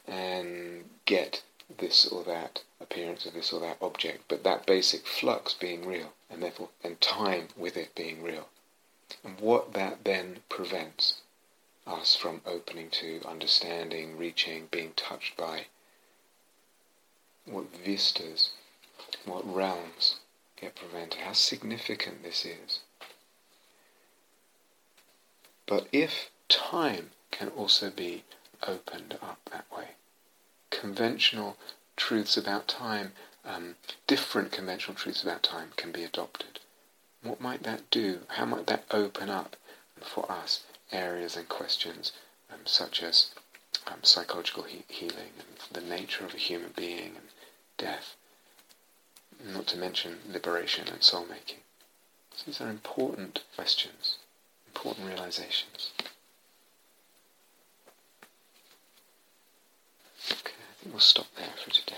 and 0.07 0.85
get 1.05 1.43
this 1.77 2.05
or 2.05 2.23
that 2.23 2.63
appearance 2.79 3.25
of 3.25 3.33
this 3.33 3.51
or 3.51 3.59
that 3.61 3.77
object, 3.81 4.25
but 4.27 4.43
that 4.43 4.65
basic 4.65 5.05
flux 5.07 5.53
being 5.53 5.85
real, 5.85 6.13
and 6.29 6.41
therefore, 6.41 6.69
and 6.83 7.01
time 7.01 7.47
with 7.57 7.75
it 7.77 7.95
being 7.95 8.21
real. 8.21 8.47
And 9.23 9.39
what 9.39 9.73
that 9.73 10.03
then 10.03 10.39
prevents 10.49 11.21
us 11.85 12.15
from 12.15 12.41
opening 12.45 12.89
to 12.89 13.21
understanding, 13.25 14.17
reaching, 14.17 14.67
being 14.71 14.93
touched 14.95 15.37
by 15.37 15.67
what 17.45 17.65
vistas, 17.75 18.51
what 19.25 19.45
realms 19.45 20.17
get 20.59 20.75
prevented, 20.75 21.21
how 21.21 21.33
significant 21.33 22.23
this 22.23 22.45
is. 22.45 22.79
But 25.67 25.87
if 25.91 26.31
time 26.47 27.11
can 27.31 27.49
also 27.49 27.89
be 27.89 28.23
opened 28.67 29.17
up 29.21 29.39
that 29.51 29.65
way, 29.75 29.89
conventional 30.69 31.57
truths 31.95 32.37
about 32.37 32.67
time, 32.67 33.13
um, 33.45 33.75
different 34.07 34.51
conventional 34.51 34.95
truths 34.95 35.23
about 35.23 35.43
time 35.43 35.71
can 35.75 35.91
be 35.91 36.03
adopted. 36.03 36.59
What 37.23 37.41
might 37.41 37.63
that 37.63 37.89
do? 37.89 38.21
How 38.29 38.45
might 38.45 38.67
that 38.67 38.85
open 38.91 39.29
up 39.29 39.55
for 40.01 40.31
us 40.31 40.63
areas 40.91 41.35
and 41.35 41.47
questions 41.49 42.11
um, 42.51 42.59
such 42.65 43.01
as 43.01 43.31
um, 43.87 43.99
psychological 44.03 44.63
he- 44.63 44.85
healing 44.87 45.31
and 45.39 45.57
the 45.71 45.87
nature 45.87 46.25
of 46.25 46.33
a 46.33 46.37
human 46.37 46.71
being 46.75 47.15
and 47.15 47.29
death, 47.77 48.15
not 49.43 49.67
to 49.67 49.77
mention 49.77 50.19
liberation 50.31 50.87
and 50.87 51.03
soul 51.03 51.25
making. 51.25 51.59
These 52.45 52.61
are 52.61 52.69
important 52.69 53.43
questions, 53.55 54.17
important 54.67 55.07
realizations. 55.07 55.91
Okay, 60.31 60.53
I 60.53 60.73
think 60.81 60.93
we'll 60.93 60.99
stop 60.99 61.27
there 61.37 61.53
for 61.63 61.71
today. 61.71 61.95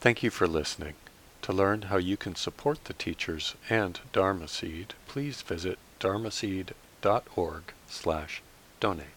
Thank 0.00 0.22
you 0.22 0.30
for 0.30 0.46
listening. 0.46 0.94
To 1.42 1.52
learn 1.52 1.82
how 1.82 1.96
you 1.96 2.16
can 2.16 2.34
support 2.34 2.84
the 2.84 2.92
teachers 2.92 3.54
and 3.68 3.98
Dharma 4.12 4.48
Seed, 4.48 4.94
please 5.08 5.42
visit 5.42 5.78
dharmaseed.org 6.00 7.62
slash 7.88 8.42
donate. 8.80 9.15